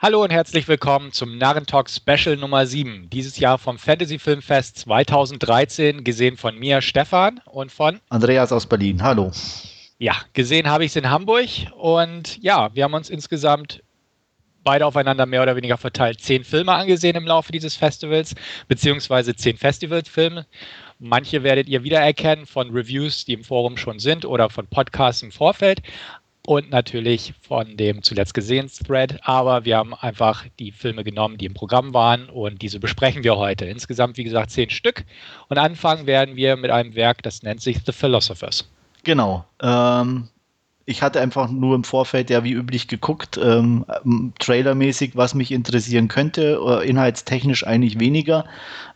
Hallo 0.00 0.22
und 0.22 0.30
herzlich 0.30 0.68
willkommen 0.68 1.10
zum 1.10 1.38
Narrentalk 1.38 1.90
Special 1.90 2.36
Nummer 2.36 2.66
7. 2.66 3.10
Dieses 3.10 3.40
Jahr 3.40 3.58
vom 3.58 3.80
Fantasy 3.80 4.20
Filmfest 4.20 4.78
2013, 4.78 6.04
gesehen 6.04 6.36
von 6.36 6.56
mir, 6.56 6.82
Stefan, 6.82 7.40
und 7.46 7.72
von 7.72 7.98
Andreas 8.08 8.52
aus 8.52 8.66
Berlin. 8.66 9.02
Hallo. 9.02 9.32
Ja, 9.98 10.14
gesehen 10.34 10.70
habe 10.70 10.84
ich 10.84 10.92
es 10.92 10.96
in 10.96 11.10
Hamburg 11.10 11.48
und 11.76 12.40
ja, 12.40 12.72
wir 12.76 12.84
haben 12.84 12.94
uns 12.94 13.10
insgesamt 13.10 13.82
beide 14.62 14.86
aufeinander 14.86 15.26
mehr 15.26 15.42
oder 15.42 15.56
weniger 15.56 15.78
verteilt 15.78 16.20
zehn 16.20 16.44
Filme 16.44 16.74
angesehen 16.74 17.16
im 17.16 17.26
Laufe 17.26 17.50
dieses 17.50 17.74
Festivals, 17.74 18.36
beziehungsweise 18.68 19.34
zehn 19.34 19.56
Festivalfilme. 19.56 20.46
Manche 21.00 21.42
werdet 21.42 21.68
ihr 21.68 21.82
wiedererkennen 21.82 22.46
von 22.46 22.70
Reviews, 22.70 23.24
die 23.24 23.32
im 23.32 23.42
Forum 23.42 23.76
schon 23.76 23.98
sind 23.98 24.24
oder 24.24 24.48
von 24.48 24.68
Podcasts 24.68 25.22
im 25.22 25.32
Vorfeld 25.32 25.82
und 26.48 26.70
natürlich 26.70 27.34
von 27.46 27.76
dem 27.76 28.02
zuletzt 28.02 28.32
gesehenen 28.32 28.70
Thread. 28.70 29.20
Aber 29.20 29.66
wir 29.66 29.76
haben 29.76 29.92
einfach 29.92 30.46
die 30.58 30.72
Filme 30.72 31.04
genommen, 31.04 31.36
die 31.36 31.44
im 31.44 31.52
Programm 31.52 31.92
waren 31.92 32.30
und 32.30 32.62
diese 32.62 32.80
besprechen 32.80 33.22
wir 33.22 33.36
heute. 33.36 33.66
Insgesamt, 33.66 34.16
wie 34.16 34.24
gesagt, 34.24 34.50
zehn 34.50 34.70
Stück. 34.70 35.04
Und 35.50 35.58
anfangen 35.58 36.06
werden 36.06 36.36
wir 36.36 36.56
mit 36.56 36.70
einem 36.70 36.94
Werk, 36.94 37.22
das 37.22 37.42
nennt 37.42 37.60
sich 37.60 37.80
The 37.84 37.92
Philosophers. 37.92 38.66
Genau. 39.04 39.44
Ähm, 39.60 40.30
ich 40.86 41.02
hatte 41.02 41.20
einfach 41.20 41.50
nur 41.50 41.74
im 41.74 41.84
Vorfeld 41.84 42.30
ja 42.30 42.42
wie 42.44 42.52
üblich 42.52 42.88
geguckt, 42.88 43.38
ähm, 43.42 43.84
trailermäßig, 44.38 45.16
was 45.16 45.34
mich 45.34 45.52
interessieren 45.52 46.08
könnte, 46.08 46.58
äh, 46.66 46.88
inhaltstechnisch 46.88 47.66
eigentlich 47.66 48.00
weniger. 48.00 48.46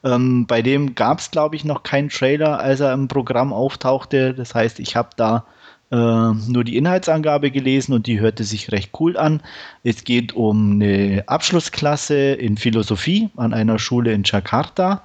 Ähm, 0.03 0.47
bei 0.47 0.63
dem 0.63 0.95
gab 0.95 1.19
es, 1.19 1.31
glaube 1.31 1.57
ich, 1.57 1.67
noch 1.67 1.83
keinen 1.83 2.09
Trailer, 2.09 2.61
als 2.61 2.81
er 2.81 2.95
im 2.95 3.09
Programm 3.09 3.53
auftauchte. 3.53 4.33
Das 4.33 4.55
heißt, 4.55 4.81
ich 4.81 4.97
habe 4.97 5.11
da 5.19 5.45
äh, 5.93 5.97
nur 5.97 6.65
die 6.65 6.79
Inhaltsangabe 6.79 7.51
gelesen 7.51 7.93
und 7.93 8.07
die 8.07 8.19
hörte 8.19 8.45
sich 8.45 8.73
recht 8.73 8.93
cool 8.99 9.19
an. 9.19 9.43
Es 9.85 10.05
geht 10.05 10.33
um 10.33 10.81
eine 10.81 11.25
Abschlussklasse 11.27 12.33
in 12.33 12.57
Philosophie 12.57 13.29
an 13.37 13.53
einer 13.53 13.79
Schule 13.79 14.13
in 14.13 14.23
Jakarta 14.25 15.03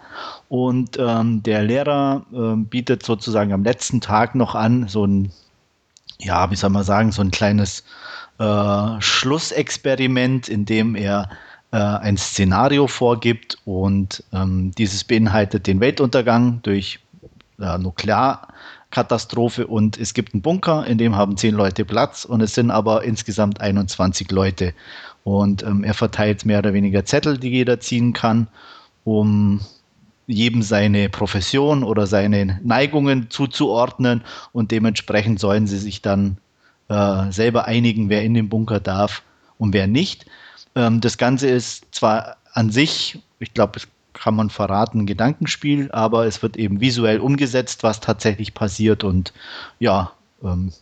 und 0.48 0.98
ähm, 0.98 1.44
der 1.44 1.64
Lehrer 1.64 2.26
äh, 2.32 2.56
bietet 2.56 3.04
sozusagen 3.04 3.52
am 3.52 3.66
letzten 3.66 4.00
Tag 4.00 4.34
noch 4.34 4.56
an, 4.56 4.88
so 4.88 5.06
ein, 5.06 5.32
ja, 6.20 6.50
wie 6.52 6.56
soll 6.56 6.70
man 6.70 6.84
sagen, 6.84 7.12
so 7.12 7.22
ein 7.22 7.32
kleines 7.32 7.84
äh, 8.40 9.02
Schlussexperiment, 9.02 10.48
in 10.48 10.64
dem 10.64 10.96
er 10.96 11.30
äh, 11.72 11.78
ein 11.78 12.16
Szenario 12.16 12.88
vorgibt 12.88 13.58
und 13.66 14.24
ähm, 14.32 14.72
dieses 14.78 15.04
beinhaltet 15.04 15.68
den 15.68 15.82
Weltuntergang 15.82 16.62
durch 16.64 17.00
äh, 17.60 17.78
Nuklear 17.78 18.48
Katastrophe 18.90 19.68
und 19.68 19.98
es 19.98 20.14
gibt 20.14 20.34
einen 20.34 20.42
Bunker, 20.42 20.86
in 20.86 20.98
dem 20.98 21.16
haben 21.16 21.38
zehn 21.38 21.54
Leute 21.54 21.86
Platz 21.86 22.26
und 22.26 22.42
es 22.42 22.56
sind 22.56 22.72
aber 22.72 23.04
insgesamt 23.04 23.60
21 23.60 24.32
Leute. 24.32 24.74
Und 25.24 25.64
ähm, 25.64 25.84
er 25.84 25.94
verteilt 25.94 26.46
mehr 26.46 26.60
oder 26.60 26.74
weniger 26.74 27.04
Zettel, 27.04 27.38
die 27.38 27.50
jeder 27.50 27.80
ziehen 27.82 28.14
kann, 28.14 28.48
um 29.04 29.60
jedem 30.26 30.62
seine 30.62 31.10
Profession 31.10 31.84
oder 31.84 32.08
seine 32.08 32.60
Neigungen 32.64 33.30
zuzuordnen 33.30 34.24
und 34.52 34.72
dementsprechend 34.72 35.40
sollen 35.40 35.68
sie 35.68 35.80
sich 35.80 36.02
dann 36.02 36.38
äh, 36.90 37.32
selber 37.32 37.66
einigen, 37.66 38.10
wer 38.10 38.24
in 38.24 38.34
den 38.34 38.50
Bunker 38.50 38.80
darf 38.80 39.24
und 39.58 39.74
wer 39.74 39.88
nicht. 39.88 40.26
Ähm, 40.76 41.02
das 41.02 41.18
Ganze 41.18 41.48
ist 41.48 41.86
zwar 41.92 42.38
an 42.54 42.72
sich, 42.72 43.20
ich 43.40 43.54
glaube, 43.54 43.80
kann 44.18 44.36
man 44.36 44.50
verraten, 44.50 45.06
Gedankenspiel, 45.06 45.92
aber 45.92 46.26
es 46.26 46.42
wird 46.42 46.58
eben 46.58 46.82
visuell 46.82 47.20
umgesetzt, 47.20 47.84
was 47.84 48.00
tatsächlich 48.00 48.54
passiert 48.54 49.04
und 49.04 49.32
ja, 49.80 50.12
ähm, 50.44 50.74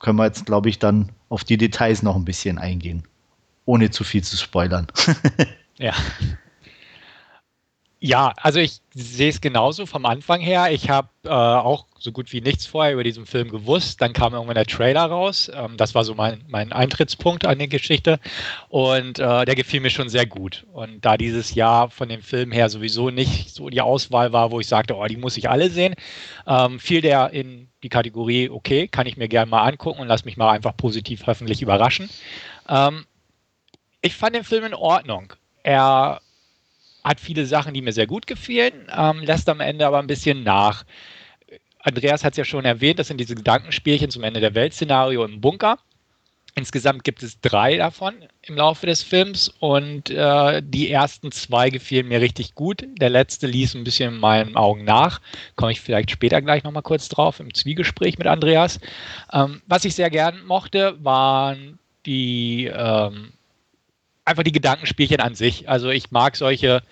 können 0.00 0.18
wir 0.18 0.24
jetzt, 0.24 0.46
glaube 0.46 0.68
ich, 0.68 0.78
dann 0.78 1.12
auf 1.28 1.44
die 1.44 1.56
Details 1.56 2.02
noch 2.02 2.16
ein 2.16 2.24
bisschen 2.24 2.58
eingehen, 2.58 3.04
ohne 3.64 3.90
zu 3.90 4.02
viel 4.02 4.24
zu 4.24 4.36
spoilern. 4.36 4.86
ja. 5.78 5.94
Ja, 8.00 8.34
also 8.36 8.58
ich 8.58 8.80
sehe 8.92 9.30
es 9.30 9.40
genauso 9.40 9.86
vom 9.86 10.04
Anfang 10.04 10.40
her. 10.40 10.70
Ich 10.70 10.90
habe 10.90 11.08
äh, 11.24 11.30
auch 11.30 11.86
so 11.98 12.12
gut 12.12 12.32
wie 12.34 12.42
nichts 12.42 12.66
vorher 12.66 12.92
über 12.92 13.02
diesen 13.02 13.24
Film 13.24 13.50
gewusst. 13.50 14.02
Dann 14.02 14.12
kam 14.12 14.34
irgendwann 14.34 14.56
der 14.56 14.66
Trailer 14.66 15.06
raus. 15.06 15.50
Ähm, 15.54 15.78
das 15.78 15.94
war 15.94 16.04
so 16.04 16.14
mein, 16.14 16.44
mein 16.46 16.72
Eintrittspunkt 16.72 17.46
an 17.46 17.58
die 17.58 17.68
Geschichte. 17.68 18.20
Und 18.68 19.18
äh, 19.18 19.46
der 19.46 19.54
gefiel 19.54 19.80
mir 19.80 19.88
schon 19.88 20.10
sehr 20.10 20.26
gut. 20.26 20.66
Und 20.74 21.02
da 21.02 21.16
dieses 21.16 21.54
Jahr 21.54 21.88
von 21.88 22.10
dem 22.10 22.20
Film 22.20 22.52
her 22.52 22.68
sowieso 22.68 23.08
nicht 23.08 23.54
so 23.54 23.70
die 23.70 23.80
Auswahl 23.80 24.34
war, 24.34 24.50
wo 24.50 24.60
ich 24.60 24.66
sagte, 24.66 24.96
oh, 24.96 25.06
die 25.06 25.16
muss 25.16 25.38
ich 25.38 25.48
alle 25.48 25.70
sehen, 25.70 25.94
ähm, 26.46 26.78
fiel 26.78 27.00
der 27.00 27.30
in 27.30 27.68
die 27.82 27.88
Kategorie, 27.88 28.50
okay, 28.50 28.86
kann 28.86 29.06
ich 29.06 29.16
mir 29.16 29.28
gerne 29.28 29.50
mal 29.50 29.62
angucken 29.62 30.00
und 30.00 30.08
lass 30.08 30.26
mich 30.26 30.36
mal 30.36 30.50
einfach 30.50 30.76
positiv 30.76 31.26
hoffentlich 31.26 31.62
überraschen. 31.62 32.10
Ähm, 32.68 33.06
ich 34.02 34.14
fand 34.14 34.36
den 34.36 34.44
Film 34.44 34.64
in 34.64 34.74
Ordnung. 34.74 35.32
Er 35.62 36.20
hat 37.04 37.20
viele 37.20 37.46
Sachen, 37.46 37.74
die 37.74 37.82
mir 37.82 37.92
sehr 37.92 38.06
gut 38.06 38.26
gefielen, 38.26 38.90
ähm, 38.96 39.20
lässt 39.20 39.48
am 39.48 39.60
Ende 39.60 39.86
aber 39.86 39.98
ein 39.98 40.06
bisschen 40.06 40.42
nach. 40.42 40.84
Andreas 41.80 42.24
hat 42.24 42.32
es 42.32 42.38
ja 42.38 42.44
schon 42.44 42.64
erwähnt, 42.64 42.98
das 42.98 43.08
sind 43.08 43.18
diese 43.18 43.34
Gedankenspielchen 43.34 44.10
zum 44.10 44.24
Ende 44.24 44.40
der 44.40 44.54
Welt-Szenario 44.54 45.22
im 45.24 45.40
Bunker. 45.40 45.78
Insgesamt 46.56 47.02
gibt 47.02 47.22
es 47.24 47.40
drei 47.40 47.76
davon 47.76 48.14
im 48.42 48.54
Laufe 48.54 48.86
des 48.86 49.02
Films 49.02 49.48
und 49.58 50.08
äh, 50.10 50.62
die 50.64 50.88
ersten 50.88 51.32
zwei 51.32 51.68
gefielen 51.68 52.06
mir 52.06 52.20
richtig 52.20 52.54
gut. 52.54 52.86
Der 53.00 53.10
letzte 53.10 53.48
ließ 53.48 53.74
ein 53.74 53.82
bisschen 53.82 54.14
in 54.14 54.20
meinen 54.20 54.56
Augen 54.56 54.84
nach. 54.84 55.20
Komme 55.56 55.72
ich 55.72 55.80
vielleicht 55.80 56.12
später 56.12 56.40
gleich 56.40 56.62
nochmal 56.62 56.84
kurz 56.84 57.08
drauf 57.08 57.40
im 57.40 57.52
Zwiegespräch 57.52 58.18
mit 58.18 58.28
Andreas. 58.28 58.78
Ähm, 59.32 59.62
was 59.66 59.84
ich 59.84 59.96
sehr 59.96 60.10
gern 60.10 60.46
mochte, 60.46 60.96
waren 61.02 61.80
die 62.06 62.66
ähm, 62.72 63.32
einfach 64.24 64.42
die 64.42 64.52
Gedankenspielchen 64.52 65.20
an 65.20 65.34
sich. 65.34 65.68
Also 65.68 65.90
ich 65.90 66.10
mag 66.10 66.36
solche 66.36 66.82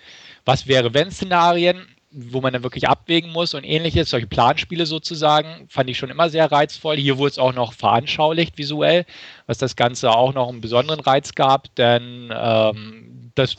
Was 0.45 0.67
wäre 0.67 0.93
wenn 0.93 1.09
Szenarien, 1.11 1.87
wo 2.11 2.41
man 2.41 2.53
dann 2.53 2.63
wirklich 2.63 2.87
abwägen 2.87 3.31
muss 3.31 3.53
und 3.53 3.63
ähnliches, 3.63 4.09
solche 4.09 4.27
Planspiele 4.27 4.85
sozusagen, 4.85 5.65
fand 5.67 5.89
ich 5.89 5.97
schon 5.97 6.11
immer 6.11 6.29
sehr 6.29 6.51
reizvoll. 6.51 6.97
Hier 6.97 7.17
wurde 7.17 7.31
es 7.31 7.39
auch 7.39 7.53
noch 7.53 7.73
veranschaulicht 7.73 8.57
visuell, 8.57 9.05
was 9.47 9.57
das 9.57 9.75
Ganze 9.75 10.11
auch 10.11 10.33
noch 10.33 10.49
einen 10.49 10.61
besonderen 10.61 10.99
Reiz 10.99 11.33
gab, 11.33 11.73
denn 11.75 12.31
ähm, 12.35 13.31
das 13.35 13.55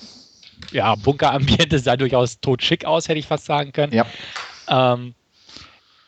ja, 0.71 0.95
Bunkerambiente 0.95 1.79
sah 1.81 1.97
durchaus 1.97 2.41
totschick 2.41 2.85
aus, 2.85 3.09
hätte 3.09 3.19
ich 3.19 3.27
fast 3.27 3.47
sagen 3.47 3.73
können. 3.73 3.93
Ja. 3.93 4.07
Ähm, 4.69 5.15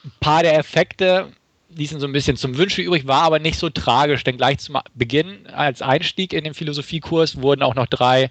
ein 0.05 0.13
paar 0.21 0.43
der 0.43 0.57
Effekte 0.57 1.33
ließen 1.77 2.01
so 2.01 2.07
ein 2.07 2.13
bisschen 2.13 2.37
zum 2.37 2.57
Wünsche 2.57 2.83
übrig, 2.83 3.07
war 3.07 3.23
aber 3.23 3.39
nicht 3.39 3.59
so 3.59 3.69
tragisch, 3.69 4.25
denn 4.25 4.39
gleich 4.39 4.59
zum 4.59 4.79
Beginn 4.95 5.47
als 5.49 5.83
Einstieg 5.83 6.33
in 6.33 6.45
den 6.45 6.55
Philosophiekurs 6.55 7.43
wurden 7.43 7.63
auch 7.63 7.75
noch 7.75 7.87
drei, 7.87 8.31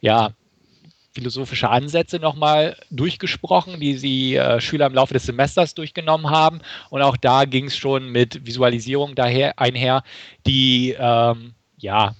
ja, 0.00 0.32
philosophische 1.12 1.70
Ansätze 1.70 2.18
nochmal 2.18 2.76
durchgesprochen, 2.90 3.80
die 3.80 3.96
die 3.96 4.36
äh, 4.36 4.60
Schüler 4.60 4.86
im 4.86 4.94
Laufe 4.94 5.14
des 5.14 5.24
Semesters 5.24 5.74
durchgenommen 5.74 6.28
haben. 6.28 6.60
Und 6.90 7.00
auch 7.00 7.16
da 7.16 7.46
ging 7.46 7.66
es 7.66 7.76
schon 7.76 8.10
mit 8.10 8.46
Visualisierung 8.46 9.14
daher 9.14 9.58
einher, 9.58 10.02
die 10.46 10.94
ähm, 10.98 11.54
ja 11.78 12.14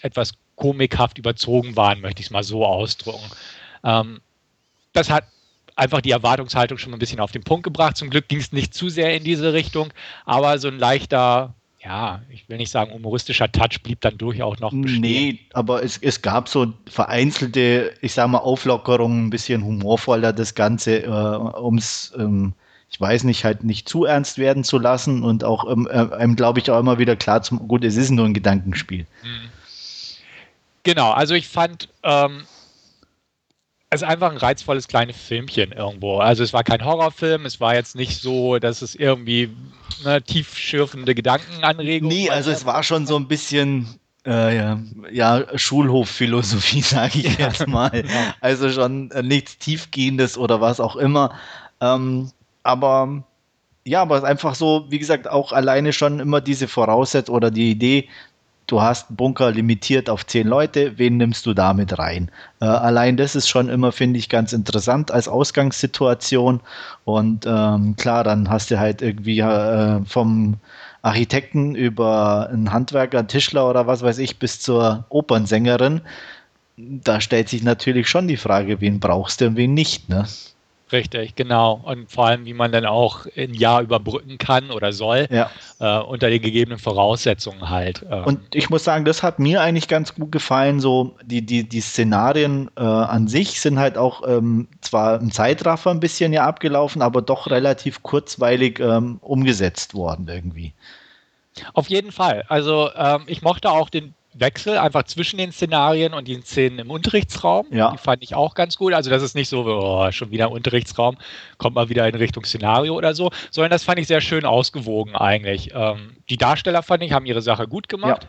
etwas 0.00 0.32
komikhaft 0.56 1.18
überzogen 1.18 1.76
waren, 1.76 2.00
möchte 2.00 2.20
ich 2.20 2.26
es 2.26 2.30
mal 2.30 2.42
so 2.42 2.64
ausdrücken. 2.64 3.30
Ähm, 3.84 4.20
das 4.94 5.10
hat 5.10 5.24
einfach 5.80 6.02
die 6.02 6.10
Erwartungshaltung 6.10 6.78
schon 6.78 6.92
ein 6.92 6.98
bisschen 6.98 7.20
auf 7.20 7.32
den 7.32 7.42
Punkt 7.42 7.64
gebracht. 7.64 7.96
Zum 7.96 8.10
Glück 8.10 8.28
ging 8.28 8.38
es 8.38 8.52
nicht 8.52 8.74
zu 8.74 8.88
sehr 8.88 9.16
in 9.16 9.24
diese 9.24 9.52
Richtung, 9.52 9.92
aber 10.26 10.58
so 10.58 10.68
ein 10.68 10.78
leichter, 10.78 11.54
ja, 11.82 12.20
ich 12.28 12.48
will 12.48 12.58
nicht 12.58 12.70
sagen 12.70 12.92
humoristischer 12.92 13.50
Touch 13.50 13.82
blieb 13.82 14.00
dann 14.02 14.18
durchaus 14.18 14.60
noch 14.60 14.72
bestehen. 14.72 15.00
Nee, 15.00 15.38
aber 15.54 15.82
es, 15.82 15.96
es 15.96 16.20
gab 16.20 16.48
so 16.48 16.74
vereinzelte, 16.86 17.94
ich 18.02 18.12
sage 18.12 18.28
mal, 18.28 18.38
Auflockerungen, 18.38 19.26
ein 19.26 19.30
bisschen 19.30 19.64
humorvoller 19.64 20.32
das 20.34 20.54
Ganze, 20.54 21.02
äh, 21.02 21.08
um 21.08 21.78
es, 21.78 22.12
ähm, 22.18 22.52
ich 22.90 23.00
weiß 23.00 23.24
nicht, 23.24 23.44
halt 23.44 23.64
nicht 23.64 23.88
zu 23.88 24.04
ernst 24.04 24.36
werden 24.36 24.64
zu 24.64 24.78
lassen 24.78 25.22
und 25.22 25.44
auch 25.44 25.70
ähm, 25.70 25.88
äh, 25.90 26.14
einem, 26.14 26.36
glaube 26.36 26.60
ich, 26.60 26.70
auch 26.70 26.78
immer 26.78 26.98
wieder 26.98 27.16
klar 27.16 27.42
zum, 27.42 27.66
gut, 27.66 27.84
es 27.84 27.96
ist 27.96 28.10
nur 28.10 28.26
ein 28.26 28.34
Gedankenspiel. 28.34 29.06
Mhm. 29.22 29.48
Genau, 30.82 31.12
also 31.12 31.34
ich 31.34 31.48
fand, 31.48 31.88
ähm, 32.02 32.44
es 33.92 34.02
ist 34.02 34.08
einfach 34.08 34.30
ein 34.30 34.36
reizvolles 34.36 34.86
kleines 34.86 35.16
Filmchen 35.16 35.72
irgendwo. 35.72 36.18
Also 36.18 36.44
es 36.44 36.52
war 36.52 36.62
kein 36.62 36.84
Horrorfilm, 36.84 37.44
es 37.44 37.60
war 37.60 37.74
jetzt 37.74 37.96
nicht 37.96 38.22
so, 38.22 38.60
dass 38.60 38.82
es 38.82 38.94
irgendwie 38.94 39.50
ne, 40.04 40.22
tiefschürfende 40.22 41.12
Gedankenanregungen. 41.12 42.16
Nee, 42.16 42.30
also 42.30 42.52
es 42.52 42.64
war 42.64 42.84
schon 42.84 43.08
so 43.08 43.16
ein 43.16 43.26
bisschen 43.26 43.88
äh, 44.24 44.56
ja, 44.56 44.78
ja, 45.10 45.58
Schulhofphilosophie, 45.58 46.80
sage 46.82 47.18
ich 47.18 47.36
jetzt 47.38 47.66
mal. 47.66 47.90
ja. 47.92 48.34
Also 48.40 48.70
schon 48.70 49.10
äh, 49.10 49.24
nichts 49.24 49.58
Tiefgehendes 49.58 50.38
oder 50.38 50.60
was 50.60 50.78
auch 50.78 50.94
immer. 50.94 51.34
Ähm, 51.80 52.30
aber 52.62 53.24
ja, 53.84 54.02
aber 54.02 54.22
einfach 54.22 54.54
so, 54.54 54.86
wie 54.88 55.00
gesagt, 55.00 55.28
auch 55.28 55.52
alleine 55.52 55.92
schon 55.92 56.20
immer 56.20 56.40
diese 56.40 56.68
Voraussetzung 56.68 57.34
oder 57.34 57.50
die 57.50 57.72
Idee, 57.72 58.08
du 58.70 58.80
hast 58.80 59.08
einen 59.08 59.16
Bunker 59.16 59.50
limitiert 59.50 60.08
auf 60.08 60.26
zehn 60.26 60.46
Leute, 60.46 60.98
wen 60.98 61.16
nimmst 61.16 61.46
du 61.46 61.54
damit 61.54 61.98
rein? 61.98 62.30
Äh, 62.60 62.66
allein 62.66 63.16
das 63.16 63.34
ist 63.34 63.48
schon 63.48 63.68
immer, 63.68 63.92
finde 63.92 64.18
ich, 64.18 64.28
ganz 64.28 64.52
interessant 64.52 65.10
als 65.10 65.28
Ausgangssituation. 65.28 66.60
Und 67.04 67.46
ähm, 67.46 67.96
klar, 67.96 68.24
dann 68.24 68.48
hast 68.48 68.70
du 68.70 68.78
halt 68.78 69.02
irgendwie 69.02 69.40
äh, 69.40 70.04
vom 70.04 70.56
Architekten 71.02 71.74
über 71.74 72.48
einen 72.50 72.72
Handwerker, 72.72 73.18
einen 73.18 73.28
Tischler 73.28 73.68
oder 73.68 73.86
was 73.86 74.02
weiß 74.02 74.18
ich, 74.18 74.38
bis 74.38 74.60
zur 74.60 75.04
Opernsängerin. 75.08 76.02
Da 76.76 77.20
stellt 77.20 77.48
sich 77.48 77.62
natürlich 77.62 78.08
schon 78.08 78.28
die 78.28 78.36
Frage, 78.36 78.80
wen 78.80 79.00
brauchst 79.00 79.40
du 79.40 79.46
und 79.46 79.56
wen 79.56 79.74
nicht, 79.74 80.08
ne? 80.08 80.26
Richtig, 80.92 81.36
genau. 81.36 81.80
Und 81.84 82.10
vor 82.10 82.26
allem, 82.26 82.44
wie 82.46 82.54
man 82.54 82.72
dann 82.72 82.84
auch 82.84 83.26
ein 83.36 83.54
Jahr 83.54 83.82
überbrücken 83.82 84.38
kann 84.38 84.70
oder 84.70 84.92
soll, 84.92 85.28
ja. 85.30 85.50
äh, 85.78 86.02
unter 86.02 86.30
den 86.30 86.42
gegebenen 86.42 86.78
Voraussetzungen 86.78 87.68
halt. 87.68 88.04
Ähm. 88.10 88.24
Und 88.24 88.54
ich 88.54 88.70
muss 88.70 88.82
sagen, 88.82 89.04
das 89.04 89.22
hat 89.22 89.38
mir 89.38 89.60
eigentlich 89.60 89.86
ganz 89.86 90.14
gut 90.14 90.32
gefallen. 90.32 90.80
So 90.80 91.16
die, 91.22 91.42
die, 91.46 91.68
die 91.68 91.80
Szenarien 91.80 92.70
äh, 92.76 92.82
an 92.82 93.28
sich 93.28 93.60
sind 93.60 93.78
halt 93.78 93.96
auch 93.96 94.26
ähm, 94.26 94.66
zwar 94.80 95.20
im 95.20 95.30
Zeitraffer 95.30 95.90
ein 95.90 96.00
bisschen 96.00 96.32
ja 96.32 96.44
abgelaufen, 96.46 97.02
aber 97.02 97.22
doch 97.22 97.48
relativ 97.48 98.02
kurzweilig 98.02 98.80
ähm, 98.80 99.18
umgesetzt 99.20 99.94
worden 99.94 100.26
irgendwie. 100.28 100.72
Auf 101.74 101.88
jeden 101.88 102.10
Fall. 102.10 102.44
Also 102.48 102.90
ähm, 102.96 103.22
ich 103.26 103.42
mochte 103.42 103.70
auch 103.70 103.90
den 103.90 104.14
Wechsel 104.32 104.78
einfach 104.78 105.04
zwischen 105.04 105.38
den 105.38 105.52
Szenarien 105.52 106.14
und 106.14 106.28
den 106.28 106.42
Szenen 106.42 106.78
im 106.78 106.90
Unterrichtsraum. 106.90 107.66
Ja. 107.70 107.90
Die 107.90 107.98
fand 107.98 108.22
ich 108.22 108.34
auch 108.34 108.54
ganz 108.54 108.76
gut. 108.76 108.92
Also 108.92 109.10
das 109.10 109.22
ist 109.22 109.34
nicht 109.34 109.48
so, 109.48 109.64
oh, 109.64 110.10
schon 110.12 110.30
wieder 110.30 110.50
Unterrichtsraum, 110.50 111.16
kommt 111.58 111.74
mal 111.74 111.88
wieder 111.88 112.08
in 112.08 112.14
Richtung 112.14 112.44
Szenario 112.44 112.94
oder 112.94 113.14
so, 113.14 113.30
sondern 113.50 113.70
das 113.70 113.84
fand 113.84 113.98
ich 113.98 114.06
sehr 114.06 114.20
schön 114.20 114.44
ausgewogen 114.44 115.16
eigentlich. 115.16 115.70
Ähm, 115.74 116.16
die 116.28 116.36
Darsteller 116.36 116.82
fand 116.82 117.02
ich, 117.02 117.12
haben 117.12 117.26
ihre 117.26 117.42
Sache 117.42 117.66
gut 117.66 117.88
gemacht. 117.88 118.28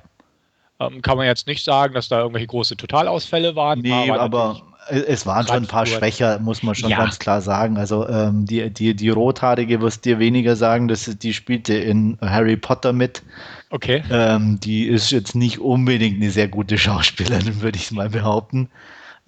Ja. 0.79 0.87
Ähm, 0.87 1.01
kann 1.03 1.17
man 1.17 1.27
jetzt 1.27 1.45
nicht 1.45 1.63
sagen, 1.63 1.93
dass 1.93 2.09
da 2.09 2.19
irgendwelche 2.19 2.47
große 2.47 2.77
Totalausfälle 2.77 3.55
waren. 3.55 3.81
Nee, 3.81 4.09
aber 4.09 4.61
es 4.89 5.25
waren 5.25 5.47
schon 5.47 5.57
ein 5.57 5.67
paar 5.67 5.85
Schwächer, 5.85 6.39
muss 6.39 6.63
man 6.63 6.75
schon 6.75 6.89
ja. 6.89 6.97
ganz 6.97 7.19
klar 7.19 7.41
sagen. 7.41 7.77
Also 7.77 8.07
ähm, 8.07 8.45
die, 8.45 8.69
die, 8.69 8.95
die 8.95 9.09
Rothaarige 9.09 9.81
wirst 9.81 10.05
dir 10.05 10.19
weniger 10.19 10.55
sagen, 10.55 10.87
dass 10.87 11.05
die 11.05 11.33
spielte 11.33 11.73
in 11.73 12.17
Harry 12.21 12.57
Potter 12.57 12.91
mit. 12.91 13.23
Okay. 13.69 14.03
Ähm, 14.11 14.59
die 14.59 14.85
ist 14.87 15.11
jetzt 15.11 15.35
nicht 15.35 15.59
unbedingt 15.59 16.17
eine 16.21 16.31
sehr 16.31 16.47
gute 16.47 16.77
Schauspielerin, 16.77 17.61
würde 17.61 17.77
ich 17.77 17.91
mal 17.91 18.09
behaupten. 18.09 18.69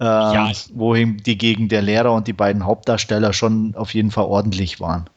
Ähm, 0.00 0.06
ja. 0.06 0.52
Wohin 0.74 1.18
die 1.18 1.38
gegen 1.38 1.68
der 1.68 1.82
Lehrer 1.82 2.12
und 2.12 2.26
die 2.26 2.32
beiden 2.32 2.64
Hauptdarsteller 2.66 3.32
schon 3.32 3.74
auf 3.76 3.94
jeden 3.94 4.10
Fall 4.10 4.24
ordentlich 4.24 4.80
waren. 4.80 5.08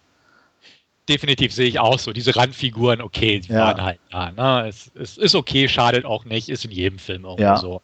Definitiv 1.10 1.54
sehe 1.54 1.68
ich 1.68 1.80
auch 1.80 2.00
so. 2.00 2.13
Diese 2.13 2.36
Randfiguren, 2.36 3.01
okay, 3.01 3.39
die 3.39 3.51
ja. 3.51 3.60
waren 3.60 3.81
halt 3.81 4.00
da. 4.12 4.31
Ne? 4.31 4.68
Es, 4.68 4.92
es, 4.94 5.18
ist 5.18 5.36
okay, 5.36 5.68
schadet 5.68 6.06
auch 6.06 6.25
nicht, 6.25 6.50
ist 6.50 6.66
in 6.66 6.72
jedem 6.72 7.00
Film 7.00 7.24
irgendwie 7.24 7.44
ja. 7.44 7.57
so. 7.57 7.81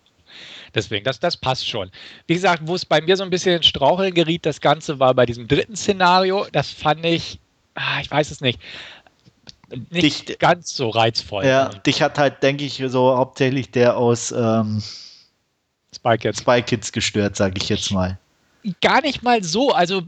Deswegen, 0.76 1.04
das, 1.04 1.20
das 1.20 1.38
passt 1.38 1.68
schon. 1.68 1.92
Wie 2.28 2.34
gesagt, 2.34 2.64
wo 2.66 2.76
es 2.76 2.86
bei 2.86 3.02
mir 3.02 3.16
so 3.16 3.24
ein 3.24 3.30
bisschen 3.30 3.58
in 3.58 3.64
Straucheln 3.64 4.14
geriet, 4.14 4.46
das 4.46 4.62
Ganze 4.62 5.00
war 5.00 5.14
bei 5.14 5.26
diesem 5.26 5.48
dritten 5.48 5.76
Szenario. 5.76 6.48
Das 6.52 6.72
fand 6.72 7.06
ich, 7.06 7.40
ah, 7.76 8.00
ich 8.02 8.10
weiß 8.10 8.32
es 8.32 8.42
nicht 8.42 8.60
nicht 9.90 10.30
dich, 10.30 10.40
ganz 10.40 10.76
so 10.76 10.90
reizvoll. 10.90 11.46
Ja, 11.46 11.70
dich 11.70 12.02
hat 12.02 12.18
halt, 12.18 12.44
denke 12.44 12.64
ich, 12.64 12.82
so 12.88 13.18
hauptsächlich 13.18 13.72
der 13.72 13.98
aus 13.98 14.32
ähm, 14.32 14.82
Spy, 15.96 16.18
Kids. 16.18 16.40
Spy 16.40 16.62
Kids 16.62 16.92
gestört, 16.92 17.36
sage 17.36 17.56
ich 17.58 17.70
jetzt 17.70 17.92
mal. 17.92 18.18
Gar 18.82 19.02
nicht 19.02 19.24
mal 19.24 19.44
so, 19.44 19.72
also 19.72 20.04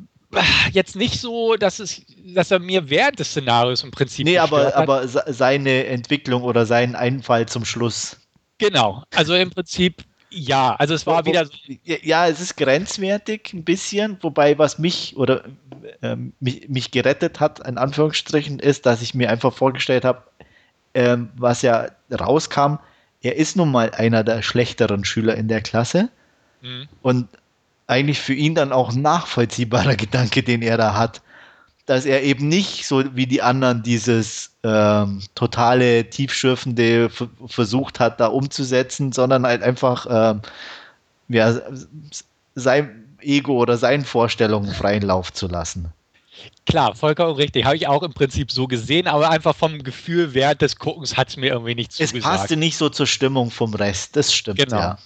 jetzt 0.71 0.95
nicht 0.95 1.19
so, 1.19 1.55
dass, 1.55 1.79
es, 1.79 2.01
dass 2.33 2.51
er 2.51 2.59
mir 2.59 2.89
während 2.89 3.19
des 3.19 3.29
Szenarios 3.29 3.83
im 3.83 3.91
Prinzip. 3.91 4.25
Nee, 4.25 4.37
aber, 4.37 4.67
hat. 4.67 4.75
aber 4.75 5.07
seine 5.07 5.85
Entwicklung 5.85 6.43
oder 6.43 6.65
sein 6.65 6.95
Einfall 6.95 7.47
zum 7.47 7.65
Schluss. 7.65 8.17
Genau, 8.57 9.03
also 9.13 9.35
im 9.35 9.49
Prinzip 9.49 10.03
ja, 10.35 10.75
also 10.75 10.93
es 10.93 11.07
war 11.07 11.25
wo, 11.25 11.29
wieder 11.29 11.45
so. 11.45 11.53
Ja, 11.83 12.27
es 12.27 12.41
ist 12.41 12.57
grenzwertig 12.57 13.53
ein 13.53 13.63
bisschen, 13.63 14.17
wobei 14.21 14.57
was 14.57 14.77
mich 14.77 15.15
oder 15.15 15.43
ähm, 16.01 16.33
mich, 16.39 16.67
mich 16.67 16.91
gerettet 16.91 17.39
hat, 17.39 17.65
in 17.65 17.77
Anführungsstrichen, 17.77 18.59
ist, 18.59 18.85
dass 18.85 19.01
ich 19.01 19.13
mir 19.13 19.29
einfach 19.29 19.53
vorgestellt 19.53 20.03
habe, 20.03 20.23
ähm, 20.93 21.29
was 21.37 21.61
ja 21.61 21.87
rauskam, 22.11 22.77
er 23.21 23.37
ist 23.37 23.55
nun 23.55 23.71
mal 23.71 23.91
einer 23.91 24.23
der 24.23 24.41
schlechteren 24.41 25.05
Schüler 25.05 25.35
in 25.35 25.47
der 25.47 25.61
Klasse 25.61 26.09
mhm. 26.61 26.87
und 27.01 27.27
eigentlich 27.87 28.19
für 28.19 28.33
ihn 28.33 28.55
dann 28.55 28.73
auch 28.73 28.93
nachvollziehbarer 28.93 29.95
Gedanke, 29.95 30.43
den 30.43 30.61
er 30.61 30.77
da 30.77 30.95
hat 30.95 31.21
dass 31.85 32.05
er 32.05 32.23
eben 32.23 32.47
nicht 32.47 32.87
so 32.87 33.03
wie 33.15 33.27
die 33.27 33.41
anderen 33.41 33.83
dieses 33.83 34.51
ähm, 34.63 35.21
totale 35.35 36.09
tiefschürfende 36.09 37.09
versucht 37.45 37.99
hat, 37.99 38.19
da 38.19 38.27
umzusetzen, 38.27 39.11
sondern 39.11 39.45
halt 39.45 39.61
einfach 39.61 40.07
ähm, 40.09 40.41
ja, 41.27 41.59
sein 42.55 43.05
Ego 43.21 43.57
oder 43.57 43.77
seinen 43.77 44.05
Vorstellungen 44.05 44.73
freien 44.73 45.03
Lauf 45.03 45.31
zu 45.33 45.47
lassen. 45.47 45.91
Klar, 46.65 46.95
vollkommen 46.95 47.35
richtig. 47.35 47.65
Habe 47.65 47.75
ich 47.75 47.87
auch 47.87 48.03
im 48.03 48.13
Prinzip 48.13 48.51
so 48.51 48.67
gesehen, 48.67 49.07
aber 49.07 49.29
einfach 49.29 49.55
vom 49.55 49.83
Gefühl 49.83 50.33
während 50.33 50.61
des 50.61 50.77
Guckens 50.77 51.15
hat 51.15 51.29
es 51.29 51.37
mir 51.37 51.51
irgendwie 51.51 51.75
nicht 51.75 51.91
zugesagt. 51.91 52.17
Es 52.17 52.23
passte 52.23 52.57
nicht 52.57 52.77
so 52.77 52.89
zur 52.89 53.07
Stimmung 53.07 53.51
vom 53.51 53.73
Rest, 53.73 54.15
das 54.15 54.33
stimmt, 54.33 54.57
genau. 54.57 54.77
ja. 54.77 54.97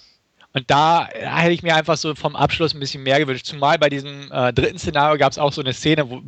Und 0.52 0.68
da 0.68 1.06
hätte 1.12 1.52
ich 1.52 1.62
mir 1.62 1.76
einfach 1.76 1.96
so 1.96 2.14
vom 2.16 2.34
Abschluss 2.34 2.74
ein 2.74 2.80
bisschen 2.80 3.04
mehr 3.04 3.20
gewünscht. 3.20 3.46
Zumal 3.46 3.78
bei 3.78 3.88
diesem 3.88 4.32
äh, 4.32 4.52
dritten 4.52 4.78
Szenario 4.78 5.16
gab 5.16 5.30
es 5.30 5.38
auch 5.38 5.52
so 5.52 5.60
eine 5.60 5.72
Szene, 5.72 6.10
wo, 6.10 6.20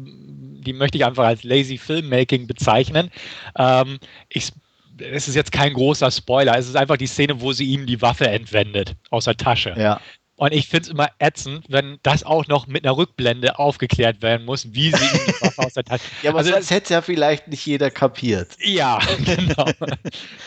die 0.62 0.72
möchte 0.72 0.98
ich 0.98 1.04
einfach 1.04 1.24
als 1.24 1.42
lazy 1.42 1.78
Filmmaking 1.78 2.46
bezeichnen. 2.46 3.10
Ähm, 3.58 3.98
ich, 4.28 4.52
es 4.98 5.28
ist 5.28 5.34
jetzt 5.34 5.52
kein 5.52 5.72
großer 5.74 6.10
Spoiler, 6.10 6.56
es 6.56 6.68
ist 6.68 6.76
einfach 6.76 6.96
die 6.96 7.06
Szene, 7.06 7.40
wo 7.40 7.52
sie 7.52 7.66
ihm 7.66 7.86
die 7.86 8.00
Waffe 8.00 8.28
entwendet 8.28 8.94
aus 9.10 9.24
der 9.24 9.36
Tasche. 9.36 9.74
Ja. 9.76 10.00
Und 10.36 10.52
ich 10.52 10.66
finde 10.66 10.82
es 10.82 10.88
immer 10.88 11.08
ätzend, 11.20 11.66
wenn 11.68 11.98
das 12.02 12.24
auch 12.24 12.48
noch 12.48 12.66
mit 12.66 12.84
einer 12.84 12.96
Rückblende 12.96 13.60
aufgeklärt 13.60 14.22
werden 14.22 14.44
muss, 14.44 14.72
wie 14.72 14.90
sie 14.90 15.04
ihm 15.04 15.20
die 15.28 15.40
Waffe 15.40 15.62
aus 15.66 15.74
der 15.74 15.84
Tasche. 15.84 16.04
Ja, 16.22 16.30
aber 16.30 16.40
also, 16.40 16.50
das 16.50 16.70
hätte 16.70 16.94
ja 16.94 17.02
vielleicht 17.02 17.46
nicht 17.48 17.64
jeder 17.64 17.90
kapiert. 17.90 18.56
Ja, 18.58 18.98
genau. 19.24 19.66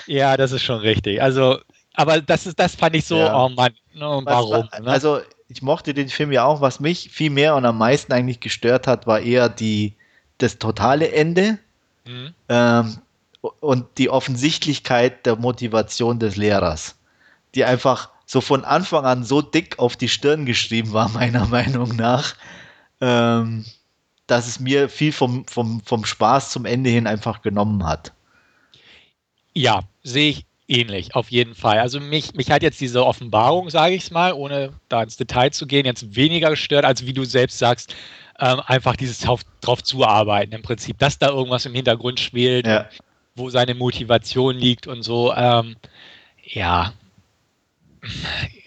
ja, 0.06 0.35
das 0.35 0.51
ist 0.51 0.63
schon 0.63 0.79
richtig. 0.79 1.21
Also, 1.21 1.59
aber 1.94 2.21
das 2.21 2.45
ist, 2.45 2.59
das 2.59 2.75
fand 2.75 2.95
ich 2.95 3.06
so, 3.06 3.19
ja. 3.19 3.41
oh 3.41 3.47
Mann, 3.47 3.73
no, 3.94 4.21
warum? 4.25 4.67
Was, 4.69 4.79
ne? 4.81 4.91
Also, 4.91 5.19
ich 5.47 5.62
mochte 5.62 5.94
den 5.94 6.09
Film 6.09 6.31
ja 6.31 6.44
auch. 6.44 6.59
Was 6.59 6.79
mich 6.79 7.09
viel 7.09 7.29
mehr 7.29 7.56
und 7.56 7.65
am 7.65 7.77
meisten 7.77 8.12
eigentlich 8.12 8.39
gestört 8.39 8.88
hat, 8.88 9.07
war 9.07 9.21
eher 9.21 9.47
die, 9.47 9.95
das 10.37 10.57
totale 10.59 11.11
Ende 11.11 11.57
mhm. 12.05 12.33
ähm, 12.49 12.97
und 13.59 13.85
die 13.97 14.09
Offensichtlichkeit 14.09 15.25
der 15.25 15.35
Motivation 15.35 16.19
des 16.19 16.35
Lehrers, 16.35 16.95
die 17.53 17.63
einfach 17.63 18.09
so 18.25 18.41
von 18.41 18.65
Anfang 18.65 19.05
an 19.05 19.23
so 19.23 19.41
dick 19.41 19.77
auf 19.79 19.95
die 19.95 20.09
Stirn 20.09 20.45
geschrieben 20.45 20.93
war, 20.93 21.09
meiner 21.13 21.45
Meinung 21.45 21.95
nach, 21.95 22.35
ähm, 23.01 23.65
dass 24.27 24.47
es 24.47 24.59
mir 24.59 24.89
viel 24.89 25.11
vom, 25.11 25.45
vom, 25.45 25.81
vom 25.81 26.05
Spaß 26.05 26.49
zum 26.49 26.65
Ende 26.65 26.89
hin 26.89 27.07
einfach 27.07 27.41
genommen 27.41 27.85
hat. 27.85 28.11
Ja, 29.53 29.83
sehe 30.03 30.31
ich 30.31 30.45
ähnlich, 30.67 31.15
auf 31.15 31.29
jeden 31.29 31.55
Fall. 31.55 31.79
Also 31.79 31.99
mich, 31.99 32.33
mich 32.33 32.49
hat 32.49 32.63
jetzt 32.63 32.81
diese 32.81 33.05
Offenbarung, 33.05 33.69
sage 33.69 33.95
ich 33.95 34.03
es 34.03 34.11
mal, 34.11 34.33
ohne 34.33 34.74
da 34.89 35.03
ins 35.03 35.17
Detail 35.17 35.51
zu 35.51 35.67
gehen, 35.67 35.86
jetzt 35.86 36.15
weniger 36.15 36.50
gestört, 36.50 36.86
als 36.86 37.05
wie 37.05 37.13
du 37.13 37.24
selbst 37.24 37.60
sagst, 37.60 37.95
ähm, 38.39 38.62
einfach 38.65 38.96
dieses 38.96 39.20
drauf, 39.20 39.42
drauf 39.62 39.84
zuarbeiten 39.84 40.54
im 40.54 40.62
Prinzip, 40.62 40.98
dass 41.00 41.18
da 41.18 41.30
irgendwas 41.30 41.65
im 41.65 41.74
Hintergrund 41.74 42.20
schwelt, 42.20 42.68
ja. 42.68 42.89
wo 43.36 43.50
seine 43.50 43.75
Motivation 43.75 44.58
liegt 44.58 44.88
und 44.88 45.04
so. 45.04 45.34
Ähm, 45.34 45.75
ja, 46.44 46.94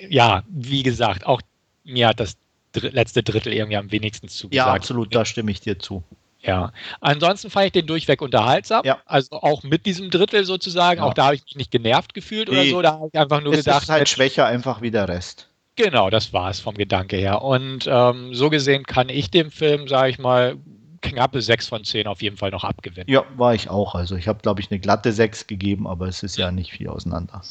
ja, 0.09 0.43
wie 0.49 0.83
gesagt, 0.83 1.27
auch 1.27 1.41
mir 1.85 2.09
hat 2.09 2.21
das 2.21 2.37
dr 2.73 2.91
letzte 2.91 3.23
Drittel 3.23 3.53
irgendwie 3.53 3.77
am 3.77 3.91
wenigsten 3.91 4.29
zugesagt. 4.29 4.67
Ja, 4.67 4.73
absolut, 4.73 5.15
da 5.15 5.25
stimme 5.25 5.51
ich 5.51 5.61
dir 5.61 5.79
zu. 5.79 6.03
Ja, 6.41 6.73
ansonsten 7.01 7.51
fand 7.51 7.67
ich 7.67 7.73
den 7.73 7.87
durchweg 7.87 8.23
unterhaltsam. 8.23 8.85
Ja. 8.85 9.01
Also 9.07 9.33
auch 9.33 9.65
mit 9.65 9.87
diesem 9.87 10.11
Drittel 10.11 10.45
sozusagen. 10.45 11.01
Ja. 11.01 11.07
Auch 11.07 11.15
da 11.15 11.27
habe 11.27 11.35
ich 11.35 11.45
mich 11.45 11.57
nicht 11.57 11.71
genervt 11.71 12.15
gefühlt 12.15 12.49
nee. 12.49 12.55
oder 12.55 12.71
so. 12.71 12.83
Da 12.83 12.93
habe 12.93 13.11
ich 13.13 13.19
einfach 13.19 13.41
nur 13.41 13.55
es 13.55 13.65
gedacht. 13.65 13.79
Es 13.79 13.83
ist 13.85 13.91
halt 13.91 14.09
schwächer 14.09 14.47
einfach 14.47 14.81
wie 14.81 14.91
der 14.91 15.09
Rest. 15.09 15.48
Genau, 15.79 16.11
das 16.11 16.33
war 16.33 16.51
es 16.51 16.59
vom 16.59 16.75
Gedanke 16.75 17.17
her. 17.17 17.43
Und 17.43 17.89
ähm, 17.89 18.35
so 18.35 18.51
gesehen 18.51 18.83
kann 18.83 19.09
ich 19.09 19.31
dem 19.31 19.53
Film, 19.53 19.87
sage 19.87 20.11
ich 20.11 20.19
mal, 20.19 20.57
knappe 21.03 21.41
6 21.41 21.69
von 21.69 21.85
10 21.85 22.09
auf 22.09 22.21
jeden 22.21 22.37
Fall 22.37 22.51
noch 22.51 22.65
abgewinnen. 22.65 23.09
Ja, 23.09 23.25
war 23.37 23.55
ich 23.55 23.71
auch. 23.71 23.95
Also 23.95 24.17
ich 24.17 24.27
habe, 24.27 24.41
glaube 24.41 24.61
ich, 24.61 24.73
eine 24.73 24.81
glatte 24.81 25.13
6 25.13 25.47
gegeben, 25.47 25.87
aber 25.87 26.09
es 26.09 26.25
ist 26.25 26.37
ja 26.37 26.51
nicht 26.51 26.73
viel 26.73 26.89
auseinander. 26.89 27.43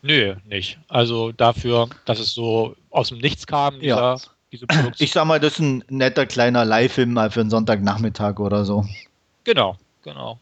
Nö, 0.00 0.36
nicht. 0.48 0.78
Also 0.88 1.30
dafür, 1.30 1.90
dass 2.06 2.20
es 2.20 2.32
so 2.32 2.74
aus 2.88 3.10
dem 3.10 3.18
Nichts 3.18 3.46
kam, 3.46 3.80
dieser, 3.80 3.96
ja. 3.96 4.16
diese 4.50 4.66
Produktion. 4.66 5.04
Ich 5.04 5.12
sag 5.12 5.26
mal, 5.26 5.38
das 5.38 5.54
ist 5.54 5.58
ein 5.58 5.84
netter 5.90 6.24
kleiner 6.24 6.64
Leihfilm 6.64 7.12
mal 7.12 7.30
für 7.30 7.42
einen 7.42 7.50
Sonntagnachmittag 7.50 8.38
oder 8.38 8.64
so. 8.64 8.86
Genau, 9.44 9.76
genau. 10.02 10.38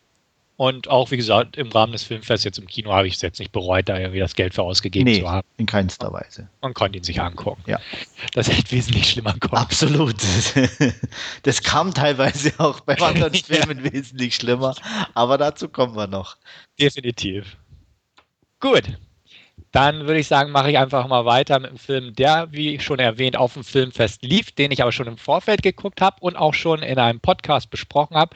Und 0.58 0.88
auch, 0.88 1.10
wie 1.10 1.18
gesagt, 1.18 1.58
im 1.58 1.68
Rahmen 1.70 1.92
des 1.92 2.04
Filmfests 2.04 2.44
jetzt 2.44 2.58
im 2.58 2.66
Kino 2.66 2.90
habe 2.90 3.06
ich 3.06 3.16
es 3.16 3.22
jetzt 3.22 3.38
nicht 3.38 3.52
bereut, 3.52 3.90
da 3.90 3.98
irgendwie 3.98 4.20
das 4.20 4.34
Geld 4.34 4.54
für 4.54 4.62
ausgegeben 4.62 5.04
nee, 5.04 5.20
zu 5.20 5.28
haben. 5.28 5.46
in 5.58 5.66
keinster 5.66 6.10
Weise. 6.10 6.48
Man 6.62 6.72
konnte 6.72 6.96
ihn 6.96 7.04
sich 7.04 7.20
angucken. 7.20 7.62
Ja. 7.66 7.78
Das 8.32 8.48
hätte 8.48 8.70
wesentlich 8.70 9.10
schlimmer 9.10 9.34
kommen. 9.38 9.60
Absolut. 9.62 10.16
Das 11.42 11.62
kam 11.62 11.92
teilweise 11.92 12.52
auch 12.58 12.80
bei 12.80 12.98
anderen 12.98 13.34
Filmen 13.44 13.84
ja. 13.84 13.92
wesentlich 13.92 14.34
schlimmer, 14.34 14.74
aber 15.14 15.38
dazu 15.38 15.68
kommen 15.68 15.94
wir 15.94 16.06
noch. 16.06 16.36
Definitiv. 16.80 17.56
Gut. 18.60 18.84
Dann 19.72 20.06
würde 20.06 20.20
ich 20.20 20.26
sagen, 20.26 20.52
mache 20.52 20.70
ich 20.70 20.78
einfach 20.78 21.06
mal 21.06 21.24
weiter 21.24 21.58
mit 21.58 21.70
einem 21.70 21.78
Film, 21.78 22.14
der, 22.14 22.48
wie 22.50 22.80
schon 22.80 22.98
erwähnt, 22.98 23.36
auf 23.36 23.54
dem 23.54 23.64
Filmfest 23.64 24.22
lief, 24.22 24.52
den 24.52 24.70
ich 24.70 24.80
aber 24.80 24.92
schon 24.92 25.06
im 25.06 25.18
Vorfeld 25.18 25.62
geguckt 25.62 26.00
habe 26.00 26.16
und 26.20 26.36
auch 26.36 26.54
schon 26.54 26.82
in 26.82 26.98
einem 26.98 27.20
Podcast 27.20 27.70
besprochen 27.70 28.16
habe. 28.16 28.34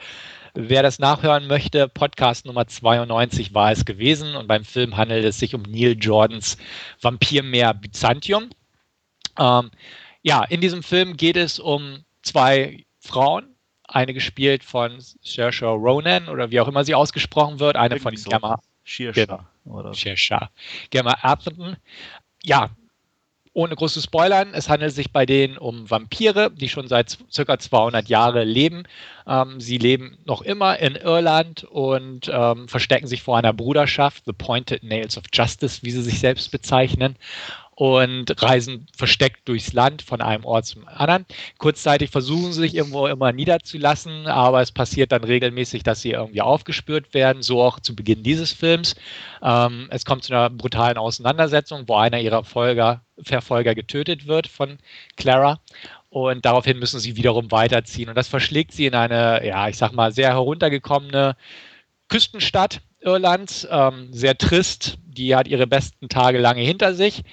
Wer 0.53 0.83
das 0.83 0.99
nachhören 0.99 1.47
möchte, 1.47 1.87
Podcast 1.87 2.45
Nummer 2.45 2.67
92 2.67 3.53
war 3.53 3.71
es 3.71 3.85
gewesen 3.85 4.35
und 4.35 4.47
beim 4.47 4.65
Film 4.65 4.97
handelt 4.97 5.23
es 5.23 5.39
sich 5.39 5.55
um 5.55 5.61
Neil 5.61 5.95
Jordans 5.97 6.57
Vampirmeer 7.01 7.73
Byzantium. 7.73 8.49
Ähm, 9.39 9.71
ja, 10.23 10.43
in 10.43 10.59
diesem 10.59 10.83
Film 10.83 11.15
geht 11.15 11.37
es 11.37 11.57
um 11.57 12.03
zwei 12.21 12.85
Frauen, 12.99 13.55
eine 13.87 14.13
gespielt 14.13 14.63
von 14.63 14.97
Saoirse 15.21 15.65
Ronan 15.65 16.27
oder 16.27 16.51
wie 16.51 16.59
auch 16.59 16.67
immer 16.67 16.83
sie 16.83 16.95
ausgesprochen 16.95 17.59
wird, 17.59 17.77
eine 17.77 17.95
Irgendwie 17.95 18.03
von 18.03 18.17
so. 18.17 18.29
Gemma 18.29 18.61
Shearsha 18.83 19.47
oder 19.63 19.93
Shearsha. 19.93 20.49
Gemma 20.89 21.17
Atherton. 21.21 21.77
Ja, 22.43 22.71
ohne 23.53 23.75
große 23.75 24.01
Spoilern, 24.01 24.53
es 24.53 24.69
handelt 24.69 24.93
sich 24.93 25.11
bei 25.11 25.25
denen 25.25 25.57
um 25.57 25.89
Vampire, 25.89 26.51
die 26.51 26.69
schon 26.69 26.87
seit 26.87 27.17
circa 27.31 27.59
200 27.59 28.07
Jahren 28.07 28.47
leben. 28.47 28.83
Ähm, 29.27 29.59
sie 29.59 29.77
leben 29.77 30.17
noch 30.25 30.41
immer 30.41 30.79
in 30.79 30.95
Irland 30.95 31.65
und 31.65 32.31
ähm, 32.33 32.67
verstecken 32.67 33.07
sich 33.07 33.21
vor 33.21 33.37
einer 33.37 33.53
Bruderschaft, 33.53 34.23
The 34.25 34.33
Pointed 34.33 34.83
Nails 34.83 35.17
of 35.17 35.25
Justice, 35.33 35.83
wie 35.83 35.91
sie 35.91 36.01
sich 36.01 36.19
selbst 36.19 36.51
bezeichnen 36.51 37.17
und 37.81 38.39
reisen 38.43 38.85
versteckt 38.95 39.49
durchs 39.49 39.73
Land 39.73 40.03
von 40.03 40.21
einem 40.21 40.45
Ort 40.45 40.67
zum 40.67 40.87
anderen. 40.87 41.25
Kurzzeitig 41.57 42.11
versuchen 42.11 42.53
sie 42.53 42.61
sich 42.61 42.75
irgendwo 42.75 43.07
immer 43.07 43.31
niederzulassen, 43.31 44.27
aber 44.27 44.61
es 44.61 44.71
passiert 44.71 45.11
dann 45.11 45.23
regelmäßig, 45.23 45.81
dass 45.81 45.99
sie 45.99 46.11
irgendwie 46.11 46.41
aufgespürt 46.41 47.15
werden, 47.15 47.41
so 47.41 47.59
auch 47.59 47.79
zu 47.79 47.95
Beginn 47.95 48.21
dieses 48.21 48.53
Films. 48.53 48.93
Ähm, 49.41 49.87
es 49.89 50.05
kommt 50.05 50.23
zu 50.23 50.31
einer 50.31 50.51
brutalen 50.51 50.99
Auseinandersetzung, 50.99 51.85
wo 51.87 51.95
einer 51.95 52.19
ihrer 52.19 52.43
Folger, 52.43 53.01
Verfolger 53.19 53.73
getötet 53.73 54.27
wird 54.27 54.45
von 54.45 54.77
Clara 55.15 55.59
und 56.11 56.45
daraufhin 56.45 56.77
müssen 56.77 56.99
sie 56.99 57.15
wiederum 57.15 57.49
weiterziehen 57.49 58.09
und 58.09 58.15
das 58.15 58.27
verschlägt 58.27 58.73
sie 58.73 58.85
in 58.85 58.93
eine, 58.93 59.43
ja, 59.43 59.67
ich 59.69 59.77
sag 59.77 59.91
mal, 59.93 60.11
sehr 60.11 60.29
heruntergekommene 60.29 61.35
Küstenstadt 62.09 62.81
Irlands, 62.99 63.67
ähm, 63.71 64.09
sehr 64.11 64.37
trist. 64.37 64.99
Die 65.07 65.35
hat 65.35 65.47
ihre 65.47 65.65
besten 65.65 66.09
Tage 66.09 66.37
lange 66.37 66.61
hinter 66.61 66.93
sich. 66.93 67.23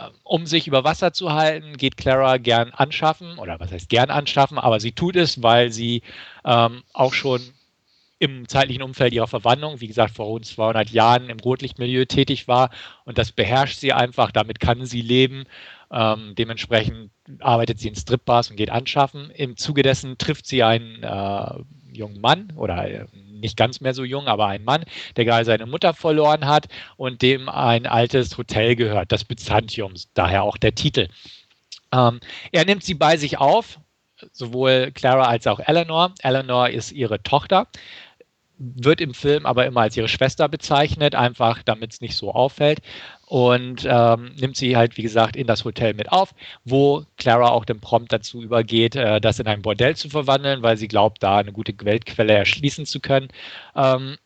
Ähm, 0.00 0.12
um 0.24 0.46
sich 0.46 0.66
über 0.66 0.84
Wasser 0.84 1.12
zu 1.12 1.32
halten, 1.32 1.76
geht 1.76 1.96
Clara 1.96 2.38
gern 2.38 2.70
anschaffen, 2.70 3.38
oder 3.38 3.60
was 3.60 3.72
heißt 3.72 3.88
gern 3.88 4.10
anschaffen, 4.10 4.58
aber 4.58 4.80
sie 4.80 4.92
tut 4.92 5.16
es, 5.16 5.42
weil 5.42 5.72
sie 5.72 6.02
ähm, 6.44 6.82
auch 6.92 7.12
schon 7.12 7.40
im 8.18 8.46
zeitlichen 8.48 8.82
Umfeld 8.82 9.14
ihrer 9.14 9.26
Verwandlung, 9.26 9.80
wie 9.80 9.86
gesagt, 9.86 10.14
vor 10.14 10.26
rund 10.26 10.44
200 10.44 10.90
Jahren 10.90 11.30
im 11.30 11.40
Rotlichtmilieu 11.40 12.04
tätig 12.04 12.48
war 12.48 12.70
und 13.04 13.16
das 13.16 13.32
beherrscht 13.32 13.78
sie 13.78 13.94
einfach, 13.94 14.30
damit 14.30 14.60
kann 14.60 14.84
sie 14.84 15.00
leben. 15.00 15.44
Ähm, 15.90 16.34
dementsprechend 16.36 17.10
arbeitet 17.40 17.80
sie 17.80 17.88
in 17.88 17.96
Stripbars 17.96 18.50
und 18.50 18.56
geht 18.56 18.70
anschaffen. 18.70 19.30
Im 19.30 19.56
Zuge 19.56 19.82
dessen 19.82 20.18
trifft 20.18 20.46
sie 20.46 20.62
einen 20.62 21.02
äh, 21.02 21.62
jungen 21.92 22.20
Mann 22.20 22.52
oder 22.56 22.88
äh, 22.88 23.06
nicht 23.40 23.56
ganz 23.56 23.80
mehr 23.80 23.94
so 23.94 24.04
jung, 24.04 24.26
aber 24.26 24.46
ein 24.46 24.64
Mann, 24.64 24.84
der 25.16 25.24
gerade 25.24 25.44
seine 25.44 25.66
Mutter 25.66 25.94
verloren 25.94 26.46
hat 26.46 26.68
und 26.96 27.22
dem 27.22 27.48
ein 27.48 27.86
altes 27.86 28.36
Hotel 28.38 28.76
gehört, 28.76 29.12
das 29.12 29.24
Byzantium, 29.24 29.94
daher 30.14 30.42
auch 30.42 30.56
der 30.56 30.74
Titel. 30.74 31.08
Ähm, 31.92 32.20
er 32.52 32.64
nimmt 32.64 32.84
sie 32.84 32.94
bei 32.94 33.16
sich 33.16 33.38
auf, 33.38 33.80
sowohl 34.32 34.92
Clara 34.92 35.24
als 35.24 35.46
auch 35.46 35.60
Eleanor. 35.60 36.14
Eleanor 36.22 36.68
ist 36.68 36.92
ihre 36.92 37.22
Tochter 37.22 37.66
wird 38.60 39.00
im 39.00 39.14
Film 39.14 39.46
aber 39.46 39.64
immer 39.64 39.80
als 39.80 39.96
ihre 39.96 40.08
Schwester 40.08 40.48
bezeichnet, 40.48 41.14
einfach 41.14 41.62
damit 41.62 41.94
es 41.94 42.00
nicht 42.02 42.14
so 42.14 42.32
auffällt. 42.32 42.80
Und 43.26 43.86
ähm, 43.88 44.32
nimmt 44.38 44.56
sie 44.56 44.76
halt, 44.76 44.96
wie 44.96 45.02
gesagt, 45.02 45.34
in 45.36 45.46
das 45.46 45.64
Hotel 45.64 45.94
mit 45.94 46.12
auf, 46.12 46.34
wo 46.64 47.04
Clara 47.16 47.50
auch 47.50 47.64
dann 47.64 47.80
prompt 47.80 48.12
dazu 48.12 48.42
übergeht, 48.42 48.96
äh, 48.96 49.20
das 49.20 49.38
in 49.38 49.46
ein 49.46 49.62
Bordell 49.62 49.96
zu 49.96 50.10
verwandeln, 50.10 50.62
weil 50.62 50.76
sie 50.76 50.88
glaubt, 50.88 51.22
da 51.22 51.38
eine 51.38 51.52
gute 51.52 51.72
Geldquelle 51.72 52.34
erschließen 52.34 52.86
zu 52.86 53.00
können. 53.00 53.28
Ähm, 53.74 54.16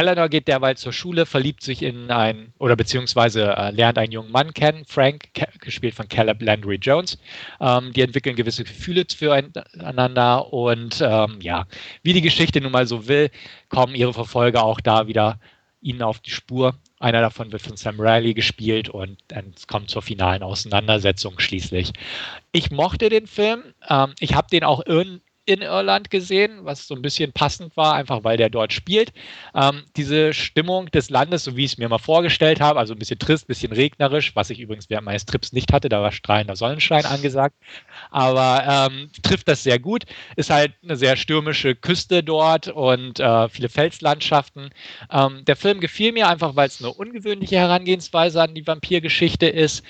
Eleanor 0.00 0.30
geht 0.30 0.48
derweil 0.48 0.78
zur 0.78 0.94
Schule, 0.94 1.26
verliebt 1.26 1.62
sich 1.62 1.82
in 1.82 2.10
ein, 2.10 2.54
oder 2.58 2.74
beziehungsweise 2.74 3.54
äh, 3.54 3.70
lernt 3.70 3.98
einen 3.98 4.12
jungen 4.12 4.32
Mann 4.32 4.54
kennen, 4.54 4.84
Frank, 4.86 5.28
gespielt 5.60 5.94
von 5.94 6.08
Caleb 6.08 6.40
Landry 6.40 6.76
Jones. 6.76 7.18
Ähm, 7.60 7.92
die 7.92 8.00
entwickeln 8.00 8.34
gewisse 8.34 8.64
Gefühle 8.64 9.04
füreinander 9.14 10.50
und 10.54 11.02
ähm, 11.02 11.38
ja, 11.42 11.66
wie 12.02 12.14
die 12.14 12.22
Geschichte 12.22 12.62
nun 12.62 12.72
mal 12.72 12.86
so 12.86 13.08
will, 13.08 13.30
kommen 13.68 13.94
ihre 13.94 14.14
Verfolger 14.14 14.64
auch 14.64 14.80
da 14.80 15.06
wieder 15.06 15.38
ihnen 15.82 16.00
auf 16.00 16.20
die 16.20 16.30
Spur. 16.30 16.74
Einer 16.98 17.20
davon 17.20 17.52
wird 17.52 17.62
von 17.62 17.76
Sam 17.76 18.00
Riley 18.00 18.32
gespielt 18.32 18.88
und 18.88 19.18
es 19.28 19.66
kommt 19.66 19.90
zur 19.90 20.00
finalen 20.00 20.42
Auseinandersetzung 20.42 21.38
schließlich. 21.38 21.92
Ich 22.52 22.70
mochte 22.70 23.10
den 23.10 23.26
Film. 23.26 23.74
Ähm, 23.88 24.14
ich 24.18 24.34
habe 24.34 24.48
den 24.50 24.64
auch 24.64 24.80
in, 24.80 25.20
in 25.50 25.62
Irland 25.62 26.10
gesehen, 26.10 26.60
was 26.62 26.86
so 26.86 26.94
ein 26.94 27.02
bisschen 27.02 27.32
passend 27.32 27.76
war, 27.76 27.94
einfach 27.94 28.24
weil 28.24 28.36
der 28.36 28.50
dort 28.50 28.72
spielt. 28.72 29.12
Ähm, 29.54 29.82
diese 29.96 30.32
Stimmung 30.32 30.86
des 30.90 31.10
Landes, 31.10 31.44
so 31.44 31.56
wie 31.56 31.64
ich 31.64 31.72
es 31.72 31.78
mir 31.78 31.88
mal 31.88 31.98
vorgestellt 31.98 32.60
habe, 32.60 32.78
also 32.78 32.94
ein 32.94 32.98
bisschen 32.98 33.18
trist, 33.18 33.44
ein 33.44 33.48
bisschen 33.48 33.72
regnerisch, 33.72 34.34
was 34.36 34.50
ich 34.50 34.60
übrigens 34.60 34.88
während 34.88 35.04
meines 35.06 35.26
Trips 35.26 35.52
nicht 35.52 35.72
hatte, 35.72 35.88
da 35.88 36.02
war 36.02 36.12
strahlender 36.12 36.56
Sonnenschein 36.56 37.04
angesagt, 37.04 37.56
aber 38.10 38.88
ähm, 38.90 39.10
trifft 39.22 39.48
das 39.48 39.62
sehr 39.62 39.78
gut. 39.78 40.04
Ist 40.36 40.50
halt 40.50 40.72
eine 40.82 40.96
sehr 40.96 41.16
stürmische 41.16 41.74
Küste 41.74 42.22
dort 42.22 42.68
und 42.68 43.20
äh, 43.20 43.48
viele 43.48 43.68
Felslandschaften. 43.68 44.70
Ähm, 45.10 45.44
der 45.44 45.56
Film 45.56 45.80
gefiel 45.80 46.12
mir 46.12 46.28
einfach, 46.28 46.56
weil 46.56 46.68
es 46.68 46.80
eine 46.80 46.92
ungewöhnliche 46.92 47.56
Herangehensweise 47.56 48.42
an 48.42 48.54
die 48.54 48.66
Vampirgeschichte 48.66 49.46
ist. 49.46 49.82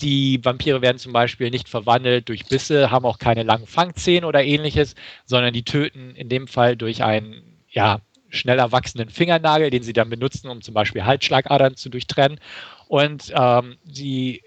Die 0.00 0.44
Vampire 0.44 0.82
werden 0.82 0.98
zum 0.98 1.12
Beispiel 1.12 1.50
nicht 1.50 1.68
verwandelt 1.68 2.28
durch 2.28 2.46
Bisse, 2.46 2.90
haben 2.90 3.04
auch 3.04 3.18
keine 3.18 3.42
langen 3.42 3.66
Fangzähne 3.66 4.26
oder 4.26 4.44
ähnliches, 4.44 4.94
sondern 5.24 5.52
die 5.52 5.64
töten 5.64 6.14
in 6.14 6.28
dem 6.28 6.48
Fall 6.48 6.76
durch 6.76 7.02
einen 7.02 7.60
ja, 7.68 8.00
schneller 8.28 8.72
wachsenden 8.72 9.10
Fingernagel, 9.10 9.70
den 9.70 9.82
sie 9.82 9.92
dann 9.92 10.10
benutzen, 10.10 10.48
um 10.48 10.62
zum 10.62 10.74
Beispiel 10.74 11.04
Halsschlagadern 11.04 11.76
zu 11.76 11.88
durchtrennen. 11.88 12.40
Und 12.88 13.32
ähm, 13.36 13.76
sie 13.84 14.42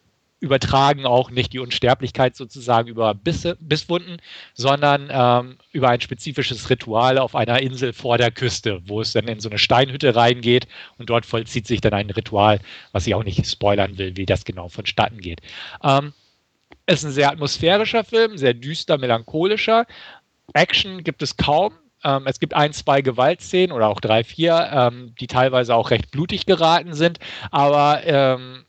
übertragen 0.46 1.06
auch 1.06 1.32
nicht 1.32 1.52
die 1.54 1.60
Unsterblichkeit 1.60 2.36
sozusagen 2.36 2.88
über 2.88 3.14
Bisse, 3.14 3.58
Bisswunden, 3.60 4.18
sondern 4.54 5.10
ähm, 5.12 5.58
über 5.72 5.90
ein 5.90 6.02
spezifisches 6.02 6.70
Ritual 6.70 7.18
auf 7.18 7.36
einer 7.36 7.62
Insel 7.62 7.92
vor 7.92 8.18
der 8.18 8.32
Küste, 8.32 8.82
wo 8.86 9.02
es 9.02 9.14
dann 9.14 9.28
in 9.28 9.40
so 9.40 9.50
eine 9.50 9.58
Steinhütte 9.58 10.16
reingeht 10.16 10.68
und 10.98 11.10
dort 11.10 11.26
vollzieht 11.26 11.68
sich 11.68 11.82
dann 11.82 11.94
ein 11.94 12.10
Ritual, 12.12 12.60
was 12.92 13.08
ich 13.08 13.16
auch 13.16 13.24
nicht 13.24 13.46
spoilern 13.46 13.98
will, 13.98 14.16
wie 14.16 14.26
das 14.26 14.46
genau 14.46 14.70
vonstatten 14.70 15.20
geht. 15.20 15.42
Ähm, 15.84 16.14
es 16.86 17.00
ist 17.00 17.06
ein 17.06 17.12
sehr 17.12 17.32
atmosphärischer 17.32 18.04
Film, 18.04 18.38
sehr 18.38 18.54
düster, 18.54 18.98
melancholischer. 18.98 19.88
Action 20.54 21.04
gibt 21.04 21.24
es 21.24 21.38
kaum. 21.38 21.74
Ähm, 22.04 22.28
es 22.28 22.40
gibt 22.40 22.54
ein, 22.54 22.74
zwei 22.74 23.02
Gewaltszenen 23.02 23.72
oder 23.72 23.88
auch 23.88 24.00
drei, 24.00 24.24
vier, 24.24 24.70
ähm, 24.72 25.16
die 25.20 25.28
teilweise 25.28 25.74
auch 25.74 25.90
recht 25.90 26.12
blutig 26.12 26.46
geraten 26.46 26.94
sind, 26.94 27.20
aber 27.50 28.02
ähm, 28.06 28.65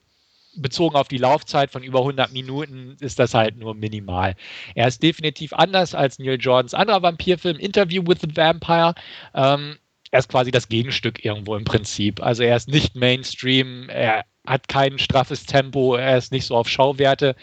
bezogen 0.56 0.96
auf 0.96 1.08
die 1.08 1.18
Laufzeit 1.18 1.70
von 1.70 1.82
über 1.82 2.00
100 2.00 2.32
Minuten 2.32 2.96
ist 3.00 3.18
das 3.18 3.34
halt 3.34 3.56
nur 3.56 3.74
minimal. 3.74 4.34
Er 4.74 4.88
ist 4.88 5.02
definitiv 5.02 5.52
anders 5.52 5.94
als 5.94 6.18
Neil 6.18 6.38
Jordans 6.40 6.74
anderer 6.74 7.02
Vampirfilm 7.02 7.58
Interview 7.58 8.02
with 8.06 8.18
the 8.20 8.36
Vampire. 8.36 8.94
Ähm, 9.34 9.76
er 10.10 10.18
ist 10.20 10.28
quasi 10.28 10.50
das 10.50 10.68
Gegenstück 10.68 11.24
irgendwo 11.24 11.56
im 11.56 11.64
Prinzip. 11.64 12.22
Also 12.22 12.42
er 12.42 12.56
ist 12.56 12.68
nicht 12.68 12.96
Mainstream, 12.96 13.88
er 13.88 14.24
hat 14.46 14.68
kein 14.68 14.98
straffes 14.98 15.44
Tempo, 15.44 15.96
er 15.96 16.16
ist 16.16 16.32
nicht 16.32 16.46
so 16.46 16.56
auf 16.56 16.68
Schauwerte 16.68 17.34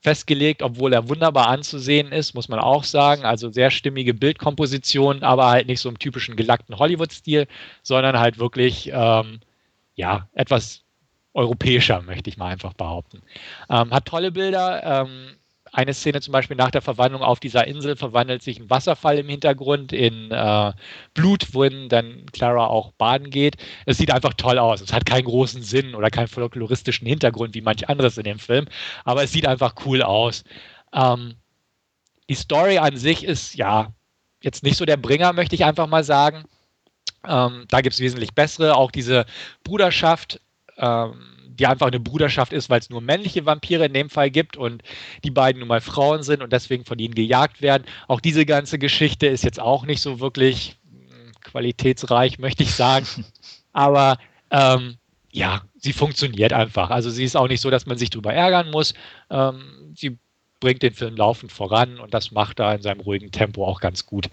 festgelegt, 0.00 0.62
obwohl 0.62 0.92
er 0.92 1.08
wunderbar 1.08 1.48
anzusehen 1.48 2.12
ist, 2.12 2.34
muss 2.34 2.48
man 2.48 2.60
auch 2.60 2.84
sagen. 2.84 3.24
Also 3.24 3.50
sehr 3.50 3.70
stimmige 3.70 4.14
Bildkomposition, 4.14 5.22
aber 5.22 5.48
halt 5.48 5.66
nicht 5.66 5.80
so 5.80 5.88
im 5.88 5.98
typischen 5.98 6.36
gelackten 6.36 6.78
Hollywood-Stil, 6.78 7.46
sondern 7.82 8.18
halt 8.18 8.38
wirklich 8.38 8.90
ähm, 8.92 9.40
ja 9.96 10.28
etwas 10.34 10.83
europäischer, 11.34 12.00
möchte 12.02 12.30
ich 12.30 12.36
mal 12.36 12.48
einfach 12.48 12.72
behaupten. 12.72 13.22
Ähm, 13.68 13.90
hat 13.90 14.06
tolle 14.06 14.32
Bilder. 14.32 15.02
Ähm, 15.02 15.36
eine 15.72 15.92
Szene 15.92 16.20
zum 16.20 16.30
Beispiel 16.30 16.56
nach 16.56 16.70
der 16.70 16.82
Verwandlung 16.82 17.22
auf 17.22 17.40
dieser 17.40 17.66
Insel 17.66 17.96
verwandelt 17.96 18.42
sich 18.42 18.60
ein 18.60 18.70
Wasserfall 18.70 19.18
im 19.18 19.28
Hintergrund 19.28 19.92
in 19.92 20.30
äh, 20.30 20.72
Blut, 21.14 21.52
wohin 21.52 21.88
dann 21.88 22.26
Clara 22.32 22.68
auch 22.68 22.92
baden 22.92 23.30
geht. 23.30 23.56
Es 23.84 23.98
sieht 23.98 24.12
einfach 24.12 24.34
toll 24.34 24.58
aus. 24.58 24.80
Es 24.80 24.92
hat 24.92 25.04
keinen 25.04 25.24
großen 25.24 25.62
Sinn 25.62 25.96
oder 25.96 26.10
keinen 26.10 26.28
folkloristischen 26.28 27.08
Hintergrund 27.08 27.54
wie 27.54 27.60
manch 27.60 27.88
anderes 27.88 28.16
in 28.18 28.24
dem 28.24 28.38
Film, 28.38 28.66
aber 29.04 29.24
es 29.24 29.32
sieht 29.32 29.48
einfach 29.48 29.74
cool 29.84 30.02
aus. 30.02 30.44
Ähm, 30.92 31.34
die 32.28 32.36
Story 32.36 32.78
an 32.78 32.96
sich 32.96 33.24
ist 33.24 33.54
ja 33.54 33.92
jetzt 34.42 34.62
nicht 34.62 34.76
so 34.76 34.84
der 34.84 34.96
Bringer, 34.96 35.32
möchte 35.32 35.56
ich 35.56 35.64
einfach 35.64 35.88
mal 35.88 36.04
sagen. 36.04 36.44
Ähm, 37.26 37.64
da 37.68 37.80
gibt 37.80 37.94
es 37.94 38.00
wesentlich 38.00 38.34
bessere. 38.34 38.76
Auch 38.76 38.92
diese 38.92 39.26
Bruderschaft 39.64 40.40
die 40.76 41.66
einfach 41.66 41.86
eine 41.86 42.00
Bruderschaft 42.00 42.52
ist, 42.52 42.68
weil 42.70 42.80
es 42.80 42.90
nur 42.90 43.00
männliche 43.00 43.46
Vampire 43.46 43.86
in 43.86 43.94
dem 43.94 44.10
Fall 44.10 44.30
gibt 44.30 44.56
und 44.56 44.82
die 45.22 45.30
beiden 45.30 45.60
nun 45.60 45.68
mal 45.68 45.80
Frauen 45.80 46.22
sind 46.22 46.42
und 46.42 46.52
deswegen 46.52 46.84
von 46.84 46.98
ihnen 46.98 47.14
gejagt 47.14 47.62
werden. 47.62 47.84
Auch 48.08 48.20
diese 48.20 48.44
ganze 48.44 48.78
Geschichte 48.78 49.26
ist 49.26 49.44
jetzt 49.44 49.60
auch 49.60 49.86
nicht 49.86 50.00
so 50.00 50.20
wirklich 50.20 50.76
hm, 50.90 51.32
qualitätsreich, 51.42 52.38
möchte 52.38 52.62
ich 52.62 52.74
sagen. 52.74 53.06
Aber 53.72 54.18
ähm, 54.50 54.96
ja, 55.30 55.62
sie 55.76 55.92
funktioniert 55.92 56.52
einfach. 56.52 56.90
Also 56.90 57.10
sie 57.10 57.24
ist 57.24 57.36
auch 57.36 57.48
nicht 57.48 57.60
so, 57.60 57.70
dass 57.70 57.86
man 57.86 57.98
sich 57.98 58.10
drüber 58.10 58.32
ärgern 58.32 58.70
muss. 58.70 58.94
Ähm, 59.30 59.92
sie 59.94 60.18
bringt 60.60 60.82
den 60.82 60.94
Film 60.94 61.16
laufend 61.16 61.52
voran 61.52 61.98
und 61.98 62.14
das 62.14 62.30
macht 62.30 62.60
er 62.60 62.74
in 62.74 62.82
seinem 62.82 63.00
ruhigen 63.00 63.30
Tempo 63.30 63.66
auch 63.66 63.80
ganz 63.80 64.06
gut. 64.06 64.28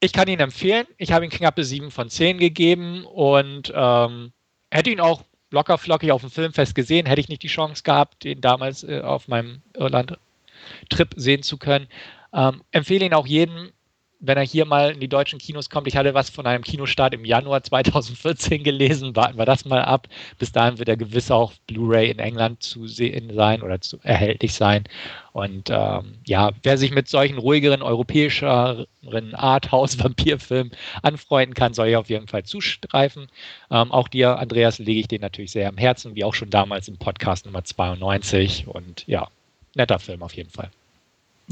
ich 0.00 0.12
kann 0.12 0.28
ihn 0.28 0.40
empfehlen. 0.40 0.86
Ich 0.98 1.12
habe 1.12 1.24
ihm 1.24 1.30
knappe 1.30 1.62
7 1.64 1.90
von 1.90 2.08
10 2.08 2.38
gegeben 2.38 3.04
und 3.04 3.72
ähm, 3.74 4.32
hätte 4.70 4.90
ihn 4.90 5.00
auch 5.00 5.24
locker 5.50 5.78
flockig 5.78 6.12
auf 6.12 6.20
dem 6.20 6.30
Filmfest 6.30 6.74
gesehen, 6.74 7.06
hätte 7.06 7.20
ich 7.20 7.28
nicht 7.28 7.42
die 7.42 7.48
Chance 7.48 7.82
gehabt, 7.82 8.24
den 8.24 8.40
damals 8.40 8.84
äh, 8.84 9.00
auf 9.00 9.28
meinem 9.28 9.62
Irland-Trip 9.74 11.14
sehen 11.16 11.42
zu 11.42 11.58
können. 11.58 11.88
Ähm, 12.32 12.62
empfehle 12.70 13.04
ihn 13.04 13.14
auch 13.14 13.26
jedem, 13.26 13.72
wenn 14.20 14.36
er 14.36 14.44
hier 14.44 14.66
mal 14.66 14.92
in 14.92 15.00
die 15.00 15.08
deutschen 15.08 15.38
Kinos 15.38 15.70
kommt. 15.70 15.88
Ich 15.88 15.96
hatte 15.96 16.12
was 16.14 16.28
von 16.28 16.46
einem 16.46 16.62
Kinostart 16.62 17.14
im 17.14 17.24
Januar 17.24 17.62
2014 17.62 18.62
gelesen. 18.64 19.16
Warten 19.16 19.38
wir 19.38 19.46
das 19.46 19.64
mal 19.64 19.82
ab. 19.82 20.08
Bis 20.38 20.52
dahin 20.52 20.78
wird 20.78 20.88
er 20.88 20.96
gewiss 20.96 21.30
auch 21.30 21.52
Blu-ray 21.66 22.10
in 22.10 22.18
England 22.18 22.62
zu 22.62 22.86
sehen 22.86 23.32
sein 23.34 23.62
oder 23.62 23.80
zu, 23.80 23.98
erhältlich 24.02 24.52
sein. 24.52 24.84
Und 25.32 25.70
ähm, 25.70 26.18
ja, 26.26 26.50
wer 26.62 26.76
sich 26.76 26.90
mit 26.90 27.08
solchen 27.08 27.38
ruhigeren 27.38 27.82
europäischeren 27.82 28.86
Arthouse-Vampirfilmen 29.34 30.72
anfreunden 31.02 31.54
kann, 31.54 31.72
soll 31.72 31.88
hier 31.88 32.00
auf 32.00 32.10
jeden 32.10 32.28
Fall 32.28 32.44
zustreifen. 32.44 33.28
Ähm, 33.70 33.90
auch 33.90 34.08
dir, 34.08 34.38
Andreas, 34.38 34.78
lege 34.78 35.00
ich 35.00 35.08
den 35.08 35.22
natürlich 35.22 35.52
sehr 35.52 35.68
am 35.68 35.78
Herzen, 35.78 36.14
wie 36.14 36.24
auch 36.24 36.34
schon 36.34 36.50
damals 36.50 36.88
im 36.88 36.98
Podcast 36.98 37.46
Nummer 37.46 37.64
92. 37.64 38.66
Und 38.66 39.06
ja, 39.06 39.28
netter 39.74 39.98
Film 39.98 40.22
auf 40.22 40.34
jeden 40.34 40.50
Fall. 40.50 40.70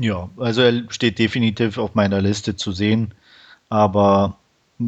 Ja, 0.00 0.28
also 0.36 0.62
er 0.62 0.84
steht 0.90 1.18
definitiv 1.18 1.76
auf 1.76 1.94
meiner 1.94 2.20
Liste 2.20 2.54
zu 2.56 2.72
sehen, 2.72 3.12
aber 3.68 4.36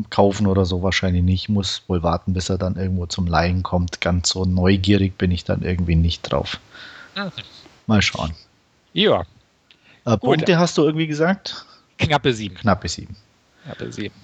kaufen 0.08 0.46
oder 0.46 0.64
so 0.64 0.82
wahrscheinlich 0.82 1.24
nicht. 1.24 1.48
Muss 1.48 1.82
wohl 1.88 2.02
warten, 2.02 2.32
bis 2.32 2.48
er 2.48 2.58
dann 2.58 2.76
irgendwo 2.76 3.06
zum 3.06 3.26
Laien 3.26 3.62
kommt. 3.62 4.00
Ganz 4.00 4.28
so 4.28 4.44
neugierig 4.44 5.18
bin 5.18 5.32
ich 5.32 5.44
dann 5.44 5.62
irgendwie 5.62 5.96
nicht 5.96 6.22
drauf. 6.22 6.60
Mal 7.86 8.02
schauen. 8.02 8.34
Ja. 8.92 9.24
Äh, 10.04 10.16
Punkte 10.16 10.58
hast 10.58 10.78
du 10.78 10.82
irgendwie 10.82 11.08
gesagt? 11.08 11.66
Knappe 11.98 12.32
sieben. 12.32 12.54
Knappe 12.54 12.88
sieben. 12.88 13.16
Knappe 13.64 13.92
sieben. 13.92 14.14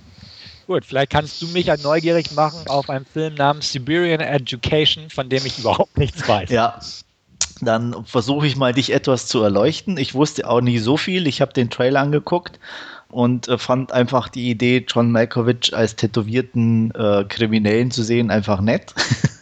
Gut, 0.67 0.85
vielleicht 0.85 1.11
kannst 1.11 1.43
du 1.43 1.49
mich 1.49 1.67
ja 1.67 1.77
neugierig 1.77 2.33
machen 2.33 2.67
auf 2.69 2.91
einen 2.91 3.05
Film 3.05 3.35
namens 3.35 3.71
Siberian 3.71 4.21
Education, 4.21 5.11
von 5.11 5.29
dem 5.29 5.45
ich 5.47 5.59
überhaupt 5.59 5.97
nichts 5.99 6.27
weiß. 6.27 6.51
Ja, 6.51 6.81
dann 7.61 8.05
versuche 8.05 8.47
ich 8.47 8.57
mal, 8.57 8.75
dich 8.75 8.93
etwas 8.93 9.27
zu 9.27 9.43
erleuchten. 9.43 9.97
Ich 9.97 10.15
wusste 10.15 10.49
auch 10.49 10.61
nie 10.61 10.79
so 10.79 10.97
viel. 10.97 11.27
Ich 11.27 11.41
habe 11.41 11.53
den 11.53 11.71
Trailer 11.71 12.01
angeguckt 12.01 12.59
und 13.09 13.49
äh, 13.49 13.59
fand 13.59 13.93
einfach 13.93 14.29
die 14.29 14.51
Idee, 14.51 14.85
John 14.87 15.11
Malkovich 15.11 15.75
als 15.75 15.97
tätowierten 15.97 16.93
äh, 16.95 17.25
Kriminellen 17.25 17.91
zu 17.91 18.03
sehen, 18.03 18.31
einfach 18.31 18.61
nett. 18.61 18.95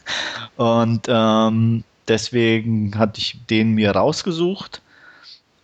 und 0.57 1.07
ähm, 1.09 1.85
deswegen 2.09 2.97
hatte 2.97 3.21
ich 3.21 3.39
den 3.51 3.73
mir 3.73 3.93
rausgesucht. 3.93 4.81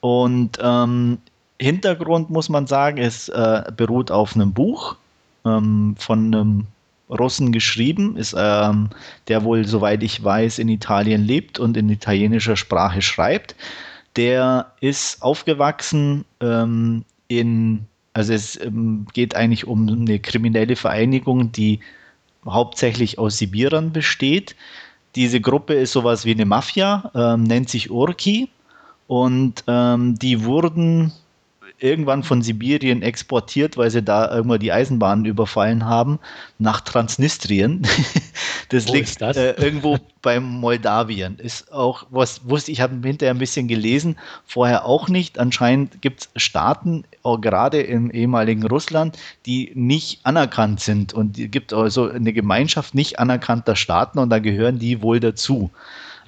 Und 0.01 0.59
ähm, 0.61 1.19
Hintergrund 1.61 2.31
muss 2.31 2.49
man 2.49 2.67
sagen, 2.67 2.99
es 2.99 3.29
äh, 3.29 3.65
beruht 3.77 4.11
auf 4.11 4.35
einem 4.35 4.53
Buch 4.53 4.97
ähm, 5.45 5.95
von 5.99 6.35
einem 6.35 6.67
Russen 7.11 7.53
geschrieben, 7.53 8.17
ist 8.17 8.35
ähm, 8.39 8.91
der 9.29 9.45
wohl, 9.45 9.67
soweit 9.67 10.03
ich 10.03 10.23
weiß, 10.23 10.59
in 10.59 10.69
Italien 10.69 11.25
lebt 11.25 11.59
und 11.59 11.77
in 11.77 11.89
italienischer 11.89 12.57
Sprache 12.57 13.03
schreibt. 13.03 13.57
Der 14.17 14.73
ist 14.81 15.23
aufgewachsen 15.23 16.25
ähm, 16.41 17.05
in, 17.29 17.87
also 18.13 18.33
es 18.33 18.61
ähm, 18.61 19.07
geht 19.13 19.37
eigentlich 19.37 19.67
um 19.67 19.89
eine 19.89 20.19
kriminelle 20.19 20.77
Vereinigung, 20.77 21.53
die 21.53 21.81
hauptsächlich 22.45 23.19
aus 23.19 23.39
Sibirern 23.39 23.93
besteht. 23.93 24.57
Diese 25.17 25.41
Gruppe 25.41 25.75
ist 25.75 25.93
sowas 25.93 26.25
wie 26.25 26.33
eine 26.33 26.47
Mafia, 26.47 27.11
ähm, 27.15 27.43
nennt 27.43 27.69
sich 27.69 27.91
Urki 27.91 28.49
und 29.07 29.65
ähm, 29.67 30.17
die 30.19 30.45
wurden 30.45 31.13
irgendwann 31.83 32.23
von 32.23 32.43
Sibirien 32.43 33.03
exportiert, 33.03 33.77
weil 33.77 33.91
sie 33.91 34.03
da 34.03 34.31
irgendwann 34.31 34.61
die 34.61 34.73
Eisenbahnen 34.73 35.25
überfallen 35.25 35.85
haben, 35.87 36.19
nach 36.59 36.81
Transnistrien. 36.81 37.83
das 38.69 38.89
Wo 38.89 38.95
liegt 38.95 39.21
das? 39.21 39.37
Äh, 39.37 39.53
irgendwo 39.53 39.99
beim 40.23 40.45
Moldawien. 40.45 41.39
Ist 41.39 41.73
auch, 41.73 42.07
was 42.11 42.49
wusste 42.49 42.73
ich, 42.73 42.81
habe 42.81 42.95
hinterher 43.07 43.35
ein 43.35 43.39
bisschen 43.39 43.69
gelesen, 43.69 44.17
vorher 44.47 44.85
auch 44.85 45.09
nicht. 45.09 45.39
Anscheinend 45.39 46.03
gibt 46.03 46.29
es 46.35 46.43
Staaten, 46.43 47.05
auch 47.23 47.41
gerade 47.41 47.81
im 47.81 48.11
ehemaligen 48.11 48.67
Russland, 48.67 49.19
die 49.47 49.73
nicht 49.75 50.21
anerkannt 50.25 50.81
sind. 50.81 51.13
Und 51.13 51.39
es 51.39 51.51
gibt 51.51 51.73
also 51.73 52.11
eine 52.11 52.33
Gemeinschaft 52.33 52.95
nicht 52.95 53.19
anerkannter 53.19 53.77
Staaten 53.77 54.19
und 54.19 54.31
da 54.31 54.39
gehören 54.39 54.79
die 54.79 55.03
wohl 55.03 55.21
dazu. 55.21 55.71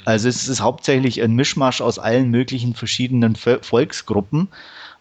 Also 0.04 0.28
es 0.28 0.48
ist 0.48 0.60
hauptsächlich 0.60 1.22
ein 1.22 1.34
Mischmasch 1.34 1.80
aus 1.80 1.98
allen 1.98 2.30
möglichen 2.30 2.74
verschiedenen 2.74 3.36
Volksgruppen. 3.36 4.48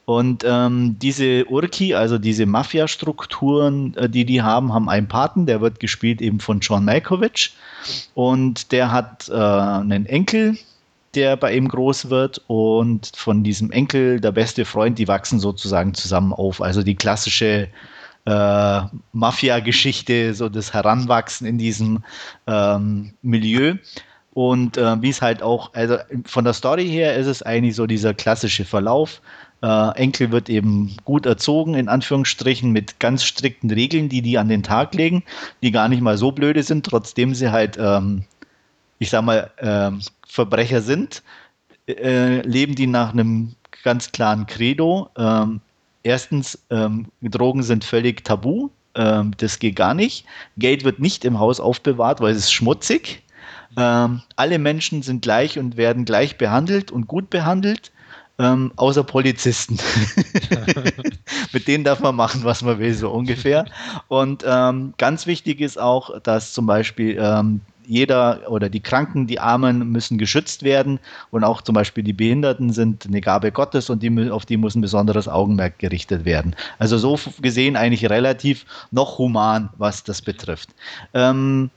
Und 0.06 0.44
ähm, 0.46 0.98
diese 1.00 1.46
Urki, 1.46 1.94
also 1.94 2.18
diese 2.18 2.46
Mafia-Strukturen, 2.46 3.96
äh, 3.96 4.10
die 4.10 4.26
die 4.26 4.42
haben, 4.42 4.74
haben 4.74 4.90
einen 4.90 5.08
Paten, 5.08 5.46
der 5.46 5.62
wird 5.62 5.80
gespielt 5.80 6.22
eben 6.22 6.40
von 6.40 6.60
John 6.60 6.86
Malkovich. 6.86 7.56
Und 8.14 8.72
der 8.72 8.92
hat 8.92 9.30
äh, 9.30 9.34
einen 9.34 10.06
Enkel, 10.06 10.58
der 11.14 11.38
bei 11.38 11.56
ihm 11.56 11.68
groß 11.68 12.10
wird. 12.10 12.42
Und 12.48 13.12
von 13.16 13.44
diesem 13.44 13.72
Enkel, 13.72 14.20
der 14.20 14.32
beste 14.32 14.66
Freund, 14.66 14.98
die 14.98 15.08
wachsen 15.08 15.40
sozusagen 15.40 15.94
zusammen 15.94 16.34
auf. 16.34 16.62
Also 16.62 16.84
die 16.84 16.96
klassische 16.96 17.68
äh, 18.26 18.82
Mafia-Geschichte, 19.14 20.34
so 20.34 20.50
das 20.50 20.74
Heranwachsen 20.74 21.48
in 21.48 21.58
diesem 21.58 22.04
ähm, 22.48 23.14
Milieu. 23.22 23.76
Und 24.34 24.78
äh, 24.78 25.02
wie 25.02 25.10
es 25.10 25.22
halt 25.22 25.44
auch, 25.44 25.74
also 25.74 25.98
von 26.26 26.46
der 26.46 26.54
Story 26.54 26.88
her 26.88 27.16
ist 27.18 27.28
es 27.28 27.44
eigentlich 27.44 27.76
so 27.76 27.86
dieser 27.86 28.14
klassische 28.14 28.64
Verlauf. 28.64 29.22
Äh, 29.62 29.90
Enkel 29.96 30.32
wird 30.32 30.50
eben 30.50 30.96
gut 31.06 31.26
erzogen, 31.26 31.76
in 31.76 31.88
Anführungsstrichen, 31.88 32.72
mit 32.72 33.00
ganz 33.00 33.24
strikten 33.24 33.70
Regeln, 33.70 34.10
die 34.10 34.22
die 34.22 34.38
an 34.38 34.50
den 34.50 34.64
Tag 34.64 34.96
legen, 34.96 35.24
die 35.62 35.72
gar 35.72 35.88
nicht 35.88 36.02
mal 36.02 36.18
so 36.18 36.32
blöde 36.32 36.64
sind, 36.64 36.86
trotzdem 36.86 37.36
sie 37.36 37.52
halt, 37.52 37.78
ähm, 37.80 38.24
ich 38.98 39.12
sag 39.12 39.24
mal, 39.24 39.52
äh, 39.58 39.92
Verbrecher 40.28 40.82
sind, 40.82 41.22
äh, 41.88 42.42
leben 42.42 42.76
die 42.76 42.88
nach 42.88 43.14
einem 43.14 43.56
ganz 43.84 44.12
klaren 44.12 44.48
Credo. 44.48 45.10
Ähm, 45.18 45.62
erstens, 46.04 46.58
ähm, 46.70 47.08
Drogen 47.22 47.64
sind 47.64 47.84
völlig 47.84 48.24
tabu, 48.24 48.70
ähm, 48.96 49.34
das 49.38 49.60
geht 49.60 49.76
gar 49.76 49.94
nicht. 49.94 50.26
Geld 50.58 50.84
wird 50.84 51.00
nicht 51.00 51.24
im 51.24 51.40
Haus 51.40 51.60
aufbewahrt, 51.60 52.20
weil 52.20 52.32
es 52.32 52.40
ist 52.40 52.54
schmutzig. 52.54 53.24
Ähm, 53.78 54.22
alle 54.36 54.58
Menschen 54.60 55.02
sind 55.04 55.22
gleich 55.22 55.60
und 55.60 55.78
werden 55.78 56.04
gleich 56.06 56.38
behandelt 56.38 56.92
und 56.92 57.08
gut 57.08 57.30
behandelt 57.30 57.92
ähm, 58.40 58.72
außer 58.76 59.04
Polizisten. 59.04 59.78
Mit 61.54 61.68
denen 61.68 61.84
darf 61.84 62.00
man 62.00 62.16
machen, 62.16 62.44
was 62.44 62.62
man 62.62 62.80
will, 62.80 62.94
so 62.94 63.10
ungefähr. 63.12 63.66
Und 64.08 64.44
ähm, 64.48 64.94
ganz 64.98 65.28
wichtig 65.28 65.62
ist 65.62 65.80
auch, 65.80 66.20
dass 66.22 66.54
zum 66.54 66.66
Beispiel 66.66 67.18
ähm, 67.20 67.62
jeder 67.86 68.50
oder 68.50 68.70
die 68.70 68.80
Kranken, 68.80 69.28
die 69.28 69.40
Armen 69.40 69.92
müssen 69.92 70.18
geschützt 70.18 70.64
werden 70.64 71.00
und 71.30 71.44
auch 71.44 71.62
zum 71.62 71.76
Beispiel 71.76 72.04
die 72.04 72.14
Behinderten 72.14 72.72
sind 72.72 73.06
eine 73.06 73.22
Gabe 73.22 73.52
Gottes 73.52 73.90
und 73.90 74.02
die, 74.02 74.32
auf 74.32 74.46
die 74.46 74.58
muss 74.58 74.76
ein 74.76 74.82
besonderes 74.82 75.28
Augenmerk 75.28 75.80
gerichtet 75.80 76.26
werden. 76.26 76.56
Also 76.80 76.98
so 76.98 77.20
gesehen 77.42 77.76
eigentlich 77.76 78.10
relativ 78.10 78.66
noch 78.92 79.18
human, 79.18 79.70
was 79.78 80.04
das 80.04 80.22
betrifft. 80.22 80.70
Ähm, 81.14 81.70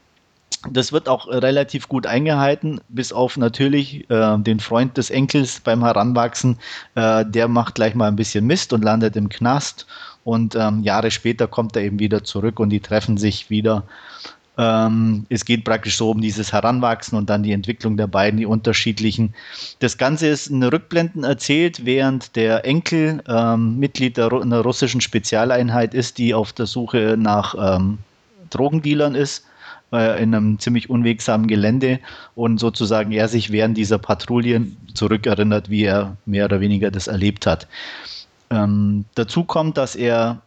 das 0.70 0.92
wird 0.92 1.08
auch 1.08 1.28
relativ 1.28 1.88
gut 1.88 2.06
eingehalten, 2.06 2.80
bis 2.88 3.12
auf 3.12 3.36
natürlich 3.36 4.08
äh, 4.10 4.38
den 4.38 4.60
Freund 4.60 4.96
des 4.96 5.10
Enkels 5.10 5.60
beim 5.60 5.84
Heranwachsen. 5.84 6.58
Äh, 6.94 7.24
der 7.26 7.48
macht 7.48 7.74
gleich 7.74 7.94
mal 7.94 8.08
ein 8.08 8.16
bisschen 8.16 8.46
Mist 8.46 8.72
und 8.72 8.82
landet 8.82 9.16
im 9.16 9.28
Knast. 9.28 9.86
Und 10.24 10.54
ähm, 10.54 10.82
Jahre 10.82 11.10
später 11.10 11.46
kommt 11.46 11.76
er 11.76 11.82
eben 11.82 11.98
wieder 11.98 12.24
zurück 12.24 12.58
und 12.60 12.70
die 12.70 12.80
treffen 12.80 13.18
sich 13.18 13.50
wieder. 13.50 13.84
Ähm, 14.56 15.26
es 15.28 15.44
geht 15.44 15.64
praktisch 15.64 15.96
so 15.96 16.10
um 16.10 16.20
dieses 16.22 16.52
Heranwachsen 16.52 17.18
und 17.18 17.28
dann 17.28 17.42
die 17.42 17.52
Entwicklung 17.52 17.96
der 17.96 18.06
beiden, 18.06 18.38
die 18.38 18.46
unterschiedlichen. 18.46 19.34
Das 19.80 19.98
Ganze 19.98 20.28
ist 20.28 20.46
in 20.46 20.62
Rückblenden 20.62 21.24
erzählt, 21.24 21.84
während 21.84 22.36
der 22.36 22.64
Enkel 22.64 23.22
ähm, 23.28 23.78
Mitglied 23.78 24.16
der, 24.16 24.32
einer 24.32 24.60
russischen 24.60 25.02
Spezialeinheit 25.02 25.92
ist, 25.92 26.16
die 26.18 26.32
auf 26.32 26.52
der 26.52 26.66
Suche 26.66 27.16
nach 27.18 27.76
ähm, 27.76 27.98
Drogendealern 28.48 29.14
ist 29.14 29.44
äh, 29.94 30.20
in 30.22 30.34
einem 30.34 30.58
ziemlich 30.58 30.90
unwegsamen 30.90 31.46
Gelände 31.46 32.00
und 32.34 32.58
sozusagen 32.58 33.12
er 33.12 33.28
sich 33.28 33.52
während 33.52 33.76
dieser 33.76 33.98
Patrouillen 33.98 34.76
zurückerinnert, 34.92 35.70
wie 35.70 35.84
er 35.84 36.16
mehr 36.26 36.46
oder 36.46 36.60
weniger 36.60 36.90
das 36.90 37.06
erlebt 37.06 37.46
hat. 37.46 37.68
Ähm, 38.50 39.04
dazu 39.14 39.44
kommt, 39.44 39.78
dass 39.78 39.94
er 39.94 40.40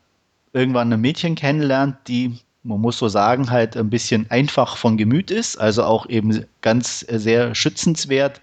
irgendwann 0.54 0.92
ein 0.92 1.02
Mädchen 1.02 1.36
kennenlernt, 1.36 1.96
die, 2.08 2.38
man 2.64 2.82
muss 2.82 2.98
so 2.98 3.08
sagen, 3.08 3.50
halt 3.50 3.78
ein 3.78 3.90
bisschen 3.90 4.30
einfach 4.30 4.76
von 4.78 4.98
Gemüt 4.98 5.32
ist, 5.32 5.58
also 5.58 5.84
auch 5.84 6.08
eben 6.10 6.46
ganz 6.62 7.00
sehr 7.00 7.56
schützenswert 7.56 8.42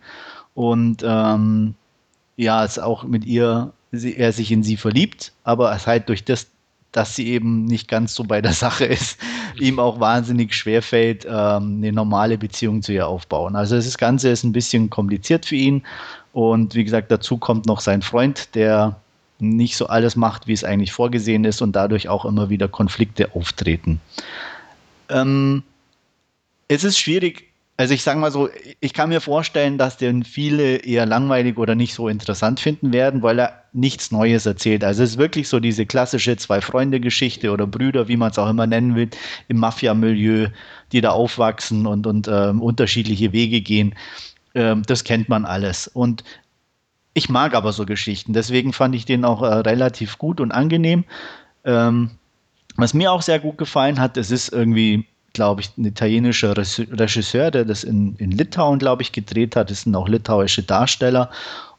und 0.54 1.02
ähm, 1.04 1.74
ja, 2.36 2.64
es 2.64 2.78
auch 2.78 3.04
mit 3.04 3.24
ihr, 3.24 3.72
er 3.92 4.32
sich 4.32 4.50
in 4.50 4.62
sie 4.62 4.76
verliebt, 4.76 5.32
aber 5.44 5.74
es 5.74 5.86
halt 5.86 6.08
durch 6.08 6.24
das, 6.24 6.46
dass 6.94 7.16
sie 7.16 7.28
eben 7.28 7.64
nicht 7.64 7.88
ganz 7.88 8.14
so 8.14 8.24
bei 8.24 8.40
der 8.40 8.52
Sache 8.64 8.84
ist, 8.84 9.18
ihm 9.58 9.78
auch 9.78 10.00
wahnsinnig 10.00 10.54
schwerfällt, 10.54 11.26
ähm, 11.26 11.78
eine 11.78 11.92
normale 11.92 12.38
Beziehung 12.38 12.82
zu 12.82 12.92
ihr 12.92 13.06
aufbauen. 13.06 13.56
Also 13.56 13.76
das 13.76 13.98
Ganze 13.98 14.30
ist 14.30 14.44
ein 14.44 14.52
bisschen 14.52 14.90
kompliziert 14.90 15.44
für 15.46 15.56
ihn. 15.56 15.82
Und 16.32 16.74
wie 16.74 16.84
gesagt, 16.84 17.10
dazu 17.10 17.36
kommt 17.36 17.66
noch 17.66 17.80
sein 17.80 18.02
Freund, 18.02 18.54
der 18.54 18.96
nicht 19.40 19.76
so 19.76 19.88
alles 19.88 20.16
macht, 20.16 20.46
wie 20.46 20.52
es 20.52 20.64
eigentlich 20.64 20.92
vorgesehen 20.92 21.44
ist 21.44 21.60
und 21.60 21.74
dadurch 21.74 22.08
auch 22.08 22.24
immer 22.24 22.48
wieder 22.48 22.68
Konflikte 22.68 23.34
auftreten. 23.34 24.00
Ähm, 25.08 25.64
es 26.68 26.84
ist 26.84 26.98
schwierig, 26.98 27.48
also 27.76 27.92
ich 27.92 28.02
sage 28.02 28.20
mal 28.20 28.30
so, 28.30 28.48
ich 28.80 28.94
kann 28.94 29.08
mir 29.08 29.20
vorstellen, 29.20 29.78
dass 29.78 29.96
den 29.96 30.22
viele 30.22 30.76
eher 30.76 31.06
langweilig 31.06 31.58
oder 31.58 31.74
nicht 31.74 31.94
so 31.94 32.08
interessant 32.08 32.60
finden 32.60 32.92
werden, 32.92 33.22
weil 33.22 33.40
er 33.40 33.63
nichts 33.74 34.10
Neues 34.10 34.46
erzählt. 34.46 34.84
Also 34.84 35.02
es 35.02 35.10
ist 35.10 35.18
wirklich 35.18 35.48
so 35.48 35.60
diese 35.60 35.84
klassische 35.84 36.36
Zwei-Freunde-Geschichte 36.36 37.50
oder 37.50 37.66
Brüder, 37.66 38.08
wie 38.08 38.16
man 38.16 38.30
es 38.30 38.38
auch 38.38 38.48
immer 38.48 38.66
nennen 38.66 38.94
will, 38.94 39.10
im 39.48 39.58
Mafia-Milieu, 39.58 40.48
die 40.92 41.00
da 41.00 41.10
aufwachsen 41.10 41.86
und, 41.86 42.06
und 42.06 42.28
ähm, 42.28 42.62
unterschiedliche 42.62 43.32
Wege 43.32 43.60
gehen. 43.60 43.94
Ähm, 44.54 44.82
das 44.86 45.04
kennt 45.04 45.28
man 45.28 45.44
alles. 45.44 45.88
Und 45.88 46.22
ich 47.14 47.28
mag 47.28 47.54
aber 47.54 47.72
so 47.72 47.84
Geschichten, 47.84 48.32
deswegen 48.32 48.72
fand 48.72 48.94
ich 48.94 49.04
den 49.04 49.24
auch 49.24 49.42
äh, 49.42 49.46
relativ 49.46 50.18
gut 50.18 50.40
und 50.40 50.52
angenehm. 50.52 51.04
Ähm, 51.64 52.10
was 52.76 52.94
mir 52.94 53.12
auch 53.12 53.22
sehr 53.22 53.40
gut 53.40 53.58
gefallen 53.58 54.00
hat, 54.00 54.16
es 54.16 54.30
ist 54.30 54.48
irgendwie 54.52 55.06
glaube 55.34 55.60
ich, 55.60 55.76
ein 55.76 55.84
italienischer 55.84 56.56
Regisseur, 56.56 57.50
der 57.50 57.64
das 57.64 57.84
in, 57.84 58.14
in 58.16 58.30
Litauen, 58.30 58.78
glaube 58.78 59.02
ich, 59.02 59.12
gedreht 59.12 59.56
hat. 59.56 59.68
Das 59.68 59.82
sind 59.82 59.94
auch 59.94 60.08
litauische 60.08 60.62
Darsteller. 60.62 61.30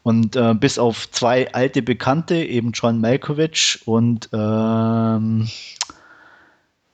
Und 0.06 0.36
äh, 0.36 0.54
bis 0.54 0.78
auf 0.78 1.10
zwei 1.10 1.52
alte 1.52 1.82
Bekannte, 1.82 2.36
eben 2.36 2.70
John 2.70 3.00
Malkovich 3.00 3.80
und 3.86 4.28
ähm, 4.32 5.48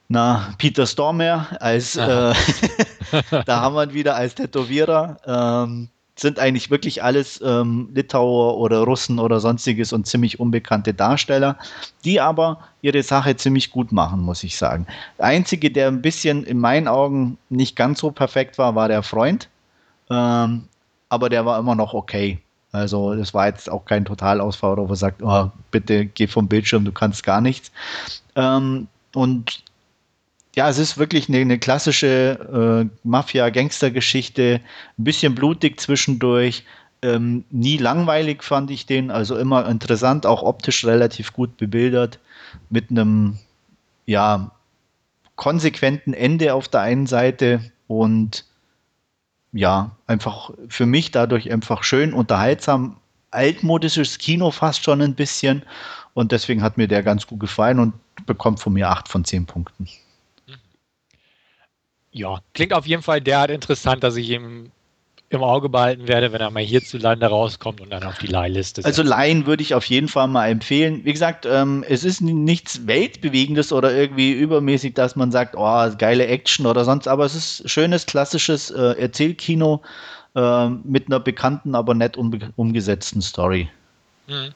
na, 0.09 0.55
Peter 0.57 0.87
Stormer 0.87 1.47
als 1.61 1.95
äh, 1.97 2.33
da 3.45 3.61
haben 3.61 3.75
wir 3.75 3.83
ihn 3.85 3.93
wieder 3.93 4.17
als 4.17 4.35
Tätowierer. 4.35 5.19
Ähm, 5.27 5.89
sind 6.17 6.39
eigentlich 6.39 6.71
wirklich 6.71 7.03
alles 7.03 7.39
ähm, 7.45 7.91
Litauer 7.93 8.57
oder 8.57 8.79
Russen 8.81 9.19
oder 9.19 9.41
sonstiges 9.41 9.93
und 9.93 10.07
ziemlich 10.07 10.41
unbekannte 10.41 10.95
Darsteller, 10.95 11.59
die 12.07 12.19
aber 12.19 12.61
ihre 12.81 13.03
Sache 13.03 13.37
ziemlich 13.37 13.73
gut 13.73 13.93
machen, 13.93 14.23
muss 14.23 14.43
ich 14.43 14.57
sagen. 14.57 14.87
Der 15.19 15.27
einzige, 15.27 15.71
der 15.71 15.89
ein 15.89 16.01
bisschen 16.01 16.45
in 16.45 16.59
meinen 16.59 16.89
Augen 16.89 17.37
nicht 17.51 17.77
ganz 17.77 18.01
so 18.01 18.11
perfekt 18.11 18.57
war, 18.57 18.75
war 18.75 18.89
der 18.89 19.03
Freund, 19.03 19.51
ähm, 20.09 20.65
aber 21.11 21.29
der 21.29 21.45
war 21.45 21.59
immer 21.59 21.75
noch 21.75 21.93
okay. 21.93 22.41
Also 22.73 23.15
das 23.15 23.35
war 23.35 23.47
jetzt 23.47 23.71
auch 23.71 23.85
kein 23.85 24.07
Totalausfall, 24.07 24.79
wo 24.79 24.87
man 24.87 24.97
sagt, 24.97 25.23
oh, 25.23 25.51
bitte 25.71 26.07
geh 26.07 26.27
vom 26.27 26.49
Bildschirm, 26.49 26.85
du 26.85 26.93
kannst 26.93 27.23
gar 27.23 27.43
nichts. 27.43 27.71
Ähm, 28.35 28.89
und 29.15 29.63
ja, 30.57 30.69
es 30.69 30.79
ist 30.79 30.99
wirklich 30.99 31.29
eine, 31.29 31.39
eine 31.39 31.59
klassische 31.59 32.89
äh, 32.89 33.07
Mafia-Gangster-Geschichte, 33.07 34.61
ein 34.99 35.05
bisschen 35.05 35.35
blutig 35.35 35.81
zwischendurch, 35.81 36.65
ähm, 37.03 37.45
nie 37.51 37.79
langweilig 37.79 38.43
fand 38.43 38.71
ich 38.71 38.87
den, 38.87 39.11
also 39.11 39.37
immer 39.37 39.69
interessant, 39.69 40.25
auch 40.25 40.43
optisch 40.43 40.85
relativ 40.85 41.33
gut 41.33 41.57
bebildert, 41.57 42.19
mit 42.71 42.91
einem, 42.91 43.39
ja, 44.07 44.51
konsequenten 45.37 46.15
Ende 46.15 46.55
auf 46.55 46.69
der 46.69 46.83
einen 46.83 47.07
Seite 47.07 47.73
und 47.87 48.45
ja, 49.53 49.91
einfach 50.07 50.51
für 50.69 50.87
mich 50.87 51.11
dadurch 51.11 51.51
einfach 51.51 51.85
schön 51.85 52.13
unterhaltsam, 52.13 52.97
altmodisches 53.31 54.19
Kino 54.19 54.51
fast 54.51 54.83
schon 54.83 55.01
ein 55.03 55.15
bisschen. 55.15 55.63
Und 56.15 56.33
deswegen 56.33 56.63
hat 56.63 56.77
mir 56.77 56.89
der 56.89 57.03
ganz 57.03 57.27
gut 57.27 57.41
gefallen 57.41 57.79
und 57.79 57.95
bekommt 58.27 58.61
von 58.61 58.73
mir 58.73 58.89
acht 58.89 59.09
von 59.09 59.25
zehn 59.25 59.47
Punkten. 59.47 59.89
Ja, 62.11 62.41
klingt 62.53 62.75
auf 62.75 62.87
jeden 62.87 63.03
Fall 63.03 63.21
derart 63.21 63.51
interessant, 63.51 64.03
dass 64.03 64.17
ich 64.17 64.29
ihm 64.31 64.71
im 65.33 65.43
Auge 65.43 65.69
behalten 65.69 66.09
werde, 66.09 66.33
wenn 66.33 66.41
er 66.41 66.51
mal 66.51 66.63
hierzulande 66.63 67.27
rauskommt 67.27 67.81
und 67.81 67.91
dann 67.91 68.05
auf 68.05 68.19
die 68.19 68.27
Leihliste. 68.27 68.85
Also 68.85 69.03
Laien 69.03 69.47
würde 69.47 69.63
ich 69.63 69.75
auf 69.75 69.85
jeden 69.87 70.09
Fall 70.09 70.29
mal 70.29 70.49
empfehlen. 70.49 71.05
Wie 71.05 71.13
gesagt, 71.13 71.47
ähm, 71.47 71.85
es 71.89 72.05
ist 72.05 72.21
nichts 72.21 72.87
Weltbewegendes 72.87 73.73
oder 73.73 73.95
irgendwie 73.95 74.33
übermäßig, 74.33 74.95
dass 74.95 75.17
man 75.17 75.33
sagt, 75.33 75.55
oh, 75.57 75.91
geile 75.97 76.27
Action 76.27 76.67
oder 76.67 76.85
sonst, 76.85 77.09
aber 77.09 77.25
es 77.25 77.35
ist 77.35 77.71
schönes, 77.71 78.05
klassisches 78.07 78.71
äh, 78.71 79.01
Erzählkino 79.01 79.81
äh, 80.35 80.69
mit 80.69 81.07
einer 81.07 81.21
bekannten, 81.21 81.75
aber 81.75 81.95
nett 81.95 82.17
umgesetzten 82.17 83.23
Story. 83.23 83.69
Mhm. 84.27 84.51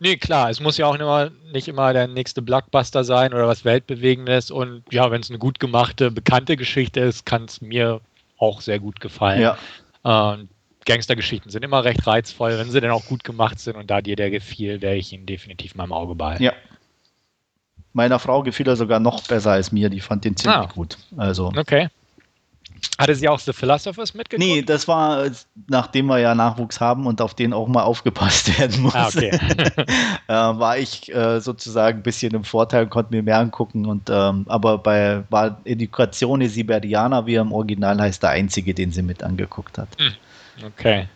Nee, 0.00 0.16
klar, 0.16 0.50
es 0.50 0.60
muss 0.60 0.76
ja 0.76 0.86
auch 0.86 0.94
immer, 0.94 1.30
nicht 1.52 1.68
immer 1.68 1.92
der 1.92 2.08
nächste 2.08 2.42
Blockbuster 2.42 3.04
sein 3.04 3.32
oder 3.32 3.46
was 3.46 3.64
Weltbewegendes. 3.64 4.50
Und 4.50 4.82
ja, 4.90 5.10
wenn 5.10 5.20
es 5.20 5.30
eine 5.30 5.38
gut 5.38 5.60
gemachte, 5.60 6.10
bekannte 6.10 6.56
Geschichte 6.56 7.00
ist, 7.00 7.26
kann 7.26 7.44
es 7.44 7.60
mir 7.60 8.00
auch 8.38 8.60
sehr 8.60 8.78
gut 8.78 9.00
gefallen. 9.00 9.42
Ja. 9.42 9.58
Ähm, 10.08 10.48
Gangstergeschichten 10.86 11.50
sind 11.50 11.64
immer 11.64 11.84
recht 11.84 12.06
reizvoll, 12.06 12.58
wenn 12.58 12.70
sie 12.70 12.80
denn 12.80 12.90
auch 12.90 13.04
gut 13.04 13.22
gemacht 13.22 13.60
sind. 13.60 13.76
Und 13.76 13.90
da 13.90 14.00
dir 14.00 14.16
der 14.16 14.30
gefiel, 14.30 14.80
werde 14.80 14.96
ich 14.96 15.12
ihn 15.12 15.26
definitiv 15.26 15.74
mal 15.74 15.84
im 15.84 15.92
Auge 15.92 16.14
behalten. 16.14 16.42
Ja. 16.42 16.54
Meiner 17.92 18.18
Frau 18.18 18.42
gefiel 18.42 18.66
er 18.66 18.76
sogar 18.76 19.00
noch 19.00 19.22
besser 19.26 19.52
als 19.52 19.70
mir. 19.70 19.90
Die 19.90 20.00
fand 20.00 20.24
den 20.24 20.36
ziemlich 20.36 20.56
ah. 20.56 20.72
gut. 20.72 20.96
Also. 21.16 21.52
Okay. 21.54 21.88
Hatte 22.98 23.14
sie 23.14 23.28
auch 23.28 23.38
The 23.38 23.52
Philosophers 23.52 24.14
mitgeguckt? 24.14 24.46
Nee, 24.46 24.62
das 24.62 24.88
war, 24.88 25.30
nachdem 25.68 26.06
wir 26.06 26.18
ja 26.18 26.34
Nachwuchs 26.34 26.80
haben 26.80 27.06
und 27.06 27.20
auf 27.20 27.34
den 27.34 27.52
auch 27.52 27.68
mal 27.68 27.82
aufgepasst 27.82 28.58
werden 28.58 28.82
muss, 28.82 28.94
ah, 28.94 29.08
okay. 29.08 29.30
äh, 30.28 30.32
war 30.32 30.78
ich 30.78 31.14
äh, 31.14 31.40
sozusagen 31.40 31.98
ein 31.98 32.02
bisschen 32.02 32.34
im 32.34 32.44
Vorteil, 32.44 32.86
konnte 32.88 33.14
mir 33.14 33.22
mehr 33.22 33.38
angucken. 33.38 33.86
Und, 33.86 34.10
ähm, 34.10 34.44
aber 34.48 34.78
bei 34.78 35.22
war 35.30 35.60
Educazione 35.64 36.48
Siberiana, 36.48 37.24
wie 37.26 37.34
er 37.34 37.42
im 37.42 37.52
Original 37.52 38.00
heißt, 38.00 38.22
der 38.22 38.30
einzige, 38.30 38.74
den 38.74 38.90
sie 38.92 39.02
mit 39.02 39.22
angeguckt 39.22 39.78
hat. 39.78 39.88
Hm. 39.98 40.12
Okay. 40.66 41.08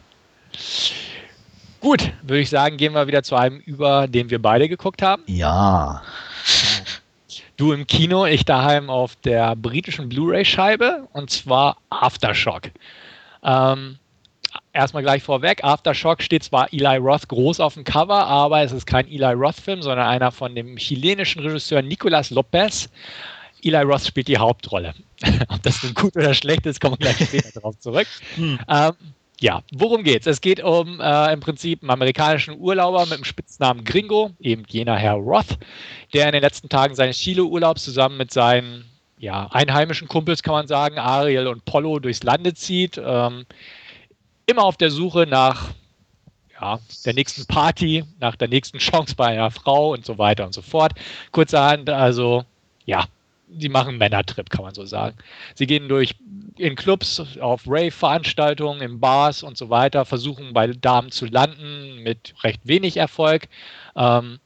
Gut, 1.81 2.13
würde 2.23 2.41
ich 2.41 2.51
sagen, 2.51 2.77
gehen 2.77 2.93
wir 2.93 3.09
wieder 3.09 3.25
zu 3.25 3.35
einem 3.35 3.59
über, 3.59 4.07
den 4.07 4.31
wir 4.31 4.41
beide 4.41 4.69
geguckt 4.69 5.03
haben. 5.03 5.25
Ja. 5.27 6.03
Du 7.57 7.73
im 7.73 7.87
Kino, 7.87 8.25
ich 8.25 8.45
daheim 8.45 8.91
auf 8.91 9.17
der 9.17 9.55
britischen 9.57 10.09
Blu-ray-Scheibe 10.09 11.09
und 11.13 11.31
zwar 11.31 11.77
Aftershock. 11.91 12.71
Ähm, 13.45 13.99
erstmal 14.73 15.03
gleich 15.03 15.23
vorweg, 15.23 15.63
Aftershock 15.63 16.23
steht 16.23 16.45
zwar 16.45 16.73
Eli 16.73 16.97
Roth 16.97 17.29
groß 17.29 17.61
auf 17.61 17.75
dem 17.75 17.85
Cover, 17.85 18.27
aber 18.27 18.63
es 18.63 18.73
ist 18.73 18.87
kein 18.87 19.07
Eli 19.07 19.33
Roth-Film, 19.33 19.83
sondern 19.83 20.07
einer 20.07 20.33
von 20.33 20.55
dem 20.55 20.77
chilenischen 20.77 21.43
Regisseur 21.43 21.83
Nicolas 21.83 22.31
Lopez. 22.31 22.89
Eli 23.63 23.83
Roth 23.83 24.07
spielt 24.07 24.29
die 24.29 24.39
Hauptrolle. 24.39 24.95
Ob 25.49 25.63
das 25.63 25.83
nun 25.83 25.95
gut 25.95 26.17
oder 26.17 26.35
schlecht 26.35 26.67
ist, 26.67 26.81
kommen 26.81 26.97
wir 26.99 27.13
gleich 27.13 27.29
später 27.29 27.51
darauf 27.53 27.79
zurück. 27.79 28.09
Hm. 28.37 28.59
Ähm, 28.69 28.93
ja, 29.43 29.61
worum 29.73 30.05
geht's? 30.05 30.27
Es 30.29 30.41
geht 30.41 30.63
um 30.63 31.01
äh, 31.01 31.33
im 31.33 31.41
Prinzip 31.41 31.83
einen 31.83 31.91
amerikanischen 31.91 32.59
Urlauber 32.59 33.07
mit 33.07 33.19
dem 33.19 33.25
Spitznamen 33.25 33.83
Gringo, 33.83 34.31
eben 34.39 34.63
jener 34.69 34.97
Herr 34.97 35.15
Roth, 35.15 35.59
der 36.15 36.27
in 36.27 36.33
den 36.33 36.43
letzten 36.43 36.69
Tagen 36.69 36.95
seines 36.95 37.19
Chile-Urlaubs 37.19 37.83
zusammen 37.83 38.17
mit 38.17 38.33
seinen 38.33 38.85
ja, 39.19 39.49
einheimischen 39.51 40.07
Kumpels, 40.07 40.45
kann 40.45 40.55
man 40.55 40.69
sagen, 40.69 40.99
Ariel 40.99 41.49
und 41.49 41.65
Polo 41.65 41.99
durchs 41.99 42.23
Lande 42.23 42.55
zieht. 42.55 43.01
Ähm, 43.05 43.45
immer 44.47 44.63
auf 44.63 44.77
der 44.77 44.91
Suche 44.91 45.27
nach 45.27 45.71
ja, 46.61 46.79
der 47.05 47.15
nächsten 47.15 47.45
Party, 47.47 48.05
nach 48.21 48.37
der 48.37 48.47
nächsten 48.47 48.79
Chance 48.79 49.17
bei 49.17 49.27
einer 49.27 49.51
Frau 49.51 49.93
und 49.93 50.07
so 50.07 50.19
weiter 50.19 50.47
und 50.47 50.55
so 50.55 50.63
fort. 50.63 50.93
Kurzerhand, 51.33 51.91
also 51.91 52.45
ja, 52.85 53.07
sie 53.59 53.69
machen 53.69 53.99
Männertrip, 53.99 54.51
kann 54.51 54.65
man 54.65 54.75
so 54.75 54.85
sagen. 54.85 55.17
Sie 55.55 55.67
gehen 55.67 55.89
durch 55.89 56.15
in 56.59 56.77
Clubs, 56.77 57.23
auf 57.41 57.63
Rave-Veranstaltungen, 57.67 58.83
in 58.83 59.01
Bars 59.01 59.43
und 59.43 59.57
so 59.57 59.71
weiter, 59.71 60.05
versuchen 60.05 60.53
bei 60.53 60.67
Damen 60.69 61.11
zu 61.11 61.27
landen 61.27 62.03
mit 62.03 62.35
recht 62.43 62.67
wenig 62.67 62.97
Erfolg. 62.97 63.49
Ähm, 63.97 64.39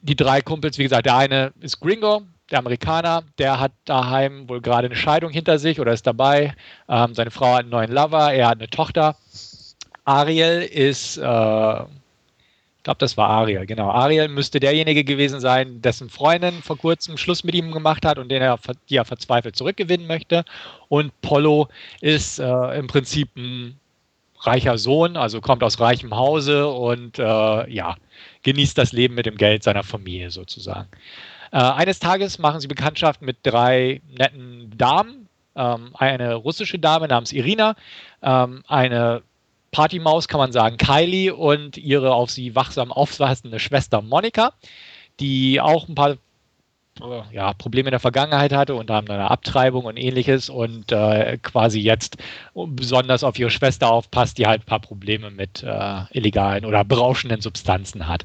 die 0.00 0.16
drei 0.16 0.40
Kumpels, 0.40 0.78
wie 0.78 0.84
gesagt, 0.84 1.06
der 1.06 1.16
eine 1.16 1.52
ist 1.60 1.80
Gringo, 1.80 2.22
der 2.50 2.60
Amerikaner, 2.60 3.24
der 3.38 3.60
hat 3.60 3.72
daheim 3.84 4.48
wohl 4.48 4.60
gerade 4.60 4.86
eine 4.86 4.96
Scheidung 4.96 5.30
hinter 5.30 5.58
sich 5.58 5.80
oder 5.80 5.92
ist 5.92 6.06
dabei. 6.06 6.54
Ähm, 6.88 7.14
seine 7.14 7.30
Frau 7.30 7.54
hat 7.54 7.60
einen 7.60 7.70
neuen 7.70 7.92
Lover, 7.92 8.32
er 8.32 8.48
hat 8.48 8.58
eine 8.58 8.70
Tochter. 8.70 9.16
Ariel 10.04 10.62
ist 10.62 11.18
äh, 11.18 11.84
glaube, 12.88 13.00
das 13.00 13.18
war 13.18 13.28
Ariel, 13.28 13.66
genau. 13.66 13.90
Ariel 13.90 14.28
müsste 14.28 14.60
derjenige 14.60 15.04
gewesen 15.04 15.40
sein, 15.40 15.82
dessen 15.82 16.08
Freundin 16.08 16.62
vor 16.62 16.78
kurzem 16.78 17.18
Schluss 17.18 17.44
mit 17.44 17.54
ihm 17.54 17.70
gemacht 17.70 18.06
hat 18.06 18.18
und 18.18 18.30
den 18.30 18.40
er, 18.40 18.58
die 18.88 18.96
er 18.96 19.04
verzweifelt 19.04 19.56
zurückgewinnen 19.56 20.06
möchte. 20.06 20.42
Und 20.88 21.12
Polo 21.20 21.68
ist 22.00 22.38
äh, 22.38 22.78
im 22.78 22.86
Prinzip 22.86 23.36
ein 23.36 23.78
reicher 24.40 24.78
Sohn, 24.78 25.18
also 25.18 25.42
kommt 25.42 25.62
aus 25.62 25.78
reichem 25.80 26.16
Hause 26.16 26.66
und 26.66 27.18
äh, 27.18 27.22
ja, 27.70 27.96
genießt 28.42 28.78
das 28.78 28.92
Leben 28.92 29.14
mit 29.14 29.26
dem 29.26 29.36
Geld 29.36 29.64
seiner 29.64 29.82
Familie 29.82 30.30
sozusagen. 30.30 30.88
Äh, 31.52 31.58
eines 31.58 31.98
Tages 31.98 32.38
machen 32.38 32.60
sie 32.60 32.68
Bekanntschaft 32.68 33.20
mit 33.20 33.36
drei 33.42 34.00
netten 34.16 34.72
Damen. 34.78 35.28
Ähm, 35.56 35.90
eine 35.92 36.36
russische 36.36 36.78
Dame 36.78 37.06
namens 37.06 37.32
Irina, 37.32 37.76
ähm, 38.22 38.62
eine 38.66 39.22
Partymaus 39.70 40.28
kann 40.28 40.38
man 40.38 40.52
sagen 40.52 40.76
Kylie 40.76 41.34
und 41.34 41.76
ihre 41.76 42.14
auf 42.14 42.30
sie 42.30 42.54
wachsam 42.54 42.92
aufpassende 42.92 43.58
Schwester 43.58 44.02
Monika, 44.02 44.52
die 45.20 45.60
auch 45.60 45.88
ein 45.88 45.94
paar 45.94 46.16
ja, 47.32 47.52
Probleme 47.54 47.88
in 47.88 47.92
der 47.92 48.00
Vergangenheit 48.00 48.52
hatte, 48.52 48.74
unter 48.74 48.94
anderem 48.94 49.20
eine 49.20 49.30
Abtreibung 49.30 49.84
und 49.84 49.96
ähnliches 49.96 50.48
und 50.48 50.90
äh, 50.92 51.38
quasi 51.38 51.80
jetzt 51.80 52.16
besonders 52.54 53.24
auf 53.24 53.38
ihre 53.38 53.50
Schwester 53.50 53.90
aufpasst, 53.90 54.38
die 54.38 54.46
halt 54.46 54.62
ein 54.62 54.66
paar 54.66 54.80
Probleme 54.80 55.30
mit 55.30 55.62
äh, 55.62 56.00
illegalen 56.10 56.64
oder 56.64 56.84
berauschenden 56.84 57.40
Substanzen 57.40 58.08
hat. 58.08 58.24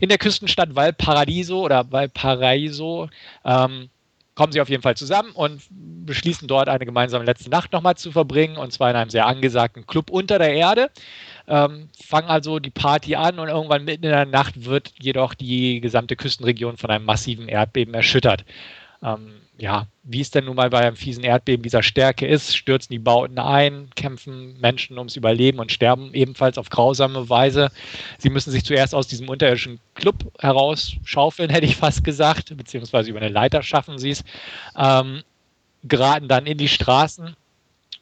In 0.00 0.08
der 0.08 0.18
Küstenstadt 0.18 0.74
Valparaiso 0.74 1.62
oder 1.62 1.90
Valparaiso 1.90 3.08
ähm, 3.44 3.90
kommen 4.34 4.52
sie 4.52 4.60
auf 4.60 4.68
jeden 4.68 4.82
Fall 4.82 4.96
zusammen 4.96 5.30
und 5.32 5.62
beschließen 5.70 6.48
dort 6.48 6.68
eine 6.68 6.84
gemeinsame 6.84 7.24
letzte 7.24 7.50
Nacht 7.50 7.72
nochmal 7.72 7.96
zu 7.96 8.10
verbringen 8.10 8.56
und 8.56 8.72
zwar 8.72 8.90
in 8.90 8.96
einem 8.96 9.10
sehr 9.10 9.26
angesagten 9.26 9.86
Club 9.86 10.10
unter 10.10 10.38
der 10.38 10.54
Erde. 10.54 10.90
Ähm, 11.46 11.88
fangen 12.02 12.28
also 12.28 12.58
die 12.58 12.70
Party 12.70 13.14
an 13.14 13.38
und 13.38 13.48
irgendwann 13.48 13.84
mitten 13.84 14.04
in 14.04 14.10
der 14.10 14.26
Nacht 14.26 14.64
wird 14.64 14.92
jedoch 15.00 15.34
die 15.34 15.80
gesamte 15.80 16.16
Küstenregion 16.16 16.76
von 16.76 16.90
einem 16.90 17.04
massiven 17.04 17.48
Erdbeben 17.48 17.94
erschüttert. 17.94 18.44
Ähm, 19.02 19.40
ja, 19.56 19.86
wie 20.02 20.20
es 20.20 20.30
denn 20.30 20.46
nun 20.46 20.56
mal 20.56 20.70
bei 20.70 20.80
einem 20.80 20.96
fiesen 20.96 21.22
Erdbeben 21.22 21.62
dieser 21.62 21.82
Stärke 21.82 22.26
ist, 22.26 22.56
stürzen 22.56 22.92
die 22.92 22.98
Bauten 22.98 23.38
ein, 23.38 23.88
kämpfen 23.94 24.58
Menschen 24.60 24.98
ums 24.98 25.16
Überleben 25.16 25.60
und 25.60 25.70
sterben 25.70 26.12
ebenfalls 26.12 26.58
auf 26.58 26.70
grausame 26.70 27.28
Weise. 27.28 27.70
Sie 28.18 28.30
müssen 28.30 28.50
sich 28.50 28.64
zuerst 28.64 28.94
aus 28.94 29.06
diesem 29.06 29.28
unterirdischen 29.28 29.78
Club 29.94 30.16
herausschaufeln, 30.40 31.50
hätte 31.50 31.66
ich 31.66 31.76
fast 31.76 32.02
gesagt, 32.02 32.56
beziehungsweise 32.56 33.10
über 33.10 33.20
eine 33.20 33.28
Leiter 33.28 33.62
schaffen 33.62 33.98
sie 33.98 34.10
es, 34.10 34.24
ähm, 34.76 35.22
geraten 35.84 36.26
dann 36.26 36.46
in 36.46 36.58
die 36.58 36.68
Straßen, 36.68 37.36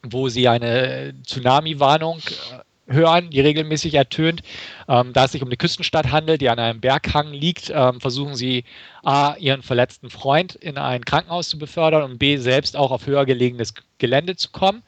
wo 0.03 0.29
sie 0.29 0.49
eine 0.49 1.15
Tsunami-Warnung 1.23 2.19
äh, 2.19 2.61
hören, 2.87 3.31
die 3.31 3.41
regelmäßig 3.41 3.95
ertönt. 3.95 4.43
Ähm, 4.89 5.13
da 5.13 5.25
es 5.25 5.33
sich 5.33 5.43
um 5.43 5.49
eine 5.49 5.57
Küstenstadt 5.57 6.11
handelt, 6.11 6.41
die 6.41 6.49
an 6.49 6.59
einem 6.59 6.81
Berghang 6.81 7.33
liegt, 7.33 7.71
ähm, 7.75 8.01
versuchen 8.01 8.35
sie 8.35 8.65
A, 9.03 9.35
ihren 9.37 9.63
verletzten 9.63 10.11
Freund 10.11 10.55
in 10.57 10.79
ein 10.79 11.05
Krankenhaus 11.05 11.49
zu 11.49 11.59
befördern 11.59 12.03
und 12.03 12.19
B, 12.19 12.37
selbst 12.37 12.77
auch 12.77 12.91
auf 12.91 13.07
höher 13.07 13.25
gelegenes 13.27 13.75
Gelände 13.99 14.37
zu 14.37 14.51
kommen. 14.51 14.83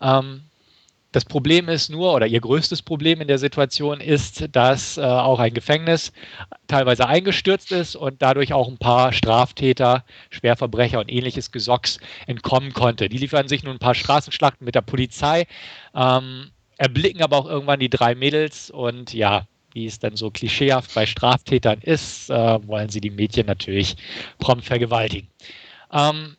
Ähm, 0.00 0.42
das 1.16 1.24
Problem 1.24 1.70
ist 1.70 1.88
nur, 1.88 2.12
oder 2.12 2.26
ihr 2.26 2.42
größtes 2.42 2.82
Problem 2.82 3.22
in 3.22 3.28
der 3.28 3.38
Situation 3.38 4.00
ist, 4.00 4.54
dass 4.54 4.98
äh, 4.98 5.00
auch 5.00 5.38
ein 5.38 5.54
Gefängnis 5.54 6.12
teilweise 6.66 7.08
eingestürzt 7.08 7.72
ist 7.72 7.96
und 7.96 8.20
dadurch 8.20 8.52
auch 8.52 8.68
ein 8.68 8.76
paar 8.76 9.14
Straftäter, 9.14 10.04
Schwerverbrecher 10.28 11.00
und 11.00 11.10
ähnliches 11.10 11.52
Gesocks 11.52 12.00
entkommen 12.26 12.74
konnte. 12.74 13.08
Die 13.08 13.16
liefern 13.16 13.48
sich 13.48 13.62
nun 13.62 13.76
ein 13.76 13.78
paar 13.78 13.94
Straßenschlachten 13.94 14.64
mit 14.64 14.74
der 14.74 14.82
Polizei. 14.82 15.46
Ähm, 15.94 16.50
erblicken 16.78 17.22
aber 17.22 17.36
auch 17.36 17.46
irgendwann 17.46 17.80
die 17.80 17.90
drei 17.90 18.14
Mädels 18.14 18.70
und 18.70 19.12
ja, 19.14 19.46
wie 19.72 19.86
es 19.86 19.98
dann 19.98 20.16
so 20.16 20.30
klischeehaft 20.30 20.94
bei 20.94 21.04
Straftätern 21.04 21.80
ist, 21.82 22.30
äh, 22.30 22.66
wollen 22.66 22.88
sie 22.88 23.00
die 23.00 23.10
Mädchen 23.10 23.46
natürlich 23.46 23.96
prompt 24.38 24.64
vergewaltigen. 24.64 25.28
Ähm, 25.92 26.36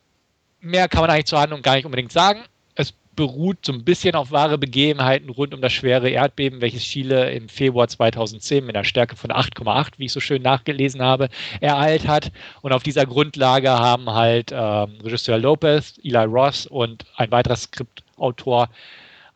mehr 0.59 0.87
kann 0.87 1.01
man 1.01 1.11
eigentlich 1.11 1.25
zur 1.25 1.39
Handlung 1.39 1.61
gar 1.61 1.75
nicht 1.75 1.85
unbedingt 1.85 2.11
sagen. 2.11 2.41
Es 2.73 2.93
beruht 3.15 3.59
so 3.63 3.73
ein 3.73 3.83
bisschen 3.83 4.15
auf 4.15 4.31
wahre 4.31 4.57
Begebenheiten 4.57 5.29
rund 5.29 5.53
um 5.53 5.61
das 5.61 5.73
schwere 5.73 6.09
Erdbeben, 6.09 6.61
welches 6.61 6.83
Chile 6.83 7.31
im 7.31 7.47
Februar 7.47 7.87
2010 7.87 8.65
mit 8.65 8.75
einer 8.75 8.83
Stärke 8.83 9.15
von 9.15 9.31
8,8, 9.31 9.93
wie 9.97 10.05
ich 10.05 10.13
so 10.13 10.19
schön 10.19 10.41
nachgelesen 10.41 11.01
habe, 11.03 11.29
ereilt 11.61 12.07
hat. 12.07 12.31
Und 12.61 12.73
auf 12.73 12.81
dieser 12.81 13.05
Grundlage 13.05 13.69
haben 13.69 14.09
halt 14.09 14.51
ähm, 14.51 14.97
Regisseur 15.03 15.37
Lopez, 15.37 15.99
Eli 16.03 16.23
Ross 16.25 16.65
und 16.65 17.05
ein 17.15 17.29
weiterer 17.29 17.55
Skriptautor 17.55 18.69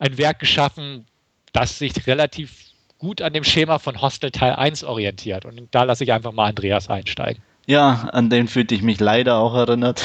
ein 0.02 0.18
Werk 0.18 0.40
geschaffen, 0.40 1.06
das 1.52 1.78
sich 1.78 2.06
relativ 2.08 2.72
gut 2.98 3.22
an 3.22 3.32
dem 3.32 3.44
Schema 3.44 3.78
von 3.78 4.00
Hostel 4.00 4.32
Teil 4.32 4.54
1 4.54 4.82
orientiert. 4.82 5.44
Und 5.44 5.68
da 5.70 5.84
lasse 5.84 6.02
ich 6.02 6.12
einfach 6.12 6.32
mal 6.32 6.48
Andreas 6.48 6.90
einsteigen. 6.90 7.42
Ja, 7.66 8.08
an 8.12 8.28
den 8.28 8.48
fühlte 8.48 8.74
ich 8.74 8.82
mich 8.82 8.98
leider 8.98 9.36
auch 9.36 9.54
erinnert. 9.54 10.02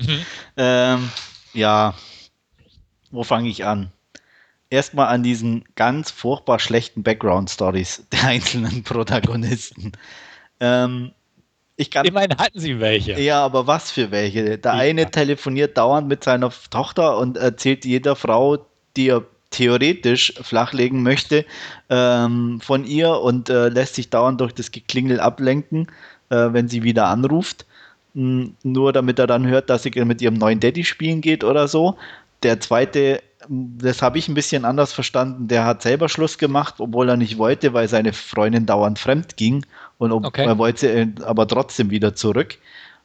mhm. 0.00 0.26
ähm, 0.56 1.10
ja, 1.52 1.94
wo 3.12 3.22
fange 3.22 3.48
ich 3.48 3.64
an? 3.64 3.92
Erstmal 4.70 5.06
an 5.06 5.22
diesen 5.22 5.64
ganz 5.76 6.10
furchtbar 6.10 6.58
schlechten 6.58 7.04
Background-Stories 7.04 8.08
der 8.10 8.24
einzelnen 8.24 8.82
Protagonisten. 8.82 9.92
Ähm, 10.58 11.12
ich 11.76 11.90
kann, 11.90 12.06
Immerhin 12.06 12.36
hatten 12.38 12.58
sie 12.58 12.80
welche. 12.80 13.20
Ja, 13.20 13.44
aber 13.44 13.66
was 13.68 13.90
für 13.92 14.10
welche? 14.10 14.58
Der 14.58 14.72
ja. 14.72 14.78
eine 14.78 15.10
telefoniert 15.10 15.76
dauernd 15.78 16.08
mit 16.08 16.24
seiner 16.24 16.50
Tochter 16.70 17.18
und 17.18 17.36
erzählt 17.36 17.84
jeder 17.84 18.16
Frau, 18.16 18.66
die 18.96 19.08
er 19.08 19.24
theoretisch 19.50 20.34
flachlegen 20.40 21.02
möchte, 21.02 21.44
ähm, 21.90 22.60
von 22.60 22.84
ihr 22.84 23.20
und 23.20 23.48
äh, 23.50 23.68
lässt 23.68 23.94
sich 23.94 24.10
dauernd 24.10 24.40
durch 24.40 24.52
das 24.52 24.70
Geklingel 24.70 25.20
ablenken, 25.20 25.88
äh, 26.30 26.48
wenn 26.52 26.68
sie 26.68 26.82
wieder 26.82 27.06
anruft. 27.06 27.66
Hm, 28.14 28.56
nur 28.62 28.92
damit 28.92 29.18
er 29.18 29.26
dann 29.26 29.46
hört, 29.46 29.70
dass 29.70 29.84
sie 29.84 29.90
mit 30.04 30.20
ihrem 30.20 30.34
neuen 30.34 30.60
Daddy 30.60 30.84
spielen 30.84 31.20
geht 31.20 31.44
oder 31.44 31.68
so. 31.68 31.96
Der 32.42 32.60
zweite, 32.60 33.22
das 33.48 34.02
habe 34.02 34.18
ich 34.18 34.28
ein 34.28 34.34
bisschen 34.34 34.64
anders 34.64 34.92
verstanden, 34.92 35.48
der 35.48 35.64
hat 35.64 35.82
selber 35.82 36.08
Schluss 36.08 36.38
gemacht, 36.38 36.74
obwohl 36.78 37.08
er 37.08 37.16
nicht 37.16 37.38
wollte, 37.38 37.72
weil 37.72 37.88
seine 37.88 38.12
Freundin 38.12 38.66
dauernd 38.66 38.98
fremd 38.98 39.36
ging 39.36 39.64
und 39.98 40.12
ob, 40.12 40.24
okay. 40.24 40.44
er 40.44 40.58
wollte 40.58 41.12
aber 41.24 41.46
trotzdem 41.46 41.90
wieder 41.90 42.14
zurück. 42.14 42.58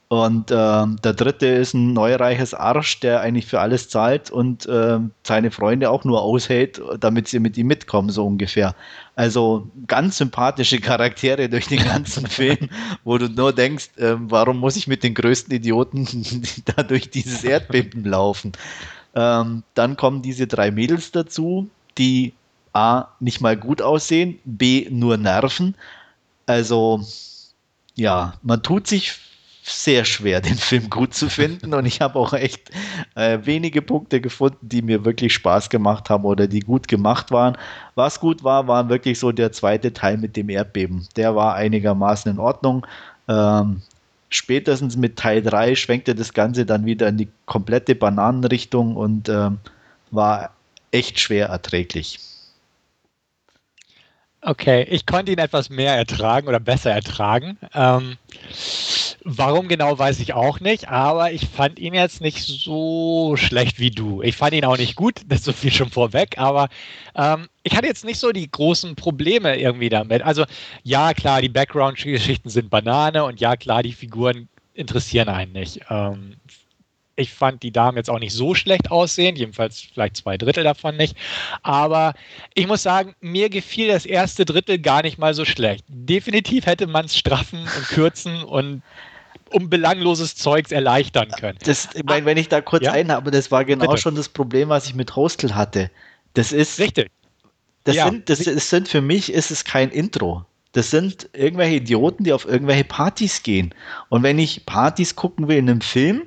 Und 0.10 0.52
äh, 0.52 0.54
der 0.54 1.14
dritte 1.14 1.48
ist 1.48 1.74
ein 1.74 1.92
neureiches 1.92 2.54
Arsch, 2.54 3.02
der 3.02 3.20
eigentlich 3.20 3.46
für 3.46 3.60
alles 3.60 3.90
zahlt 3.90 4.32
und 4.32 4.66
äh, 4.66 5.00
seine 5.24 5.52
Freunde 5.52 5.90
auch 5.90 6.06
nur 6.06 6.22
aushält, 6.22 6.82
damit 7.02 7.28
sie 7.28 7.40
mit 7.40 7.58
ihm 7.58 7.68
mitkommen, 7.68 8.10
so 8.10 8.26
ungefähr. 8.26 8.74
Also 9.16 9.70
ganz 9.86 10.18
sympathische 10.18 10.80
Charaktere 10.80 11.50
durch 11.50 11.68
den 11.68 11.84
ganzen 11.84 12.26
Film, 12.28 12.70
wo 13.04 13.18
du 13.18 13.28
nur 13.28 13.52
denkst, 13.52 13.98
äh, 13.98 14.16
warum 14.18 14.60
muss 14.60 14.78
ich 14.78 14.88
mit 14.88 15.04
den 15.04 15.14
größten 15.14 15.54
Idioten 15.54 16.08
da 16.66 16.84
durch 16.84 17.10
dieses 17.10 17.44
Erdbeben 17.44 18.06
laufen? 18.06 18.54
Ähm, 19.14 19.64
dann 19.74 19.98
kommen 19.98 20.22
diese 20.22 20.48
drei 20.48 20.72
Mädels 20.72 21.12
dazu, 21.12 21.70
die 21.98 22.34
A, 22.72 23.08
nicht 23.20 23.42
mal 23.42 23.58
gut 23.58 23.82
aussehen, 23.82 24.40
B, 24.46 24.88
nur 24.90 25.18
nerven. 25.18 25.76
Also 26.46 27.02
ja, 27.96 28.36
man 28.42 28.64
tut 28.64 28.88
sich 28.88 29.27
sehr 29.68 30.06
schwer, 30.06 30.42
den 30.42 30.58
Film 30.58 30.90
gut 30.90 31.14
zu 31.14 31.30
finden. 31.30 31.74
Und 31.74 31.86
ich 31.86 32.02
habe 32.02 32.18
auch 32.18 32.34
echt 32.34 32.72
äh, 33.16 33.40
wenige 33.44 33.82
Punkte 33.82 34.22
gefunden, 34.22 34.58
die 34.62 34.82
mir 34.82 35.04
wirklich 35.06 35.34
Spaß 35.34 35.70
gemacht 35.70 36.10
haben 36.10 36.24
oder 36.24 36.48
die 36.48 36.62
gut 36.62 36.88
gemacht 36.88 37.32
waren. 37.32 37.58
Was 37.96 38.20
gut 38.20 38.44
war, 38.44 38.68
war 38.68 38.90
wirklich 38.90 39.20
so 39.20 39.32
der 39.32 39.52
zweite 39.52 39.94
Teil 39.94 40.18
mit 40.18 40.36
dem 40.36 40.50
Erdbeben. 40.50 41.08
Der 41.16 41.36
war 41.36 41.56
einigermaßen 41.56 42.32
in 42.32 42.40
Ordnung. 42.40 42.86
Ähm, 43.28 43.82
spätestens 44.30 44.96
mit 44.96 45.18
Teil 45.18 45.42
3 45.42 45.76
schwenkte 45.76 46.16
das 46.16 46.34
Ganze 46.34 46.66
dann 46.66 46.86
wieder 46.86 47.08
in 47.10 47.18
die 47.18 47.30
komplette 47.46 47.96
Bananenrichtung 47.96 48.96
und 48.96 49.30
ähm, 49.30 49.58
war 50.12 50.52
echt 50.92 51.20
schwer 51.20 51.48
erträglich. 51.48 52.20
Okay, 54.42 54.84
ich 54.84 55.06
konnte 55.06 55.32
ihn 55.32 55.40
etwas 55.40 55.70
mehr 55.70 55.96
ertragen 55.96 56.48
oder 56.48 56.60
besser 56.60 56.92
ertragen. 56.92 57.58
Ähm, 57.74 58.18
warum 59.30 59.68
genau, 59.68 60.00
weiß 60.00 60.22
ich 60.22 60.34
auch 60.34 60.62
nicht, 60.62 60.88
aber 60.88 61.34
ich 61.34 61.48
fand 61.48 61.80
ihn 61.80 61.94
jetzt 61.94 62.22
nicht 62.22 62.44
so 62.44 63.36
schlecht 63.36 63.78
wie 63.78 63.92
du. 63.92 64.22
Ich 64.22 64.38
fand 64.38 64.54
ihn 64.54 64.64
auch 64.64 64.78
nicht 64.78 64.96
gut, 64.96 65.22
das 65.28 65.40
ist 65.40 65.46
so 65.46 65.52
viel 65.52 65.72
schon 65.72 65.90
vorweg, 65.90 66.38
aber 66.38 66.70
ähm, 67.16 67.48
ich 67.64 67.76
hatte 67.76 67.88
jetzt 67.88 68.06
nicht 68.06 68.20
so 68.20 68.32
die 68.32 68.50
großen 68.50 68.96
Probleme 68.96 69.60
irgendwie 69.60 69.90
damit. 69.90 70.22
Also 70.22 70.46
ja, 70.84 71.14
klar, 71.14 71.42
die 71.42 71.50
Background-Geschichten 71.50 72.50
sind 72.50 72.70
Banane 72.70 73.26
und 73.26 73.42
ja, 73.42 73.58
klar, 73.58 73.84
die 73.84 73.92
Figuren 73.92 74.48
interessieren 74.74 75.28
einen 75.28 75.52
nicht. 75.52 75.82
Ähm, 75.90 76.38
ich 77.18 77.34
fand 77.34 77.64
die 77.64 77.72
Damen 77.72 77.98
jetzt 77.98 78.10
auch 78.10 78.20
nicht 78.20 78.34
so 78.34 78.54
schlecht 78.54 78.92
aussehen, 78.92 79.36
jedenfalls 79.36 79.82
vielleicht 79.82 80.18
zwei 80.18 80.38
Drittel 80.38 80.64
davon 80.64 80.96
nicht. 80.96 81.18
Aber 81.64 82.14
ich 82.54 82.68
muss 82.68 82.84
sagen, 82.84 83.16
mir 83.20 83.50
gefiel 83.50 83.88
das 83.88 84.06
erste 84.06 84.46
Drittel 84.46 84.78
gar 84.78 85.02
nicht 85.02 85.18
mal 85.18 85.34
so 85.34 85.44
schlecht. 85.44 85.84
Definitiv 85.88 86.68
hätte 86.68 86.88
man 86.88 87.06
es 87.06 87.18
straffen 87.18 87.60
und 87.60 87.88
kürzen 87.88 88.44
und 88.44 88.84
um 89.52 89.70
belangloses 89.70 90.36
Zeugs 90.36 90.72
erleichtern 90.72 91.30
können. 91.40 91.58
Das, 91.64 91.90
ich 91.94 92.04
meine, 92.04 92.26
wenn 92.26 92.38
ich 92.38 92.50
da 92.50 92.62
kurz 92.62 92.84
ja? 92.84 92.92
einhabe, 92.92 93.32
das 93.32 93.52
war 93.52 93.66
genau 93.66 93.88
Bitte. 93.88 94.02
schon 94.02 94.16
das 94.16 94.30
Problem, 94.30 94.70
was 94.70 94.88
ich 94.88 94.96
mit 94.96 95.16
Hostel 95.16 95.56
hatte. 95.56 95.92
Das 96.34 96.52
ist. 96.52 96.80
Richtig. 96.80 97.10
Das, 97.84 97.96
ja. 97.96 98.06
sind, 98.06 98.30
das, 98.30 98.40
das 98.40 98.70
sind 98.70 98.88
für 98.88 99.02
mich 99.02 99.32
ist 99.32 99.50
es 99.50 99.64
kein 99.64 99.90
Intro. 99.90 100.46
Das 100.74 100.92
sind 100.92 101.30
irgendwelche 101.34 101.76
Idioten, 101.76 102.26
die 102.26 102.34
auf 102.34 102.46
irgendwelche 102.46 102.84
Partys 102.84 103.42
gehen. 103.42 103.74
Und 104.10 104.24
wenn 104.24 104.38
ich 104.38 104.66
Partys 104.66 105.16
gucken 105.16 105.48
will 105.48 105.58
in 105.58 105.70
einem 105.70 105.82
Film, 105.82 106.24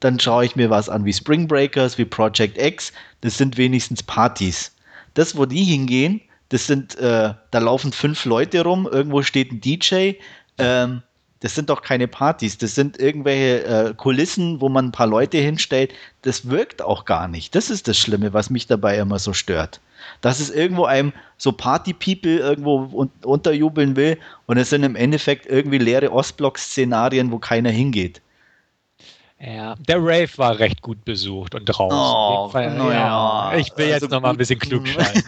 dann 0.00 0.18
schaue 0.20 0.44
ich 0.44 0.56
mir 0.56 0.68
was 0.68 0.88
an 0.88 1.04
wie 1.04 1.12
Spring 1.12 1.46
Breakers, 1.46 1.96
wie 1.96 2.04
Project 2.04 2.60
X. 2.60 2.92
Das 3.20 3.38
sind 3.38 3.56
wenigstens 3.56 4.02
Partys. 4.02 4.74
Das, 5.14 5.36
wo 5.36 5.46
die 5.46 5.62
hingehen, 5.62 6.20
das 6.48 6.66
sind, 6.66 6.96
äh, 6.96 7.32
da 7.50 7.58
laufen 7.58 7.92
fünf 7.92 8.24
Leute 8.24 8.62
rum, 8.62 8.88
irgendwo 8.90 9.22
steht 9.22 9.52
ein 9.52 9.60
DJ. 9.60 10.14
Ähm, 10.58 11.02
das 11.44 11.54
sind 11.54 11.68
doch 11.68 11.82
keine 11.82 12.08
Partys, 12.08 12.56
das 12.56 12.74
sind 12.74 12.98
irgendwelche 12.98 13.64
äh, 13.64 13.94
Kulissen, 13.94 14.62
wo 14.62 14.70
man 14.70 14.86
ein 14.86 14.92
paar 14.92 15.06
Leute 15.06 15.36
hinstellt. 15.36 15.92
Das 16.22 16.48
wirkt 16.48 16.80
auch 16.80 17.04
gar 17.04 17.28
nicht. 17.28 17.54
Das 17.54 17.68
ist 17.68 17.86
das 17.86 17.98
Schlimme, 17.98 18.32
was 18.32 18.48
mich 18.48 18.66
dabei 18.66 18.96
immer 18.96 19.18
so 19.18 19.34
stört. 19.34 19.78
Dass 20.22 20.40
es 20.40 20.48
irgendwo 20.48 20.86
einem 20.86 21.12
so 21.36 21.52
Party-People 21.52 22.38
irgendwo 22.38 22.88
un 22.90 23.10
unterjubeln 23.22 23.94
will 23.94 24.16
und 24.46 24.56
es 24.56 24.70
sind 24.70 24.84
im 24.84 24.96
Endeffekt 24.96 25.44
irgendwie 25.44 25.76
leere 25.76 26.12
Ostblock-Szenarien, 26.12 27.30
wo 27.30 27.38
keiner 27.38 27.68
hingeht. 27.68 28.22
Ja, 29.46 29.74
der 29.78 29.98
Rave 29.98 30.30
war 30.36 30.58
recht 30.58 30.80
gut 30.80 31.04
besucht 31.04 31.54
und 31.54 31.66
draußen. 31.66 31.96
Oh, 31.96 32.48
Fall, 32.48 32.74
ja. 32.76 32.92
ja. 32.92 33.56
Ich 33.58 33.76
will 33.76 33.92
Also 33.92 34.06
jetzt 34.06 34.10
noch 34.12 34.20
mal 34.22 34.30
ein 34.30 34.36
bisschen 34.38 34.58
klug 34.58 34.86
schalten. 34.88 35.22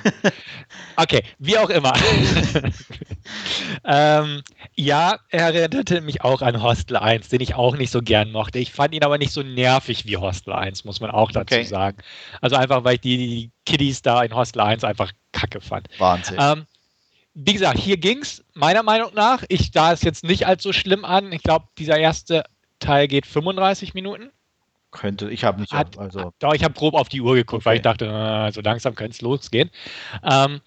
Okay, 0.97 1.23
wie 1.39 1.59
auch 1.59 1.69
immer. 1.69 1.93
ähm, 3.85 4.43
ja, 4.75 5.19
er 5.29 5.55
erinnerte 5.55 6.01
mich 6.01 6.23
auch 6.23 6.41
an 6.41 6.63
Hostel 6.63 6.97
1, 6.97 7.29
den 7.29 7.41
ich 7.41 7.55
auch 7.55 7.77
nicht 7.77 7.91
so 7.91 8.01
gern 8.01 8.33
mochte. 8.33 8.59
Ich 8.59 8.73
fand 8.73 8.95
ihn 8.95 9.05
aber 9.05 9.19
nicht 9.19 9.33
so 9.33 9.43
nervig 9.43 10.07
wie 10.07 10.17
Hostel 10.17 10.55
1, 10.55 10.85
muss 10.85 11.01
man 11.01 11.11
auch 11.11 11.31
dazu 11.31 11.55
Okay. 11.55 11.65
sagen. 11.65 11.99
Also 12.41 12.57
einfach, 12.57 12.85
weil 12.85 12.95
ich 12.95 13.01
die, 13.03 13.17
die 13.19 13.51
Kiddies 13.67 14.01
da 14.01 14.23
in 14.23 14.35
Hostel 14.35 14.61
1 14.61 14.85
einfach 14.85 15.13
kacke 15.33 15.61
fand. 15.61 15.89
Wahnsinn. 15.99 16.39
Ähm, 16.41 16.67
wie 17.35 17.53
gesagt, 17.53 17.79
hier 17.79 17.99
ging 17.99 18.21
es 18.23 18.43
meiner 18.55 18.83
Meinung 18.83 19.13
nach. 19.15 19.45
Ich 19.51 19.71
sah 19.75 19.93
es 19.93 20.01
jetzt 20.03 20.25
nicht 20.25 20.47
als 20.47 20.63
so 20.63 20.73
schlimm 20.73 21.05
an. 21.05 21.33
Ich 21.33 21.43
glaube, 21.43 21.67
dieser 21.77 21.99
erste 21.99 22.45
Teil 22.79 23.09
geht 23.09 23.27
35 23.27 23.95
Minuten. 23.95 24.31
Könnte, 24.91 25.31
ich 25.31 25.45
habe 25.45 25.61
nicht, 25.61 25.73
Hat, 25.73 25.99
also 25.99 26.33
Doch, 26.39 26.55
ich 26.55 26.65
habe 26.65 26.75
grob 26.75 26.95
auf 26.95 27.09
die 27.09 27.21
Uhr 27.21 27.35
geguckt, 27.35 27.67
weil 27.67 27.73
Okay. 27.73 27.77
ich 27.77 27.83
dachte, 27.83 28.07
äh, 28.07 28.53
so 28.53 28.61
langsam 28.63 28.95
könnte 28.95 29.13
es 29.13 29.21
losgehen. 29.21 29.71
Ähm, 30.23 30.61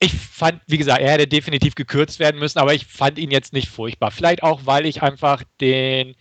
ich 0.00 0.12
fand, 0.14 0.60
wie 0.66 0.78
gesagt, 0.78 1.00
er 1.00 1.12
hätte 1.12 1.26
definitiv 1.26 1.74
gekürzt 1.74 2.18
werden 2.20 2.38
müssen, 2.38 2.58
aber 2.58 2.74
ich 2.74 2.86
fand 2.86 3.18
ihn 3.18 3.30
jetzt 3.30 3.52
nicht 3.52 3.68
furchtbar. 3.68 4.10
Vielleicht 4.10 4.42
auch, 4.42 4.62
weil 4.66 4.86
ich 4.86 5.02
einfach 5.02 5.42
den 5.60 6.14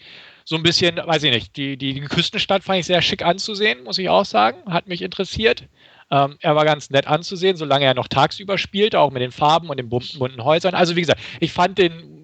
so 0.45 0.55
ein 0.55 0.63
bisschen, 0.63 0.97
weiß 0.97 1.23
ich 1.23 1.31
nicht, 1.31 1.55
die, 1.57 1.77
die, 1.77 1.93
die 1.93 2.01
Küstenstadt 2.01 2.63
fand 2.63 2.79
ich 2.79 2.85
sehr 2.85 3.01
schick 3.01 3.23
anzusehen, 3.25 3.83
muss 3.83 3.97
ich 3.97 4.09
auch 4.09 4.25
sagen. 4.25 4.57
Hat 4.71 4.87
mich 4.87 5.01
interessiert. 5.01 5.67
Ähm, 6.11 6.37
er 6.41 6.55
war 6.55 6.65
ganz 6.65 6.89
nett 6.89 7.07
anzusehen, 7.07 7.57
solange 7.57 7.85
er 7.85 7.93
noch 7.93 8.07
tagsüber 8.07 8.57
spielte, 8.57 8.99
auch 8.99 9.11
mit 9.11 9.21
den 9.21 9.31
Farben 9.31 9.69
und 9.69 9.77
den 9.77 9.89
bunten, 9.89 10.19
bunten 10.19 10.43
Häusern. 10.43 10.75
Also 10.75 10.95
wie 10.95 11.01
gesagt, 11.01 11.21
ich 11.39 11.51
fand 11.53 11.77
den 11.77 12.22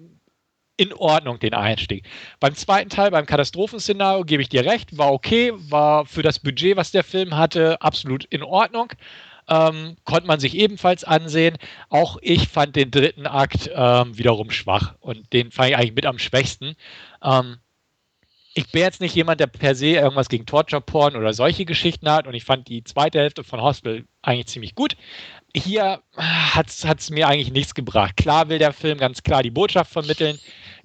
in 0.80 0.94
Ordnung, 0.94 1.38
den 1.38 1.52
Einstieg. 1.52 2.08
Beim 2.40 2.54
zweiten 2.54 2.88
Teil, 2.88 3.10
beim 3.10 3.26
Katastrophenszenario, 3.26 4.24
gebe 4.24 4.40
ich 4.40 4.48
dir 4.48 4.64
recht, 4.64 4.96
war 4.96 5.12
okay, 5.12 5.52
war 5.54 6.06
für 6.06 6.22
das 6.22 6.38
Budget, 6.38 6.74
was 6.74 6.90
der 6.90 7.04
Film 7.04 7.36
hatte, 7.36 7.82
absolut 7.82 8.24
in 8.24 8.42
Ordnung. 8.42 8.90
Ähm, 9.46 9.96
konnte 10.04 10.26
man 10.26 10.40
sich 10.40 10.56
ebenfalls 10.56 11.04
ansehen. 11.04 11.58
Auch 11.90 12.16
ich 12.22 12.48
fand 12.48 12.76
den 12.76 12.90
dritten 12.90 13.26
Akt 13.26 13.70
ähm, 13.74 14.16
wiederum 14.16 14.50
schwach 14.50 14.94
und 15.00 15.30
den 15.34 15.50
fand 15.50 15.68
ich 15.68 15.76
eigentlich 15.76 15.94
mit 15.94 16.06
am 16.06 16.18
schwächsten. 16.18 16.76
Ähm, 17.22 17.58
ich 18.54 18.72
bin 18.72 18.80
jetzt 18.80 19.02
nicht 19.02 19.14
jemand, 19.14 19.40
der 19.40 19.48
per 19.48 19.74
se 19.74 19.88
irgendwas 19.88 20.28
gegen 20.30 20.46
Torture-Porn 20.46 21.14
oder 21.14 21.34
solche 21.34 21.66
Geschichten 21.66 22.10
hat 22.10 22.26
und 22.26 22.32
ich 22.32 22.44
fand 22.44 22.68
die 22.68 22.84
zweite 22.84 23.18
Hälfte 23.18 23.44
von 23.44 23.60
Hospital 23.60 24.04
eigentlich 24.22 24.46
ziemlich 24.46 24.74
gut. 24.74 24.96
Hier 25.54 26.02
hat 26.16 26.68
es 26.68 27.10
mir 27.10 27.26
eigentlich 27.28 27.52
nichts 27.52 27.74
gebracht. 27.74 28.16
Klar 28.16 28.48
will 28.48 28.58
der 28.58 28.72
Film 28.72 28.98
ganz 28.98 29.22
klar 29.22 29.42
die 29.42 29.50
Botschaft 29.50 29.92
vermitteln, 29.92 30.38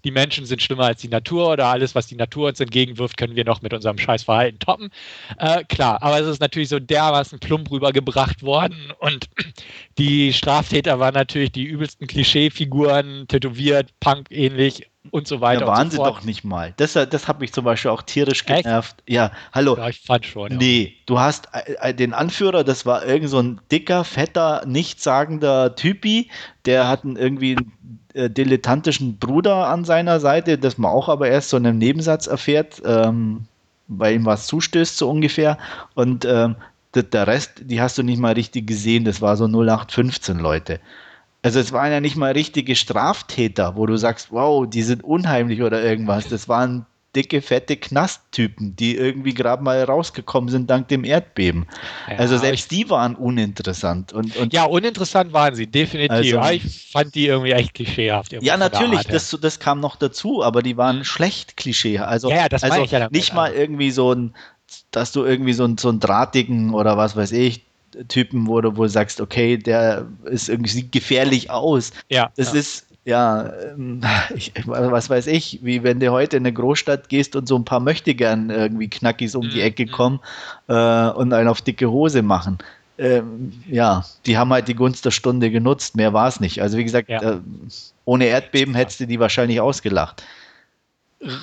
die 0.05 0.11
Menschen 0.11 0.45
sind 0.45 0.61
schlimmer 0.61 0.85
als 0.85 1.01
die 1.01 1.07
Natur 1.09 1.51
oder 1.51 1.65
alles, 1.65 1.95
was 1.95 2.05
die 2.05 2.15
Natur 2.15 2.47
uns 2.47 2.59
entgegenwirft, 2.59 3.17
können 3.17 3.35
wir 3.35 3.43
noch 3.43 3.61
mit 3.63 3.73
unserem 3.73 3.97
scheiß 3.97 4.23
Verhalten 4.23 4.59
toppen. 4.59 4.91
Äh, 5.39 5.63
klar, 5.65 6.01
aber 6.01 6.19
es 6.21 6.27
ist 6.27 6.39
natürlich 6.39 6.69
so 6.69 6.79
dermaßen 6.79 7.39
plump 7.39 7.71
rübergebracht 7.71 8.43
worden 8.43 8.93
und 8.99 9.25
die 9.97 10.31
Straftäter 10.31 10.99
waren 10.99 11.15
natürlich 11.15 11.51
die 11.51 11.63
übelsten 11.63 12.07
Klischeefiguren, 12.07 13.27
tätowiert, 13.27 13.89
Punk-ähnlich 13.99 14.87
und 15.11 15.27
so 15.27 15.41
weiter. 15.41 15.61
ja, 15.61 15.67
waren 15.67 15.85
und 15.85 15.91
sie 15.91 15.97
so 15.97 16.03
fort. 16.03 16.17
doch 16.17 16.23
nicht 16.23 16.43
mal. 16.43 16.73
Das, 16.77 16.93
das 16.93 17.27
hat 17.27 17.39
mich 17.39 17.51
zum 17.51 17.65
Beispiel 17.65 17.91
auch 17.91 18.03
tierisch 18.03 18.43
Echt? 18.45 18.63
genervt. 18.63 18.97
Ja, 19.07 19.31
hallo. 19.53 19.75
Ja, 19.75 19.89
ich 19.89 20.01
fand 20.01 20.25
schon. 20.25 20.51
Ja. 20.51 20.57
Nee, 20.57 20.95
du 21.07 21.19
hast 21.19 21.47
äh, 21.53 21.89
äh, 21.89 21.93
den 21.93 22.13
Anführer, 22.13 22.63
das 22.63 22.85
war 22.85 23.05
irgend 23.05 23.29
so 23.29 23.39
ein 23.39 23.59
dicker, 23.71 24.03
fetter, 24.03 24.63
nichtssagender 24.67 25.75
Typi, 25.75 26.29
der 26.65 26.87
hat 26.87 27.01
irgendwie 27.03 27.57
einen 27.57 28.04
äh, 28.15 28.29
dilettantischen 28.29 29.17
Bruder 29.17 29.67
an 29.67 29.83
seiner 29.83 30.21
Seite, 30.21 30.57
das 30.57 30.77
man 30.77 30.89
auch 30.89 31.09
aber 31.09 31.27
erst 31.27 31.49
so 31.49 31.57
in 31.57 31.67
einem 31.67 31.77
Nebensatz 31.77 32.27
erfährt, 32.27 32.81
ähm, 32.85 33.45
weil 33.89 34.15
ihm 34.15 34.25
was 34.25 34.47
zustößt, 34.47 34.97
so 34.97 35.09
ungefähr. 35.09 35.57
Und 35.95 36.25
ähm, 36.25 36.55
der 36.95 37.27
Rest, 37.27 37.63
die 37.65 37.81
hast 37.81 37.97
du 37.97 38.03
nicht 38.03 38.19
mal 38.19 38.33
richtig 38.33 38.67
gesehen, 38.67 39.03
das 39.03 39.21
war 39.21 39.35
so 39.35 39.45
0815 39.45 40.39
Leute. 40.39 40.79
Also 41.41 41.59
es 41.59 41.73
waren 41.73 41.91
ja 41.91 41.99
nicht 41.99 42.15
mal 42.15 42.31
richtige 42.31 42.75
Straftäter, 42.75 43.75
wo 43.75 43.85
du 43.85 43.97
sagst, 43.97 44.31
wow, 44.31 44.65
die 44.65 44.81
sind 44.81 45.03
unheimlich 45.03 45.61
oder 45.61 45.83
irgendwas. 45.83 46.29
Das 46.29 46.47
waren 46.47 46.85
dicke, 47.15 47.41
fette 47.41 47.77
Knasttypen, 47.77 48.75
die 48.75 48.95
irgendwie 48.97 49.33
gerade 49.33 49.63
mal 49.63 49.83
rausgekommen 49.83 50.49
sind 50.49 50.69
dank 50.69 50.87
dem 50.89 51.03
Erdbeben. 51.03 51.65
Ja, 52.09 52.17
also 52.17 52.37
selbst 52.37 52.71
die 52.71 52.89
waren 52.89 53.15
uninteressant. 53.15 54.13
Und, 54.13 54.35
und 54.35 54.53
Ja, 54.53 54.65
uninteressant 54.65 55.33
waren 55.33 55.55
sie, 55.55 55.67
definitiv. 55.67 56.11
Also- 56.11 56.39
Aber 56.39 56.53
ich 56.53 56.91
fand 56.91 57.15
die 57.15 57.27
irgendwie 57.27 57.51
echt 57.51 57.73
klischeehaft. 57.73 58.33
ja, 58.33 58.57
natürlich, 58.57 59.03
das, 59.03 59.35
das 59.41 59.59
kam 59.59 59.79
noch 59.79 59.95
dazu, 59.95 60.43
aber 60.43 60.61
die 60.61 60.77
waren 60.77 61.05
schlecht 61.05 61.57
Klischee. 61.57 61.99
Also, 61.99 62.29
Ja, 62.29 62.35
ja, 62.37 62.49
das 62.49 62.63
also 62.63 62.81
ich 62.83 62.91
ja 62.91 62.99
damit, 62.99 63.13
nicht 63.13 63.33
mal 63.33 63.51
irgendwie 63.53 63.91
so 63.91 64.13
ein, 64.13 64.35
dass 64.91 65.11
du 65.11 65.23
irgendwie 65.23 65.53
so, 65.53 65.65
ein, 65.65 65.77
so 65.77 65.89
einen 65.89 65.99
drahtigen 65.99 66.73
oder 66.73 66.97
was 66.97 67.15
weiß 67.15 67.31
ich, 67.31 67.61
Typen, 68.09 68.47
wo 68.47 68.59
du 68.59 68.75
wohl 68.75 68.89
sagst, 68.89 69.21
okay, 69.21 69.57
der 69.57 70.07
ist 70.25 70.49
irgendwie 70.49 70.69
sieht 70.71 70.91
gefährlich 70.91 71.49
aus. 71.49 71.91
ja, 72.09 72.29
Das 72.35 72.53
ja. 72.53 72.59
ist, 72.59 72.87
ja, 73.05 73.53
ähm, 73.73 74.01
ich, 74.35 74.53
was 74.65 75.09
weiß 75.09 75.27
ich, 75.27 75.59
wie 75.63 75.83
wenn 75.83 75.99
du 75.99 76.11
heute 76.11 76.37
in 76.37 76.43
eine 76.43 76.53
Großstadt 76.53 77.09
gehst 77.09 77.35
und 77.35 77.47
so 77.47 77.55
ein 77.57 77.65
paar 77.65 77.79
Möchtegern 77.81 78.49
irgendwie 78.51 78.89
Knackis 78.89 79.35
um 79.35 79.49
die 79.49 79.61
Mhm, 79.61 79.61
Ecke 79.61 79.87
mhm. 79.87 79.91
kommen 79.91 80.21
äh, 80.67 81.09
und 81.09 81.33
einen 81.33 81.49
auf 81.49 81.61
dicke 81.61 81.89
Hose 81.91 82.21
machen. 82.23 82.59
Ähm, 82.97 83.63
ja, 83.67 84.05
die 84.25 84.37
haben 84.37 84.51
halt 84.53 84.67
die 84.69 84.75
Gunst 84.75 85.05
der 85.05 85.11
Stunde 85.11 85.51
genutzt, 85.51 85.95
mehr 85.97 86.13
war 86.13 86.27
es 86.29 86.39
nicht. 86.39 86.61
Also 86.61 86.77
wie 86.77 86.85
gesagt, 86.85 87.09
Ja. 87.09 87.21
äh, 87.21 87.41
ohne 88.05 88.25
Erdbeben 88.27 88.75
hättest 88.75 89.01
du 89.01 89.07
die 89.07 89.19
wahrscheinlich 89.19 89.59
ausgelacht. 89.61 90.23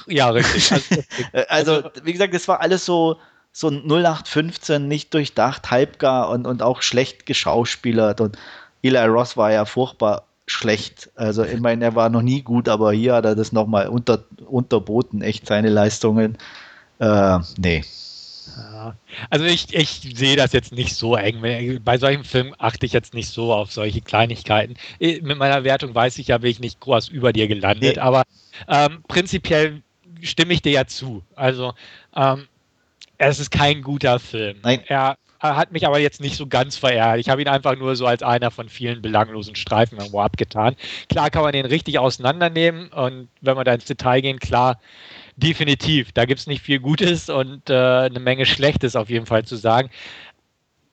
ja, 0.07 0.31
richtig. 0.31 0.73
Also, 0.73 0.85
Äh, 1.33 1.47
also, 1.49 1.83
wie 2.05 2.13
gesagt, 2.13 2.35
das 2.35 2.49
war 2.49 2.61
alles 2.61 2.85
so, 2.85 3.19
so 3.53 3.69
ein 3.69 3.87
0815, 3.87 4.89
nicht 4.89 5.13
durchdacht, 5.15 5.71
halbgar 5.71 6.29
und, 6.31 6.47
und 6.47 6.63
auch 6.63 6.83
schlecht 6.83 7.27
geschauspielert. 7.27 8.21
Und 8.21 8.39
Eli 8.83 8.99
Ross 9.07 9.37
war 9.37 9.53
ja 9.53 9.65
furchtbar 9.65 10.27
schlecht. 10.47 11.11
Also, 11.15 11.45
ich 11.45 11.61
meine, 11.61 11.85
er 11.85 11.95
war 11.95 12.09
noch 12.09 12.23
nie 12.23 12.43
gut, 12.43 12.69
aber 12.69 12.93
hier 12.93 13.15
hat 13.15 13.25
er 13.25 13.35
das 13.35 13.53
nochmal 13.53 13.89
unter, 13.89 14.25
unterboten, 14.47 15.23
echt 15.23 15.47
seine 15.47 15.71
Leistungen. 15.71 16.39
Äh, 16.99 17.39
nee. 17.59 17.85
Ja. 18.57 18.97
Also 19.31 19.45
ich, 19.45 19.73
ich 19.73 20.17
sehe 20.17 20.37
das 20.37 20.53
jetzt 20.53 20.73
nicht 20.73 20.97
so 20.97 21.17
eng. 21.17 21.81
Bei 21.85 21.97
solchen 21.97 22.25
Filmen 22.25 22.55
achte 22.59 22.87
ich 22.87 22.93
jetzt 22.93 23.15
nicht 23.15 23.29
so 23.29 23.53
auf 23.53 23.73
solche 23.73 24.01
Kleinigkeiten. 24.01 24.75
Mit 24.99 25.39
meiner 25.39 25.65
Wertung 25.65 25.95
weiß 25.95 26.19
ich 26.19 26.29
ja, 26.29 26.39
bin 26.39 26.51
ich 26.51 26.61
nicht 26.61 26.81
groß 26.81 27.09
über 27.09 27.33
dir 27.33 27.47
gelandet, 27.49 27.97
Nee. 27.97 28.03
aber 28.03 28.25
ähm, 28.69 29.03
prinzipiell 29.09 29.83
stimme 30.21 30.55
ich 30.55 30.63
dir 30.63 30.73
ja 30.73 30.87
zu. 30.87 31.23
Also 31.37 31.73
ähm, 32.15 32.47
es 33.17 33.39
ist 33.39 33.51
kein 33.51 33.83
guter 33.83 34.19
Film. 34.19 34.59
Nein. 34.63 34.81
Er 34.87 35.17
hat 35.43 35.73
mich 35.73 35.87
aber 35.87 35.99
jetzt 35.99 36.21
nicht 36.21 36.37
so 36.37 36.47
ganz 36.47 36.77
verärgert. 36.77 37.21
Ich 37.21 37.29
habe 37.29 37.43
ihn 37.43 37.49
einfach 37.49 37.77
nur 37.77 37.97
so 37.97 38.07
als 38.07 38.23
einer 38.23 38.51
von 38.51 38.69
vielen 38.69 39.03
belanglosen 39.03 39.57
Streifen 39.57 39.99
irgendwo 39.99 40.21
abgetan. 40.21 40.77
Klar 41.09 41.31
kann 41.31 41.43
man 41.43 41.53
den 41.53 41.67
richtig 41.67 41.99
auseinandernehmen 41.99 42.89
und 42.89 43.29
wenn 43.41 43.57
wir 43.57 43.65
da 43.65 43.75
ins 43.75 43.85
Detail 43.85 44.21
gehen, 44.21 44.39
klar, 44.39 44.79
definitiv. 45.37 46.13
Da 46.13 46.25
gibt 46.25 46.41
es 46.41 46.47
nicht 46.47 46.63
viel 46.63 46.79
Gutes 46.79 47.29
und 47.29 47.69
äh, 47.71 47.75
eine 47.75 48.21
Menge 48.21 48.47
Schlechtes 48.47 48.97
auf 48.97 49.11
jeden 49.11 49.27
Fall 49.27 49.45
zu 49.45 49.57
sagen. 49.57 49.91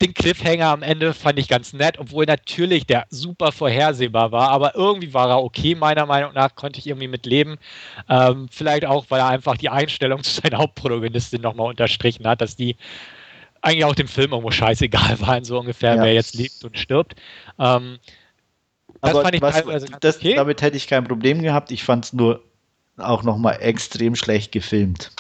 Den 0.01 0.13
Cliffhanger 0.13 0.67
am 0.67 0.81
Ende 0.81 1.13
fand 1.13 1.37
ich 1.39 1.49
ganz 1.49 1.73
nett, 1.73 1.99
obwohl 1.99 2.25
natürlich 2.25 2.85
der 2.87 3.05
super 3.09 3.51
vorhersehbar 3.51 4.31
war, 4.31 4.49
aber 4.49 4.73
irgendwie 4.75 5.13
war 5.13 5.29
er 5.29 5.43
okay, 5.43 5.75
meiner 5.75 6.05
Meinung 6.05 6.33
nach, 6.33 6.55
konnte 6.55 6.79
ich 6.79 6.87
irgendwie 6.87 7.09
mit 7.09 7.25
leben. 7.25 7.57
Ähm, 8.07 8.47
vielleicht 8.49 8.85
auch, 8.85 9.05
weil 9.09 9.19
er 9.19 9.27
einfach 9.27 9.57
die 9.57 9.67
Einstellung 9.67 10.23
zu 10.23 10.39
seiner 10.41 10.57
Hauptprotagonistin 10.57 11.41
nochmal 11.41 11.67
unterstrichen 11.67 12.25
hat, 12.25 12.39
dass 12.39 12.55
die 12.55 12.77
eigentlich 13.61 13.85
auch 13.85 13.95
dem 13.95 14.07
Film 14.07 14.31
irgendwo 14.31 14.51
scheißegal 14.51 15.19
waren, 15.21 15.43
so 15.43 15.59
ungefähr, 15.59 15.95
Ja. 15.95 16.03
wer 16.03 16.13
jetzt 16.13 16.35
lebt 16.35 16.63
und 16.63 16.77
stirbt. 16.77 17.15
Ähm, 17.57 17.99
das 19.01 19.11
Aber 19.11 19.21
fand 19.23 19.35
ich 19.35 19.41
was, 19.41 19.63
das, 20.01 20.17
okay. 20.17 20.35
damit 20.35 20.61
hätte 20.61 20.77
ich 20.77 20.87
kein 20.87 21.05
Problem 21.05 21.41
gehabt. 21.41 21.71
Ich 21.71 21.83
fand 21.83 22.05
es 22.05 22.13
nur 22.13 22.43
auch 22.97 23.23
nochmal 23.23 23.57
extrem 23.61 24.15
schlecht 24.15 24.51
gefilmt. 24.51 25.11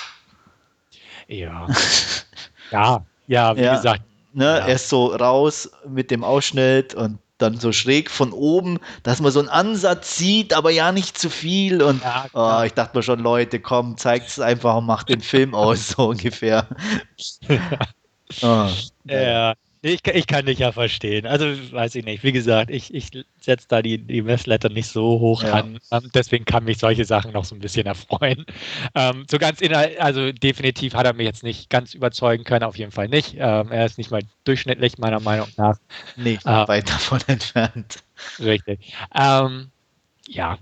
Ja. 1.27 1.67
ja, 2.71 3.05
ja, 3.27 3.55
wie 3.55 3.61
Ja. 3.61 3.75
gesagt, 3.75 4.01
Ne, 4.31 4.45
Ja. 4.45 4.67
Erst 4.67 4.89
so 4.89 5.07
raus 5.07 5.71
mit 5.87 6.11
dem 6.11 6.23
Ausschnitt 6.23 6.93
und 6.93 7.17
dann 7.39 7.57
so 7.57 7.71
schräg 7.71 8.11
von 8.11 8.31
oben, 8.31 8.77
dass 9.01 9.19
man 9.21 9.31
so 9.31 9.39
einen 9.39 9.49
Ansatz 9.49 10.17
sieht, 10.17 10.53
aber 10.53 10.69
ja 10.69 10.91
nicht 10.91 11.17
zu 11.17 11.31
viel. 11.31 11.81
Und 11.81 12.03
Ja, 12.03 12.25
oh, 12.33 12.63
ich 12.63 12.73
dachte 12.73 12.95
mir 12.97 13.01
schon, 13.01 13.19
Leute, 13.19 13.59
komm, 13.59 13.97
zeigt 13.97 14.27
es 14.27 14.39
einfach 14.39 14.75
und 14.75 14.85
macht 14.85 15.09
den 15.09 15.21
Film 15.21 15.55
aus, 15.55 15.87
so 15.97 16.09
ungefähr. 16.09 16.67
Oh, 18.41 18.69
Ja, 19.05 19.53
nee, 19.81 19.91
ich, 19.91 20.03
kann- 20.03 20.15
ich 20.15 20.27
kann 20.27 20.45
dich 20.45 20.59
ja 20.59 20.71
verstehen. 20.71 21.25
Also, 21.25 21.45
weiß 21.45 21.95
ich 21.95 22.05
nicht. 22.05 22.23
Wie 22.23 22.31
gesagt, 22.31 22.69
ich, 22.69 22.93
ich 22.93 23.09
setze 23.39 23.67
da 23.69 23.81
die, 23.81 23.97
die 23.97 24.21
Messlatte 24.21 24.69
nicht 24.69 24.87
so 24.87 25.19
hoch 25.19 25.43
Ja. 25.43 25.53
an. 25.53 25.79
Ähm, 25.91 26.09
deswegen 26.13 26.45
kann 26.45 26.63
mich 26.65 26.77
solche 26.79 27.05
Sachen 27.05 27.31
noch 27.33 27.45
so 27.45 27.55
ein 27.55 27.59
bisschen 27.59 27.85
erfreuen. 27.87 28.45
Ähm, 28.95 29.25
so 29.29 29.37
ganz 29.37 29.61
inhalt, 29.61 29.99
also 29.99 30.31
definitiv 30.31 30.93
hat 30.95 31.05
er 31.05 31.13
mich 31.13 31.25
jetzt 31.25 31.43
nicht 31.43 31.69
ganz 31.69 31.93
überzeugen 31.93 32.43
können, 32.43 32.63
auf 32.63 32.75
jeden 32.77 32.91
Fall 32.91 33.07
nicht. 33.07 33.35
Ähm, 33.37 33.71
er 33.71 33.85
ist 33.85 33.97
nicht 33.97 34.09
mal 34.11 34.21
durchschnittlich, 34.45 34.97
meiner 34.97 35.19
Meinung 35.19 35.47
nach. 35.57 35.77
nee, 36.15 36.39
Ah. 36.43 36.67
weit 36.67 36.89
davon 36.89 37.19
entfernt. 37.27 38.03
Richtig. 38.39 38.93
Ähm, 39.13 39.69
ja, 40.27 40.57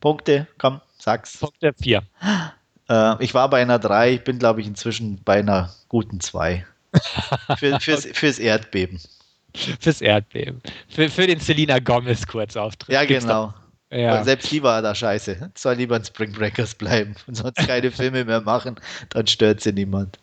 Punkte, 0.00 0.46
komm, 0.58 0.80
sag's. 0.98 1.38
Punkte 1.38 1.72
4. 1.80 2.02
Äh, 2.88 3.22
ich 3.22 3.34
war 3.34 3.48
bei 3.50 3.62
einer 3.62 3.78
3, 3.78 4.14
ich 4.14 4.24
bin, 4.24 4.38
glaube 4.38 4.60
ich, 4.60 4.66
inzwischen 4.66 5.22
bei 5.24 5.38
einer 5.38 5.72
guten 5.88 6.20
2. 6.20 6.64
Für, 7.58 7.78
fürs, 7.80 8.06
fürs 8.06 8.38
Erdbeben. 8.38 8.98
Fürs 9.54 10.00
Erdbeben. 10.00 10.62
Für, 10.88 11.08
für 11.10 11.26
den 11.26 11.38
Selina 11.38 11.78
Gomez 11.78 12.26
Kurzauftritt. 12.26 12.94
Ja, 12.94 13.04
genau. 13.04 13.52
Ja. 13.90 14.22
Selbst 14.24 14.50
die 14.50 14.62
war 14.62 14.82
da 14.82 14.94
scheiße. 14.94 15.50
Soll 15.54 15.74
lieber 15.74 15.96
in 15.96 16.04
Spring 16.04 16.32
Breakers 16.32 16.74
bleiben 16.74 17.14
und 17.26 17.34
sonst 17.34 17.56
keine 17.56 17.90
Filme 17.90 18.24
mehr 18.24 18.40
machen, 18.40 18.76
dann 19.10 19.26
stört 19.26 19.60
sie 19.60 19.72
niemand. 19.72 20.18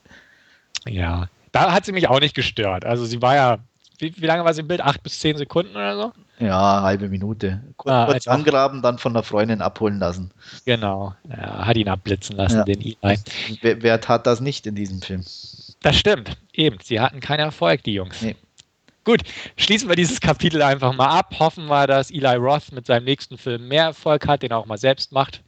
Ja, 0.88 1.30
da 1.51 1.72
hat 1.72 1.86
sie 1.86 1.91
mich 1.91 2.07
auch 2.07 2.20
nicht 2.20 2.36
gestört. 2.36 2.86
Also 2.86 3.05
sie 3.05 3.22
war 3.22 3.36
ja, 3.36 3.57
wie, 3.97 4.13
wie 4.18 4.26
lange 4.26 4.43
war 4.45 4.53
sie 4.53 4.61
im 4.61 4.68
Bild? 4.68 4.82
Acht 4.82 5.01
bis 5.01 5.20
zehn 5.20 5.38
Sekunden 5.38 5.76
oder 5.76 5.95
so? 5.95 6.13
Ja, 6.39 6.81
halbe 6.81 7.07
Minute. 7.07 7.61
Kurz, 7.77 7.93
ah, 7.93 8.05
kurz 8.05 8.27
angraben, 8.27 8.81
dann 8.81 8.97
von 8.97 9.13
der 9.13 9.23
Freundin 9.23 9.61
abholen 9.61 9.99
lassen. 9.99 10.31
Genau, 10.65 11.13
ja, 11.29 11.65
hat 11.65 11.77
ihn 11.77 11.88
abblitzen 11.88 12.36
lassen, 12.36 12.57
ja. 12.57 12.63
den 12.63 12.81
Eli. 12.81 13.19
Wer, 13.61 13.81
wer 13.81 14.01
tat 14.01 14.27
das 14.27 14.41
nicht 14.41 14.67
in 14.67 14.75
diesem 14.75 15.01
Film? 15.01 15.23
Das 15.81 15.97
stimmt, 15.97 16.38
eben. 16.53 16.77
Sie 16.83 16.99
hatten 16.99 17.19
keinen 17.19 17.39
Erfolg, 17.39 17.83
die 17.83 17.93
Jungs. 17.93 18.21
Nee. 18.21 18.36
Gut, 19.05 19.21
schließen 19.55 19.88
wir 19.88 19.95
dieses 19.95 20.19
Kapitel 20.19 20.63
einfach 20.63 20.91
mal 20.93 21.07
ab. 21.07 21.36
Hoffen 21.39 21.67
wir, 21.67 21.86
dass 21.86 22.09
Eli 22.09 22.36
Roth 22.36 22.71
mit 22.71 22.88
seinem 22.88 23.05
nächsten 23.05 23.38
Film 23.38 23.67
mehr 23.67 23.83
Erfolg 23.86 24.27
hat, 24.27 24.41
den 24.41 24.51
er 24.51 24.57
auch 24.57 24.65
mal 24.65 24.79
selbst 24.79 25.11
macht. 25.11 25.41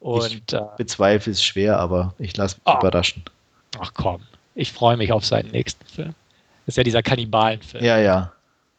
Und, 0.00 0.32
ich 0.32 0.52
äh, 0.52 0.60
bezweifle 0.76 1.32
es 1.32 1.42
schwer, 1.42 1.78
aber 1.78 2.14
ich 2.18 2.36
lasse 2.36 2.56
mich 2.56 2.74
oh. 2.74 2.78
überraschen. 2.78 3.22
Ach 3.78 3.92
komm, 3.94 4.22
ich 4.56 4.72
freue 4.72 4.96
mich 4.96 5.12
auf 5.12 5.24
seinen 5.24 5.52
nächsten 5.52 5.86
Film. 5.86 6.14
Das 6.66 6.72
ist 6.72 6.76
ja 6.78 6.82
dieser 6.82 7.02
Kannibalenfilm. 7.02 7.84
Ja, 7.84 7.98
ja. 7.98 8.32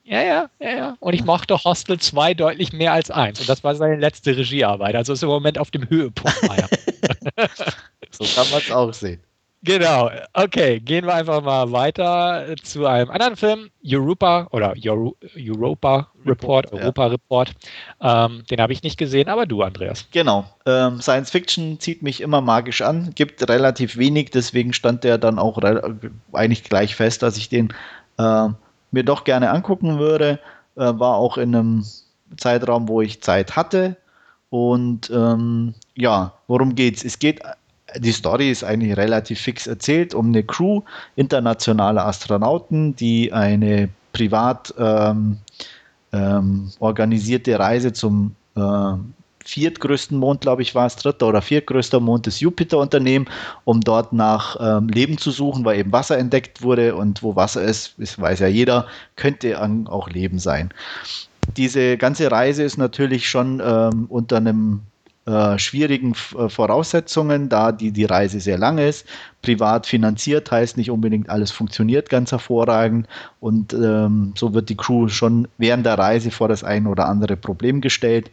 Ja, 0.08 0.22
ja, 0.22 0.50
ja, 0.60 0.70
ja. 0.70 0.98
Und 1.02 1.14
ich 1.14 1.26
mochte 1.26 1.62
Hostel 1.62 2.00
2 2.00 2.34
deutlich 2.34 2.72
mehr 2.72 2.94
als 2.94 3.12
1. 3.12 3.42
Und 3.42 3.50
das 3.50 3.64
war 3.66 3.76
seine 3.76 3.98
letzte 3.98 4.38
Regiearbeit. 4.38 4.96
Also 4.96 5.12
ist 5.12 5.22
im 5.22 5.30
Moment 5.30 5.60
auf 5.60 5.70
dem 5.70 5.90
Höhepunkt. 5.90 6.40
so 8.12 8.24
kann 8.24 8.50
man 8.50 8.62
es 8.62 8.72
auch 8.72 8.94
sehen. 8.94 9.22
Genau, 9.64 10.10
okay, 10.34 10.80
gehen 10.80 11.06
wir 11.06 11.16
einfach 11.16 11.42
mal 11.42 11.72
weiter 11.72 12.56
zu 12.64 12.86
einem 12.86 13.10
anderen 13.10 13.36
Film, 13.36 13.70
Europa 13.86 14.48
oder 14.52 14.76
Euro, 14.86 15.18
Europa 15.36 16.08
Report, 16.26 16.72
Europa 16.72 17.02
ja. 17.02 17.12
Report. 17.12 17.52
Ähm, 18.00 18.44
den 18.50 18.62
habe 18.62 18.72
ich 18.72 18.84
nicht 18.84 18.98
gesehen, 18.98 19.28
aber 19.28 19.46
du, 19.46 19.64
Andreas. 19.64 20.08
Genau, 20.12 20.46
ähm, 20.66 21.02
Science 21.02 21.32
Fiction 21.32 21.80
zieht 21.80 22.02
mich 22.02 22.22
immer 22.22 22.40
magisch 22.40 22.82
an, 22.82 23.12
gibt 23.16 23.50
relativ 23.50 23.98
wenig, 23.98 24.30
deswegen 24.30 24.74
stand 24.74 25.04
der 25.04 25.18
dann 25.18 25.40
auch 25.40 25.58
eigentlich 26.32 26.64
gleich 26.64 26.96
fest, 26.96 27.24
dass 27.24 27.36
ich 27.36 27.50
den 27.50 27.74
äh, 28.20 28.50
mir 28.92 29.04
doch 29.04 29.24
gerne 29.24 29.52
angucken 29.52 30.00
würde. 30.00 30.40
Äh, 30.76 30.94
war 31.00 31.16
auch 31.16 31.38
in 31.38 31.56
einem 31.56 31.86
Zeitraum, 32.38 32.88
wo 32.88 33.02
ich 33.02 33.22
Zeit 33.22 33.56
hatte. 33.56 33.98
Und 34.50 35.10
ähm, 35.10 35.74
ja, 35.96 36.34
worum 36.48 36.76
geht's? 36.76 37.04
Es 37.04 37.20
geht 37.20 37.42
die 37.96 38.12
Story 38.12 38.52
ist 38.52 38.64
eigentlich 38.64 38.98
relativ 38.98 39.40
fix 39.40 39.66
erzählt 39.68 40.14
um 40.14 40.28
eine 40.28 40.44
Crew 40.44 40.82
internationaler 41.16 42.06
Astronauten, 42.06 42.96
die 42.96 43.32
eine 43.32 43.90
privat 44.14 44.74
ähm, 44.78 45.38
ähm, 46.12 46.72
organisierte 46.80 47.58
Reise 47.58 47.94
zum 47.94 48.36
äh, 48.56 48.94
viertgrößten 49.48 50.18
Mond, 50.18 50.42
glaube 50.42 50.62
ich, 50.62 50.76
war 50.76 50.86
es, 50.86 50.98
dritter 50.98 51.28
oder 51.28 51.42
viertgrößter 51.42 52.00
Mond 52.00 52.26
des 52.26 52.42
Jupiter 52.42 52.80
unternehmen, 52.80 53.28
um 53.64 53.82
dort 53.82 54.12
nach 54.12 54.58
ähm, 54.60 54.90
Leben 54.90 55.18
zu 55.18 55.32
suchen, 55.32 55.64
weil 55.64 55.80
eben 55.80 55.92
Wasser 55.92 56.18
entdeckt 56.18 56.62
wurde 56.62 56.96
und 56.96 57.24
wo 57.24 57.36
Wasser 57.36 57.62
ist, 57.62 57.96
das 57.98 58.20
weiß 58.20 58.40
ja 58.40 58.48
jeder, 58.48 58.88
könnte 59.16 59.58
auch 59.88 60.10
Leben 60.10 60.40
sein. 60.40 60.74
Diese 61.56 61.98
ganze 61.98 62.30
Reise 62.30 62.64
ist 62.64 62.78
natürlich 62.78 63.30
schon 63.30 63.62
ähm, 63.64 64.06
unter 64.10 64.38
einem 64.38 64.82
äh, 65.28 65.58
schwierigen 65.58 66.14
äh, 66.38 66.50
Voraussetzungen, 66.50 67.48
da 67.48 67.72
die, 67.72 67.92
die 67.92 68.06
Reise 68.06 68.40
sehr 68.40 68.58
lang 68.58 68.78
ist. 68.78 69.06
Privat 69.42 69.86
finanziert 69.86 70.52
heißt 70.52 70.78
nicht 70.78 70.92
unbedingt 70.92 71.30
alles 71.30 71.52
funktioniert 71.52 72.10
ganz 72.10 72.32
hervorragend 72.32 73.08
und 73.40 73.74
ähm, 73.74 74.34
so 74.36 74.54
wird 74.54 74.70
die 74.70 74.78
Crew 74.78 75.08
schon 75.08 75.48
während 75.58 75.86
der 75.86 75.98
Reise 75.98 76.32
vor 76.32 76.48
das 76.48 76.64
ein 76.64 76.88
oder 76.88 77.08
andere 77.08 77.38
Problem 77.38 77.82
gestellt 77.82 78.30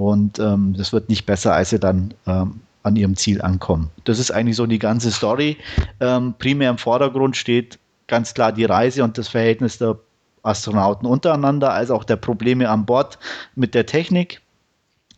und 0.00 0.38
ähm, 0.38 0.74
das 0.78 0.94
wird 0.94 1.10
nicht 1.10 1.26
besser, 1.26 1.52
als 1.52 1.70
sie 1.70 1.78
dann 1.78 2.14
ähm, 2.26 2.60
an 2.82 2.96
ihrem 2.96 3.16
Ziel 3.16 3.42
ankommen. 3.42 3.90
Das 4.04 4.18
ist 4.18 4.30
eigentlich 4.30 4.56
so 4.56 4.64
die 4.64 4.78
ganze 4.78 5.10
Story. 5.10 5.58
Ähm, 6.00 6.34
primär 6.38 6.70
im 6.70 6.78
Vordergrund 6.78 7.36
steht 7.36 7.78
ganz 8.06 8.32
klar 8.32 8.50
die 8.50 8.64
Reise 8.64 9.04
und 9.04 9.18
das 9.18 9.28
Verhältnis 9.28 9.76
der 9.76 9.98
Astronauten 10.42 11.06
untereinander, 11.06 11.74
als 11.74 11.90
auch 11.90 12.04
der 12.04 12.16
Probleme 12.16 12.70
an 12.70 12.86
Bord 12.86 13.18
mit 13.54 13.74
der 13.74 13.84
Technik. 13.84 14.40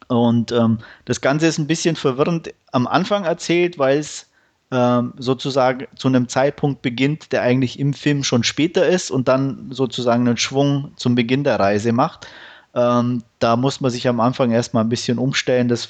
Und 0.09 0.51
ähm, 0.51 0.79
das 1.05 1.21
Ganze 1.21 1.47
ist 1.47 1.59
ein 1.59 1.69
bisschen 1.69 1.95
verwirrend 1.95 2.53
am 2.73 2.89
Anfang 2.89 3.23
erzählt, 3.23 3.79
weil 3.79 3.99
es 3.99 4.27
ähm, 4.73 5.15
sozusagen 5.17 5.87
zu 5.95 6.09
einem 6.09 6.29
Zeitpunkt 6.29 6.83
beginnt, 6.83 7.31
der 7.31 7.43
eigentlich 7.43 7.79
im 7.79 7.95
Film 7.95 8.25
schon 8.25 8.43
später 8.43 8.85
ist 8.85 9.13
und 9.13 9.29
dann 9.29 9.69
sozusagen 9.71 10.27
einen 10.27 10.39
Schwung 10.39 10.91
zum 10.97 11.15
Beginn 11.15 11.45
der 11.45 11.61
Reise 11.61 11.93
macht. 11.93 12.27
Ähm, 12.75 13.23
da 13.39 13.57
muss 13.57 13.81
man 13.81 13.91
sich 13.91 14.09
am 14.09 14.21
Anfang 14.21 14.51
erstmal 14.51 14.85
ein 14.85 14.89
bisschen 14.89 15.19
umstellen. 15.19 15.69
Das 15.69 15.89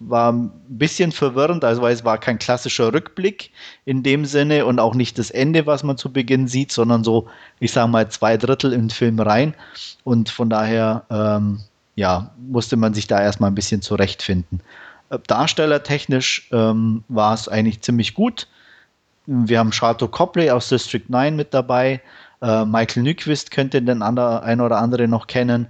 war 0.00 0.32
ein 0.32 0.50
bisschen 0.68 1.12
verwirrend, 1.12 1.64
also 1.64 1.82
weil 1.82 1.94
es 1.94 2.04
war 2.04 2.18
kein 2.18 2.38
klassischer 2.38 2.92
Rückblick 2.92 3.50
in 3.84 4.02
dem 4.02 4.24
Sinne 4.24 4.66
und 4.66 4.80
auch 4.80 4.94
nicht 4.94 5.18
das 5.18 5.30
Ende, 5.30 5.66
was 5.66 5.82
man 5.82 5.96
zu 5.96 6.12
Beginn 6.12 6.48
sieht, 6.48 6.72
sondern 6.72 7.04
so, 7.04 7.28
ich 7.60 7.72
sage 7.72 7.90
mal, 7.90 8.08
zwei 8.08 8.36
Drittel 8.36 8.72
den 8.72 8.90
Film 8.90 9.20
rein. 9.20 9.54
Und 10.02 10.28
von 10.30 10.50
daher 10.50 11.04
ähm, 11.10 11.60
ja, 11.94 12.30
musste 12.38 12.76
man 12.76 12.94
sich 12.94 13.06
da 13.06 13.20
erstmal 13.22 13.50
ein 13.50 13.54
bisschen 13.54 13.82
zurechtfinden. 13.82 14.60
Äh, 15.10 15.18
darstellertechnisch 15.26 16.48
ähm, 16.52 17.04
war 17.08 17.34
es 17.34 17.48
eigentlich 17.48 17.80
ziemlich 17.82 18.14
gut. 18.14 18.48
Wir 19.26 19.58
haben 19.58 19.72
Charlotte 19.72 20.08
Copley 20.08 20.50
aus 20.50 20.68
District 20.68 21.04
9 21.08 21.36
mit 21.36 21.54
dabei. 21.54 22.02
Äh, 22.42 22.64
Michael 22.64 23.04
Nyquist 23.04 23.50
könnte 23.50 23.80
den 23.80 24.02
ander, 24.02 24.42
ein 24.42 24.60
oder 24.60 24.78
andere 24.78 25.08
noch 25.08 25.26
kennen. 25.26 25.68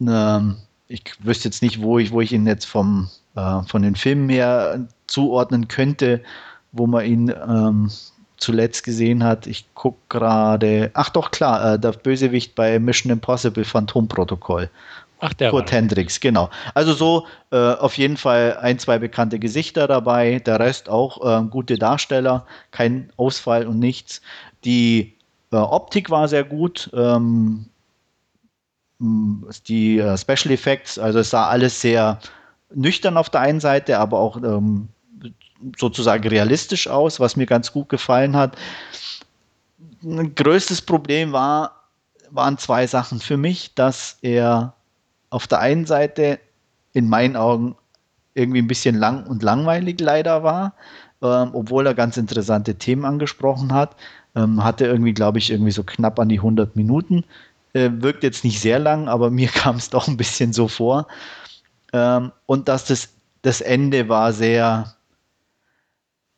Ähm, 0.00 0.56
ich 0.88 1.02
wüsste 1.20 1.48
jetzt 1.48 1.62
nicht, 1.62 1.82
wo 1.82 1.98
ich, 1.98 2.10
wo 2.10 2.20
ich 2.20 2.32
ihn 2.32 2.46
jetzt 2.46 2.64
vom, 2.64 3.08
äh, 3.36 3.62
von 3.62 3.82
den 3.82 3.94
Filmen 3.94 4.28
her 4.28 4.86
zuordnen 5.06 5.68
könnte, 5.68 6.22
wo 6.72 6.86
man 6.86 7.04
ihn 7.04 7.28
ähm, 7.28 7.90
zuletzt 8.36 8.84
gesehen 8.84 9.22
hat. 9.22 9.46
Ich 9.46 9.72
gucke 9.74 9.98
gerade, 10.08 10.90
ach 10.94 11.10
doch 11.10 11.30
klar, 11.30 11.74
äh, 11.74 11.78
der 11.78 11.92
Bösewicht 11.92 12.54
bei 12.54 12.78
Mission 12.78 13.12
Impossible 13.12 13.64
Phantom-Protokoll. 13.64 14.70
Ach, 15.20 15.34
der 15.34 15.50
Kurt 15.50 15.70
Hendricks, 15.70 16.18
genau. 16.18 16.48
Also 16.74 16.94
so 16.94 17.26
äh, 17.52 17.74
auf 17.74 17.98
jeden 17.98 18.16
Fall 18.16 18.56
ein, 18.60 18.78
zwei 18.78 18.98
bekannte 18.98 19.38
Gesichter 19.38 19.86
dabei, 19.86 20.38
der 20.38 20.58
Rest 20.58 20.88
auch 20.88 21.20
äh, 21.22 21.44
gute 21.44 21.76
Darsteller, 21.76 22.46
kein 22.70 23.12
Ausfall 23.18 23.66
und 23.66 23.78
nichts. 23.78 24.22
Die 24.64 25.14
äh, 25.52 25.56
Optik 25.56 26.08
war 26.08 26.26
sehr 26.26 26.44
gut. 26.44 26.90
Ähm, 26.94 27.66
die 29.00 29.98
äh, 29.98 30.16
Special 30.16 30.52
Effects, 30.52 30.98
also 30.98 31.20
es 31.20 31.30
sah 31.30 31.48
alles 31.48 31.80
sehr 31.80 32.20
nüchtern 32.74 33.16
auf 33.16 33.30
der 33.30 33.40
einen 33.40 33.60
Seite, 33.60 33.98
aber 33.98 34.18
auch 34.18 34.36
ähm, 34.36 34.88
sozusagen 35.78 36.28
realistisch 36.28 36.88
aus, 36.88 37.20
was 37.20 37.36
mir 37.36 37.46
ganz 37.46 37.72
gut 37.72 37.88
gefallen 37.88 38.36
hat. 38.36 38.56
Ein 40.02 40.34
größtes 40.34 40.82
Problem 40.82 41.32
war, 41.32 41.80
waren 42.30 42.58
zwei 42.58 42.86
Sachen 42.86 43.20
für 43.20 43.36
mich, 43.36 43.74
dass 43.74 44.18
er 44.22 44.74
auf 45.30 45.46
der 45.46 45.60
einen 45.60 45.86
Seite 45.86 46.38
in 46.92 47.08
meinen 47.08 47.36
Augen 47.36 47.76
irgendwie 48.34 48.62
ein 48.62 48.68
bisschen 48.68 48.96
lang 48.96 49.26
und 49.26 49.42
langweilig 49.42 50.00
leider 50.00 50.42
war, 50.42 50.74
ähm, 51.22 51.50
obwohl 51.52 51.86
er 51.86 51.94
ganz 51.94 52.16
interessante 52.16 52.76
Themen 52.76 53.04
angesprochen 53.04 53.72
hat. 53.72 53.96
Ähm, 54.36 54.62
hatte 54.62 54.86
irgendwie, 54.86 55.12
glaube 55.12 55.38
ich, 55.38 55.50
irgendwie 55.50 55.72
so 55.72 55.82
knapp 55.82 56.18
an 56.20 56.28
die 56.28 56.38
100 56.38 56.76
Minuten. 56.76 57.24
Äh, 57.72 57.90
wirkt 57.94 58.24
jetzt 58.24 58.44
nicht 58.44 58.60
sehr 58.60 58.78
lang, 58.78 59.08
aber 59.08 59.30
mir 59.30 59.48
kam 59.48 59.76
es 59.76 59.90
doch 59.90 60.08
ein 60.08 60.16
bisschen 60.16 60.52
so 60.52 60.68
vor. 60.68 61.06
Ähm, 61.92 62.32
und 62.46 62.68
dass 62.68 62.84
das, 62.84 63.10
das 63.42 63.60
Ende 63.60 64.08
war 64.08 64.32
sehr, 64.32 64.94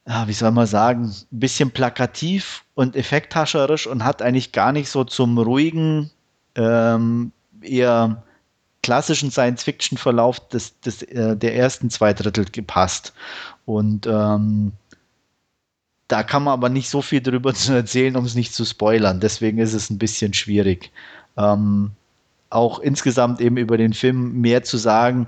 ja, 0.06 0.28
wie 0.28 0.32
soll 0.32 0.50
man 0.50 0.66
sagen, 0.66 1.04
ein 1.04 1.38
bisschen 1.38 1.70
plakativ 1.70 2.64
und 2.74 2.96
effekthascherisch 2.96 3.86
und 3.86 4.04
hat 4.04 4.22
eigentlich 4.22 4.52
gar 4.52 4.72
nicht 4.72 4.88
so 4.88 5.04
zum 5.04 5.38
ruhigen, 5.38 6.10
ähm, 6.54 7.32
eher 7.62 8.22
klassischen 8.82 9.30
Science-Fiction-Verlauf 9.30 10.48
des, 10.48 10.80
des, 10.80 11.02
äh, 11.02 11.36
der 11.36 11.54
ersten 11.54 11.88
zwei 11.88 12.12
Drittel 12.12 12.46
gepasst. 12.46 13.12
Und 13.64 14.06
ähm, 14.06 14.72
da 16.08 16.22
kann 16.22 16.42
man 16.42 16.52
aber 16.52 16.68
nicht 16.68 16.90
so 16.90 17.00
viel 17.00 17.22
drüber 17.22 17.54
zu 17.54 17.72
erzählen, 17.72 18.16
um 18.16 18.24
es 18.24 18.34
nicht 18.34 18.52
zu 18.52 18.64
spoilern. 18.64 19.20
Deswegen 19.20 19.58
ist 19.58 19.72
es 19.72 19.90
ein 19.90 19.98
bisschen 19.98 20.34
schwierig. 20.34 20.90
Ähm, 21.36 21.92
auch 22.50 22.80
insgesamt 22.80 23.40
eben 23.40 23.56
über 23.56 23.76
den 23.76 23.94
Film 23.94 24.40
mehr 24.40 24.62
zu 24.62 24.76
sagen. 24.76 25.26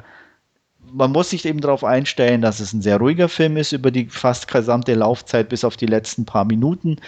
Man 0.93 1.13
muss 1.13 1.31
sich 1.31 1.45
eben 1.47 1.61
darauf 1.61 1.83
einstellen, 1.83 2.43
dass 2.43 2.61
es 2.61 2.73
ein 2.73 2.83
sehr 2.83 2.99
ruhiger 2.99 3.29
Film 3.29 3.57
ist 3.57 3.73
über 3.73 3.91
die 3.91 4.07
fast 4.07 4.47
gesamte 4.49 4.95
Laufzeit 4.95 5.49
bis 5.49 5.65
auf 5.65 5.77
die 5.77 5.87
letzten 5.87 6.25
paar 6.27 6.45
Minuten. 6.45 6.99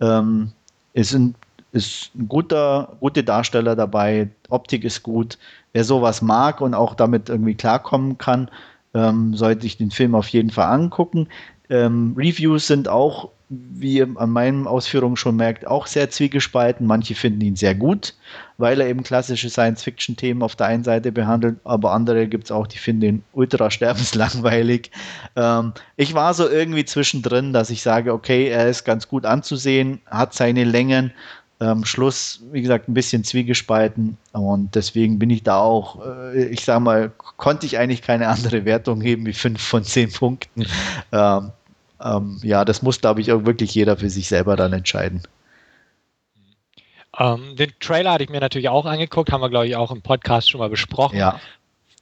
Ähm, 0.00 0.52
es 0.92 1.10
sind 1.10 1.34
ist 1.74 2.14
ein 2.14 2.28
guter, 2.28 2.96
gute 3.00 3.24
Darsteller 3.24 3.74
dabei, 3.74 4.28
Optik 4.48 4.84
ist 4.84 5.02
gut. 5.02 5.38
Wer 5.72 5.82
sowas 5.82 6.22
mag 6.22 6.60
und 6.60 6.72
auch 6.72 6.94
damit 6.94 7.28
irgendwie 7.28 7.56
klarkommen 7.56 8.16
kann, 8.16 8.48
ähm, 8.94 9.34
sollte 9.34 9.66
ich 9.66 9.76
den 9.76 9.90
Film 9.90 10.14
auf 10.14 10.28
jeden 10.28 10.50
Fall 10.50 10.72
angucken. 10.72 11.26
Ähm, 11.70 12.14
Reviews 12.16 12.66
sind 12.66 12.88
auch, 12.88 13.30
wie 13.48 13.94
ihr 13.94 14.08
an 14.16 14.30
meinen 14.30 14.66
Ausführungen 14.66 15.16
schon 15.16 15.36
merkt, 15.36 15.66
auch 15.66 15.86
sehr 15.86 16.10
zwiegespalten. 16.10 16.86
Manche 16.86 17.14
finden 17.14 17.40
ihn 17.40 17.56
sehr 17.56 17.74
gut, 17.74 18.14
weil 18.58 18.80
er 18.80 18.88
eben 18.88 19.02
klassische 19.02 19.48
Science-Fiction-Themen 19.48 20.42
auf 20.42 20.56
der 20.56 20.66
einen 20.66 20.84
Seite 20.84 21.12
behandelt, 21.12 21.58
aber 21.64 21.92
andere 21.92 22.26
gibt 22.26 22.44
es 22.44 22.50
auch, 22.50 22.66
die 22.66 22.78
finden 22.78 23.02
ihn 23.02 23.22
ultra 23.32 23.70
sterbenslangweilig. 23.70 24.90
Ähm, 25.36 25.72
ich 25.96 26.14
war 26.14 26.34
so 26.34 26.48
irgendwie 26.48 26.84
zwischendrin, 26.84 27.52
dass 27.52 27.70
ich 27.70 27.82
sage, 27.82 28.12
okay, 28.12 28.48
er 28.48 28.68
ist 28.68 28.84
ganz 28.84 29.08
gut 29.08 29.24
anzusehen, 29.24 30.00
hat 30.06 30.34
seine 30.34 30.64
Längen, 30.64 31.12
ähm, 31.60 31.84
Schluss, 31.84 32.40
wie 32.52 32.62
gesagt, 32.62 32.88
ein 32.88 32.94
bisschen 32.94 33.24
zwiegespalten 33.24 34.18
und 34.32 34.74
deswegen 34.74 35.18
bin 35.18 35.30
ich 35.30 35.42
da 35.42 35.58
auch, 35.58 36.04
äh, 36.04 36.46
ich 36.46 36.64
sag 36.64 36.80
mal, 36.80 37.10
konnte 37.36 37.66
ich 37.66 37.78
eigentlich 37.78 38.02
keine 38.02 38.28
andere 38.28 38.64
Wertung 38.64 39.00
geben 39.00 39.26
wie 39.26 39.32
5 39.32 39.60
von 39.60 39.84
10 39.84 40.12
Punkten. 40.12 40.66
Ähm, 41.12 41.52
ähm, 42.02 42.40
ja, 42.42 42.64
das 42.64 42.82
muss, 42.82 43.00
glaube 43.00 43.20
ich, 43.20 43.30
auch 43.30 43.44
wirklich 43.44 43.74
jeder 43.74 43.96
für 43.96 44.10
sich 44.10 44.26
selber 44.26 44.56
dann 44.56 44.72
entscheiden. 44.72 45.22
Ähm, 47.18 47.54
den 47.56 47.72
Trailer 47.78 48.12
hatte 48.12 48.24
ich 48.24 48.30
mir 48.30 48.40
natürlich 48.40 48.68
auch 48.68 48.84
angeguckt, 48.84 49.30
haben 49.30 49.40
wir, 49.40 49.50
glaube 49.50 49.68
ich, 49.68 49.76
auch 49.76 49.92
im 49.92 50.02
Podcast 50.02 50.50
schon 50.50 50.58
mal 50.58 50.68
besprochen. 50.68 51.16
Ja. 51.16 51.40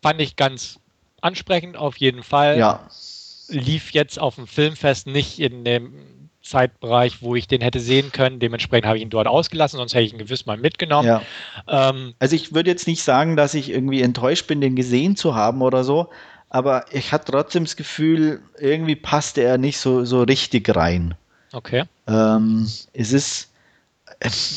Fand 0.00 0.20
ich 0.20 0.36
ganz 0.36 0.80
ansprechend 1.20 1.76
auf 1.76 1.98
jeden 1.98 2.22
Fall. 2.22 2.58
Ja. 2.58 2.88
Lief 3.48 3.90
jetzt 3.90 4.18
auf 4.18 4.36
dem 4.36 4.46
Filmfest 4.46 5.06
nicht 5.06 5.38
in 5.38 5.64
dem 5.64 5.92
Zeitbereich, 6.42 7.22
wo 7.22 7.34
ich 7.36 7.46
den 7.46 7.60
hätte 7.60 7.80
sehen 7.80 8.12
können. 8.12 8.40
Dementsprechend 8.40 8.86
habe 8.86 8.98
ich 8.98 9.02
ihn 9.02 9.10
dort 9.10 9.26
ausgelassen, 9.26 9.76
sonst 9.76 9.94
hätte 9.94 10.04
ich 10.04 10.12
ihn 10.12 10.18
gewiss 10.18 10.46
mal 10.46 10.56
mitgenommen. 10.56 11.08
Ja. 11.08 11.22
Ähm, 11.68 12.14
also 12.18 12.36
ich 12.36 12.54
würde 12.54 12.70
jetzt 12.70 12.86
nicht 12.86 13.02
sagen, 13.02 13.36
dass 13.36 13.54
ich 13.54 13.70
irgendwie 13.70 14.02
enttäuscht 14.02 14.46
bin, 14.46 14.60
den 14.60 14.76
gesehen 14.76 15.16
zu 15.16 15.34
haben 15.34 15.62
oder 15.62 15.84
so, 15.84 16.10
aber 16.50 16.84
ich 16.90 17.12
hatte 17.12 17.32
trotzdem 17.32 17.64
das 17.64 17.76
Gefühl, 17.76 18.40
irgendwie 18.58 18.96
passte 18.96 19.42
er 19.42 19.56
nicht 19.56 19.78
so, 19.78 20.04
so 20.04 20.22
richtig 20.22 20.74
rein. 20.74 21.14
Okay. 21.52 21.84
Ähm, 22.06 22.68
es 22.92 23.12
ist, 23.12 23.50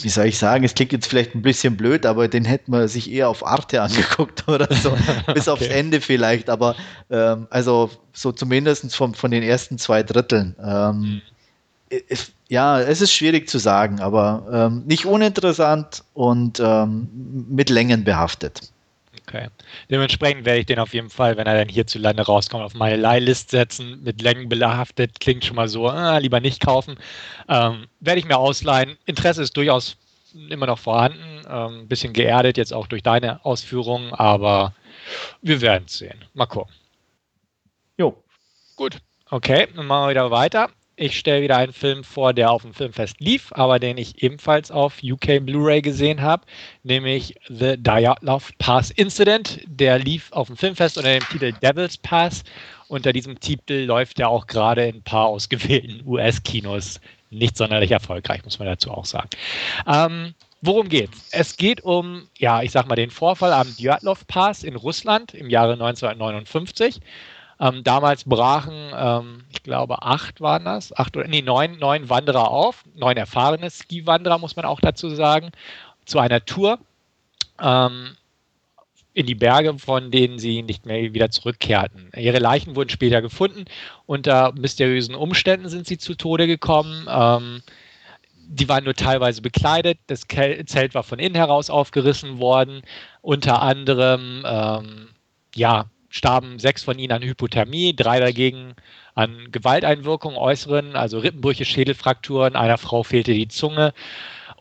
wie 0.02 0.10
soll 0.10 0.26
ich 0.26 0.38
sagen, 0.38 0.64
es 0.64 0.74
klingt 0.74 0.92
jetzt 0.92 1.08
vielleicht 1.08 1.36
ein 1.36 1.42
bisschen 1.42 1.78
blöd, 1.78 2.06
aber 2.06 2.28
den 2.28 2.46
hätte 2.46 2.72
man 2.72 2.88
sich 2.88 3.12
eher 3.12 3.30
auf 3.30 3.46
Arte 3.46 3.82
angeguckt 3.84 4.48
oder 4.48 4.74
so, 4.74 4.98
bis 5.34 5.48
aufs 5.48 5.68
Ende 5.68 6.02
vielleicht, 6.02 6.50
aber 6.50 6.76
ähm, 7.12 7.48
also 7.52 7.92
so 8.12 8.32
zumindest 8.32 8.96
von, 8.96 9.14
von 9.14 9.30
den 9.30 9.44
ersten 9.44 9.78
zwei 9.78 10.02
Dritteln. 10.02 10.56
Ähm, 10.62 11.00
mhm 11.00 11.22
es, 11.90 12.32
ja, 12.48 12.80
es 12.80 13.02
ist 13.02 13.14
schwierig 13.14 13.50
zu 13.50 13.58
sagen, 13.58 14.00
aber 14.00 14.46
ähm, 14.52 14.84
nicht 14.86 15.06
uninteressant 15.06 16.04
und 16.14 16.60
ähm, 16.60 17.10
mit 17.50 17.70
Längen 17.70 18.04
behaftet. 18.04 18.72
Okay. 19.28 19.48
Dementsprechend 19.90 20.46
werde 20.46 20.60
ich 20.60 20.66
den 20.68 20.78
auf 20.78 20.94
jeden 20.94 21.10
Fall, 21.10 21.36
wenn 21.36 21.48
er 21.48 21.58
dann 21.58 21.68
hierzulande 21.68 22.24
rauskommt, 22.24 22.64
auf 22.64 22.76
meine 22.76 22.96
Leihlist 22.96 23.50
setzen. 23.50 24.04
Mit 24.04 24.22
Längen 24.22 24.50
behaftet 24.50 25.20
klingt 25.20 25.44
schon 25.44 25.56
mal 25.56 25.68
so, 25.68 25.90
ah, 25.90 26.18
lieber 26.20 26.40
nicht 26.40 26.62
kaufen. 26.62 26.96
Ähm, 27.50 27.88
werde 28.02 28.20
ich 28.20 28.26
mir 28.26 28.38
ausleihen. 28.38 28.98
Interesse 29.06 29.42
ist 29.42 29.58
durchaus 29.58 29.98
immer 30.50 30.68
noch 30.68 30.78
vorhanden. 30.78 31.46
Ein 31.48 31.74
ähm, 31.74 31.88
bisschen 31.88 32.14
geerdet 32.14 32.58
jetzt 32.58 32.74
auch 32.74 32.86
durch 32.88 33.02
deine 33.02 33.44
Ausführungen, 33.44 34.14
aber 34.14 34.76
wir 35.42 35.60
werden 35.62 35.86
es 35.88 35.98
sehen. 35.98 36.24
Mal 36.34 36.46
gucken. 36.46 36.74
Jo. 37.98 38.24
Gut. 38.76 39.00
Okay, 39.32 39.68
dann 39.76 39.88
machen 39.88 40.06
wir 40.06 40.10
wieder 40.12 40.32
weiter. 40.32 40.70
Ich 40.98 41.20
stelle 41.20 41.42
wieder 41.42 41.58
einen 41.58 41.74
Film 41.74 42.06
vor, 42.06 42.32
der 42.32 42.52
auf 42.52 42.62
dem 42.62 42.74
Filmfest 42.74 43.20
lief, 43.20 43.52
aber 43.52 43.80
den 43.80 43.98
ich 43.98 44.24
ebenfalls 44.24 44.72
auf 44.72 45.00
UK 45.04 45.46
Blu-ray 45.46 45.82
gesehen 45.82 46.22
habe, 46.22 46.46
nämlich 46.84 47.36
The 47.50 47.76
Dyatlov 47.78 48.52
Pass 48.60 48.92
Incident. 48.92 49.60
Der 49.66 50.00
lief 50.00 50.32
auf 50.32 50.48
dem 50.48 50.56
Filmfest 50.56 50.98
unter 50.98 51.12
dem 51.12 51.28
Titel 51.28 51.52
Devil's 51.62 51.98
Pass. 51.98 52.46
Unter 52.88 53.12
diesem 53.12 53.38
Titel 53.42 53.74
läuft 53.74 54.22
er 54.22 54.30
auch 54.30 54.48
gerade 54.48 54.86
in 54.86 54.96
ein 54.96 55.04
paar 55.04 55.26
ausgewählten 55.26 56.02
US-Kinos. 56.08 57.02
Nicht 57.30 57.58
sonderlich 57.58 57.92
erfolgreich, 57.92 58.46
muss 58.46 58.60
man 58.60 58.70
dazu 58.70 58.90
auch 58.92 59.06
sagen. 59.06 59.28
Ähm, 59.86 60.34
worum 60.62 60.88
geht's? 60.88 61.28
Es 61.32 61.58
geht 61.58 61.82
um, 61.82 62.30
ja, 62.38 62.62
ich 62.62 62.72
sag 62.72 62.88
mal, 62.88 62.96
den 62.96 63.12
Vorfall 63.12 63.52
am 63.52 63.68
Dyatlov 63.76 64.26
Pass 64.28 64.64
in 64.64 64.78
Russland 64.78 65.34
im 65.34 65.50
Jahre 65.50 65.74
1959. 65.74 67.02
Ähm, 67.60 67.84
damals 67.84 68.26
brachen, 68.26 68.92
ähm, 68.96 69.44
ich 69.52 69.64
glaube, 69.64 70.02
acht 70.02 70.42
waren 70.42 70.66
das, 70.66 70.96
acht 70.96 71.16
oder 71.16 71.28
nee, 71.28 71.42
neun, 71.42 71.78
neun 71.80 72.10
Wanderer 72.10 72.50
auf, 72.50 72.84
neun 72.96 73.16
erfahrene 73.16 73.70
Skiwanderer, 73.70 74.38
muss 74.40 74.56
man 74.56 74.66
auch 74.66 74.82
dazu 74.82 75.10
sagen, 75.10 75.52
zu 76.06 76.20
einer 76.20 76.44
Tour 76.44 76.80
ähm, 77.62 78.16
in 79.14 79.26
die 79.26 79.36
Berge, 79.36 79.80
von 79.80 80.12
denen 80.12 80.40
sie 80.40 80.62
nicht 80.62 80.86
mehr 80.86 81.14
wieder 81.14 81.32
zurückkehrten. 81.32 82.12
Ihre 82.18 82.40
Leichen 82.40 82.76
wurden 82.76 82.90
später 82.90 83.22
gefunden. 83.22 83.66
Unter 84.06 84.52
mysteriösen 84.52 85.16
Umständen 85.16 85.70
sind 85.70 85.88
sie 85.88 85.98
zu 85.98 86.16
Tode 86.16 86.48
gekommen. 86.48 87.08
Ähm, 87.10 87.62
die 88.48 88.68
waren 88.68 88.84
nur 88.84 88.94
teilweise 88.94 89.42
bekleidet. 89.42 89.98
Das 90.08 90.28
Zelt 90.28 90.94
war 90.94 91.04
von 91.04 91.20
innen 91.20 91.36
heraus 91.36 91.70
aufgerissen 91.70 92.40
worden. 92.40 92.82
Unter 93.22 93.62
anderem, 93.62 94.44
ähm, 94.46 95.08
ja, 95.56 95.86
starben 96.16 96.60
sechs 96.60 96.84
von 96.84 96.98
ihnen 96.98 97.12
an 97.12 97.24
Hypothermie, 97.24 97.94
drei 97.94 98.22
dagegen 98.22 98.74
an 99.16 99.50
Gewalteinwirkungen 99.52 100.38
äußeren, 100.38 100.96
also 100.96 101.20
Rippenbrüche, 101.20 101.66
Schädelfrakturen, 101.66 102.56
einer 102.56 102.78
Frau 102.78 103.04
fehlte 103.04 103.34
die 103.34 103.50
Zunge. 103.50 103.94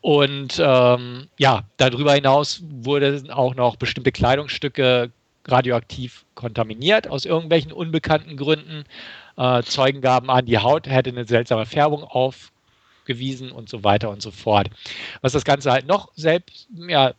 Und 0.01 0.61
ähm, 0.63 1.29
ja, 1.39 1.63
darüber 1.77 2.13
hinaus 2.13 2.61
wurden 2.69 3.31
auch 3.31 3.55
noch 3.55 3.77
bestimmte 3.77 4.11
Kleidungsstücke 4.11 5.13
radioaktiv 5.47 6.25
kontaminiert 6.35 7.07
aus 7.07 7.25
irgendwelchen 7.25 7.73
unbekannten 7.73 8.37
Gründen. 8.37 8.85
Äh, 9.37 9.63
Zeugen 9.63 10.01
gaben 10.01 10.31
an, 10.31 10.47
die 10.47 10.59
Haut 10.59 10.89
hätte 10.89 11.11
eine 11.11 11.25
seltsame 11.25 11.67
Färbung 11.67 12.03
aufgewiesen 12.03 13.53
und 13.53 13.69
so 13.69 13.85
weiter 13.85 14.11
und 14.11 14.23
so 14.23 14.33
fort. 14.33 14.71
Was 15.21 15.33
das 15.33 15.45
Ganze 15.45 15.71
halt 15.71 15.87
noch 15.87 16.11
selbst, 16.17 16.69
ja, 16.89 17.15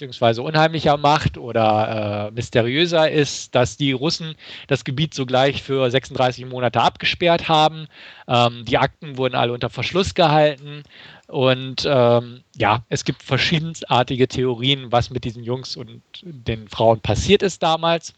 beziehungsweise 0.00 0.40
unheimlicher 0.40 0.96
macht 0.96 1.36
oder 1.36 2.28
äh, 2.28 2.30
mysteriöser 2.30 3.10
ist, 3.10 3.54
dass 3.54 3.76
die 3.76 3.92
Russen 3.92 4.34
das 4.66 4.84
Gebiet 4.84 5.12
sogleich 5.12 5.62
für 5.62 5.90
36 5.90 6.46
Monate 6.46 6.80
abgesperrt 6.80 7.48
haben. 7.48 7.86
Ähm, 8.26 8.64
die 8.64 8.78
Akten 8.78 9.18
wurden 9.18 9.34
alle 9.34 9.52
unter 9.52 9.68
Verschluss 9.68 10.14
gehalten. 10.14 10.84
Und 11.26 11.86
ähm, 11.86 12.40
ja, 12.56 12.82
es 12.88 13.04
gibt 13.04 13.22
verschiedensartige 13.22 14.26
Theorien, 14.26 14.90
was 14.90 15.10
mit 15.10 15.24
diesen 15.24 15.44
Jungs 15.44 15.76
und 15.76 16.00
den 16.22 16.66
Frauen 16.68 17.00
passiert 17.00 17.42
ist 17.42 17.62
damals. 17.62 18.14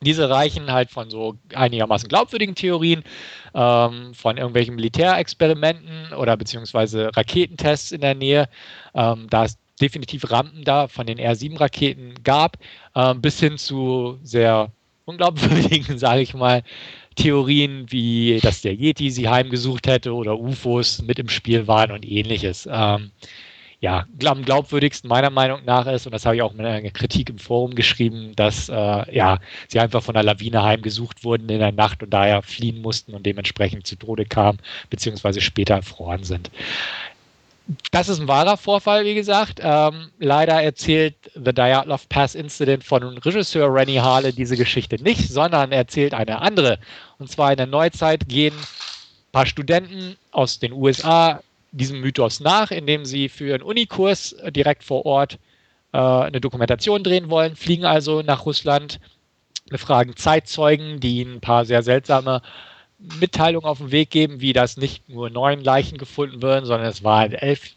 Diese 0.00 0.30
reichen 0.30 0.72
halt 0.72 0.90
von 0.90 1.10
so 1.10 1.36
einigermaßen 1.54 2.08
glaubwürdigen 2.08 2.54
Theorien, 2.54 3.04
ähm, 3.54 4.14
von 4.14 4.38
irgendwelchen 4.38 4.74
Militärexperimenten 4.76 6.14
oder 6.14 6.38
beziehungsweise 6.38 7.10
Raketentests 7.14 7.92
in 7.92 8.00
der 8.00 8.14
Nähe. 8.14 8.48
Ähm, 8.94 9.26
da 9.30 9.44
ist 9.44 9.58
definitiv 9.82 10.30
Rampen 10.30 10.64
da 10.64 10.88
von 10.88 11.06
den 11.06 11.18
R7-Raketen 11.18 12.22
gab, 12.24 12.56
äh, 12.94 13.14
bis 13.14 13.40
hin 13.40 13.58
zu 13.58 14.18
sehr 14.22 14.70
unglaubwürdigen, 15.04 15.98
sage 15.98 16.22
ich 16.22 16.34
mal, 16.34 16.62
Theorien 17.16 17.86
wie, 17.90 18.40
dass 18.40 18.62
der 18.62 18.74
Yeti 18.74 19.10
sie 19.10 19.28
heimgesucht 19.28 19.86
hätte 19.86 20.14
oder 20.14 20.38
UFOs 20.38 21.02
mit 21.02 21.18
im 21.18 21.28
Spiel 21.28 21.66
waren 21.66 21.90
und 21.90 22.06
ähnliches. 22.06 22.66
Ähm, 22.70 23.10
ja, 23.80 24.06
am 24.26 24.44
glaubwürdigsten 24.44 25.08
meiner 25.08 25.30
Meinung 25.30 25.64
nach 25.64 25.86
ist, 25.86 26.06
und 26.06 26.12
das 26.12 26.24
habe 26.24 26.36
ich 26.36 26.42
auch 26.42 26.52
mit 26.52 26.64
einer 26.64 26.88
Kritik 26.92 27.28
im 27.28 27.38
Forum 27.38 27.74
geschrieben, 27.74 28.32
dass 28.36 28.68
äh, 28.68 29.14
ja, 29.14 29.38
sie 29.66 29.80
einfach 29.80 30.04
von 30.04 30.14
der 30.14 30.22
Lawine 30.22 30.62
heimgesucht 30.62 31.24
wurden 31.24 31.48
in 31.48 31.58
der 31.58 31.72
Nacht 31.72 32.00
und 32.02 32.10
daher 32.10 32.42
fliehen 32.42 32.80
mussten 32.80 33.12
und 33.12 33.26
dementsprechend 33.26 33.84
zu 33.86 33.96
Tode 33.96 34.24
kamen, 34.24 34.60
beziehungsweise 34.88 35.40
später 35.40 35.74
erfroren 35.74 36.22
sind 36.22 36.50
das 37.90 38.08
ist 38.08 38.20
ein 38.20 38.28
wahrer 38.28 38.56
Vorfall, 38.56 39.04
wie 39.04 39.14
gesagt. 39.14 39.60
Ähm, 39.62 40.10
leider 40.18 40.62
erzählt 40.62 41.14
The 41.34 41.52
Dyatlov 41.52 42.08
Pass 42.08 42.34
Incident 42.34 42.84
von 42.84 43.02
Regisseur 43.18 43.72
Rennie 43.72 44.00
Harle 44.00 44.32
diese 44.32 44.56
Geschichte 44.56 45.02
nicht, 45.02 45.28
sondern 45.28 45.72
erzählt 45.72 46.14
eine 46.14 46.40
andere. 46.40 46.78
Und 47.18 47.30
zwar 47.30 47.52
in 47.52 47.56
der 47.56 47.66
Neuzeit 47.66 48.28
gehen 48.28 48.54
ein 48.54 49.32
paar 49.32 49.46
Studenten 49.46 50.16
aus 50.30 50.58
den 50.58 50.72
USA 50.72 51.40
diesem 51.70 52.00
Mythos 52.00 52.40
nach, 52.40 52.70
indem 52.70 53.04
sie 53.04 53.28
für 53.28 53.54
einen 53.54 53.62
Unikurs 53.62 54.36
direkt 54.50 54.84
vor 54.84 55.06
Ort 55.06 55.38
äh, 55.92 55.98
eine 55.98 56.40
Dokumentation 56.40 57.02
drehen 57.02 57.30
wollen, 57.30 57.56
fliegen 57.56 57.84
also 57.84 58.22
nach 58.22 58.44
Russland, 58.44 59.00
befragen 59.70 60.16
Zeitzeugen, 60.16 61.00
die 61.00 61.20
ihnen 61.20 61.36
ein 61.36 61.40
paar 61.40 61.64
sehr 61.64 61.82
seltsame 61.82 62.42
Mitteilung 63.20 63.64
auf 63.64 63.78
den 63.78 63.90
Weg 63.90 64.10
geben, 64.10 64.40
wie 64.40 64.52
das 64.52 64.76
nicht 64.76 65.08
nur 65.08 65.30
neun 65.30 65.62
Leichen 65.62 65.98
gefunden 65.98 66.42
würden, 66.42 66.66
sondern 66.66 66.88
es 66.88 67.02
war 67.02 67.20
halt 67.20 67.34
elf, 67.34 67.70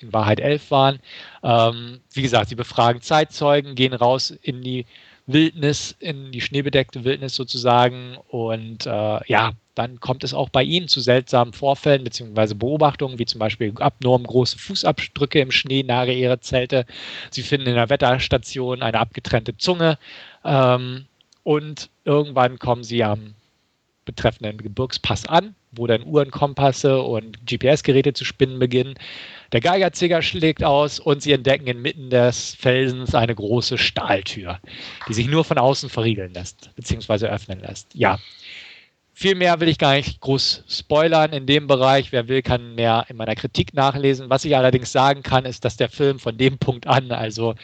in 0.00 0.12
Wahrheit 0.12 0.40
elf 0.40 0.70
waren. 0.70 1.00
Ähm, 1.42 2.00
wie 2.12 2.22
gesagt, 2.22 2.48
sie 2.48 2.54
befragen 2.54 3.00
Zeitzeugen, 3.00 3.74
gehen 3.74 3.94
raus 3.94 4.30
in 4.42 4.62
die 4.62 4.86
Wildnis, 5.26 5.96
in 6.00 6.32
die 6.32 6.40
schneebedeckte 6.40 7.04
Wildnis 7.04 7.34
sozusagen 7.34 8.16
und 8.28 8.86
äh, 8.86 9.20
ja, 9.26 9.52
dann 9.74 9.98
kommt 9.98 10.22
es 10.22 10.34
auch 10.34 10.50
bei 10.50 10.62
ihnen 10.62 10.86
zu 10.86 11.00
seltsamen 11.00 11.52
Vorfällen 11.52 12.04
bzw. 12.04 12.54
Beobachtungen, 12.54 13.18
wie 13.18 13.24
zum 13.24 13.38
Beispiel 13.38 13.72
abnorm 13.78 14.24
große 14.24 14.58
Fußabdrücke 14.58 15.40
im 15.40 15.50
Schnee 15.50 15.82
nahe 15.82 16.12
ihrer 16.12 16.40
Zelte. 16.40 16.86
Sie 17.30 17.42
finden 17.42 17.68
in 17.68 17.74
der 17.74 17.90
Wetterstation 17.90 18.82
eine 18.82 19.00
abgetrennte 19.00 19.56
Zunge 19.56 19.98
ähm, 20.44 21.06
und 21.42 21.90
irgendwann 22.04 22.58
kommen 22.58 22.84
sie 22.84 23.02
am 23.02 23.34
betreffenden 24.04 24.58
Gebirgspass 24.58 25.26
an, 25.26 25.54
wo 25.72 25.86
dann 25.86 26.04
Uhrenkompasse 26.04 27.00
und 27.00 27.46
GPS-Geräte 27.46 28.12
zu 28.12 28.24
spinnen 28.24 28.58
beginnen. 28.58 28.94
Der 29.52 29.60
Geigerzähler 29.60 30.22
schlägt 30.22 30.64
aus 30.64 30.98
und 30.98 31.22
sie 31.22 31.32
entdecken 31.32 31.66
inmitten 31.66 32.10
des 32.10 32.54
Felsens 32.54 33.14
eine 33.14 33.34
große 33.34 33.78
Stahltür, 33.78 34.58
die 35.08 35.14
sich 35.14 35.28
nur 35.28 35.44
von 35.44 35.58
außen 35.58 35.88
verriegeln 35.88 36.34
lässt, 36.34 36.70
beziehungsweise 36.76 37.30
öffnen 37.30 37.60
lässt. 37.60 37.94
Ja, 37.94 38.18
viel 39.12 39.36
mehr 39.36 39.60
will 39.60 39.68
ich 39.68 39.78
gar 39.78 39.94
nicht 39.94 40.20
groß 40.20 40.64
spoilern 40.68 41.32
in 41.32 41.46
dem 41.46 41.68
Bereich. 41.68 42.10
Wer 42.10 42.26
will, 42.26 42.42
kann 42.42 42.74
mehr 42.74 43.06
in 43.08 43.16
meiner 43.16 43.36
Kritik 43.36 43.72
nachlesen. 43.72 44.28
Was 44.28 44.44
ich 44.44 44.56
allerdings 44.56 44.90
sagen 44.90 45.22
kann, 45.22 45.44
ist, 45.44 45.64
dass 45.64 45.76
der 45.76 45.88
Film 45.88 46.18
von 46.18 46.36
dem 46.36 46.58
Punkt 46.58 46.88
an, 46.88 47.12
also 47.12 47.54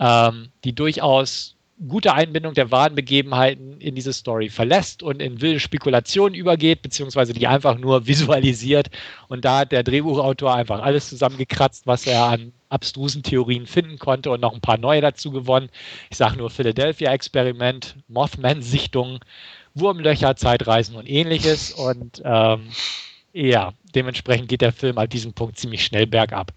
ähm, 0.00 0.48
die 0.64 0.74
durchaus 0.74 1.55
gute 1.88 2.14
Einbindung 2.14 2.54
der 2.54 2.70
wahren 2.70 2.94
Begebenheiten 2.94 3.80
in 3.80 3.94
diese 3.94 4.12
Story 4.12 4.48
verlässt 4.48 5.02
und 5.02 5.20
in 5.20 5.40
wilde 5.40 5.60
Spekulationen 5.60 6.34
übergeht, 6.34 6.82
beziehungsweise 6.82 7.32
die 7.32 7.46
einfach 7.46 7.78
nur 7.78 8.06
visualisiert. 8.06 8.88
Und 9.28 9.44
da 9.44 9.60
hat 9.60 9.72
der 9.72 9.82
Drehbuchautor 9.82 10.54
einfach 10.54 10.80
alles 10.80 11.08
zusammengekratzt, 11.08 11.86
was 11.86 12.06
er 12.06 12.24
an 12.24 12.52
abstrusen 12.68 13.22
Theorien 13.22 13.66
finden 13.66 13.98
konnte 13.98 14.30
und 14.30 14.40
noch 14.40 14.54
ein 14.54 14.60
paar 14.60 14.78
neue 14.78 15.00
dazu 15.00 15.30
gewonnen. 15.30 15.68
Ich 16.10 16.16
sage 16.16 16.36
nur 16.36 16.50
Philadelphia-Experiment, 16.50 17.96
Mothman-Sichtungen, 18.08 19.20
Wurmlöcher, 19.74 20.36
Zeitreisen 20.36 20.96
und 20.96 21.08
ähnliches. 21.08 21.72
Und 21.72 22.22
ähm, 22.24 22.68
ja, 23.32 23.74
dementsprechend 23.94 24.48
geht 24.48 24.62
der 24.62 24.72
Film 24.72 24.96
an 24.98 25.08
diesem 25.08 25.34
Punkt 25.34 25.58
ziemlich 25.58 25.84
schnell 25.84 26.06
bergab. 26.06 26.52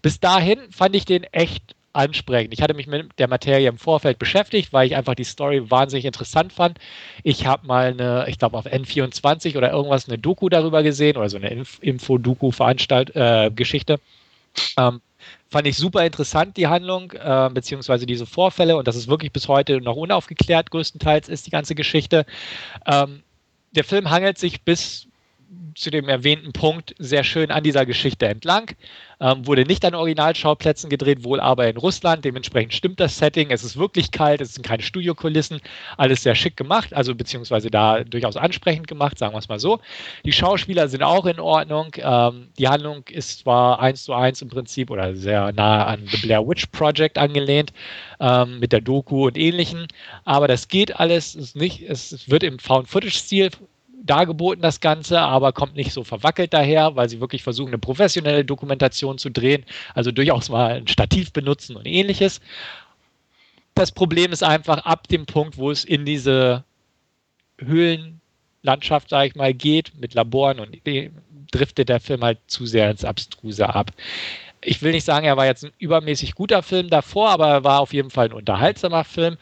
Bis 0.00 0.18
dahin 0.18 0.58
fand 0.70 0.96
ich 0.96 1.04
den 1.04 1.24
echt 1.24 1.76
ansprechend. 1.92 2.54
Ich 2.54 2.62
hatte 2.62 2.74
mich 2.74 2.86
mit 2.86 3.18
der 3.18 3.28
Materie 3.28 3.68
im 3.68 3.78
Vorfeld 3.78 4.18
beschäftigt, 4.18 4.72
weil 4.72 4.86
ich 4.86 4.96
einfach 4.96 5.14
die 5.14 5.24
Story 5.24 5.70
wahnsinnig 5.70 6.04
interessant 6.04 6.52
fand. 6.52 6.78
Ich 7.22 7.46
habe 7.46 7.66
mal 7.66 7.88
eine, 7.88 8.26
ich 8.28 8.38
glaube 8.38 8.56
auf 8.56 8.66
N24 8.66 9.56
oder 9.56 9.72
irgendwas 9.72 10.08
eine 10.08 10.18
Doku 10.18 10.48
darüber 10.48 10.82
gesehen 10.82 11.16
oder 11.16 11.28
so 11.28 11.36
eine 11.36 11.64
Info-Doku-Veranstaltung-Geschichte. 11.80 13.94
Äh, 13.94 13.98
ähm, 14.78 15.00
fand 15.50 15.66
ich 15.66 15.76
super 15.76 16.04
interessant, 16.04 16.56
die 16.56 16.66
Handlung, 16.66 17.12
äh, 17.12 17.50
beziehungsweise 17.52 18.06
diese 18.06 18.26
Vorfälle 18.26 18.76
und 18.76 18.88
das 18.88 18.96
ist 18.96 19.08
wirklich 19.08 19.32
bis 19.32 19.48
heute 19.48 19.80
noch 19.80 19.96
unaufgeklärt, 19.96 20.70
größtenteils 20.70 21.28
ist 21.28 21.46
die 21.46 21.50
ganze 21.50 21.74
Geschichte. 21.74 22.24
Ähm, 22.86 23.22
der 23.72 23.84
Film 23.84 24.10
hangelt 24.10 24.38
sich 24.38 24.62
bis 24.62 25.08
zu 25.74 25.90
dem 25.90 26.08
erwähnten 26.08 26.52
Punkt 26.52 26.94
sehr 26.98 27.24
schön 27.24 27.50
an 27.50 27.62
dieser 27.62 27.86
Geschichte 27.86 28.26
entlang. 28.26 28.70
Ähm, 29.20 29.46
wurde 29.46 29.64
nicht 29.64 29.84
an 29.84 29.94
Originalschauplätzen 29.94 30.90
gedreht, 30.90 31.24
wohl 31.24 31.40
aber 31.40 31.68
in 31.68 31.76
Russland. 31.76 32.24
Dementsprechend 32.24 32.74
stimmt 32.74 32.98
das 32.98 33.16
Setting. 33.16 33.50
Es 33.50 33.62
ist 33.62 33.76
wirklich 33.76 34.10
kalt, 34.10 34.40
es 34.40 34.54
sind 34.54 34.66
keine 34.66 34.82
Studiokulissen. 34.82 35.60
Alles 35.96 36.22
sehr 36.22 36.34
schick 36.34 36.56
gemacht, 36.56 36.92
also 36.92 37.14
beziehungsweise 37.14 37.70
da 37.70 38.02
durchaus 38.02 38.36
ansprechend 38.36 38.88
gemacht, 38.88 39.18
sagen 39.18 39.34
wir 39.34 39.38
es 39.38 39.48
mal 39.48 39.60
so. 39.60 39.80
Die 40.24 40.32
Schauspieler 40.32 40.88
sind 40.88 41.02
auch 41.02 41.26
in 41.26 41.38
Ordnung. 41.38 41.94
Ähm, 41.98 42.48
die 42.58 42.68
Handlung 42.68 43.04
ist 43.08 43.40
zwar 43.40 43.80
eins 43.80 44.04
zu 44.04 44.12
eins 44.12 44.42
im 44.42 44.48
Prinzip 44.48 44.90
oder 44.90 45.14
sehr 45.14 45.52
nah 45.52 45.86
an 45.86 46.06
The 46.06 46.18
Blair 46.18 46.46
Witch 46.46 46.66
Project 46.66 47.18
angelehnt, 47.18 47.72
ähm, 48.20 48.58
mit 48.58 48.72
der 48.72 48.80
Doku 48.80 49.26
und 49.26 49.38
ähnlichen, 49.38 49.86
aber 50.24 50.48
das 50.48 50.68
geht 50.68 50.98
alles. 50.98 51.34
Es, 51.34 51.54
nicht, 51.54 51.82
es 51.82 52.28
wird 52.28 52.42
im 52.42 52.58
Found-Footage-Stil 52.58 53.50
dargeboten, 54.04 54.62
das 54.62 54.80
Ganze, 54.80 55.20
aber 55.20 55.52
kommt 55.52 55.76
nicht 55.76 55.92
so 55.92 56.04
verwackelt 56.04 56.52
daher, 56.52 56.96
weil 56.96 57.08
sie 57.08 57.20
wirklich 57.20 57.42
versuchen, 57.42 57.68
eine 57.68 57.78
professionelle 57.78 58.44
Dokumentation 58.44 59.18
zu 59.18 59.30
drehen, 59.30 59.64
also 59.94 60.10
durchaus 60.10 60.48
mal 60.48 60.72
ein 60.74 60.88
Stativ 60.88 61.32
benutzen 61.32 61.76
und 61.76 61.86
ähnliches. 61.86 62.40
Das 63.74 63.92
Problem 63.92 64.32
ist 64.32 64.42
einfach 64.42 64.78
ab 64.84 65.08
dem 65.08 65.26
Punkt, 65.26 65.56
wo 65.56 65.70
es 65.70 65.84
in 65.84 66.04
diese 66.04 66.64
Höhlenlandschaft, 67.58 69.08
sage 69.08 69.28
ich 69.28 69.34
mal, 69.34 69.54
geht, 69.54 69.92
mit 69.98 70.14
Laboren 70.14 70.60
und 70.60 70.76
driftet 71.52 71.88
der 71.88 72.00
Film 72.00 72.22
halt 72.22 72.38
zu 72.46 72.66
sehr 72.66 72.90
ins 72.90 73.04
Abstruse 73.04 73.68
ab. 73.68 73.92
Ich 74.64 74.82
will 74.82 74.92
nicht 74.92 75.04
sagen, 75.04 75.26
er 75.26 75.36
war 75.36 75.46
jetzt 75.46 75.64
ein 75.64 75.72
übermäßig 75.78 76.34
guter 76.34 76.62
Film 76.62 76.88
davor, 76.88 77.30
aber 77.30 77.48
er 77.48 77.64
war 77.64 77.80
auf 77.80 77.92
jeden 77.92 78.10
Fall 78.10 78.26
ein 78.26 78.32
unterhaltsamer 78.32 79.04
Film. 79.04 79.36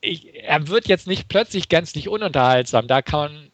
Ich, 0.00 0.34
er 0.34 0.68
wird 0.68 0.88
jetzt 0.88 1.06
nicht 1.06 1.28
plötzlich 1.28 1.68
gänzlich 1.68 2.08
ununterhaltsam. 2.08 2.86
Da 2.88 3.00
kann 3.00 3.20
man 3.20 3.50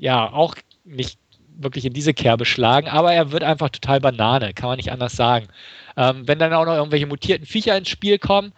ja 0.00 0.32
auch 0.32 0.54
nicht 0.84 1.18
wirklich 1.58 1.84
in 1.84 1.92
diese 1.92 2.14
Kerbe 2.14 2.46
schlagen, 2.46 2.88
aber 2.88 3.12
er 3.12 3.32
wird 3.32 3.44
einfach 3.44 3.68
total 3.68 4.00
Banane, 4.00 4.54
kann 4.54 4.70
man 4.70 4.76
nicht 4.78 4.90
anders 4.90 5.12
sagen. 5.12 5.48
Ähm, 5.96 6.26
wenn 6.26 6.38
dann 6.38 6.54
auch 6.54 6.64
noch 6.64 6.74
irgendwelche 6.74 7.06
mutierten 7.06 7.46
Viecher 7.46 7.76
ins 7.76 7.90
Spiel 7.90 8.18
kommen, 8.18 8.52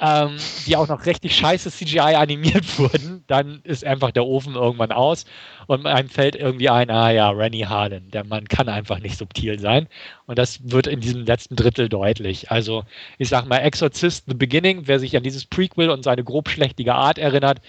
ähm, 0.00 0.36
die 0.66 0.76
auch 0.76 0.88
noch 0.88 1.04
richtig 1.06 1.36
scheiße 1.36 1.70
CGI 1.70 2.16
animiert 2.16 2.78
wurden, 2.78 3.22
dann 3.26 3.60
ist 3.64 3.84
einfach 3.84 4.10
der 4.10 4.24
Ofen 4.24 4.54
irgendwann 4.54 4.92
aus 4.92 5.26
und 5.66 5.86
einem 5.86 6.08
fällt 6.08 6.34
irgendwie 6.34 6.70
ein, 6.70 6.90
ah 6.90 7.10
ja, 7.10 7.30
Rennie 7.30 7.66
Harlan, 7.66 8.10
der 8.10 8.24
Mann 8.24 8.48
kann 8.48 8.68
einfach 8.68 8.98
nicht 8.98 9.16
subtil 9.16 9.60
sein 9.60 9.86
und 10.26 10.38
das 10.38 10.72
wird 10.72 10.86
in 10.86 11.00
diesem 11.00 11.26
letzten 11.26 11.54
Drittel 11.54 11.88
deutlich. 11.88 12.50
Also 12.50 12.84
ich 13.18 13.28
sag 13.28 13.46
mal, 13.46 13.58
Exorcist 13.58 14.24
The 14.26 14.34
Beginning, 14.34 14.82
wer 14.86 14.98
sich 14.98 15.16
an 15.16 15.22
dieses 15.22 15.44
Prequel 15.44 15.90
und 15.90 16.02
seine 16.02 16.24
grobschlächtige 16.24 16.94
Art 16.94 17.18
erinnert, 17.18 17.60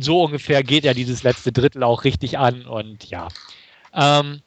so 0.00 0.22
ungefähr 0.22 0.62
geht 0.62 0.84
ja 0.84 0.94
dieses 0.94 1.22
letzte 1.22 1.52
Drittel 1.52 1.82
auch 1.82 2.04
richtig 2.04 2.38
an 2.38 2.66
und 2.66 3.04
ja. 3.10 3.28
Ähm, 3.94 4.42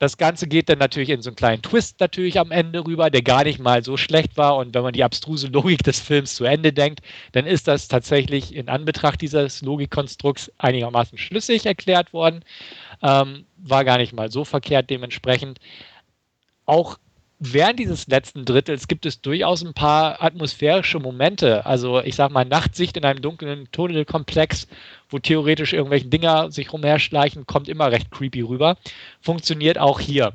das 0.00 0.18
Ganze 0.18 0.46
geht 0.48 0.68
dann 0.68 0.78
natürlich 0.78 1.08
in 1.08 1.22
so 1.22 1.30
einen 1.30 1.36
kleinen 1.36 1.62
Twist 1.62 2.00
natürlich 2.00 2.38
am 2.38 2.50
Ende 2.50 2.84
rüber, 2.84 3.10
der 3.10 3.22
gar 3.22 3.44
nicht 3.44 3.58
mal 3.58 3.82
so 3.82 3.96
schlecht 3.96 4.36
war. 4.36 4.56
Und 4.56 4.74
wenn 4.74 4.82
man 4.82 4.92
die 4.92 5.04
abstruse 5.04 5.46
Logik 5.46 5.82
des 5.82 6.00
Films 6.00 6.34
zu 6.34 6.44
Ende 6.44 6.72
denkt, 6.72 7.00
dann 7.32 7.46
ist 7.46 7.68
das 7.68 7.88
tatsächlich 7.88 8.54
in 8.54 8.68
Anbetracht 8.68 9.20
dieses 9.20 9.62
Logikkonstrukts 9.62 10.52
einigermaßen 10.58 11.16
schlüssig 11.16 11.64
erklärt 11.64 12.12
worden. 12.12 12.44
Ähm, 13.02 13.46
war 13.56 13.84
gar 13.84 13.98
nicht 13.98 14.12
mal 14.12 14.30
so 14.30 14.44
verkehrt 14.44 14.90
dementsprechend. 14.90 15.58
Auch 16.66 16.98
während 17.38 17.78
dieses 17.78 18.06
letzten 18.06 18.44
Drittels 18.44 18.88
gibt 18.88 19.06
es 19.06 19.20
durchaus 19.20 19.64
ein 19.64 19.74
paar 19.74 20.22
atmosphärische 20.22 20.98
Momente. 20.98 21.66
Also 21.66 22.00
ich 22.00 22.14
sag 22.14 22.30
mal, 22.30 22.44
Nachtsicht 22.44 22.96
in 22.96 23.04
einem 23.04 23.22
dunklen 23.22 23.68
Tunnelkomplex, 23.72 24.68
wo 25.08 25.18
theoretisch 25.18 25.72
irgendwelche 25.72 26.06
Dinger 26.06 26.50
sich 26.50 26.72
rumherschleichen, 26.72 27.46
kommt 27.46 27.68
immer 27.68 27.90
recht 27.90 28.10
creepy 28.10 28.42
rüber. 28.42 28.76
Funktioniert 29.20 29.78
auch 29.78 30.00
hier. 30.00 30.34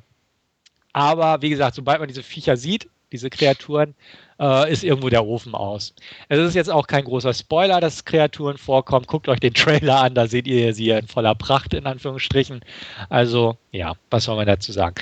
Aber 0.93 1.41
wie 1.41 1.49
gesagt, 1.49 1.75
sobald 1.75 1.99
man 1.99 2.07
diese 2.07 2.23
Viecher 2.23 2.57
sieht, 2.57 2.89
diese 3.11 3.29
Kreaturen, 3.29 3.95
äh, 4.39 4.71
ist 4.71 4.83
irgendwo 4.83 5.09
der 5.09 5.25
Ofen 5.25 5.55
aus. 5.55 5.93
Es 6.29 6.39
ist 6.39 6.55
jetzt 6.55 6.69
auch 6.69 6.87
kein 6.87 7.03
großer 7.03 7.33
Spoiler, 7.33 7.81
dass 7.81 8.05
Kreaturen 8.05 8.57
vorkommen. 8.57 9.05
Guckt 9.05 9.27
euch 9.27 9.39
den 9.39 9.53
Trailer 9.53 10.01
an, 10.01 10.15
da 10.15 10.27
seht 10.27 10.47
ihr 10.47 10.73
sie 10.73 10.89
in 10.89 11.07
voller 11.07 11.35
Pracht, 11.35 11.73
in 11.73 11.85
Anführungsstrichen. 11.85 12.61
Also, 13.09 13.57
ja, 13.71 13.95
was 14.09 14.25
soll 14.25 14.35
man 14.35 14.47
dazu 14.47 14.71
sagen? 14.71 14.95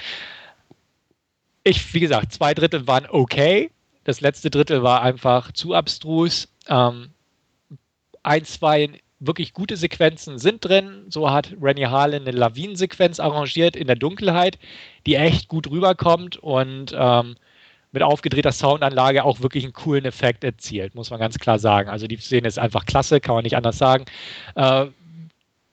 Ich, 1.68 1.94
wie 1.94 2.00
gesagt, 2.00 2.34
zwei 2.34 2.54
Drittel 2.54 2.88
waren 2.88 3.06
okay. 3.10 3.72
Das 4.04 4.22
letzte 4.22 4.50
Drittel 4.50 4.84
war 4.84 5.02
einfach 5.02 5.52
zu 5.52 5.74
abstrus. 5.74 6.48
Ähm, 6.68 7.10
ein, 8.24 8.46
zwei 8.46 8.90
wirklich 9.20 9.54
gute 9.54 9.78
Sequenzen 9.78 10.38
sind 10.38 10.64
drin. 10.64 11.06
So 11.10 11.32
hat 11.32 11.54
Rennie 11.62 11.88
Harlan 11.88 12.22
eine 12.22 12.32
Lawinensequenz 12.32 13.20
arrangiert 13.20 13.76
in 13.76 13.88
der 13.88 13.96
Dunkelheit, 13.96 14.60
die 15.06 15.16
echt 15.16 15.48
gut 15.48 15.70
rüberkommt 15.70 16.38
und 16.38 16.96
ähm, 16.96 17.36
mit 17.92 18.04
aufgedrehter 18.04 18.52
Soundanlage 18.52 19.24
auch 19.24 19.42
wirklich 19.42 19.64
einen 19.64 19.74
coolen 19.74 20.06
Effekt 20.06 20.44
erzielt, 20.44 20.94
muss 20.94 21.10
man 21.10 21.20
ganz 21.20 21.40
klar 21.40 21.58
sagen. 21.58 21.90
Also 21.90 22.08
die 22.08 22.18
Szene 22.18 22.48
ist 22.48 22.60
einfach 22.60 22.86
klasse, 22.86 23.20
kann 23.20 23.36
man 23.36 23.44
nicht 23.44 23.58
anders 23.58 23.78
sagen. 23.78 24.06
Äh, 24.56 24.88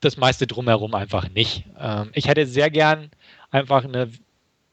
das 0.00 0.16
meiste 0.16 0.46
drumherum 0.46 0.94
einfach 0.94 1.28
nicht. 1.30 1.64
Ähm, 1.78 2.10
ich 2.14 2.28
hätte 2.28 2.46
sehr 2.46 2.70
gern 2.70 3.10
einfach 3.50 3.84
eine 3.84 4.10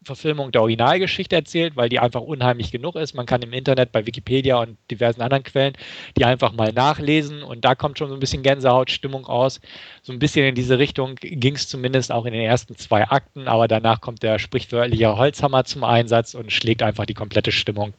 Verfilmung 0.04 0.52
der 0.52 0.62
Originalgeschichte 0.62 1.36
erzählt, 1.36 1.76
weil 1.76 1.90
die 1.90 2.00
einfach 2.00 2.22
unheimlich 2.22 2.72
genug 2.72 2.96
ist. 2.96 3.14
Man 3.14 3.28
kann 3.28 3.42
im 3.44 3.54
Internet 3.54 3.92
bei 3.92 4.06
Wikipedia 4.06 4.58
und 4.58 4.78
diversen 4.90 5.22
anderen 5.22 5.44
Quellen 5.44 5.74
die 6.18 6.26
einfach 6.26 6.54
mal 6.54 6.74
nachlesen 6.74 7.44
und 7.44 7.64
da 7.64 7.76
kommt 7.76 8.00
schon 8.00 8.10
so 8.10 8.16
ein 8.16 8.20
bisschen 8.20 8.42
Gänsehautstimmung 8.42 9.26
aus. 9.26 9.62
So 10.02 10.12
ein 10.12 10.20
bisschen 10.20 10.46
in 10.46 10.56
diese 10.56 10.80
Richtung 10.80 11.16
ging 11.16 11.56
es 11.56 11.68
zumindest 11.68 12.12
auch 12.12 12.26
in 12.26 12.34
den 12.34 12.42
ersten 12.42 12.76
zwei 12.78 13.08
Akten, 13.08 13.48
aber 13.48 13.68
danach 13.68 14.02
kommt 14.02 14.24
der 14.24 14.40
sprichwörtliche 14.40 15.16
Holzhammer 15.18 15.66
zum 15.66 15.84
Einsatz 15.84 16.34
und 16.34 16.52
schlägt 16.52 16.82
einfach 16.82 17.06
die 17.06 17.14
komplette 17.14 17.52
Stimmung 17.52 17.94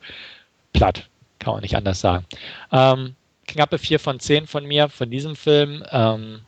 platt. 0.73 1.09
Kann 1.39 1.55
man 1.55 1.63
nicht 1.63 1.77
anders 1.77 2.01
sagen. 2.01 2.25
Ähm, 2.73 3.15
knappe 3.47 3.79
4 3.79 3.99
von 3.99 4.19
10 4.19 4.47
von 4.47 4.67
mir 4.67 4.89
von 4.89 5.11
diesem 5.11 5.37
Film. 5.37 5.85
Ähm, 5.91 6.41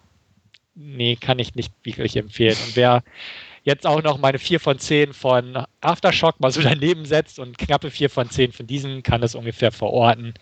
nee, 0.74 1.16
kann 1.16 1.38
ich 1.38 1.55
nicht 1.55 1.72
wirklich 1.84 2.16
empfehlen. 2.16 2.57
Und 2.66 2.76
wer 2.76 3.02
jetzt 3.65 3.87
auch 3.87 4.03
noch 4.03 4.19
meine 4.19 4.39
4 4.39 4.61
von 4.61 4.79
10 4.79 5.12
von 5.12 5.65
Aftershock 5.81 6.39
mal 6.39 6.53
so 6.53 6.62
daneben 6.62 7.05
setzt 7.05 7.39
und 7.39 7.59
knappe 7.59 7.91
4 7.91 8.09
von 8.09 8.31
10 8.31 8.53
von 8.53 8.67
diesen, 8.67 9.03
kann 9.03 9.23
es 9.23 9.35
ungefähr 9.35 9.73
verorten, 9.73 10.35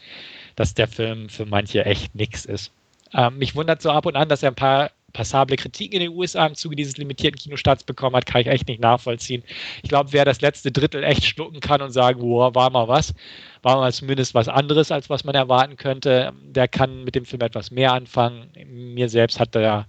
dass 0.57 0.75
der 0.75 0.89
Film 0.89 1.29
für 1.29 1.47
manche 1.47 1.85
echt 1.87 2.15
nix 2.15 2.45
ist. 2.45 2.73
Ähm, 3.15 3.39
mich 3.39 3.55
wundert 3.55 3.81
so 3.83 3.91
ab 3.91 4.07
und 4.07 4.17
an, 4.17 4.29
dass 4.29 4.43
er 4.43 4.51
ein 4.51 4.57
paar 4.57 4.91
passable 5.13 5.57
Kritiken 5.57 6.01
in 6.01 6.09
den 6.09 6.19
USA 6.19 6.47
im 6.47 6.55
Zuge 6.55 6.75
dieses 6.75 6.97
limitierten 6.97 7.39
Kinostarts 7.39 7.85
bekommen 7.85 8.17
hat, 8.17 8.27
kann 8.27 8.41
ich 8.41 8.47
echt 8.47 8.67
nicht 8.67 8.81
nachvollziehen. 8.81 9.45
Ich 9.83 9.91
glaube, 9.91 10.13
wer 10.13 10.25
das 10.25 10.41
letzte 10.41 10.73
Drittel 10.73 11.05
echt 11.05 11.25
schlucken 11.25 11.61
kann 11.61 11.83
und 11.83 11.91
sagen, 11.91 12.21
wow, 12.23 12.55
war 12.55 12.71
mal 12.71 12.89
was, 12.89 13.15
war 13.63 13.77
mal 13.77 13.93
zumindest 13.93 14.35
was 14.35 14.49
anderes, 14.49 14.91
als 14.91 15.11
was 15.11 15.25
man 15.25 15.35
erwarten 15.35 15.77
könnte, 15.77 16.33
der 16.43 16.67
kann 16.67 17.05
mit 17.05 17.15
dem 17.15 17.27
Film 17.27 17.43
etwas 17.43 17.71
mehr 17.71 17.93
anfangen. 17.93 18.51
Mir 18.67 19.11
selbst 19.11 19.39
hat 19.39 19.55
der 19.55 19.87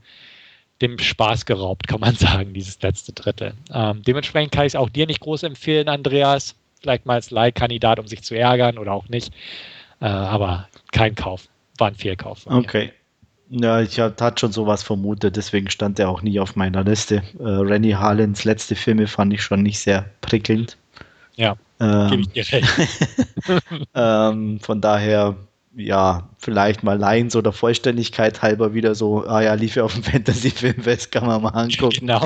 dem 0.84 1.00
Spaß 1.00 1.46
geraubt, 1.46 1.88
kann 1.88 2.00
man 2.00 2.16
sagen, 2.16 2.54
dieses 2.54 2.82
letzte 2.82 3.14
Drittel. 3.14 3.54
Ähm, 3.74 4.04
dementsprechend 4.04 4.52
kann 4.52 4.66
ich 4.66 4.74
es 4.74 4.76
auch 4.76 4.90
dir 4.90 5.08
nicht 5.08 5.22
groß 5.22 5.44
empfehlen, 5.44 5.90
Andreas. 5.90 6.56
Vielleicht 6.82 7.06
mal 7.06 7.16
als 7.16 7.32
Leihkandidat, 7.32 8.00
um 8.00 8.08
sich 8.08 8.24
zu 8.24 8.36
ärgern 8.36 8.78
oder 8.78 8.92
auch 8.92 9.08
nicht. 9.08 9.34
Äh, 10.02 10.06
aber 10.06 10.68
kein 10.92 11.16
Kauf. 11.16 11.48
War 11.78 11.88
ein 11.88 11.96
Fehlkauf. 11.96 12.46
Okay. 12.46 12.92
Ja, 13.50 13.82
ich 13.82 14.00
hatte 14.00 14.40
schon 14.40 14.52
sowas 14.52 14.84
vermutet, 14.84 15.36
deswegen 15.36 15.70
stand 15.70 16.00
er 16.00 16.10
auch 16.10 16.22
nie 16.22 16.40
auf 16.40 16.56
meiner 16.56 16.84
Liste. 16.84 17.24
Äh, 17.40 17.44
Renny 17.44 17.92
Harlins 17.92 18.44
letzte 18.46 18.76
Filme 18.76 19.08
fand 19.08 19.34
ich 19.34 19.44
schon 19.44 19.62
nicht 19.62 19.80
sehr 19.80 20.10
prickelnd. 20.22 20.78
Ja, 21.36 21.56
ähm, 21.80 22.10
gebe 22.10 22.22
ich 22.22 22.30
dir 22.30 22.52
recht. 22.52 22.68
ähm, 23.96 24.60
von 24.60 24.82
daher, 24.82 25.36
ja, 25.76 26.30
vielleicht 26.38 26.84
mal 26.84 26.98
Lines 26.98 27.36
oder 27.36 27.52
Vollständigkeit 27.52 28.42
halber 28.42 28.74
wieder 28.74 28.96
so, 28.96 29.26
ah 29.26 29.42
ja, 29.42 29.54
lief 29.54 29.76
ja 29.76 29.84
auf 29.84 29.94
dem 29.94 30.04
Fantasy-Filmfest, 30.04 31.12
kann 31.12 31.26
man 31.26 31.42
mal 31.42 31.50
angucken. 31.50 32.02
Genau. 32.02 32.26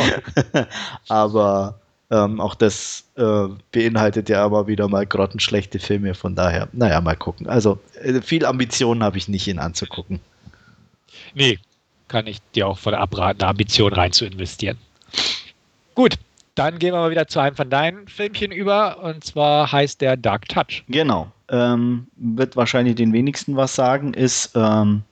Aber 1.07 1.79
ähm, 2.09 2.39
auch 2.39 2.55
das 2.55 3.05
äh, 3.15 3.47
beinhaltet 3.71 4.29
ja 4.29 4.45
immer 4.45 4.67
wieder 4.67 4.87
mal 4.87 5.05
grottenschlechte 5.05 5.79
Filme, 5.79 6.13
von 6.13 6.35
daher, 6.35 6.67
naja, 6.71 7.01
mal 7.01 7.15
gucken. 7.15 7.47
Also 7.47 7.79
äh, 8.01 8.21
viel 8.21 8.45
Ambitionen 8.45 9.03
habe 9.03 9.17
ich 9.17 9.27
nicht, 9.27 9.47
ihn 9.47 9.59
anzugucken. 9.59 10.19
Nee, 11.33 11.59
kann 12.07 12.27
ich 12.27 12.39
dir 12.55 12.67
auch 12.67 12.77
von 12.77 12.93
abraten, 12.93 13.43
Ambition 13.43 13.93
rein 13.93 14.11
zu 14.11 14.25
investieren. 14.25 14.77
Gut, 15.95 16.15
dann 16.55 16.79
gehen 16.79 16.93
wir 16.93 16.99
mal 16.99 17.11
wieder 17.11 17.27
zu 17.27 17.39
einem 17.39 17.55
von 17.55 17.69
deinen 17.69 18.07
Filmchen 18.07 18.51
über 18.51 19.03
und 19.03 19.23
zwar 19.23 19.71
heißt 19.71 20.01
der 20.01 20.17
Dark 20.17 20.47
Touch. 20.47 20.83
Genau. 20.87 21.31
Ähm, 21.49 22.07
wird 22.15 22.55
wahrscheinlich 22.55 22.95
den 22.95 23.13
wenigsten 23.13 23.55
was 23.55 23.75
sagen, 23.75 24.13
ist 24.13 24.51
ähm, 24.55 25.03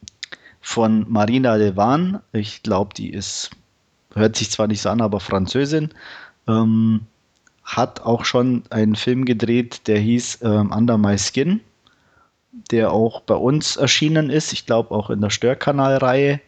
von 0.61 1.05
Marina 1.07 1.55
Levan. 1.55 2.19
Ich 2.33 2.63
glaube, 2.63 2.93
die 2.93 3.11
ist, 3.11 3.51
hört 4.13 4.36
sich 4.36 4.49
zwar 4.51 4.67
nicht 4.67 4.81
so 4.81 4.89
an, 4.89 5.01
aber 5.01 5.19
Französin. 5.19 5.91
Ähm, 6.47 7.01
hat 7.63 8.01
auch 8.01 8.25
schon 8.25 8.63
einen 8.69 8.95
Film 8.95 9.25
gedreht, 9.25 9.88
der 9.88 9.99
hieß 9.99 10.39
ähm, 10.43 10.71
Under 10.71 10.97
My 10.97 11.17
Skin, 11.17 11.61
der 12.71 12.91
auch 12.91 13.21
bei 13.21 13.36
uns 13.36 13.75
erschienen 13.75 14.29
ist. 14.29 14.53
Ich 14.53 14.65
glaube 14.65 14.91
auch 14.91 15.09
in 15.09 15.21
der 15.21 15.31
Störkanalreihe. 15.31 16.39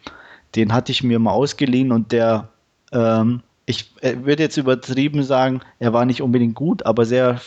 Den 0.54 0.72
hatte 0.72 0.92
ich 0.92 1.02
mir 1.02 1.18
mal 1.18 1.32
ausgeliehen 1.32 1.92
und 1.92 2.12
der, 2.12 2.48
ähm, 2.92 3.42
ich 3.66 3.92
würde 4.02 4.42
jetzt 4.42 4.56
übertrieben 4.56 5.22
sagen, 5.22 5.60
er 5.78 5.92
war 5.92 6.04
nicht 6.06 6.22
unbedingt 6.22 6.54
gut, 6.54 6.86
aber 6.86 7.04
sehr 7.04 7.40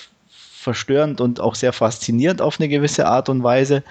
verstörend 0.62 1.20
und 1.22 1.40
auch 1.40 1.56
sehr 1.56 1.74
faszinierend 1.74 2.42
auf 2.42 2.60
eine 2.60 2.70
gewisse 2.70 3.08
Art 3.08 3.30
und 3.30 3.44
Weise. 3.44 3.84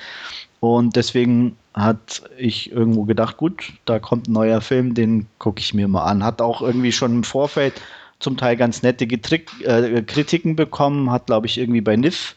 Und 0.61 0.95
deswegen 0.97 1.57
hat 1.75 2.23
ich 2.37 2.71
irgendwo 2.71 3.05
gedacht, 3.05 3.37
gut, 3.37 3.73
da 3.87 3.99
kommt 3.99 4.29
ein 4.29 4.33
neuer 4.33 4.61
Film, 4.61 4.95
den 4.95 5.27
gucke 5.39 5.61
ich 5.61 5.75
mir 5.75 5.89
mal 5.89 6.05
an. 6.05 6.25
Hat 6.25 6.41
auch 6.41 6.63
irgendwie 6.63 6.93
schon 6.93 7.13
im 7.13 7.25
Vorfeld 7.25 7.81
zum 8.19 8.37
Teil 8.37 8.57
ganz 8.57 8.83
nette 8.83 9.07
Getrick, 9.07 9.51
äh, 9.65 10.03
Kritiken 10.03 10.55
bekommen, 10.55 11.11
hat, 11.11 11.27
glaube 11.27 11.47
ich, 11.47 11.59
irgendwie 11.59 11.81
bei 11.81 11.97
NIF 11.97 12.37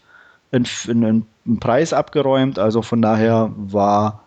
einen, 0.52 0.66
einen, 0.88 1.60
Preis 1.60 1.92
abgeräumt. 1.92 2.58
Also 2.58 2.82
von 2.82 3.02
daher 3.02 3.52
war 3.58 4.24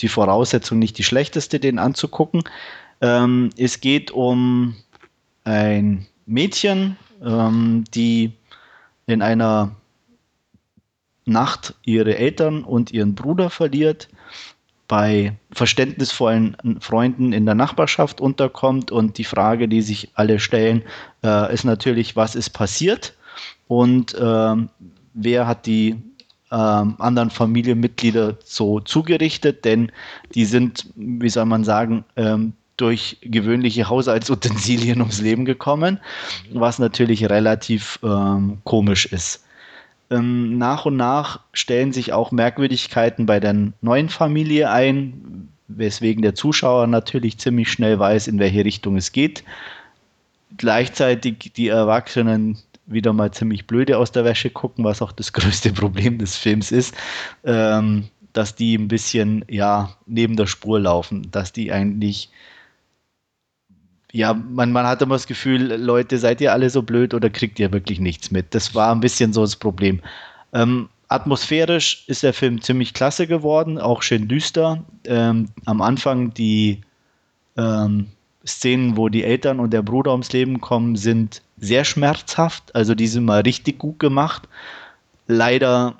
die 0.00 0.08
Voraussetzung 0.08 0.78
nicht 0.78 0.98
die 0.98 1.04
schlechteste, 1.04 1.58
den 1.58 1.78
anzugucken. 1.78 2.44
Ähm, 3.00 3.50
es 3.56 3.80
geht 3.80 4.10
um 4.10 4.76
ein 5.44 6.06
Mädchen, 6.26 6.96
ähm, 7.24 7.84
die 7.94 8.32
in 9.06 9.22
einer 9.22 9.74
Nacht 11.26 11.74
ihre 11.84 12.16
Eltern 12.16 12.64
und 12.64 12.92
ihren 12.92 13.14
Bruder 13.14 13.50
verliert 13.50 14.08
bei 14.86 15.34
verständnisvollen 15.50 16.56
Freunden 16.80 17.32
in 17.32 17.46
der 17.46 17.54
Nachbarschaft 17.54 18.20
unterkommt. 18.20 18.90
Und 18.90 19.16
die 19.16 19.24
Frage, 19.24 19.66
die 19.68 19.80
sich 19.80 20.10
alle 20.14 20.38
stellen, 20.38 20.82
äh, 21.22 21.52
ist 21.52 21.64
natürlich, 21.64 22.16
was 22.16 22.34
ist 22.34 22.50
passiert 22.50 23.14
und 23.68 24.14
äh, 24.14 24.54
wer 25.14 25.46
hat 25.46 25.66
die 25.66 25.96
äh, 26.50 26.54
anderen 26.54 27.30
Familienmitglieder 27.30 28.36
so 28.44 28.80
zugerichtet, 28.80 29.64
denn 29.64 29.90
die 30.34 30.44
sind, 30.44 30.86
wie 30.96 31.30
soll 31.30 31.46
man 31.46 31.64
sagen, 31.64 32.04
ähm, 32.16 32.52
durch 32.76 33.18
gewöhnliche 33.20 33.88
Haushaltsutensilien 33.88 35.00
ums 35.00 35.20
Leben 35.20 35.44
gekommen, 35.44 36.00
was 36.52 36.78
natürlich 36.78 37.28
relativ 37.28 37.98
ähm, 38.02 38.58
komisch 38.64 39.06
ist. 39.06 39.44
Ähm, 40.10 40.58
nach 40.58 40.84
und 40.84 40.96
nach 40.96 41.40
stellen 41.52 41.92
sich 41.92 42.12
auch 42.12 42.30
Merkwürdigkeiten 42.30 43.26
bei 43.26 43.40
der 43.40 43.72
neuen 43.80 44.08
Familie 44.08 44.70
ein, 44.70 45.48
weswegen 45.68 46.22
der 46.22 46.34
Zuschauer 46.34 46.86
natürlich 46.86 47.38
ziemlich 47.38 47.70
schnell 47.70 47.98
weiß, 47.98 48.28
in 48.28 48.38
welche 48.38 48.64
Richtung 48.64 48.96
es 48.96 49.12
geht. 49.12 49.44
Gleichzeitig 50.56 51.52
die 51.56 51.68
Erwachsenen 51.68 52.58
wieder 52.86 53.12
mal 53.12 53.32
ziemlich 53.32 53.66
blöde 53.66 53.98
aus 53.98 54.12
der 54.12 54.24
Wäsche 54.24 54.50
gucken, 54.50 54.84
was 54.84 55.00
auch 55.00 55.12
das 55.12 55.32
größte 55.32 55.72
Problem 55.72 56.18
des 56.18 56.36
Films 56.36 56.70
ist, 56.70 56.94
ähm, 57.44 58.08
dass 58.32 58.54
die 58.54 58.76
ein 58.76 58.88
bisschen 58.88 59.44
ja 59.48 59.96
neben 60.06 60.36
der 60.36 60.46
Spur 60.46 60.80
laufen, 60.80 61.30
dass 61.30 61.52
die 61.52 61.72
eigentlich 61.72 62.30
ja, 64.14 64.32
man, 64.32 64.70
man 64.70 64.86
hat 64.86 65.02
immer 65.02 65.16
das 65.16 65.26
Gefühl, 65.26 65.74
Leute, 65.74 66.18
seid 66.18 66.40
ihr 66.40 66.52
alle 66.52 66.70
so 66.70 66.82
blöd 66.82 67.14
oder 67.14 67.30
kriegt 67.30 67.58
ihr 67.58 67.72
wirklich 67.72 67.98
nichts 67.98 68.30
mit? 68.30 68.54
Das 68.54 68.72
war 68.72 68.94
ein 68.94 69.00
bisschen 69.00 69.32
so 69.32 69.40
das 69.40 69.56
Problem. 69.56 70.00
Ähm, 70.52 70.88
atmosphärisch 71.08 72.04
ist 72.06 72.22
der 72.22 72.32
Film 72.32 72.62
ziemlich 72.62 72.94
klasse 72.94 73.26
geworden, 73.26 73.76
auch 73.76 74.02
schön 74.02 74.28
düster. 74.28 74.84
Ähm, 75.04 75.48
am 75.64 75.82
Anfang 75.82 76.32
die 76.32 76.82
ähm, 77.56 78.06
Szenen, 78.46 78.96
wo 78.96 79.08
die 79.08 79.24
Eltern 79.24 79.58
und 79.58 79.72
der 79.72 79.82
Bruder 79.82 80.12
ums 80.12 80.32
Leben 80.32 80.60
kommen, 80.60 80.94
sind 80.94 81.42
sehr 81.56 81.84
schmerzhaft. 81.84 82.72
Also 82.72 82.94
die 82.94 83.08
sind 83.08 83.24
mal 83.24 83.40
richtig 83.40 83.80
gut 83.80 83.98
gemacht. 83.98 84.48
Leider, 85.26 85.96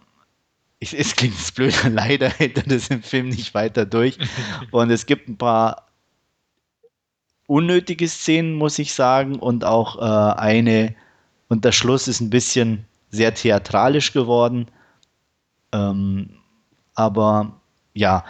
ich, 0.78 0.94
es 0.96 1.16
klingt 1.16 1.34
jetzt 1.36 1.56
blöd, 1.56 1.74
leider 1.90 2.28
hält 2.28 2.58
er 2.58 2.62
das 2.62 2.90
im 2.90 3.02
Film 3.02 3.30
nicht 3.30 3.54
weiter 3.54 3.84
durch. 3.84 4.18
Und 4.70 4.90
es 4.90 5.04
gibt 5.06 5.28
ein 5.28 5.36
paar 5.36 5.83
unnötige 7.46 8.08
Szenen, 8.08 8.54
muss 8.54 8.78
ich 8.78 8.94
sagen, 8.94 9.38
und 9.38 9.64
auch 9.64 9.96
äh, 9.98 10.38
eine, 10.38 10.94
und 11.48 11.64
der 11.64 11.72
Schluss 11.72 12.08
ist 12.08 12.20
ein 12.20 12.30
bisschen 12.30 12.84
sehr 13.10 13.34
theatralisch 13.34 14.12
geworden. 14.12 14.66
Ähm, 15.72 16.30
aber 16.94 17.52
ja, 17.94 18.24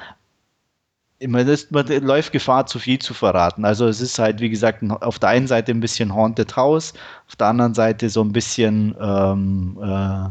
man, 1.27 1.47
ist, 1.49 1.71
man 1.73 1.87
läuft 1.87 2.33
Gefahr, 2.33 2.67
zu 2.67 2.79
viel 2.79 2.99
zu 2.99 3.15
verraten. 3.15 3.65
Also 3.65 3.87
es 3.87 4.01
ist 4.01 4.19
halt, 4.19 4.41
wie 4.41 4.51
gesagt, 4.51 4.83
auf 5.03 5.19
der 5.19 5.31
einen 5.31 5.47
Seite 5.47 5.73
ein 5.73 5.81
bisschen 5.81 6.15
Haunted 6.15 6.57
House, 6.57 6.93
auf 7.29 7.37
der 7.37 7.49
anderen 7.49 7.75
Seite 7.75 8.11
so 8.11 8.23
ein 8.23 8.33
bisschen 8.33 8.95
ähm, 9.01 9.79
äh, 9.83 10.29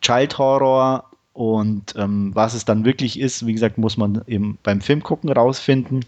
Child 0.00 0.38
Horror 0.38 1.04
und 1.32 1.94
ähm, 1.96 2.34
was 2.34 2.54
es 2.54 2.64
dann 2.64 2.84
wirklich 2.84 3.18
ist, 3.18 3.46
wie 3.46 3.52
gesagt, 3.52 3.78
muss 3.78 3.96
man 3.96 4.22
eben 4.26 4.58
beim 4.62 4.80
Film 4.80 5.02
gucken 5.02 5.32
rausfinden. 5.32 6.04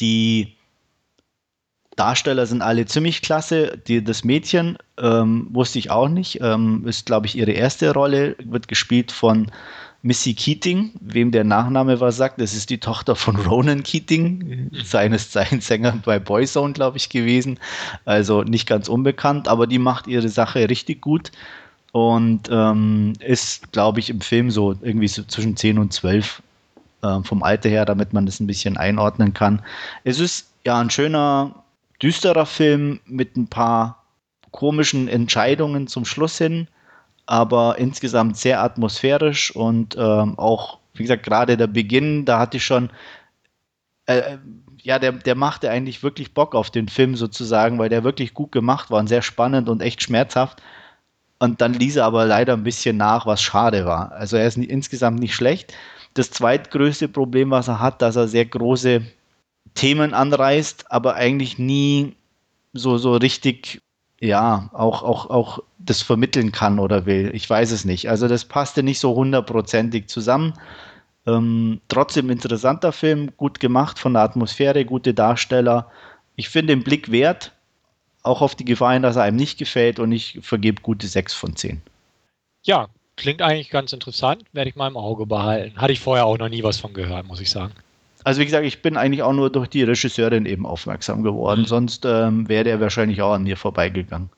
Die 0.00 0.56
Darsteller 1.96 2.46
sind 2.46 2.62
alle 2.62 2.86
ziemlich 2.86 3.22
klasse. 3.22 3.80
Die, 3.86 4.02
das 4.02 4.24
Mädchen 4.24 4.78
ähm, 4.98 5.48
wusste 5.50 5.78
ich 5.78 5.90
auch 5.90 6.08
nicht. 6.08 6.40
Ähm, 6.40 6.86
ist, 6.86 7.06
glaube 7.06 7.26
ich, 7.26 7.36
ihre 7.36 7.52
erste 7.52 7.92
Rolle. 7.92 8.36
Wird 8.44 8.68
gespielt 8.68 9.12
von 9.12 9.50
Missy 10.02 10.34
Keating, 10.34 10.92
wem 11.00 11.30
der 11.30 11.44
Nachname 11.44 11.98
was 12.00 12.16
sagt. 12.16 12.40
Das 12.40 12.52
ist 12.52 12.68
die 12.68 12.78
Tochter 12.78 13.16
von 13.16 13.36
Ronan 13.36 13.82
Keating, 13.82 14.70
seines 14.84 15.30
Zeichens 15.30 15.66
Sänger 15.66 15.98
bei 16.04 16.18
Boyzone, 16.18 16.74
glaube 16.74 16.98
ich, 16.98 17.08
gewesen. 17.08 17.58
Also 18.04 18.42
nicht 18.42 18.66
ganz 18.66 18.88
unbekannt, 18.88 19.48
aber 19.48 19.66
die 19.66 19.78
macht 19.78 20.06
ihre 20.06 20.28
Sache 20.28 20.68
richtig 20.68 21.00
gut 21.00 21.32
und 21.92 22.48
ähm, 22.50 23.12
ist, 23.20 23.72
glaube 23.72 24.00
ich, 24.00 24.10
im 24.10 24.20
Film 24.20 24.50
so 24.50 24.74
irgendwie 24.82 25.08
so 25.08 25.22
zwischen 25.22 25.56
10 25.56 25.78
und 25.78 25.92
12 25.92 26.42
äh, 27.04 27.22
vom 27.22 27.42
Alter 27.42 27.68
her, 27.68 27.84
damit 27.84 28.12
man 28.12 28.26
das 28.26 28.40
ein 28.40 28.46
bisschen 28.46 28.76
einordnen 28.76 29.34
kann. 29.34 29.62
Es 30.04 30.18
ist 30.18 30.48
ja 30.64 30.80
ein 30.80 30.90
schöner, 30.90 31.54
düsterer 32.02 32.46
Film 32.46 33.00
mit 33.06 33.36
ein 33.36 33.46
paar 33.46 34.02
komischen 34.50 35.08
Entscheidungen 35.08 35.86
zum 35.86 36.04
Schluss 36.04 36.38
hin, 36.38 36.68
aber 37.26 37.78
insgesamt 37.78 38.36
sehr 38.36 38.62
atmosphärisch 38.62 39.54
und 39.54 39.96
ähm, 39.98 40.38
auch, 40.38 40.78
wie 40.94 41.02
gesagt, 41.02 41.24
gerade 41.24 41.56
der 41.56 41.66
Beginn, 41.66 42.24
da 42.24 42.38
hatte 42.38 42.56
ich 42.56 42.64
schon, 42.64 42.90
äh, 44.06 44.38
ja, 44.82 44.98
der, 44.98 45.12
der 45.12 45.34
machte 45.34 45.70
eigentlich 45.70 46.02
wirklich 46.02 46.34
Bock 46.34 46.54
auf 46.54 46.70
den 46.70 46.88
Film 46.88 47.16
sozusagen, 47.16 47.78
weil 47.78 47.88
der 47.88 48.04
wirklich 48.04 48.34
gut 48.34 48.52
gemacht 48.52 48.90
war 48.90 49.00
und 49.00 49.08
sehr 49.08 49.22
spannend 49.22 49.68
und 49.68 49.82
echt 49.82 50.02
schmerzhaft. 50.02 50.62
Und 51.38 51.60
dann 51.60 51.74
ließ 51.74 51.96
er 51.96 52.04
aber 52.04 52.26
leider 52.26 52.52
ein 52.52 52.62
bisschen 52.62 52.96
nach, 52.96 53.26
was 53.26 53.42
schade 53.42 53.86
war. 53.86 54.12
Also 54.12 54.36
er 54.36 54.46
ist 54.46 54.56
insgesamt 54.56 55.18
nicht 55.18 55.34
schlecht, 55.34 55.74
das 56.14 56.30
zweitgrößte 56.30 57.08
Problem, 57.08 57.50
was 57.50 57.68
er 57.68 57.80
hat, 57.80 58.00
dass 58.00 58.16
er 58.16 58.28
sehr 58.28 58.46
große 58.46 59.02
Themen 59.74 60.14
anreißt, 60.14 60.90
aber 60.90 61.14
eigentlich 61.14 61.58
nie 61.58 62.14
so, 62.72 62.98
so 62.98 63.16
richtig, 63.16 63.82
ja, 64.20 64.70
auch, 64.72 65.02
auch, 65.02 65.30
auch 65.30 65.58
das 65.78 66.02
vermitteln 66.02 66.52
kann 66.52 66.78
oder 66.78 67.06
will. 67.06 67.30
Ich 67.34 67.48
weiß 67.48 67.72
es 67.72 67.84
nicht. 67.84 68.08
Also 68.08 68.28
das 68.28 68.44
passte 68.44 68.82
nicht 68.82 69.00
so 69.00 69.14
hundertprozentig 69.14 70.08
zusammen. 70.08 70.54
Ähm, 71.26 71.80
trotzdem 71.88 72.30
interessanter 72.30 72.92
Film, 72.92 73.30
gut 73.36 73.58
gemacht 73.58 73.98
von 73.98 74.14
der 74.14 74.22
Atmosphäre, 74.22 74.84
gute 74.84 75.14
Darsteller. 75.14 75.90
Ich 76.36 76.48
finde 76.48 76.74
den 76.74 76.84
Blick 76.84 77.10
wert, 77.10 77.52
auch 78.22 78.40
auf 78.40 78.54
die 78.54 78.64
Gefahr 78.64 78.92
hin, 78.92 79.02
dass 79.02 79.16
er 79.16 79.22
einem 79.22 79.36
nicht 79.36 79.58
gefällt 79.58 79.98
und 79.98 80.12
ich 80.12 80.38
vergebe 80.42 80.82
gute 80.82 81.06
6 81.06 81.34
von 81.34 81.56
10. 81.56 81.82
Ja, 82.62 82.88
klingt 83.16 83.42
eigentlich 83.42 83.70
ganz 83.70 83.92
interessant, 83.92 84.44
werde 84.52 84.70
ich 84.70 84.76
mal 84.76 84.88
im 84.88 84.96
Auge 84.96 85.26
behalten. 85.26 85.76
Hatte 85.76 85.92
ich 85.92 86.00
vorher 86.00 86.26
auch 86.26 86.38
noch 86.38 86.48
nie 86.48 86.62
was 86.62 86.78
von 86.78 86.92
gehört, 86.92 87.26
muss 87.26 87.40
ich 87.40 87.50
sagen. 87.50 87.72
Also 88.24 88.40
wie 88.40 88.46
gesagt, 88.46 88.64
ich 88.64 88.80
bin 88.80 88.96
eigentlich 88.96 89.22
auch 89.22 89.34
nur 89.34 89.50
durch 89.50 89.68
die 89.68 89.82
Regisseurin 89.82 90.46
eben 90.46 90.66
aufmerksam 90.66 91.22
geworden, 91.22 91.62
mhm. 91.62 91.66
sonst 91.66 92.04
ähm, 92.06 92.48
wäre 92.48 92.64
der 92.64 92.80
wahrscheinlich 92.80 93.20
auch 93.20 93.32
an 93.32 93.42
mir 93.44 93.56
vorbeigegangen. 93.56 94.30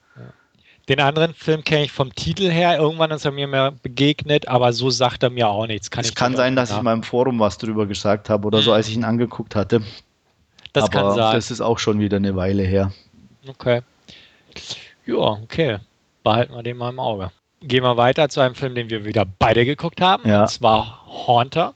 Den 0.89 1.01
anderen 1.01 1.35
Film 1.35 1.65
kenne 1.65 1.85
ich 1.85 1.93
vom 1.93 2.15
Titel 2.15 2.49
her. 2.49 2.79
Irgendwann 2.79 3.11
ist 3.11 3.25
er 3.25 3.33
mir 3.33 3.49
mal 3.49 3.73
begegnet, 3.73 4.47
aber 4.47 4.73
so 4.73 4.89
sagt 4.89 5.25
er 5.25 5.31
mir 5.31 5.49
auch 5.49 5.67
nichts. 5.67 5.91
Kann 5.91 6.05
es 6.05 6.15
kann 6.15 6.37
sein, 6.37 6.55
dass 6.55 6.71
nach. 6.71 6.77
ich 6.77 6.83
mal 6.83 6.93
im 6.93 7.03
Forum 7.03 7.41
was 7.41 7.59
drüber 7.59 7.87
gesagt 7.87 8.31
habe 8.31 8.47
oder 8.47 8.63
so, 8.63 8.71
mhm. 8.71 8.77
als 8.77 8.89
ich 8.89 8.95
ihn 8.95 9.03
angeguckt 9.03 9.57
hatte. 9.57 9.83
Das 10.73 10.85
aber 10.85 10.93
kann 10.93 11.15
sein. 11.15 11.35
Das 11.35 11.51
ist 11.51 11.61
auch 11.61 11.81
schon 11.81 11.99
wieder 11.99 12.19
eine 12.19 12.37
Weile 12.37 12.63
her. 12.63 12.93
Okay. 13.49 13.83
Ja, 15.07 15.17
okay. 15.17 15.79
Behalten 16.23 16.55
wir 16.55 16.63
den 16.63 16.77
mal 16.77 16.91
im 16.91 17.01
Auge. 17.01 17.33
Gehen 17.67 17.83
wir 17.83 17.97
weiter 17.97 18.29
zu 18.29 18.41
einem 18.41 18.55
Film, 18.55 18.75
den 18.75 18.91
wir 18.91 19.05
wieder 19.05 19.25
beide 19.39 19.65
geguckt 19.65 20.01
haben. 20.01 20.29
Ja. 20.29 20.43
Und 20.43 20.49
zwar 20.51 21.05
Haunter 21.07 21.75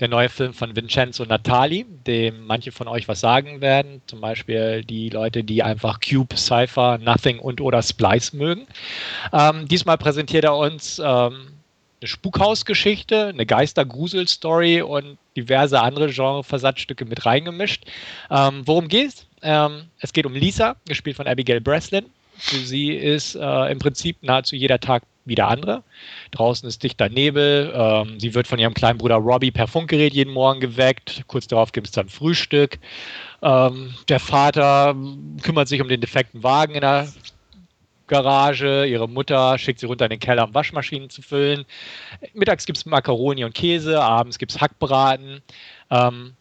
der 0.00 0.08
neue 0.08 0.28
Film 0.28 0.54
von 0.54 0.74
Vincenzo 0.74 1.24
Natali, 1.24 1.84
dem 2.06 2.46
manche 2.46 2.72
von 2.72 2.88
euch 2.88 3.06
was 3.06 3.20
sagen 3.20 3.60
werden. 3.60 4.00
Zum 4.06 4.20
Beispiel 4.20 4.82
die 4.82 5.10
Leute, 5.10 5.44
die 5.44 5.62
einfach 5.62 6.00
Cube, 6.00 6.36
Cypher, 6.36 6.98
Nothing 6.98 7.38
und 7.38 7.60
oder 7.60 7.82
Splice 7.82 8.32
mögen. 8.32 8.66
Ähm, 9.32 9.68
diesmal 9.68 9.98
präsentiert 9.98 10.44
er 10.44 10.56
uns 10.56 10.98
ähm, 10.98 11.48
eine 12.00 12.08
Spukhausgeschichte, 12.08 13.26
eine 13.26 13.44
Geister-Grusel-Story 13.44 14.80
und 14.80 15.18
diverse 15.36 15.80
andere 15.80 16.08
Genre-Versatzstücke 16.08 17.04
mit 17.04 17.26
reingemischt. 17.26 17.84
Ähm, 18.30 18.62
worum 18.64 18.88
geht's? 18.88 19.26
Ähm, 19.42 19.82
es 20.00 20.12
geht 20.14 20.24
um 20.24 20.34
Lisa, 20.34 20.76
gespielt 20.88 21.16
von 21.16 21.26
Abigail 21.26 21.60
Breslin. 21.60 22.06
Für 22.38 22.56
sie 22.56 22.92
ist 22.92 23.34
äh, 23.34 23.70
im 23.70 23.78
Prinzip 23.78 24.16
nahezu 24.22 24.56
jeder 24.56 24.80
Tag 24.80 25.02
wie 25.24 25.34
der 25.34 25.48
andere. 25.48 25.82
Draußen 26.30 26.68
ist 26.68 26.82
dichter 26.82 27.08
Nebel. 27.08 27.72
Ähm, 27.74 28.18
sie 28.18 28.34
wird 28.34 28.46
von 28.46 28.58
ihrem 28.58 28.74
kleinen 28.74 28.98
Bruder 28.98 29.16
Robbie 29.16 29.50
per 29.50 29.66
Funkgerät 29.66 30.14
jeden 30.14 30.32
Morgen 30.32 30.60
geweckt. 30.60 31.22
Kurz 31.26 31.46
darauf 31.46 31.72
gibt 31.72 31.86
es 31.86 31.92
dann 31.92 32.08
Frühstück. 32.08 32.78
Ähm, 33.42 33.94
der 34.08 34.20
Vater 34.20 34.94
kümmert 35.42 35.68
sich 35.68 35.80
um 35.80 35.88
den 35.88 36.00
defekten 36.00 36.42
Wagen 36.42 36.74
in 36.74 36.80
der 36.80 37.08
Garage. 38.06 38.86
Ihre 38.86 39.08
Mutter 39.08 39.56
schickt 39.56 39.80
sie 39.80 39.86
runter 39.86 40.06
in 40.06 40.10
den 40.10 40.20
Keller, 40.20 40.44
um 40.44 40.54
Waschmaschinen 40.54 41.10
zu 41.10 41.22
füllen. 41.22 41.64
Mittags 42.34 42.66
gibt 42.66 42.78
es 42.78 42.86
Macaroni 42.86 43.44
und 43.44 43.54
Käse. 43.54 44.00
Abends 44.02 44.38
gibt 44.38 44.52
es 44.52 44.60
Hackbraten. 44.60 45.40
Ähm, 45.90 46.34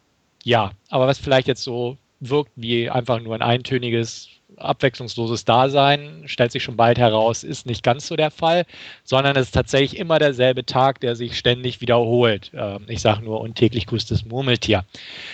ja, 0.44 0.72
aber 0.90 1.08
was 1.08 1.20
vielleicht 1.20 1.48
jetzt 1.48 1.64
so 1.64 1.98
wirkt 2.20 2.52
wie 2.56 2.90
einfach 2.90 3.22
nur 3.22 3.36
ein 3.36 3.42
eintöniges 3.42 4.30
abwechslungsloses 4.60 5.46
Dasein, 5.46 6.24
stellt 6.26 6.52
sich 6.52 6.64
schon 6.64 6.76
bald 6.76 6.98
heraus, 6.98 7.44
ist 7.44 7.66
nicht 7.66 7.84
ganz 7.84 8.08
so 8.08 8.16
der 8.16 8.32
Fall, 8.32 8.66
sondern 9.04 9.36
es 9.36 9.48
ist 9.48 9.52
tatsächlich 9.52 9.98
immer 9.98 10.20
derselbe 10.20 10.66
Tag, 10.66 11.00
der 11.00 11.16
sich 11.16 11.38
ständig 11.38 11.82
wiederholt. 11.82 12.52
Ähm, 12.54 12.86
ich 12.88 13.02
sage 13.02 13.24
nur 13.24 13.42
untäglich 13.42 13.86
grüßt 13.88 14.12
das 14.12 14.26
Murmeltier. 14.26 14.86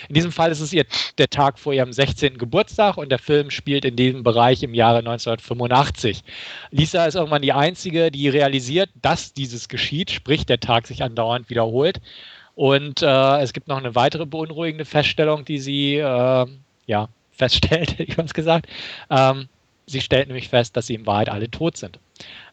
In 0.08 0.14
diesem 0.14 0.32
Fall 0.32 0.50
ist 0.50 0.60
es 0.60 0.72
ihr, 0.72 0.84
der 1.18 1.28
Tag 1.28 1.58
vor 1.58 1.72
ihrem 1.72 1.92
16. 1.92 2.38
Geburtstag 2.38 2.96
und 2.96 3.10
der 3.10 3.18
Film 3.18 3.50
spielt 3.50 3.84
in 3.84 3.96
diesem 3.96 4.22
Bereich 4.22 4.62
im 4.62 4.74
Jahre 4.74 4.98
1985. 4.98 6.22
Lisa 6.70 7.06
ist 7.06 7.14
irgendwann 7.14 7.42
die 7.42 7.52
Einzige, 7.52 8.10
die 8.10 8.28
realisiert, 8.28 8.90
dass 9.02 9.32
dieses 9.32 9.68
geschieht, 9.68 10.10
sprich 10.10 10.46
der 10.46 10.60
Tag 10.60 10.86
sich 10.86 11.02
andauernd 11.02 11.50
wiederholt. 11.50 12.00
Und 12.54 13.02
äh, 13.02 13.40
es 13.42 13.52
gibt 13.52 13.68
noch 13.68 13.76
eine 13.76 13.94
weitere 13.94 14.24
beunruhigende 14.24 14.86
Feststellung, 14.86 15.44
die 15.44 15.58
sie 15.58 15.96
äh, 15.96 16.46
ja, 16.86 17.08
feststellt, 17.36 17.92
hätte 17.92 18.02
ich 18.10 18.18
was 18.18 18.34
gesagt. 18.34 18.66
Ähm, 19.10 19.48
sie 19.86 20.00
stellt 20.00 20.28
nämlich 20.28 20.48
fest, 20.48 20.76
dass 20.76 20.86
sie 20.86 20.94
in 20.94 21.06
Wahrheit 21.06 21.28
alle 21.28 21.50
tot 21.50 21.76
sind. 21.76 21.98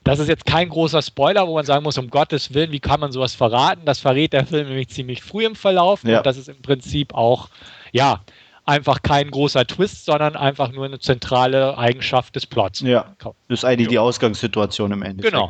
Das 0.03 0.19
ist 0.19 0.27
jetzt 0.27 0.45
kein 0.45 0.69
großer 0.69 1.01
Spoiler, 1.01 1.47
wo 1.47 1.55
man 1.55 1.65
sagen 1.65 1.83
muss, 1.83 1.97
um 1.97 2.09
Gottes 2.09 2.53
Willen, 2.53 2.71
wie 2.71 2.79
kann 2.81 2.99
man 2.99 3.11
sowas 3.11 3.33
verraten? 3.33 3.83
Das 3.85 3.99
verrät 3.99 4.33
der 4.33 4.45
Film 4.45 4.67
nämlich 4.67 4.89
ziemlich 4.89 5.23
früh 5.23 5.45
im 5.45 5.55
Verlauf. 5.55 6.03
Ja. 6.03 6.17
Und 6.17 6.25
das 6.25 6.37
ist 6.37 6.49
im 6.49 6.61
Prinzip 6.61 7.13
auch, 7.13 7.49
ja, 7.93 8.21
einfach 8.65 9.01
kein 9.01 9.31
großer 9.31 9.65
Twist, 9.65 10.05
sondern 10.05 10.35
einfach 10.35 10.71
nur 10.71 10.85
eine 10.85 10.99
zentrale 10.99 11.77
Eigenschaft 11.77 12.35
des 12.35 12.45
Plots. 12.45 12.81
Ja, 12.81 13.15
das 13.19 13.59
ist 13.59 13.65
eigentlich 13.65 13.89
die 13.89 13.99
Ausgangssituation 13.99 14.91
im 14.91 15.01
Endeffekt. 15.03 15.33
Genau, 15.33 15.49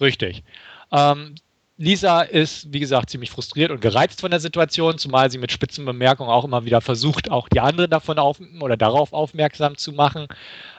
richtig. 0.00 0.42
Ähm, 0.90 1.34
Lisa 1.78 2.20
ist, 2.22 2.72
wie 2.72 2.80
gesagt, 2.80 3.10
ziemlich 3.10 3.30
frustriert 3.30 3.70
und 3.70 3.80
gereizt 3.80 4.20
von 4.20 4.30
der 4.30 4.40
Situation, 4.40 4.98
zumal 4.98 5.30
sie 5.30 5.38
mit 5.38 5.50
Spitzenbemerkungen 5.52 6.30
auch 6.30 6.44
immer 6.44 6.64
wieder 6.64 6.80
versucht, 6.80 7.30
auch 7.30 7.48
die 7.48 7.60
anderen 7.60 7.90
davon 7.90 8.18
auf 8.18 8.40
oder 8.60 8.76
darauf 8.76 9.12
aufmerksam 9.12 9.76
zu 9.76 9.92
machen. 9.92 10.26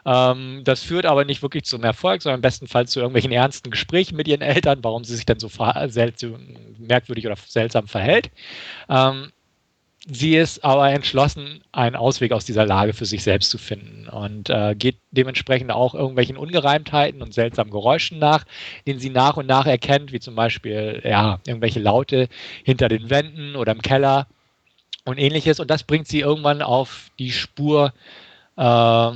Ähm, 0.05 0.61
das 0.63 0.83
führt 0.83 1.05
aber 1.05 1.25
nicht 1.25 1.41
wirklich 1.41 1.63
zum 1.65 1.83
Erfolg, 1.83 2.21
sondern 2.21 2.37
im 2.37 2.43
besten 2.43 2.67
Fall 2.67 2.87
zu 2.87 2.99
irgendwelchen 2.99 3.31
ernsten 3.31 3.71
Gesprächen 3.71 4.15
mit 4.15 4.27
ihren 4.27 4.41
Eltern, 4.41 4.83
warum 4.83 5.03
sie 5.03 5.15
sich 5.15 5.25
denn 5.25 5.39
so 5.39 5.49
merkwürdig 6.77 7.25
oder 7.25 7.35
seltsam 7.35 7.87
verhält. 7.87 8.29
Ähm, 8.87 9.31
sie 10.05 10.35
ist 10.35 10.63
aber 10.63 10.89
entschlossen, 10.91 11.61
einen 11.71 11.95
Ausweg 11.95 12.33
aus 12.33 12.45
dieser 12.45 12.65
Lage 12.65 12.93
für 12.93 13.05
sich 13.05 13.23
selbst 13.23 13.49
zu 13.49 13.57
finden 13.57 14.09
und 14.09 14.49
äh, 14.49 14.75
geht 14.75 14.97
dementsprechend 15.11 15.71
auch 15.71 15.95
irgendwelchen 15.95 16.35
Ungereimtheiten 16.35 17.21
und 17.21 17.33
seltsamen 17.33 17.71
Geräuschen 17.71 18.19
nach, 18.19 18.45
denen 18.85 18.99
sie 18.99 19.09
nach 19.09 19.37
und 19.37 19.47
nach 19.47 19.65
erkennt, 19.65 20.11
wie 20.11 20.19
zum 20.19 20.35
Beispiel 20.35 21.01
ja, 21.05 21.39
irgendwelche 21.47 21.79
Laute 21.79 22.27
hinter 22.63 22.89
den 22.89 23.09
Wänden 23.09 23.55
oder 23.55 23.71
im 23.71 23.81
Keller 23.81 24.27
und 25.05 25.17
ähnliches. 25.17 25.59
Und 25.59 25.69
das 25.69 25.83
bringt 25.83 26.07
sie 26.07 26.19
irgendwann 26.19 26.61
auf 26.61 27.09
die 27.17 27.31
Spur 27.31 27.93
äh, 28.57 29.11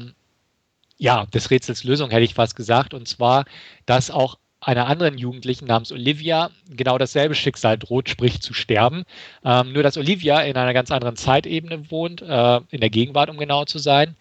ja, 1.00 1.26
des 1.34 1.52
Rätsels 1.52 1.84
Lösung, 1.84 2.10
hätte 2.12 2.24
ich 2.24 2.34
fast 2.34 2.56
gesagt. 2.56 2.94
Und 2.94 3.08
zwar, 3.08 3.46
dass 3.86 4.10
auch 4.10 4.38
einer 4.68 4.88
anderen 4.88 5.18
Jugendlichen 5.18 5.66
namens 5.66 5.94
Olivia 5.94 6.50
genau 6.70 6.98
dasselbe 6.98 7.36
Schicksal 7.36 7.78
droht, 7.78 8.10
sprich 8.10 8.42
zu 8.42 8.54
sterben. 8.54 9.06
Ähm, 9.46 9.72
nur 9.72 9.82
dass 9.82 9.98
Olivia 9.98 10.42
in 10.42 10.58
einer 10.58 10.74
ganz 10.74 10.92
anderen 10.92 11.16
Zeitebene 11.16 11.90
wohnt, 11.90 12.22
äh, 12.22 12.60
in 12.70 12.82
der 12.82 12.90
Gegenwart, 12.90 13.30
um 13.30 13.38
genau 13.38 13.64
zu 13.64 13.80
sein. 13.80 14.18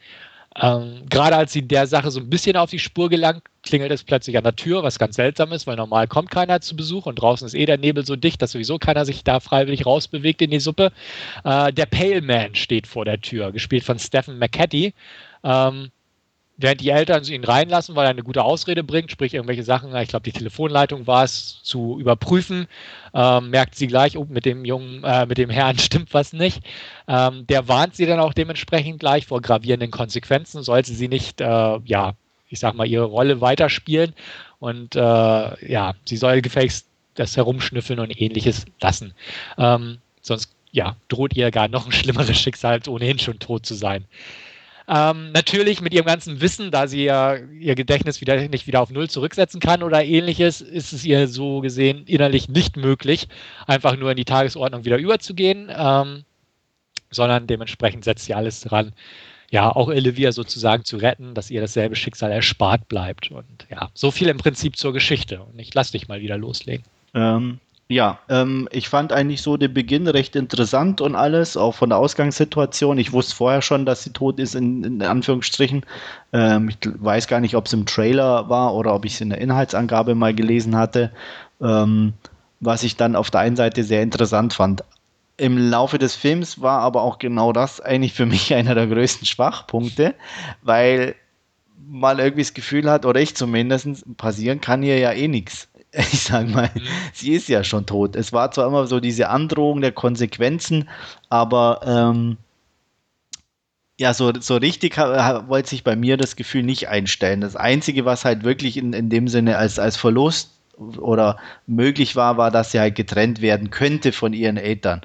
Ähm, 0.54 1.02
gerade 1.10 1.36
als 1.36 1.52
sie 1.52 1.62
der 1.62 1.88
Sache 1.88 2.12
so 2.12 2.20
ein 2.20 2.30
bisschen 2.30 2.56
auf 2.56 2.70
die 2.70 2.78
Spur 2.78 3.10
gelangt, 3.10 3.42
klingelt 3.64 3.90
es 3.90 4.04
plötzlich 4.04 4.38
an 4.38 4.44
der 4.44 4.54
Tür, 4.54 4.84
was 4.84 5.00
ganz 5.00 5.16
seltsam 5.16 5.50
ist, 5.50 5.66
weil 5.66 5.76
normal 5.76 6.06
kommt 6.06 6.30
keiner 6.30 6.60
zu 6.60 6.76
Besuch 6.76 7.06
und 7.06 7.16
draußen 7.16 7.44
ist 7.44 7.54
eh 7.54 7.66
der 7.66 7.76
Nebel 7.76 8.06
so 8.06 8.14
dicht, 8.14 8.40
dass 8.40 8.52
sowieso 8.52 8.78
keiner 8.78 9.04
sich 9.04 9.24
da 9.24 9.40
freiwillig 9.40 9.84
rausbewegt 9.84 10.40
in 10.42 10.52
die 10.52 10.60
Suppe. 10.60 10.92
Äh, 11.44 11.72
der 11.72 11.86
Pale 11.86 12.22
Man 12.22 12.54
steht 12.54 12.86
vor 12.86 13.04
der 13.04 13.20
Tür, 13.20 13.50
gespielt 13.50 13.82
von 13.82 13.98
Stephen 13.98 14.38
McCatty. 14.38 14.94
Ähm, 15.42 15.90
während 16.56 16.80
die 16.80 16.90
Eltern 16.90 17.24
ihn 17.24 17.44
reinlassen, 17.44 17.94
weil 17.96 18.06
er 18.06 18.10
eine 18.10 18.22
gute 18.22 18.42
Ausrede 18.42 18.82
bringt, 18.82 19.10
sprich 19.10 19.34
irgendwelche 19.34 19.62
Sachen, 19.62 19.94
ich 19.96 20.08
glaube 20.08 20.24
die 20.24 20.32
Telefonleitung 20.32 21.06
war 21.06 21.24
es, 21.24 21.60
zu 21.62 21.98
überprüfen, 22.00 22.66
ähm, 23.14 23.50
merkt 23.50 23.74
sie 23.74 23.86
gleich, 23.86 24.16
oh, 24.16 24.26
mit 24.28 24.44
dem 24.44 24.64
jungen, 24.64 25.04
äh, 25.04 25.26
mit 25.26 25.38
dem 25.38 25.50
Herrn 25.50 25.78
stimmt 25.78 26.14
was 26.14 26.32
nicht. 26.32 26.62
Ähm, 27.08 27.46
der 27.46 27.68
warnt 27.68 27.94
sie 27.94 28.06
dann 28.06 28.20
auch 28.20 28.32
dementsprechend 28.32 29.00
gleich 29.00 29.26
vor 29.26 29.40
gravierenden 29.40 29.90
Konsequenzen, 29.90 30.62
sollte 30.62 30.92
sie 30.92 31.08
nicht, 31.08 31.40
äh, 31.40 31.78
ja, 31.84 32.14
ich 32.48 32.60
sag 32.60 32.74
mal, 32.74 32.86
ihre 32.86 33.04
Rolle 33.04 33.40
weiterspielen 33.40 34.14
und 34.58 34.96
äh, 34.96 35.00
ja, 35.00 35.94
sie 36.04 36.16
soll 36.16 36.40
gefälligst 36.40 36.86
das 37.14 37.36
Herumschnüffeln 37.36 37.98
und 37.98 38.20
ähnliches 38.20 38.66
lassen. 38.80 39.14
Ähm, 39.58 39.98
sonst 40.20 40.52
ja, 40.72 40.96
droht 41.08 41.34
ihr 41.34 41.50
gar 41.50 41.68
noch 41.68 41.86
ein 41.86 41.92
schlimmeres 41.92 42.38
Schicksal, 42.38 42.74
als 42.74 42.88
ohnehin 42.88 43.18
schon 43.18 43.38
tot 43.38 43.64
zu 43.64 43.74
sein. 43.74 44.04
Ähm, 44.88 45.32
natürlich 45.32 45.80
mit 45.80 45.92
ihrem 45.92 46.06
ganzen 46.06 46.40
Wissen, 46.40 46.70
da 46.70 46.86
sie 46.86 47.04
ja 47.04 47.36
ihr 47.36 47.74
Gedächtnis 47.74 48.20
wieder 48.20 48.36
nicht 48.48 48.66
wieder 48.68 48.80
auf 48.80 48.90
Null 48.90 49.10
zurücksetzen 49.10 49.60
kann 49.60 49.82
oder 49.82 50.04
ähnliches, 50.04 50.60
ist 50.60 50.92
es 50.92 51.04
ihr 51.04 51.26
so 51.26 51.60
gesehen 51.60 52.04
innerlich 52.06 52.48
nicht 52.48 52.76
möglich, 52.76 53.26
einfach 53.66 53.96
nur 53.96 54.12
in 54.12 54.16
die 54.16 54.24
Tagesordnung 54.24 54.84
wieder 54.84 54.98
überzugehen, 54.98 55.70
ähm, 55.76 56.24
sondern 57.10 57.48
dementsprechend 57.48 58.04
setzt 58.04 58.26
sie 58.26 58.34
alles 58.34 58.60
dran, 58.60 58.92
ja, 59.50 59.70
auch 59.70 59.88
Olivia 59.88 60.32
sozusagen 60.32 60.84
zu 60.84 60.96
retten, 60.96 61.34
dass 61.34 61.50
ihr 61.50 61.60
dasselbe 61.60 61.96
Schicksal 61.96 62.32
erspart 62.32 62.88
bleibt. 62.88 63.30
Und 63.30 63.66
ja, 63.70 63.90
so 63.94 64.10
viel 64.10 64.28
im 64.28 64.38
Prinzip 64.38 64.76
zur 64.76 64.92
Geschichte. 64.92 65.40
Und 65.40 65.58
ich 65.58 65.72
lass 65.74 65.92
dich 65.92 66.08
mal 66.08 66.20
wieder 66.20 66.36
loslegen. 66.36 66.84
Ähm, 67.14 67.60
ja, 67.88 68.18
ähm, 68.28 68.68
ich 68.72 68.88
fand 68.88 69.12
eigentlich 69.12 69.42
so 69.42 69.56
den 69.56 69.72
Beginn 69.72 70.08
recht 70.08 70.34
interessant 70.34 71.00
und 71.00 71.14
alles, 71.14 71.56
auch 71.56 71.72
von 71.72 71.90
der 71.90 71.98
Ausgangssituation. 71.98 72.98
Ich 72.98 73.12
wusste 73.12 73.36
vorher 73.36 73.62
schon, 73.62 73.86
dass 73.86 74.02
sie 74.02 74.12
tot 74.12 74.40
ist, 74.40 74.56
in, 74.56 74.82
in 74.82 75.02
Anführungsstrichen. 75.02 75.86
Ähm, 76.32 76.68
ich 76.68 76.76
weiß 76.82 77.28
gar 77.28 77.38
nicht, 77.38 77.54
ob 77.54 77.66
es 77.66 77.72
im 77.72 77.86
Trailer 77.86 78.48
war 78.48 78.74
oder 78.74 78.92
ob 78.92 79.04
ich 79.04 79.14
es 79.14 79.20
in 79.20 79.30
der 79.30 79.40
Inhaltsangabe 79.40 80.16
mal 80.16 80.34
gelesen 80.34 80.76
hatte. 80.76 81.12
Ähm, 81.62 82.14
was 82.58 82.82
ich 82.82 82.96
dann 82.96 83.14
auf 83.14 83.30
der 83.30 83.40
einen 83.40 83.56
Seite 83.56 83.84
sehr 83.84 84.02
interessant 84.02 84.52
fand. 84.54 84.82
Im 85.36 85.56
Laufe 85.56 85.98
des 85.98 86.16
Films 86.16 86.60
war 86.60 86.80
aber 86.80 87.02
auch 87.02 87.18
genau 87.18 87.52
das 87.52 87.80
eigentlich 87.80 88.14
für 88.14 88.26
mich 88.26 88.52
einer 88.52 88.74
der 88.74 88.88
größten 88.88 89.26
Schwachpunkte, 89.26 90.14
weil 90.62 91.14
man 91.88 92.18
irgendwie 92.18 92.42
das 92.42 92.54
Gefühl 92.54 92.90
hat, 92.90 93.06
oder 93.06 93.20
ich 93.20 93.36
zumindest, 93.36 94.16
passieren 94.16 94.60
kann 94.60 94.82
hier 94.82 94.98
ja 94.98 95.12
eh 95.12 95.28
nichts 95.28 95.68
Ich 96.12 96.22
sage 96.22 96.50
mal, 96.50 96.70
mhm. 96.74 96.82
sie 97.12 97.32
ist 97.32 97.48
ja 97.48 97.64
schon 97.64 97.86
tot. 97.86 98.16
Es 98.16 98.32
war 98.32 98.50
zwar 98.50 98.66
immer 98.66 98.86
so 98.86 99.00
diese 99.00 99.28
Androhung 99.28 99.80
der 99.80 99.92
Konsequenzen, 99.92 100.88
aber 101.30 101.80
ähm, 101.84 102.36
ja, 103.98 104.12
so, 104.12 104.30
so 104.38 104.56
richtig 104.56 104.98
wollte 104.98 105.70
sich 105.70 105.82
bei 105.82 105.96
mir 105.96 106.18
das 106.18 106.36
Gefühl 106.36 106.64
nicht 106.64 106.88
einstellen. 106.88 107.40
Das 107.40 107.56
Einzige, 107.56 108.04
was 108.04 108.26
halt 108.26 108.44
wirklich 108.44 108.76
in, 108.76 108.92
in 108.92 109.08
dem 109.08 109.26
Sinne 109.26 109.56
als, 109.56 109.78
als 109.78 109.96
Verlust 109.96 110.50
oder 110.76 111.38
möglich 111.66 112.14
war, 112.14 112.36
war, 112.36 112.50
dass 112.50 112.72
sie 112.72 112.80
halt 112.80 112.94
getrennt 112.94 113.40
werden 113.40 113.70
könnte 113.70 114.12
von 114.12 114.34
ihren 114.34 114.58
Eltern. 114.58 115.00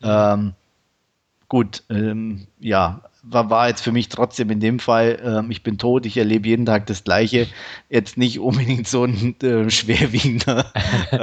Mhm. 0.00 0.06
Ähm, 0.08 0.54
gut, 1.48 1.82
ähm, 1.90 2.46
ja, 2.60 3.02
war, 3.28 3.50
war 3.50 3.68
jetzt 3.68 3.82
für 3.82 3.92
mich 3.92 4.08
trotzdem 4.08 4.50
in 4.50 4.60
dem 4.60 4.78
Fall, 4.78 5.20
ähm, 5.22 5.50
ich 5.50 5.62
bin 5.62 5.78
tot, 5.78 6.06
ich 6.06 6.16
erlebe 6.16 6.48
jeden 6.48 6.66
Tag 6.66 6.86
das 6.86 7.04
Gleiche, 7.04 7.46
jetzt 7.88 8.16
nicht 8.16 8.38
unbedingt 8.40 8.88
so 8.88 9.04
ein 9.04 9.34
äh, 9.42 9.68
schwerwiegender 9.70 10.72
äh, 11.10 11.16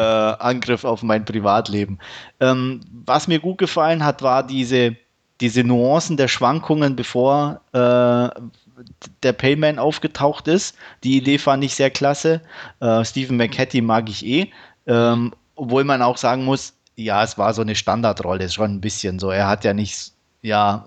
Angriff 0.43 0.83
auf 0.83 1.03
mein 1.03 1.25
Privatleben. 1.25 1.99
Ähm, 2.39 2.81
was 3.05 3.27
mir 3.27 3.39
gut 3.39 3.57
gefallen 3.57 4.03
hat, 4.03 4.21
war 4.21 4.45
diese 4.45 4.95
diese 5.41 5.63
Nuancen 5.63 6.15
der 6.15 6.29
Schwankungen, 6.29 6.95
bevor 6.95 7.59
äh, 7.73 8.29
der 9.23 9.33
Payman 9.33 9.79
aufgetaucht 9.79 10.47
ist. 10.47 10.75
Die 11.03 11.17
Idee 11.17 11.37
fand 11.37 11.63
ich 11.63 11.75
sehr 11.75 11.89
klasse. 11.89 12.41
Äh, 12.79 13.03
Stephen 13.03 13.37
McHattie 13.37 13.81
mag 13.81 14.09
ich 14.09 14.25
eh. 14.25 14.51
Ähm, 14.87 15.33
obwohl 15.55 15.83
man 15.83 16.01
auch 16.01 16.17
sagen 16.17 16.45
muss, 16.45 16.73
ja, 16.95 17.23
es 17.23 17.37
war 17.37 17.53
so 17.53 17.61
eine 17.61 17.75
Standardrolle, 17.75 18.45
ist 18.45 18.53
schon 18.53 18.71
ein 18.71 18.81
bisschen 18.81 19.19
so. 19.19 19.31
Er 19.31 19.47
hat 19.47 19.63
ja 19.63 19.73
nicht, 19.73 20.13
ja, 20.41 20.85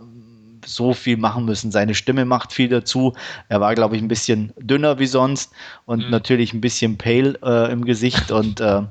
so 0.65 0.95
viel 0.95 1.17
machen 1.17 1.45
müssen. 1.45 1.71
Seine 1.71 1.95
Stimme 1.95 2.25
macht 2.25 2.53
viel 2.53 2.69
dazu. 2.69 3.15
Er 3.49 3.61
war, 3.61 3.75
glaube 3.75 3.97
ich, 3.97 4.03
ein 4.03 4.09
bisschen 4.09 4.53
dünner 4.59 4.99
wie 4.99 5.07
sonst 5.07 5.53
und 5.85 6.05
mhm. 6.05 6.11
natürlich 6.11 6.53
ein 6.53 6.61
bisschen 6.61 6.99
pale 6.99 7.39
äh, 7.43 7.73
im 7.73 7.85
Gesicht 7.85 8.31
und 8.31 8.61
äh, 8.61 8.83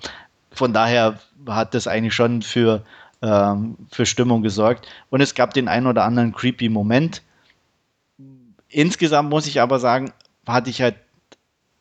von 0.51 0.73
daher 0.73 1.19
hat 1.47 1.73
das 1.73 1.87
eigentlich 1.87 2.13
schon 2.13 2.41
für 2.41 2.83
ähm, 3.21 3.77
für 3.91 4.05
Stimmung 4.05 4.41
gesorgt. 4.41 4.87
Und 5.09 5.21
es 5.21 5.35
gab 5.35 5.53
den 5.53 5.67
einen 5.67 5.87
oder 5.87 6.03
anderen 6.03 6.33
creepy 6.33 6.69
Moment. 6.69 7.21
Insgesamt 8.69 9.29
muss 9.29 9.47
ich 9.47 9.61
aber 9.61 9.79
sagen, 9.79 10.11
hatte 10.45 10.69
ich 10.69 10.81
halt 10.81 10.95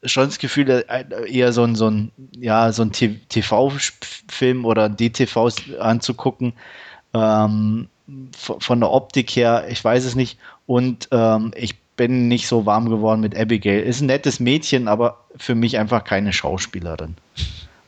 schon 0.05 0.27
das 0.27 0.39
Gefühl, 0.39 0.85
äh, 0.89 1.05
eher 1.31 1.53
so 1.53 1.65
ein, 1.65 1.75
so 1.75 1.89
ein, 1.89 2.13
ja, 2.37 2.73
so 2.73 2.83
ein 2.83 2.93
TV-Film 2.93 4.65
oder 4.65 4.89
DTVs 4.89 5.75
anzugucken. 5.79 6.53
Ähm, 7.13 7.89
von 8.39 8.81
der 8.81 8.91
Optik 8.91 9.31
her, 9.31 9.67
ich 9.69 9.83
weiß 9.83 10.05
es 10.05 10.15
nicht. 10.15 10.39
Und 10.67 11.09
ähm, 11.11 11.53
ich 11.57 11.79
bin 11.97 12.29
nicht 12.29 12.49
so 12.49 12.67
warm 12.67 12.89
geworden 12.89 13.21
mit 13.21 13.37
Abigail. 13.37 13.83
Ist 13.83 14.01
ein 14.01 14.07
nettes 14.07 14.41
Mädchen, 14.41 14.89
aber 14.89 15.25
für 15.37 15.55
mich 15.55 15.79
einfach 15.79 16.05
keine 16.05 16.33
Schauspielerin. 16.33 17.17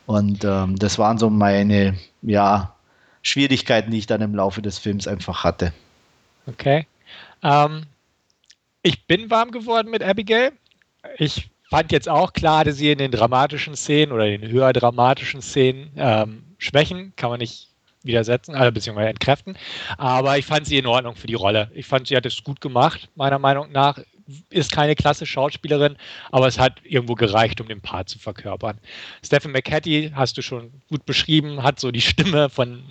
Und 0.05 0.43
ähm, 0.43 0.77
das 0.77 0.97
waren 0.97 1.17
so 1.17 1.29
meine, 1.29 1.97
ja, 2.21 2.73
Schwierigkeiten, 3.21 3.91
die 3.91 3.97
ich 3.97 4.07
dann 4.07 4.21
im 4.21 4.33
Laufe 4.33 4.61
des 4.61 4.79
Films 4.79 5.07
einfach 5.07 5.43
hatte. 5.43 5.73
Okay. 6.47 6.87
Ähm, 7.43 7.83
ich 8.81 9.05
bin 9.05 9.29
warm 9.29 9.51
geworden 9.51 9.91
mit 9.91 10.01
Abigail. 10.01 10.53
Ich 11.17 11.49
fand 11.69 11.91
jetzt 11.91 12.07
auch 12.07 12.31
klar, 12.31 12.63
dass 12.63 12.77
sie 12.77 12.91
in 12.91 12.97
den 12.97 13.11
dramatischen 13.11 13.75
Szenen 13.75 14.13
oder 14.13 14.25
in 14.25 14.41
den 14.41 14.51
höher 14.51 14.71
dramatischen 14.71 15.41
Szenen 15.41 15.91
ähm, 15.97 16.43
Schwächen, 16.57 17.13
kann 17.17 17.29
man 17.29 17.39
nicht 17.39 17.69
widersetzen, 18.03 18.55
also 18.55 18.71
beziehungsweise 18.71 19.09
entkräften. 19.09 19.57
Aber 19.97 20.37
ich 20.37 20.45
fand 20.45 20.65
sie 20.65 20.77
in 20.77 20.85
Ordnung 20.85 21.15
für 21.15 21.27
die 21.27 21.33
Rolle. 21.33 21.71
Ich 21.73 21.85
fand, 21.85 22.07
sie 22.07 22.15
hat 22.15 22.25
es 22.25 22.43
gut 22.43 22.61
gemacht, 22.61 23.09
meiner 23.15 23.39
Meinung 23.39 23.71
nach. 23.71 23.99
Ist 24.49 24.73
keine 24.73 24.95
klasse 24.95 25.25
Schauspielerin, 25.25 25.95
aber 26.31 26.47
es 26.47 26.59
hat 26.59 26.81
irgendwo 26.83 27.15
gereicht, 27.15 27.61
um 27.61 27.67
den 27.69 27.79
Part 27.79 28.09
zu 28.09 28.19
verkörpern. 28.19 28.77
Stephen 29.25 29.53
McCatty 29.53 30.11
hast 30.13 30.37
du 30.37 30.41
schon 30.41 30.81
gut 30.89 31.05
beschrieben, 31.05 31.63
hat 31.63 31.79
so 31.79 31.91
die 31.91 32.01
Stimme 32.01 32.49
von 32.49 32.83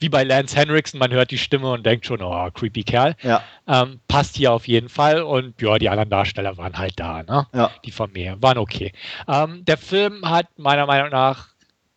wie 0.00 0.08
bei 0.08 0.24
Lance 0.24 0.56
Henriksen, 0.56 0.98
man 0.98 1.12
hört 1.12 1.30
die 1.30 1.38
Stimme 1.38 1.70
und 1.70 1.84
denkt 1.84 2.06
schon, 2.06 2.22
oh, 2.22 2.50
creepy 2.50 2.82
Kerl. 2.82 3.14
Ja. 3.22 3.42
Ähm, 3.66 4.00
passt 4.08 4.36
hier 4.36 4.52
auf 4.52 4.66
jeden 4.68 4.88
Fall 4.88 5.22
und 5.22 5.60
ja, 5.60 5.78
die 5.78 5.88
anderen 5.88 6.10
Darsteller 6.10 6.56
waren 6.56 6.76
halt 6.76 6.98
da, 6.98 7.22
ne? 7.22 7.46
Ja. 7.54 7.70
Die 7.84 7.90
von 7.90 8.12
mir 8.12 8.36
waren 8.40 8.58
okay. 8.58 8.92
Ähm, 9.28 9.64
der 9.64 9.78
Film 9.78 10.28
hat 10.28 10.46
meiner 10.56 10.86
Meinung 10.86 11.10
nach 11.10 11.53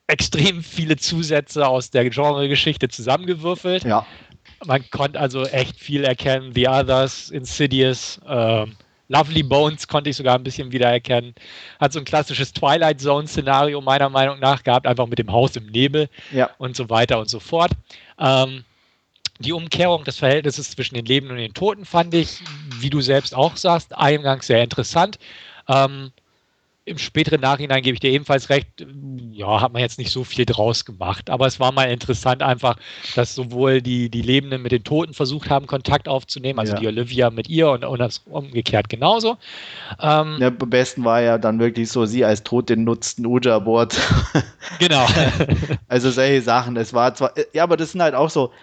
extrem 0.07 0.63
viele 0.63 0.97
Zusätze 0.97 1.67
aus 1.67 1.91
der 1.91 2.09
Genregeschichte 2.09 2.87
zusammengewürfelt. 2.87 3.83
Ja. 3.83 4.05
Man 4.65 4.89
konnte 4.89 5.19
also 5.19 5.43
echt 5.43 5.79
viel 5.79 6.03
erkennen. 6.03 6.53
The 6.55 6.67
Others, 6.67 7.29
Insidious, 7.29 8.19
ähm, 8.27 8.75
Lovely 9.09 9.43
Bones 9.43 9.87
konnte 9.87 10.09
ich 10.09 10.17
sogar 10.17 10.35
ein 10.35 10.43
bisschen 10.43 10.71
wiedererkennen. 10.71 11.33
Hat 11.79 11.93
so 11.93 11.99
ein 11.99 12.05
klassisches 12.05 12.51
Twilight 12.51 12.99
Zone-Szenario 12.99 13.79
meiner 13.81 14.09
Meinung 14.09 14.39
nach 14.39 14.63
gehabt, 14.63 14.87
einfach 14.87 15.07
mit 15.07 15.19
dem 15.19 15.31
Haus 15.31 15.55
im 15.55 15.67
Nebel 15.67 16.09
ja. 16.31 16.49
und 16.57 16.75
so 16.75 16.89
weiter 16.89 17.19
und 17.19 17.29
so 17.29 17.39
fort. 17.39 17.71
Ähm, 18.19 18.65
die 19.39 19.53
Umkehrung 19.53 20.03
des 20.03 20.17
Verhältnisses 20.17 20.71
zwischen 20.71 20.95
den 20.95 21.05
Lebenden 21.05 21.37
und 21.37 21.43
den 21.43 21.53
Toten 21.53 21.85
fand 21.85 22.13
ich, 22.13 22.39
wie 22.79 22.89
du 22.89 23.01
selbst 23.01 23.35
auch 23.35 23.55
sagst, 23.55 23.95
eingangs 23.95 24.47
sehr 24.47 24.63
interessant. 24.63 25.19
Ähm, 25.69 26.11
im 26.87 26.97
späteren 26.97 27.41
Nachhinein 27.41 27.81
gebe 27.81 27.95
ich 27.95 27.99
dir 27.99 28.11
ebenfalls 28.11 28.49
recht, 28.49 28.67
ja, 29.31 29.59
hat 29.59 29.73
man 29.73 29.81
jetzt 29.81 29.99
nicht 29.99 30.09
so 30.09 30.23
viel 30.23 30.45
draus 30.45 30.85
gemacht. 30.85 31.29
Aber 31.29 31.45
es 31.45 31.59
war 31.59 31.73
mal 31.73 31.91
interessant 31.91 32.41
einfach, 32.41 32.77
dass 33.13 33.35
sowohl 33.35 33.81
die, 33.81 34.09
die 34.09 34.21
Lebenden 34.21 34.61
mit 34.61 34.71
den 34.71 34.85
Toten 34.85 35.13
versucht 35.13 35.49
haben, 35.49 35.67
Kontakt 35.67 36.07
aufzunehmen, 36.07 36.59
also 36.59 36.73
ja. 36.73 36.79
die 36.79 36.87
Olivia 36.87 37.29
mit 37.29 37.49
ihr 37.49 37.69
und, 37.69 37.83
und 37.83 37.99
das 37.99 38.19
umgekehrt 38.25 38.87
genauso. 38.87 39.37
Ähm, 40.01 40.37
ja, 40.39 40.47
am 40.47 40.69
besten 40.69 41.03
war 41.03 41.21
ja 41.21 41.37
dann 41.37 41.59
wirklich 41.59 41.89
so, 41.89 42.05
sie 42.05 42.23
als 42.23 42.43
Tod 42.43 42.69
den 42.69 42.85
nutzten 42.85 43.25
Uja-Board. 43.25 43.99
genau. 44.79 45.05
also 45.89 46.09
solche 46.09 46.41
Sachen. 46.41 46.77
Es 46.77 46.93
war 46.93 47.13
zwar, 47.15 47.33
ja, 47.51 47.63
aber 47.63 47.75
das 47.75 47.91
sind 47.91 48.01
halt 48.01 48.15
auch 48.15 48.29
so, 48.29 48.53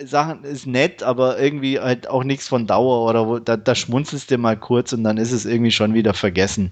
Sachen 0.00 0.44
ist 0.44 0.66
nett, 0.66 1.02
aber 1.02 1.38
irgendwie 1.38 1.78
halt 1.80 2.08
auch 2.08 2.24
nichts 2.24 2.48
von 2.48 2.66
Dauer 2.66 3.06
oder 3.10 3.26
wo, 3.26 3.38
da, 3.40 3.58
da 3.58 3.74
schmunzelst 3.74 4.30
du 4.30 4.38
mal 4.38 4.56
kurz 4.56 4.94
und 4.94 5.04
dann 5.04 5.18
ist 5.18 5.32
es 5.32 5.44
irgendwie 5.44 5.72
schon 5.72 5.92
wieder 5.92 6.14
vergessen. 6.14 6.70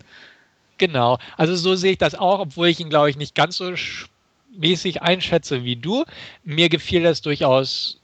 Genau, 0.79 1.19
also 1.37 1.57
so 1.57 1.75
sehe 1.75 1.93
ich 1.93 1.99
das 1.99 2.15
auch, 2.15 2.41
obwohl 2.41 2.69
ich 2.69 2.81
ihn, 2.81 2.91
glaube 2.91 3.11
ich, 3.11 3.17
nicht 3.17 3.35
ganz 3.35 3.57
so 3.57 3.73
mäßig 4.57 5.03
einschätze 5.03 5.65
wie 5.65 5.77
du. 5.77 6.05
Mir 6.45 6.69
gefiel 6.69 7.03
das 7.03 7.23
durchaus 7.23 8.01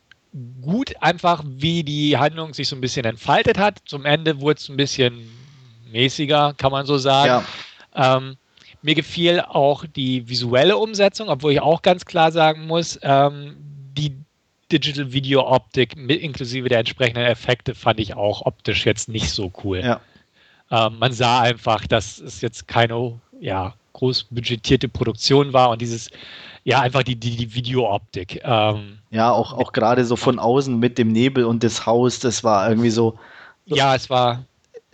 gut, 0.63 0.95
einfach 1.01 1.43
wie 1.47 1.83
die 1.83 2.17
Handlung 2.17 2.55
sich 2.55 2.69
so 2.69 2.77
ein 2.77 2.81
bisschen 2.81 3.05
entfaltet 3.05 3.59
hat. 3.59 3.81
Zum 3.85 4.05
Ende 4.05 4.41
wurde 4.41 4.59
es 4.59 4.69
ein 4.69 4.77
bisschen 4.77 5.31
mäßiger, 5.91 6.55
kann 6.57 6.73
man 6.73 6.87
so 6.87 6.99
sagen. 6.99 7.45
Ja. 7.95 8.17
Ähm, 8.17 8.37
mir 8.81 8.95
gefiel 8.95 9.41
auch 9.41 9.85
die 9.87 10.29
visuelle 10.29 10.77
Umsetzung, 10.77 11.29
obwohl 11.29 11.53
ich 11.53 11.61
auch 11.61 11.83
ganz 11.83 12.05
klar 12.05 12.33
sagen 12.33 12.67
muss, 12.67 12.99
ähm, 13.03 13.57
die 13.97 14.17
Digital 14.73 15.13
Video 15.13 15.47
Optik 15.47 15.97
inklusive 15.97 16.69
der 16.69 16.79
entsprechenden 16.79 17.25
Effekte 17.25 17.75
fand 17.75 18.01
ich 18.01 18.15
auch 18.15 18.47
optisch 18.47 18.87
jetzt 18.87 19.09
nicht 19.09 19.31
so 19.31 19.53
cool. 19.63 19.81
Ja. 19.81 20.01
Ähm, 20.73 20.99
man 20.99 21.13
sah 21.13 21.43
einfach, 21.43 21.87
dass 21.87 22.19
es 22.19 22.41
jetzt 22.41 22.67
keine 22.67 23.21
ja, 23.41 23.75
groß 23.93 24.25
budgetierte 24.31 24.89
Produktion 24.89 25.53
war 25.53 25.69
und 25.69 25.83
dieses, 25.83 26.09
ja, 26.65 26.81
einfach 26.81 27.03
die, 27.03 27.15
die, 27.17 27.37
die 27.37 27.55
Videooptik. 27.55 28.41
Ähm, 28.43 28.99
ja, 29.11 29.31
auch, 29.31 29.53
auch 29.53 29.73
gerade 29.73 30.07
so 30.07 30.17
von 30.17 30.39
außen 30.39 30.79
mit 30.79 30.97
dem 30.97 31.09
Nebel 31.09 31.45
und 31.45 31.63
das 31.63 31.85
Haus, 31.85 32.21
das 32.21 32.43
war 32.43 32.69
irgendwie 32.69 32.91
so. 32.91 33.19
Ja, 33.67 33.95
es 33.95 34.09
war. 34.09 34.45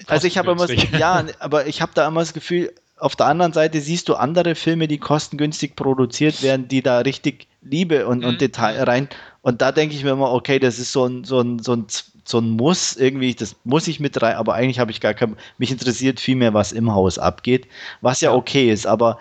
Also 0.06 0.26
ich 0.26 0.36
habe 0.36 0.50
immer, 0.50 0.68
ja, 0.98 1.24
aber 1.38 1.68
ich 1.68 1.80
habe 1.80 1.92
da 1.94 2.08
immer 2.08 2.20
das 2.20 2.32
Gefühl, 2.32 2.72
auf 2.98 3.14
der 3.14 3.26
anderen 3.26 3.52
Seite 3.52 3.80
siehst 3.80 4.08
du 4.08 4.16
andere 4.16 4.56
Filme, 4.56 4.88
die 4.88 4.98
kostengünstig 4.98 5.76
produziert 5.76 6.42
werden, 6.42 6.66
die 6.66 6.82
da 6.82 6.98
richtig 6.98 7.46
Liebe 7.62 8.08
und, 8.08 8.20
mhm. 8.20 8.24
und 8.24 8.40
Detail 8.40 8.82
rein. 8.82 9.08
Und 9.42 9.62
da 9.62 9.70
denke 9.70 9.94
ich 9.94 10.02
mir 10.02 10.10
immer, 10.10 10.32
okay, 10.32 10.58
das 10.58 10.80
ist 10.80 10.92
so 10.92 11.06
ein, 11.06 11.22
so 11.22 11.40
ein, 11.40 11.60
so 11.60 11.74
ein 11.74 11.86
so 12.28 12.38
ein 12.38 12.50
Muss 12.50 12.94
irgendwie, 12.94 13.34
das 13.34 13.56
muss 13.64 13.88
ich 13.88 14.00
mit 14.00 14.20
rein, 14.20 14.36
aber 14.36 14.54
eigentlich 14.54 14.78
habe 14.78 14.90
ich 14.90 15.00
gar 15.00 15.14
kein, 15.14 15.36
mich 15.56 15.70
interessiert 15.70 16.20
viel 16.20 16.36
mehr, 16.36 16.52
was 16.52 16.72
im 16.72 16.92
Haus 16.92 17.18
abgeht, 17.18 17.66
was 18.02 18.20
ja 18.20 18.32
okay 18.32 18.70
ist, 18.70 18.86
aber 18.86 19.18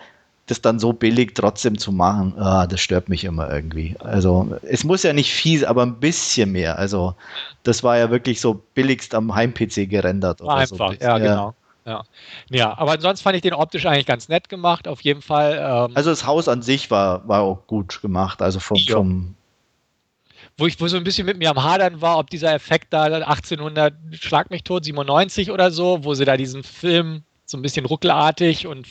das 0.47 0.61
dann 0.61 0.79
so 0.79 0.93
billig 0.93 1.33
trotzdem 1.33 1.77
zu 1.77 1.91
machen, 1.91 2.33
ah, 2.37 2.67
das 2.67 2.81
stört 2.81 3.09
mich 3.09 3.23
immer 3.23 3.49
irgendwie. 3.49 3.95
Also 3.99 4.57
es 4.61 4.83
muss 4.83 5.03
ja 5.03 5.13
nicht 5.13 5.31
viel, 5.31 5.65
aber 5.65 5.83
ein 5.83 5.99
bisschen 5.99 6.51
mehr. 6.51 6.77
Also 6.77 7.15
das 7.63 7.83
war 7.83 7.97
ja 7.97 8.09
wirklich 8.09 8.41
so 8.41 8.61
billigst 8.73 9.13
am 9.13 9.33
Heim-PC 9.33 9.89
gerendert. 9.89 10.41
War 10.41 10.57
einfach, 10.57 10.93
so. 10.93 10.99
ja, 10.99 11.17
ja, 11.17 11.17
genau. 11.17 11.53
Ja. 11.85 12.03
ja, 12.49 12.77
aber 12.77 12.91
ansonsten 12.91 13.23
fand 13.23 13.37
ich 13.37 13.41
den 13.41 13.53
optisch 13.53 13.85
eigentlich 13.85 14.05
ganz 14.05 14.27
nett 14.27 14.49
gemacht, 14.49 14.89
auf 14.89 14.99
jeden 15.01 15.21
Fall. 15.21 15.53
Ähm 15.53 15.95
also 15.95 16.09
das 16.09 16.25
Haus 16.25 16.49
an 16.49 16.61
sich 16.61 16.91
war, 16.91 17.25
war 17.29 17.41
auch 17.41 17.65
gut 17.67 18.01
gemacht, 18.01 18.41
also 18.41 18.59
vom, 18.59 18.77
vom 18.79 19.35
wo 20.57 20.65
ich 20.65 20.79
wo 20.79 20.87
so 20.87 20.97
ein 20.97 21.03
bisschen 21.03 21.25
mit 21.25 21.37
mir 21.37 21.51
am 21.51 21.63
Hadern 21.63 22.01
war, 22.01 22.17
ob 22.17 22.29
dieser 22.29 22.53
Effekt 22.53 22.87
da 22.91 23.03
1800 23.03 23.93
Schlag 24.11 24.49
mich 24.49 24.63
tot 24.63 24.85
97 24.85 25.51
oder 25.51 25.71
so, 25.71 26.03
wo 26.03 26.13
sie 26.13 26.25
da 26.25 26.35
diesen 26.37 26.63
Film 26.63 27.23
so 27.45 27.57
ein 27.57 27.61
bisschen 27.61 27.85
ruckelartig 27.85 28.67
und 28.67 28.87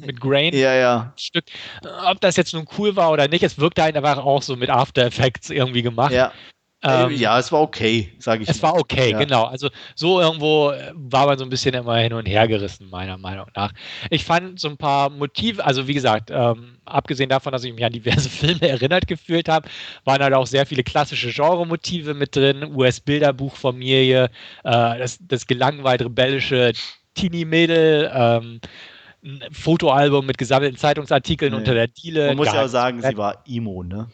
mit 0.00 0.20
Grain 0.20 0.52
ja, 0.52 0.74
ja. 0.74 1.12
Stück, 1.16 1.44
ob 2.06 2.20
das 2.20 2.36
jetzt 2.36 2.52
nun 2.52 2.66
cool 2.76 2.96
war 2.96 3.12
oder 3.12 3.28
nicht, 3.28 3.44
es 3.44 3.58
wirkte 3.58 3.82
halt 3.82 3.96
einfach 3.96 4.18
auch 4.18 4.42
so 4.42 4.56
mit 4.56 4.68
After 4.68 5.04
Effects 5.06 5.50
irgendwie 5.50 5.82
gemacht. 5.82 6.12
Ja. 6.12 6.32
Ähm, 6.86 7.10
ja, 7.12 7.38
es 7.38 7.50
war 7.50 7.62
okay, 7.62 8.12
sage 8.18 8.42
ich. 8.42 8.48
Es 8.48 8.60
mal. 8.60 8.72
war 8.72 8.78
okay, 8.78 9.12
ja. 9.12 9.18
genau. 9.18 9.44
Also 9.44 9.70
so 9.94 10.20
irgendwo 10.20 10.70
äh, 10.70 10.92
war 10.94 11.26
man 11.26 11.38
so 11.38 11.44
ein 11.44 11.48
bisschen 11.48 11.74
immer 11.74 11.96
hin 11.96 12.12
und 12.12 12.26
her 12.26 12.46
gerissen, 12.46 12.90
meiner 12.90 13.16
Meinung 13.16 13.46
nach. 13.56 13.72
Ich 14.10 14.24
fand 14.24 14.60
so 14.60 14.68
ein 14.68 14.76
paar 14.76 15.08
Motive, 15.08 15.64
also 15.64 15.88
wie 15.88 15.94
gesagt, 15.94 16.30
ähm, 16.30 16.76
abgesehen 16.84 17.30
davon, 17.30 17.52
dass 17.52 17.64
ich 17.64 17.72
mich 17.72 17.84
an 17.84 17.92
diverse 17.92 18.28
Filme 18.28 18.68
erinnert 18.68 19.06
gefühlt 19.06 19.48
habe, 19.48 19.66
waren 20.04 20.22
halt 20.22 20.34
auch 20.34 20.46
sehr 20.46 20.66
viele 20.66 20.82
klassische 20.82 21.30
Genre-Motive 21.32 22.12
mit 22.12 22.36
drin. 22.36 22.74
US-Bilderbuchfamilie, 22.74 24.24
äh, 24.24 24.28
das, 24.62 25.18
das 25.20 25.46
gelangweilt 25.46 26.02
rebellische 26.02 26.72
Teenie-Mädel, 27.14 28.10
ähm, 28.14 28.60
ein 29.24 29.40
Fotoalbum 29.52 30.26
mit 30.26 30.36
gesammelten 30.36 30.76
Zeitungsartikeln 30.76 31.52
nee. 31.52 31.58
unter 31.58 31.72
der 31.72 31.88
Diele. 31.88 32.26
Man 32.26 32.36
muss 32.36 32.52
ja 32.52 32.64
auch 32.64 32.68
sagen, 32.68 33.00
sie 33.00 33.16
war 33.16 33.42
Emo, 33.46 33.82
ne? 33.82 34.08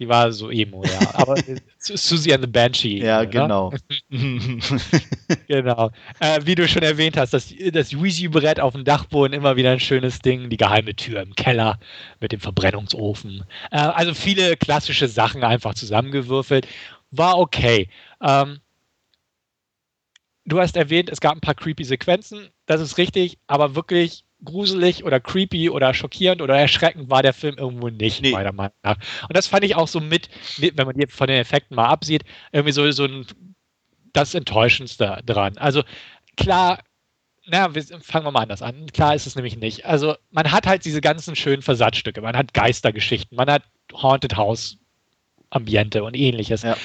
Die 0.00 0.08
war 0.08 0.32
so 0.32 0.50
emo, 0.50 0.82
ja. 0.82 1.14
Aber 1.14 1.34
Susie 1.78 2.32
and 2.32 2.42
the 2.42 2.50
Banshee. 2.50 3.04
Ja, 3.04 3.24
genau. 3.24 3.70
genau. 5.46 5.90
Äh, 6.20 6.40
wie 6.44 6.54
du 6.54 6.66
schon 6.66 6.82
erwähnt 6.82 7.18
hast, 7.18 7.34
das, 7.34 7.52
das 7.72 7.94
Ouija-Brett 7.94 8.60
auf 8.60 8.72
dem 8.72 8.84
Dachboden, 8.84 9.34
immer 9.34 9.56
wieder 9.56 9.72
ein 9.72 9.78
schönes 9.80 10.20
Ding. 10.20 10.48
Die 10.48 10.56
geheime 10.56 10.96
Tür 10.96 11.20
im 11.20 11.34
Keller 11.34 11.78
mit 12.18 12.32
dem 12.32 12.40
Verbrennungsofen. 12.40 13.44
Äh, 13.70 13.76
also 13.76 14.14
viele 14.14 14.56
klassische 14.56 15.06
Sachen 15.06 15.44
einfach 15.44 15.74
zusammengewürfelt. 15.74 16.66
War 17.10 17.38
okay. 17.38 17.90
Ähm, 18.22 18.60
du 20.46 20.60
hast 20.60 20.78
erwähnt, 20.78 21.10
es 21.10 21.20
gab 21.20 21.34
ein 21.34 21.42
paar 21.42 21.54
creepy 21.54 21.84
Sequenzen. 21.84 22.48
Das 22.64 22.80
ist 22.80 22.96
richtig, 22.96 23.38
aber 23.46 23.74
wirklich 23.74 24.24
gruselig 24.44 25.04
oder 25.04 25.20
creepy 25.20 25.70
oder 25.70 25.94
schockierend 25.94 26.42
oder 26.42 26.58
erschreckend 26.58 27.10
war 27.10 27.22
der 27.22 27.32
Film 27.32 27.56
irgendwo 27.56 27.88
nicht, 27.88 28.22
nee. 28.22 28.32
meiner 28.32 28.52
Meinung 28.52 28.74
nach. 28.82 28.96
Und 29.28 29.36
das 29.36 29.46
fand 29.46 29.64
ich 29.64 29.76
auch 29.76 29.88
so 29.88 30.00
mit, 30.00 30.28
wenn 30.58 30.86
man 30.86 30.96
hier 30.96 31.08
von 31.08 31.26
den 31.26 31.40
Effekten 31.40 31.76
mal 31.76 31.86
absieht, 31.86 32.24
irgendwie 32.52 32.72
so, 32.72 32.90
so 32.90 33.04
ein, 33.04 33.26
das 34.12 34.34
Enttäuschendste 34.34 35.20
dran. 35.26 35.58
Also 35.58 35.82
klar, 36.36 36.80
na, 37.46 37.74
wir, 37.74 37.82
fangen 38.00 38.26
wir 38.26 38.30
mal 38.30 38.42
anders 38.42 38.62
an. 38.62 38.86
Klar 38.92 39.14
ist 39.14 39.26
es 39.26 39.34
nämlich 39.34 39.56
nicht. 39.56 39.84
Also 39.84 40.16
man 40.30 40.50
hat 40.50 40.66
halt 40.66 40.84
diese 40.84 41.00
ganzen 41.00 41.36
schönen 41.36 41.62
Versatzstücke, 41.62 42.20
man 42.20 42.36
hat 42.36 42.54
Geistergeschichten, 42.54 43.36
man 43.36 43.50
hat 43.50 43.62
Haunted 43.92 44.36
House 44.36 44.78
Ambiente 45.50 46.04
und 46.04 46.16
ähnliches. 46.16 46.62
Ja. 46.62 46.76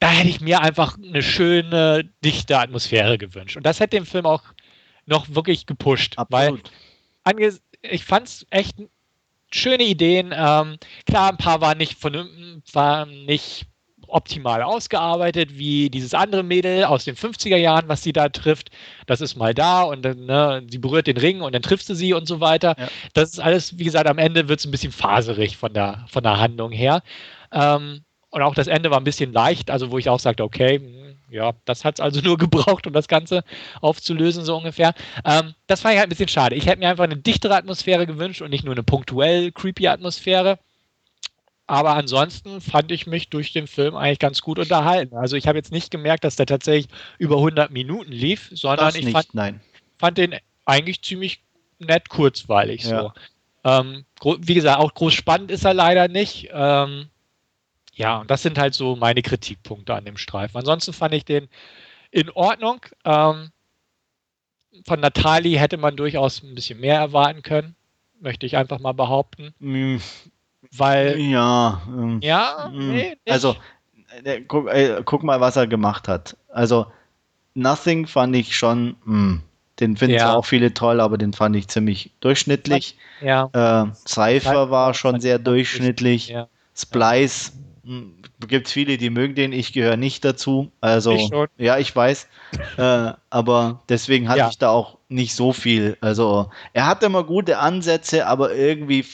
Da 0.00 0.10
hätte 0.10 0.28
ich 0.28 0.40
mir 0.40 0.60
einfach 0.60 0.96
eine 0.96 1.22
schöne, 1.22 2.08
dichte 2.24 2.58
Atmosphäre 2.58 3.18
gewünscht. 3.18 3.56
Und 3.56 3.64
das 3.64 3.80
hätte 3.80 3.96
dem 3.96 4.06
Film 4.06 4.26
auch 4.26 4.42
noch 5.08 5.34
wirklich 5.34 5.66
gepusht. 5.66 6.14
Absolut. 6.16 6.70
Weil 7.24 7.58
ich 7.82 8.04
fand 8.04 8.28
es 8.28 8.46
echt 8.50 8.76
schöne 9.50 9.84
Ideen. 9.84 10.32
Ähm, 10.36 10.78
klar, 11.06 11.30
ein 11.30 11.36
paar 11.36 11.60
waren 11.60 11.78
nicht, 11.78 11.98
von, 11.98 12.62
waren 12.72 13.24
nicht 13.24 13.66
optimal 14.08 14.62
ausgearbeitet, 14.62 15.58
wie 15.58 15.90
dieses 15.90 16.14
andere 16.14 16.42
Mädel 16.42 16.84
aus 16.84 17.04
den 17.04 17.14
50er 17.14 17.56
Jahren, 17.56 17.88
was 17.88 18.02
sie 18.02 18.12
da 18.12 18.28
trifft. 18.28 18.70
Das 19.06 19.20
ist 19.20 19.36
mal 19.36 19.54
da 19.54 19.82
und 19.82 20.02
dann, 20.02 20.26
ne, 20.26 20.66
sie 20.68 20.78
berührt 20.78 21.06
den 21.06 21.16
Ring 21.16 21.40
und 21.40 21.54
dann 21.54 21.62
trifft 21.62 21.86
sie 21.86 21.94
sie 21.94 22.14
und 22.14 22.26
so 22.26 22.40
weiter. 22.40 22.74
Ja. 22.78 22.88
Das 23.12 23.30
ist 23.32 23.40
alles, 23.40 23.78
wie 23.78 23.84
gesagt, 23.84 24.08
am 24.08 24.18
Ende 24.18 24.48
wird 24.48 24.60
es 24.60 24.66
ein 24.66 24.70
bisschen 24.70 24.92
faserig 24.92 25.56
von 25.56 25.72
der, 25.72 26.04
von 26.08 26.22
der 26.22 26.38
Handlung 26.38 26.72
her. 26.72 27.02
Ähm, 27.52 28.02
und 28.30 28.42
auch 28.42 28.54
das 28.54 28.66
Ende 28.66 28.90
war 28.90 28.98
ein 28.98 29.04
bisschen 29.04 29.32
leicht, 29.32 29.70
also 29.70 29.90
wo 29.90 29.98
ich 29.98 30.08
auch 30.08 30.20
sagte, 30.20 30.44
okay, 30.44 31.07
ja, 31.30 31.52
das 31.64 31.84
hat 31.84 31.98
es 31.98 32.00
also 32.00 32.20
nur 32.24 32.38
gebraucht, 32.38 32.86
um 32.86 32.92
das 32.92 33.08
Ganze 33.08 33.44
aufzulösen, 33.80 34.44
so 34.44 34.56
ungefähr. 34.56 34.94
Ähm, 35.24 35.54
das 35.66 35.80
fand 35.80 35.94
ich 35.94 35.98
halt 35.98 36.08
ein 36.08 36.10
bisschen 36.10 36.28
schade. 36.28 36.56
Ich 36.56 36.66
hätte 36.66 36.78
mir 36.78 36.88
einfach 36.88 37.04
eine 37.04 37.16
dichtere 37.16 37.56
Atmosphäre 37.56 38.06
gewünscht 38.06 38.42
und 38.42 38.50
nicht 38.50 38.64
nur 38.64 38.74
eine 38.74 38.82
punktuell 38.82 39.52
creepy 39.52 39.88
Atmosphäre. 39.88 40.58
Aber 41.66 41.94
ansonsten 41.94 42.62
fand 42.62 42.90
ich 42.92 43.06
mich 43.06 43.28
durch 43.28 43.52
den 43.52 43.66
Film 43.66 43.94
eigentlich 43.94 44.18
ganz 44.18 44.40
gut 44.40 44.58
unterhalten. 44.58 45.14
Also 45.14 45.36
ich 45.36 45.46
habe 45.46 45.58
jetzt 45.58 45.70
nicht 45.70 45.90
gemerkt, 45.90 46.24
dass 46.24 46.36
der 46.36 46.46
tatsächlich 46.46 46.88
über 47.18 47.36
100 47.36 47.70
Minuten 47.70 48.10
lief, 48.10 48.48
sondern 48.54 48.86
das 48.86 48.94
ich 48.94 49.04
nicht, 49.04 49.12
fand, 49.12 49.34
nein. 49.34 49.60
fand 49.98 50.16
den 50.16 50.36
eigentlich 50.64 51.02
ziemlich 51.02 51.42
nett 51.78 52.08
kurzweilig 52.08 52.84
ja. 52.84 53.02
so. 53.02 53.12
Ähm, 53.64 54.04
wie 54.38 54.54
gesagt, 54.54 54.78
auch 54.78 54.94
groß 54.94 55.12
spannend 55.12 55.50
ist 55.50 55.66
er 55.66 55.74
leider 55.74 56.08
nicht. 56.08 56.48
Ähm, 56.52 57.10
ja, 57.98 58.18
und 58.18 58.30
das 58.30 58.42
sind 58.42 58.58
halt 58.58 58.74
so 58.74 58.94
meine 58.94 59.22
Kritikpunkte 59.22 59.92
an 59.92 60.04
dem 60.04 60.16
Streifen. 60.16 60.56
Ansonsten 60.56 60.92
fand 60.92 61.14
ich 61.14 61.24
den 61.24 61.48
in 62.12 62.30
Ordnung. 62.30 62.80
Ähm, 63.04 63.50
von 64.86 65.00
Natali 65.00 65.54
hätte 65.54 65.78
man 65.78 65.96
durchaus 65.96 66.42
ein 66.44 66.54
bisschen 66.54 66.78
mehr 66.78 66.96
erwarten 66.96 67.42
können, 67.42 67.74
möchte 68.20 68.46
ich 68.46 68.56
einfach 68.56 68.78
mal 68.78 68.92
behaupten. 68.92 69.52
Mhm. 69.58 70.00
Weil. 70.70 71.18
Ja. 71.18 71.82
Ähm, 71.88 72.20
ja, 72.22 72.70
mm, 72.72 72.88
nee, 72.90 73.16
Also, 73.28 73.56
äh, 74.22 74.42
guck, 74.42 74.68
äh, 74.68 75.02
guck, 75.04 75.24
mal, 75.24 75.40
was 75.40 75.56
er 75.56 75.66
gemacht 75.66 76.06
hat. 76.06 76.36
Also, 76.48 76.86
Nothing 77.54 78.06
fand 78.06 78.36
ich 78.36 78.56
schon. 78.56 78.96
Mh, 79.04 79.16
mm, 79.16 79.42
den 79.80 79.96
finden 79.96 80.16
ja. 80.16 80.34
auch 80.34 80.44
viele 80.44 80.72
toll, 80.72 81.00
aber 81.00 81.18
den 81.18 81.32
fand 81.32 81.56
ich 81.56 81.66
ziemlich 81.66 82.12
durchschnittlich. 82.20 82.96
Ja. 83.20 83.48
Äh, 83.52 83.92
Cypher 84.06 84.70
war 84.70 84.94
schon 84.94 85.20
sehr 85.20 85.38
durchschnittlich. 85.38 86.28
Ja. 86.28 86.48
Splice 86.76 87.52
gibt 88.46 88.66
es 88.66 88.72
viele, 88.72 88.98
die 88.98 89.10
mögen 89.10 89.34
den, 89.34 89.52
ich 89.52 89.72
gehöre 89.72 89.96
nicht 89.96 90.24
dazu. 90.24 90.70
Also, 90.80 91.12
ich 91.12 91.30
ja, 91.56 91.78
ich 91.78 91.94
weiß. 91.94 92.28
äh, 92.76 93.12
aber 93.30 93.82
deswegen 93.88 94.28
hatte 94.28 94.38
ja. 94.38 94.48
ich 94.50 94.58
da 94.58 94.70
auch 94.70 94.98
nicht 95.08 95.34
so 95.34 95.52
viel. 95.52 95.96
Also, 96.00 96.50
er 96.72 96.86
hatte 96.86 97.06
immer 97.06 97.24
gute 97.24 97.58
Ansätze, 97.58 98.26
aber 98.26 98.54
irgendwie 98.54 99.04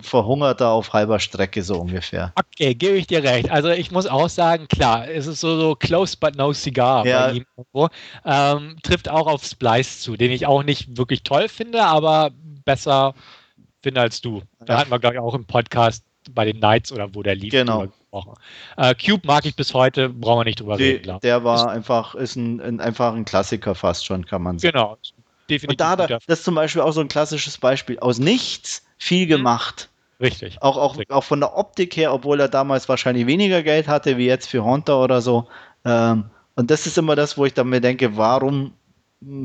verhungert 0.00 0.60
er 0.60 0.70
auf 0.70 0.92
halber 0.92 1.20
Strecke 1.20 1.62
so 1.62 1.80
ungefähr. 1.80 2.32
Okay, 2.34 2.74
gebe 2.74 2.96
ich 2.96 3.06
dir 3.06 3.22
recht. 3.22 3.50
Also 3.50 3.68
ich 3.68 3.90
muss 3.90 4.06
auch 4.06 4.28
sagen, 4.28 4.66
klar, 4.68 5.08
es 5.08 5.26
ist 5.26 5.40
so, 5.40 5.58
so 5.58 5.74
close 5.74 6.16
but 6.16 6.36
no 6.36 6.52
cigar 6.52 7.06
ja. 7.06 7.26
bei 7.26 7.32
ihm 7.34 7.46
irgendwo. 7.56 7.88
Ähm, 8.24 8.76
trifft 8.82 9.08
auch 9.08 9.26
auf 9.26 9.44
Splice 9.44 10.00
zu, 10.00 10.16
den 10.16 10.30
ich 10.30 10.46
auch 10.46 10.62
nicht 10.62 10.96
wirklich 10.96 11.22
toll 11.22 11.48
finde, 11.48 11.84
aber 11.84 12.30
besser 12.64 13.14
finde 13.82 14.00
als 14.00 14.20
du. 14.20 14.42
Da 14.60 14.74
ja. 14.74 14.80
hatten 14.80 14.90
wir, 14.90 14.98
glaube 14.98 15.16
ich, 15.16 15.20
auch 15.20 15.34
im 15.34 15.44
Podcast 15.44 16.04
bei 16.34 16.44
den 16.44 16.58
Knights 16.58 16.92
oder 16.92 17.14
wo 17.14 17.22
der 17.22 17.34
lief. 17.34 17.50
Genau. 17.50 17.86
Äh, 18.76 18.94
Cube 18.94 19.26
mag 19.26 19.44
ich 19.44 19.56
bis 19.56 19.74
heute, 19.74 20.08
brauchen 20.08 20.40
wir 20.40 20.44
nicht 20.44 20.60
drüber 20.60 20.76
nee, 20.76 20.84
reden. 20.84 21.02
Klar. 21.02 21.20
Der 21.20 21.44
war 21.44 21.56
ist, 21.56 21.64
einfach, 21.64 22.14
ist 22.14 22.36
ein, 22.36 22.60
ein, 22.60 22.80
einfach 22.80 23.14
ein 23.14 23.24
Klassiker 23.24 23.74
fast 23.74 24.06
schon, 24.06 24.24
kann 24.24 24.42
man 24.42 24.58
sagen. 24.58 24.72
Genau, 24.72 24.96
definitiv. 25.50 25.70
Und 25.70 25.80
da, 25.80 25.96
da 25.96 26.06
das 26.06 26.38
ist 26.38 26.44
zum 26.44 26.54
Beispiel 26.54 26.82
auch 26.82 26.92
so 26.92 27.00
ein 27.00 27.08
klassisches 27.08 27.58
Beispiel. 27.58 27.98
Aus 27.98 28.18
nichts 28.18 28.86
viel 28.96 29.26
mhm. 29.26 29.30
gemacht. 29.30 29.90
Richtig. 30.20 30.62
Auch, 30.62 30.76
auch, 30.76 30.96
Richtig. 30.96 31.10
auch 31.10 31.24
von 31.24 31.40
der 31.40 31.56
Optik 31.56 31.96
her, 31.96 32.12
obwohl 32.12 32.40
er 32.40 32.48
damals 32.48 32.88
wahrscheinlich 32.88 33.26
weniger 33.26 33.62
Geld 33.62 33.86
hatte, 33.86 34.16
wie 34.16 34.26
jetzt 34.26 34.48
für 34.48 34.64
Honda 34.64 34.96
oder 34.96 35.20
so. 35.20 35.46
Ähm, 35.84 36.24
und 36.54 36.70
das 36.70 36.86
ist 36.86 36.96
immer 36.96 37.16
das, 37.16 37.36
wo 37.36 37.44
ich 37.44 37.52
dann 37.52 37.68
mir 37.68 37.82
denke, 37.82 38.16
warum 38.16 38.72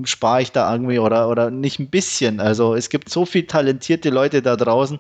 spare 0.04 0.42
ich 0.42 0.52
da 0.52 0.72
irgendwie 0.72 1.00
oder, 1.00 1.30
oder 1.30 1.50
nicht 1.50 1.80
ein 1.80 1.90
bisschen. 1.90 2.40
Also 2.40 2.76
es 2.76 2.90
gibt 2.90 3.10
so 3.10 3.26
viele 3.26 3.48
talentierte 3.48 4.10
Leute 4.10 4.42
da 4.42 4.56
draußen, 4.56 5.00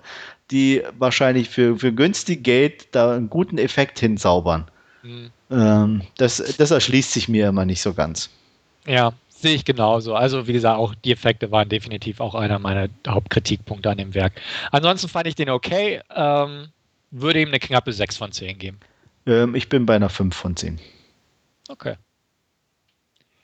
die 0.49 0.83
wahrscheinlich 0.97 1.49
für, 1.49 1.77
für 1.77 1.91
günstig 1.91 2.43
Geld 2.43 2.87
da 2.93 3.15
einen 3.15 3.29
guten 3.29 3.57
Effekt 3.57 3.99
hinzaubern. 3.99 4.69
Mhm. 5.03 5.31
Ähm, 5.49 6.01
das, 6.17 6.37
das 6.57 6.71
erschließt 6.71 7.11
sich 7.11 7.27
mir 7.27 7.49
immer 7.49 7.65
nicht 7.65 7.81
so 7.81 7.93
ganz. 7.93 8.29
Ja, 8.87 9.13
sehe 9.29 9.55
ich 9.55 9.65
genauso. 9.65 10.15
Also 10.15 10.47
wie 10.47 10.53
gesagt, 10.53 10.77
auch 10.77 10.95
die 10.95 11.11
Effekte 11.11 11.51
waren 11.51 11.67
definitiv 11.67 12.19
auch 12.19 12.35
einer 12.35 12.59
meiner 12.59 12.87
Hauptkritikpunkte 13.07 13.89
an 13.89 13.97
dem 13.97 14.13
Werk. 14.13 14.33
Ansonsten 14.71 15.09
fand 15.09 15.27
ich 15.27 15.35
den 15.35 15.49
okay. 15.49 16.01
Ähm, 16.15 16.69
würde 17.11 17.41
ihm 17.41 17.49
eine 17.49 17.59
knappe 17.59 17.91
6 17.91 18.17
von 18.17 18.31
10 18.31 18.57
geben. 18.57 18.79
Ähm, 19.25 19.53
ich 19.53 19.67
bin 19.67 19.85
bei 19.85 19.95
einer 19.95 20.09
5 20.09 20.33
von 20.35 20.55
10. 20.55 20.79
Okay. 21.67 21.95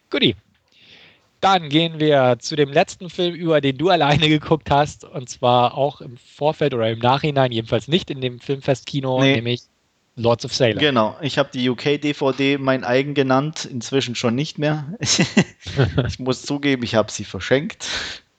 Guti. 0.10 0.36
Dann 1.42 1.70
gehen 1.70 2.00
wir 2.00 2.38
zu 2.40 2.56
dem 2.56 2.70
letzten 2.70 3.10
Film 3.10 3.36
über, 3.36 3.62
den 3.62 3.78
du 3.78 3.90
alleine 3.90 4.28
geguckt 4.30 4.72
hast, 4.72 5.04
und 5.04 5.30
zwar 5.30 5.76
auch 5.76 6.02
im 6.02 6.18
Vorfeld 6.18 6.74
oder 6.74 6.90
im 6.90 7.00
Nachhinein, 7.00 7.52
jedenfalls 7.52 7.88
nicht 7.88 8.10
in 8.10 8.22
dem 8.22 8.40
Filmfestkino, 8.40 9.20
nee. 9.20 9.36
nämlich 9.36 9.62
Lords 10.16 10.46
of 10.46 10.54
Salem. 10.54 10.80
Genau, 10.80 11.16
ich 11.22 11.38
habe 11.38 11.50
die 11.54 11.70
UK-DVD 11.70 12.58
mein 12.58 12.84
eigen 12.84 13.14
genannt, 13.14 13.66
inzwischen 13.66 14.16
schon 14.16 14.34
nicht 14.34 14.58
mehr. 14.58 14.86
ich 15.00 16.20
muss 16.20 16.42
zugeben, 16.42 16.84
ich 16.84 16.96
habe 16.96 17.12
sie 17.12 17.24
verschenkt. 17.24 17.88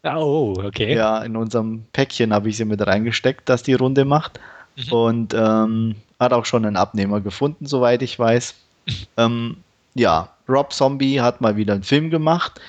Oh, 0.02 0.54
okay. 0.62 0.94
Ja, 0.94 1.22
in 1.22 1.36
unserem 1.36 1.84
Päckchen 1.92 2.32
habe 2.32 2.48
ich 2.48 2.56
sie 2.56 2.64
mit 2.64 2.84
reingesteckt, 2.84 3.48
dass 3.48 3.62
die 3.62 3.74
Runde 3.74 4.04
macht. 4.04 4.40
Mhm. 4.76 4.92
Und 4.92 5.34
ähm, 5.34 5.94
hat 6.18 6.32
auch 6.32 6.44
schon 6.44 6.64
einen 6.64 6.76
Abnehmer 6.76 7.20
gefunden, 7.20 7.66
soweit 7.66 8.02
ich 8.02 8.18
weiß. 8.18 8.54
ähm, 9.16 9.58
ja, 9.94 10.30
Rob 10.48 10.72
Zombie 10.72 11.20
hat 11.20 11.40
mal 11.40 11.56
wieder 11.56 11.74
einen 11.74 11.82
Film 11.82 12.10
gemacht. 12.10 12.60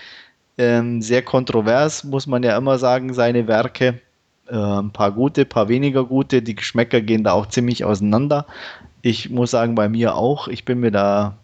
Ähm, 0.60 1.02
sehr 1.02 1.22
kontrovers, 1.22 2.03
muss 2.03 2.27
man 2.27 2.44
ja 2.44 2.57
immer 2.57 2.77
sagen, 2.77 3.14
seine 3.14 3.48
Werke. 3.48 4.02
Äh, 4.49 4.56
ein 4.57 4.91
paar 4.91 5.14
gute, 5.14 5.41
ein 5.44 5.49
paar 5.49 5.69
weniger 5.69 6.03
gute. 6.03 6.41
Die 6.41 6.53
Geschmäcker 6.53 6.99
gehen 6.99 7.23
da 7.23 7.31
auch 7.31 7.45
ziemlich 7.45 7.86
auseinander. 7.86 8.45
Ich 9.02 9.30
muss 9.30 9.52
sagen, 9.52 9.73
bei 9.76 9.88
mir 9.88 10.15
auch. 10.15 10.49
Ich 10.49 10.65
bin 10.65 10.81
mir 10.81 10.91
da, 10.91 11.38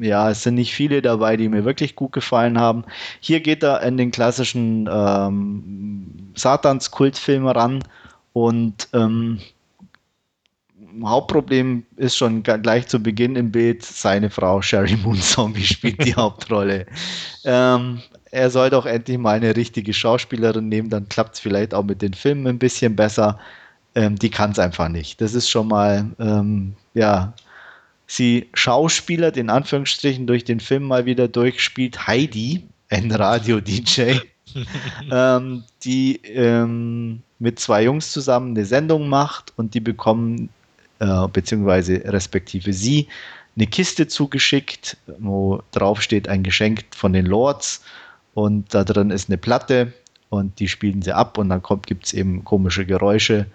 ja, 0.00 0.30
es 0.30 0.44
sind 0.44 0.54
nicht 0.54 0.72
viele 0.72 1.02
dabei, 1.02 1.36
die 1.36 1.48
mir 1.48 1.64
wirklich 1.64 1.96
gut 1.96 2.12
gefallen 2.12 2.60
haben. 2.60 2.84
Hier 3.18 3.40
geht 3.40 3.64
er 3.64 3.82
in 3.82 3.96
den 3.96 4.12
klassischen 4.12 4.88
ähm, 4.88 6.30
Satans-Kultfilm 6.36 7.48
ran 7.48 7.82
und 8.34 8.86
ähm, 8.92 9.40
Hauptproblem 11.02 11.84
ist 11.96 12.16
schon 12.16 12.44
gleich 12.44 12.86
zu 12.86 13.02
Beginn 13.02 13.34
im 13.34 13.50
Bild, 13.50 13.84
seine 13.84 14.30
Frau 14.30 14.62
Sherry 14.62 14.96
Moon 14.96 15.20
Zombie 15.20 15.64
spielt 15.64 16.04
die 16.04 16.14
Hauptrolle. 16.16 16.86
Ähm, 17.44 18.00
er 18.30 18.50
soll 18.50 18.70
doch 18.70 18.86
endlich 18.86 19.18
mal 19.18 19.36
eine 19.36 19.56
richtige 19.56 19.92
Schauspielerin 19.92 20.68
nehmen, 20.68 20.90
dann 20.90 21.08
klappt 21.08 21.34
es 21.34 21.40
vielleicht 21.40 21.74
auch 21.74 21.84
mit 21.84 22.02
den 22.02 22.14
Filmen 22.14 22.46
ein 22.46 22.58
bisschen 22.58 22.96
besser. 22.96 23.38
Ähm, 23.94 24.16
die 24.16 24.30
kann 24.30 24.52
es 24.52 24.58
einfach 24.58 24.88
nicht. 24.88 25.20
Das 25.20 25.34
ist 25.34 25.50
schon 25.50 25.68
mal, 25.68 26.06
ähm, 26.20 26.74
ja, 26.94 27.32
sie 28.06 28.48
schauspielert 28.54 29.36
in 29.36 29.50
Anführungsstrichen 29.50 30.26
durch 30.26 30.44
den 30.44 30.60
Film 30.60 30.84
mal 30.84 31.06
wieder 31.06 31.26
durchspielt 31.26 32.06
Heidi, 32.06 32.66
ein 32.88 33.10
Radio-DJ, 33.10 34.20
ähm, 35.10 35.64
die 35.82 36.20
ähm, 36.24 37.22
mit 37.40 37.58
zwei 37.58 37.84
Jungs 37.84 38.12
zusammen 38.12 38.56
eine 38.56 38.64
Sendung 38.64 39.08
macht 39.08 39.52
und 39.56 39.74
die 39.74 39.80
bekommen, 39.80 40.50
äh, 41.00 41.26
beziehungsweise 41.32 42.02
respektive 42.04 42.72
sie, 42.72 43.08
eine 43.56 43.66
Kiste 43.66 44.06
zugeschickt, 44.06 44.96
wo 45.18 45.62
drauf 45.72 46.00
steht 46.00 46.28
ein 46.28 46.44
Geschenk 46.44 46.84
von 46.94 47.12
den 47.12 47.26
Lords 47.26 47.82
und 48.34 48.74
da 48.74 48.84
drin 48.84 49.10
ist 49.10 49.28
eine 49.28 49.38
Platte 49.38 49.92
und 50.28 50.58
die 50.60 50.68
spielen 50.68 51.02
sie 51.02 51.12
ab 51.12 51.38
und 51.38 51.48
dann 51.48 51.62
gibt 51.86 52.06
es 52.06 52.12
eben 52.12 52.44
komische 52.44 52.86
Geräusche 52.86 53.46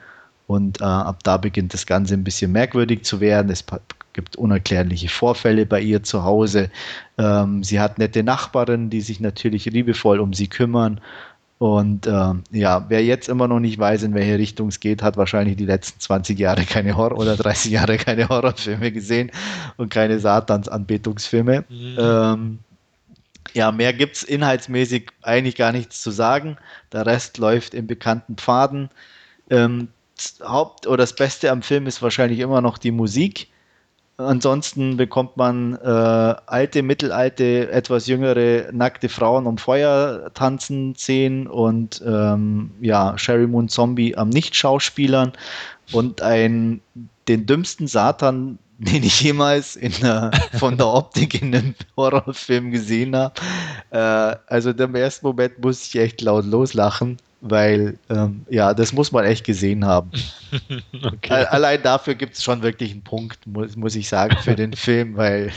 und 0.47 0.81
äh, 0.81 0.83
ab 0.83 1.23
da 1.23 1.37
beginnt 1.37 1.73
das 1.73 1.85
Ganze 1.85 2.13
ein 2.13 2.23
bisschen 2.23 2.51
merkwürdig 2.51 3.03
zu 3.03 3.19
werden. 3.19 3.49
Es 3.49 3.65
gibt 4.13 4.35
unerklärliche 4.35 5.09
Vorfälle 5.09 5.65
bei 5.65 5.81
ihr 5.81 6.03
zu 6.03 6.23
Hause. 6.23 6.69
Ähm, 7.17 7.63
sie 7.63 7.79
hat 7.79 7.97
nette 7.97 8.23
Nachbarinnen, 8.23 8.89
die 8.89 9.01
sich 9.01 9.19
natürlich 9.19 9.65
liebevoll 9.65 10.19
um 10.19 10.33
sie 10.33 10.47
kümmern. 10.47 11.01
Und 11.57 12.05
äh, 12.05 12.33
ja, 12.51 12.85
wer 12.89 13.03
jetzt 13.03 13.29
immer 13.29 13.47
noch 13.47 13.61
nicht 13.61 13.79
weiß, 13.79 14.03
in 14.03 14.13
welche 14.13 14.37
Richtung 14.37 14.67
es 14.67 14.81
geht, 14.81 15.01
hat 15.01 15.15
wahrscheinlich 15.15 15.55
die 15.55 15.65
letzten 15.65 15.99
20 15.99 16.37
Jahre 16.37 16.63
keine 16.65 16.95
Horror 16.97 17.17
oder 17.17 17.37
30 17.37 17.71
Jahre 17.71 17.97
keine 17.97 18.27
Horrorfilme 18.29 18.91
gesehen 18.91 19.31
und 19.77 19.89
keine 19.89 20.19
Satansanbetungsfilme. 20.19 21.63
Mhm. 21.69 21.97
Ähm, 21.97 22.59
ja, 23.53 23.71
mehr 23.71 23.93
gibt 23.93 24.17
es 24.17 24.23
inhaltsmäßig 24.23 25.11
eigentlich 25.21 25.55
gar 25.55 25.71
nichts 25.71 26.01
zu 26.01 26.11
sagen. 26.11 26.57
Der 26.91 27.05
Rest 27.05 27.37
läuft 27.37 27.73
in 27.73 27.87
bekannten 27.87 28.35
Pfaden. 28.35 28.89
Ähm, 29.49 29.89
Haupt 30.41 30.87
oder 30.87 30.97
das 30.97 31.15
Beste 31.15 31.51
am 31.51 31.61
Film 31.61 31.87
ist 31.87 32.01
wahrscheinlich 32.01 32.39
immer 32.39 32.61
noch 32.61 32.77
die 32.77 32.91
Musik. 32.91 33.47
Ansonsten 34.17 34.95
bekommt 34.95 35.35
man 35.35 35.75
äh, 35.75 35.87
alte, 35.87 36.83
mittelalte, 36.83 37.69
etwas 37.69 38.07
jüngere, 38.07 38.71
nackte 38.71 39.09
Frauen 39.09 39.45
um 39.45 39.57
Feuer 39.57 40.31
tanzen 40.33 40.95
sehen 40.95 41.47
und 41.47 42.01
ähm, 42.05 42.71
ja, 42.79 43.17
Sherry 43.17 43.45
Moon 43.45 43.67
Zombie 43.67 44.15
am 44.15 44.29
Nicht-Schauspielern 44.29 45.33
und 45.91 46.21
ein, 46.21 46.79
den 47.27 47.45
dümmsten 47.45 47.87
Satan, 47.87 48.57
den 48.77 49.03
ich 49.03 49.21
jemals 49.21 49.75
in 49.75 49.93
der, 50.01 50.31
von 50.59 50.77
der 50.77 50.87
Optik 50.87 51.41
in 51.41 51.55
einem 51.55 51.75
Horrorfilm 51.95 52.71
gesehen 52.71 53.15
habe. 53.15 53.33
Äh, 53.91 54.35
also 54.47 54.71
im 54.71 54.95
ersten 54.95 55.25
Moment 55.25 55.59
musste 55.59 55.97
ich 55.97 56.03
echt 56.03 56.21
laut 56.21 56.45
loslachen 56.45 57.17
weil 57.47 57.99
ähm, 58.09 58.43
ja, 58.49 58.73
das 58.73 58.91
muss 58.91 59.11
man 59.11 59.23
echt 59.23 59.45
gesehen 59.45 59.85
haben. 59.85 60.09
okay. 61.03 61.45
Allein 61.45 61.81
dafür 61.83 62.15
gibt 62.15 62.33
es 62.33 62.43
schon 62.43 62.63
wirklich 62.63 62.91
einen 62.91 63.03
Punkt, 63.03 63.45
muss, 63.45 63.75
muss 63.75 63.95
ich 63.95 64.09
sagen, 64.09 64.35
für 64.37 64.55
den 64.55 64.73
Film, 64.73 65.15
weil 65.15 65.51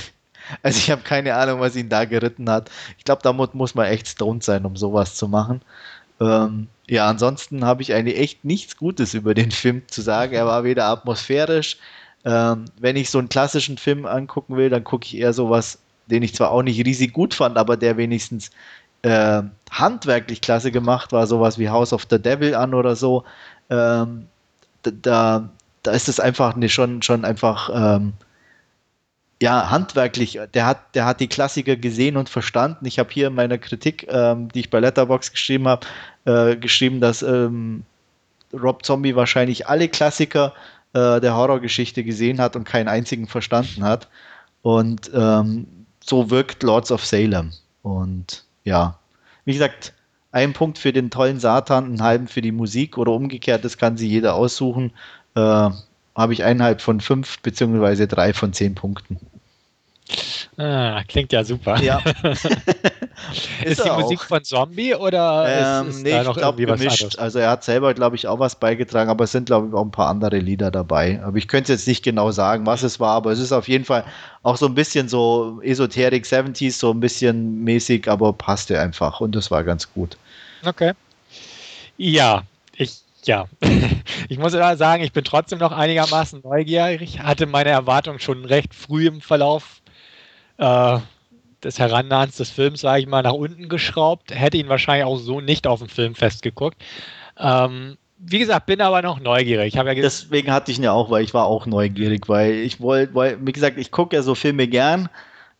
also 0.62 0.78
ich 0.78 0.90
habe 0.90 1.03
keine 1.03 1.35
Ahnung, 1.35 1.61
was 1.61 1.77
ihn 1.77 1.89
da 1.89 2.05
geritten 2.05 2.51
hat. 2.51 2.70
Ich 2.99 3.05
glaube, 3.05 3.23
da 3.23 3.32
muss, 3.32 3.55
muss 3.55 3.74
man 3.74 3.86
echt 3.86 4.09
stoned 4.09 4.43
sein, 4.45 4.65
um 4.66 4.77
sowas 4.77 5.15
zu 5.15 5.28
machen. 5.28 5.62
Ähm, 6.20 6.69
ja, 6.89 7.09
ansonsten 7.09 7.65
habe 7.65 7.82
ich 7.82 7.93
eigentlich 7.95 8.19
echt 8.19 8.45
nichts 8.45 8.77
Gutes 8.77 9.15
über 9.15 9.35
den 9.35 9.51
Film 9.51 9.82
zu 9.89 10.03
sagen. 10.03 10.35
Er 10.35 10.47
war 10.47 10.65
weder 10.65 10.86
atmosphärisch. 10.86 11.78
Ähm, 12.24 12.65
wenn 12.78 12.97
ich 12.97 13.11
so 13.11 13.19
einen 13.19 13.28
klassischen 13.28 13.78
Film 13.78 14.07
angucken 14.07 14.57
will, 14.57 14.70
dann 14.70 14.85
gucke 14.85 15.07
ich 15.07 15.16
eher 15.16 15.32
sowas, 15.32 15.78
den 16.07 16.23
ich 16.23 16.35
zwar 16.35 16.51
auch 16.51 16.62
nicht 16.62 16.85
riesig 16.85 17.12
gut 17.12 17.35
fand, 17.35 17.57
aber 17.57 17.77
der 17.77 17.97
wenigstens 17.97 18.51
äh, 19.03 19.43
handwerklich 19.70 20.40
klasse 20.40 20.73
gemacht 20.73 21.12
war, 21.12 21.27
sowas 21.27 21.59
wie 21.59 21.69
House 21.69 21.93
of 21.93 22.07
the 22.11 22.20
Devil 22.20 22.55
an 22.55 22.74
oder 22.74 22.97
so, 22.97 23.24
ähm, 23.70 24.27
da, 24.82 25.49
da 25.82 25.90
ist 25.93 26.09
es 26.09 26.20
einfach 26.20 26.57
ne, 26.57 26.69
schon, 26.69 27.03
schon 27.03 27.24
einfach 27.24 27.70
ähm, 27.73 28.15
ja, 29.40 29.70
handwerklich, 29.70 30.39
der 30.55 30.66
hat, 30.66 30.95
der 30.95 31.05
hat 31.05 31.20
die 31.20 31.28
Klassiker 31.28 31.77
gesehen 31.77 32.16
und 32.16 32.28
verstanden. 32.28 32.86
Ich 32.86 32.99
habe 32.99 33.11
hier 33.12 33.28
in 33.28 33.35
meiner 33.35 33.59
Kritik, 33.59 34.07
ähm, 34.11 34.49
die 34.51 34.61
ich 34.61 34.70
bei 34.70 34.81
Letterbox 34.81 35.31
geschrieben 35.31 35.69
habe, 35.69 35.86
äh, 36.24 36.57
geschrieben, 36.57 37.01
dass 37.01 37.23
ähm, 37.23 37.85
Rob 38.53 38.85
Zombie 38.85 39.15
wahrscheinlich 39.15 39.69
alle 39.69 39.89
Klassiker 39.89 40.55
äh, 40.93 41.20
der 41.20 41.36
Horrorgeschichte 41.36 42.05
gesehen 42.05 42.40
hat 42.40 42.56
und 42.56 42.65
keinen 42.65 42.89
einzigen 42.89 43.27
verstanden 43.27 43.85
hat. 43.85 44.09
Und 44.62 45.10
ähm, 45.15 45.66
so 46.05 46.31
wirkt 46.31 46.62
Lords 46.62 46.90
of 46.90 47.05
Salem. 47.05 47.52
Und 47.82 48.44
ja, 48.65 48.98
wie 49.44 49.52
gesagt, 49.52 49.93
ein 50.32 50.52
Punkt 50.52 50.78
für 50.78 50.93
den 50.93 51.10
tollen 51.10 51.40
Satan, 51.40 51.85
einen 51.85 52.02
halben 52.02 52.28
für 52.28 52.43
die 52.43 52.52
Musik 52.52 52.98
oder 52.98 53.12
umgekehrt, 53.12 53.65
das 53.65 53.78
kann 53.78 53.97
sich 53.97 54.10
jeder 54.10 54.35
aussuchen. 54.35 54.93
Äh, 55.35 55.40
Habe 55.40 56.32
ich 56.32 56.44
eineinhalb 56.44 56.81
von 56.81 57.01
fünf 57.01 57.40
beziehungsweise 57.40 58.06
drei 58.06 58.32
von 58.32 58.52
zehn 58.52 58.74
Punkten. 58.74 59.19
Ah, 60.56 61.02
klingt 61.06 61.32
ja 61.32 61.44
super. 61.44 61.81
Ja. 61.82 62.02
ist, 63.64 63.84
die 63.84 63.90
Musik 63.90 64.20
von 64.20 64.42
Zombie 64.44 64.94
oder 64.94 65.80
ähm, 65.80 65.88
ist, 65.88 65.96
ist 65.96 66.02
nee, 66.02 66.10
da 66.10 66.24
noch 66.24 66.36
ich 66.36 66.42
glaube 66.42 66.64
gemischt. 66.64 67.02
Anderes? 67.02 67.18
Also 67.18 67.38
er 67.38 67.50
hat 67.50 67.64
selber, 67.64 67.94
glaube 67.94 68.16
ich, 68.16 68.26
auch 68.26 68.38
was 68.38 68.56
beigetragen, 68.56 69.10
aber 69.10 69.24
es 69.24 69.32
sind, 69.32 69.46
glaube 69.46 69.68
ich, 69.68 69.74
auch 69.74 69.84
ein 69.84 69.90
paar 69.90 70.09
andere 70.09 70.38
Lieder 70.38 70.70
dabei. 70.70 71.20
Aber 71.22 71.36
ich 71.36 71.48
könnte 71.48 71.72
jetzt 71.72 71.86
nicht 71.86 72.02
genau 72.02 72.30
sagen, 72.30 72.66
was 72.66 72.82
es 72.82 73.00
war, 73.00 73.14
aber 73.14 73.32
es 73.32 73.38
ist 73.38 73.52
auf 73.52 73.68
jeden 73.68 73.84
Fall 73.84 74.05
auch 74.42 74.56
so 74.56 74.66
ein 74.66 74.74
bisschen 74.74 75.09
so 75.09 75.60
Esoterik 75.62 76.24
70s, 76.24 76.72
so 76.72 76.90
ein 76.90 77.00
bisschen 77.00 77.64
mäßig, 77.64 78.09
aber 78.09 78.32
passte 78.32 78.80
einfach 78.80 79.20
und 79.20 79.34
das 79.34 79.50
war 79.50 79.64
ganz 79.64 79.92
gut. 79.92 80.16
Okay. 80.64 80.92
Ja, 81.96 82.42
ich 82.76 83.02
ja, 83.24 83.46
ich 84.28 84.38
muss 84.38 84.52
sagen, 84.52 85.02
ich 85.02 85.12
bin 85.12 85.24
trotzdem 85.24 85.59
noch 85.59 85.72
einigermaßen 85.72 86.40
neugierig. 86.42 87.20
Hatte 87.20 87.46
meine 87.46 87.70
Erwartungen 87.70 88.20
schon 88.20 88.44
recht 88.44 88.74
früh 88.74 89.06
im 89.06 89.20
Verlauf 89.20 89.80
äh, 90.59 90.98
des 91.64 91.78
Herannahens 91.78 92.36
des 92.36 92.51
Films, 92.51 92.80
sage 92.80 93.01
ich 93.01 93.06
mal, 93.06 93.22
nach 93.22 93.32
unten 93.32 93.68
geschraubt. 93.68 94.35
Hätte 94.35 94.56
ihn 94.56 94.68
wahrscheinlich 94.68 95.06
auch 95.06 95.18
so 95.18 95.40
nicht 95.40 95.66
auf 95.66 95.80
dem 95.80 95.89
Film 95.89 96.14
festgeguckt. 96.14 96.82
Ähm, 97.39 97.97
wie 98.18 98.39
gesagt, 98.39 98.66
bin 98.66 98.80
aber 98.80 99.02
noch 99.02 99.20
neugierig. 99.20 99.74
Ja 99.74 99.85
Deswegen 99.85 100.52
hatte 100.52 100.72
ich 100.72 100.78
ihn 100.78 100.85
ja 100.85 100.93
auch, 100.93 101.10
weil 101.10 101.22
ich 101.22 101.35
war 101.35 101.47
auch 101.47 101.66
neugierig, 101.66 102.28
weil 102.28 102.52
ich 102.52 102.80
wollte, 102.80 103.14
weil, 103.14 103.39
wie 103.47 103.52
gesagt, 103.52 103.78
ich 103.78 103.90
gucke 103.90 104.16
ja 104.16 104.22
so 104.22 104.35
Filme 104.35 104.66
gern. 104.66 105.09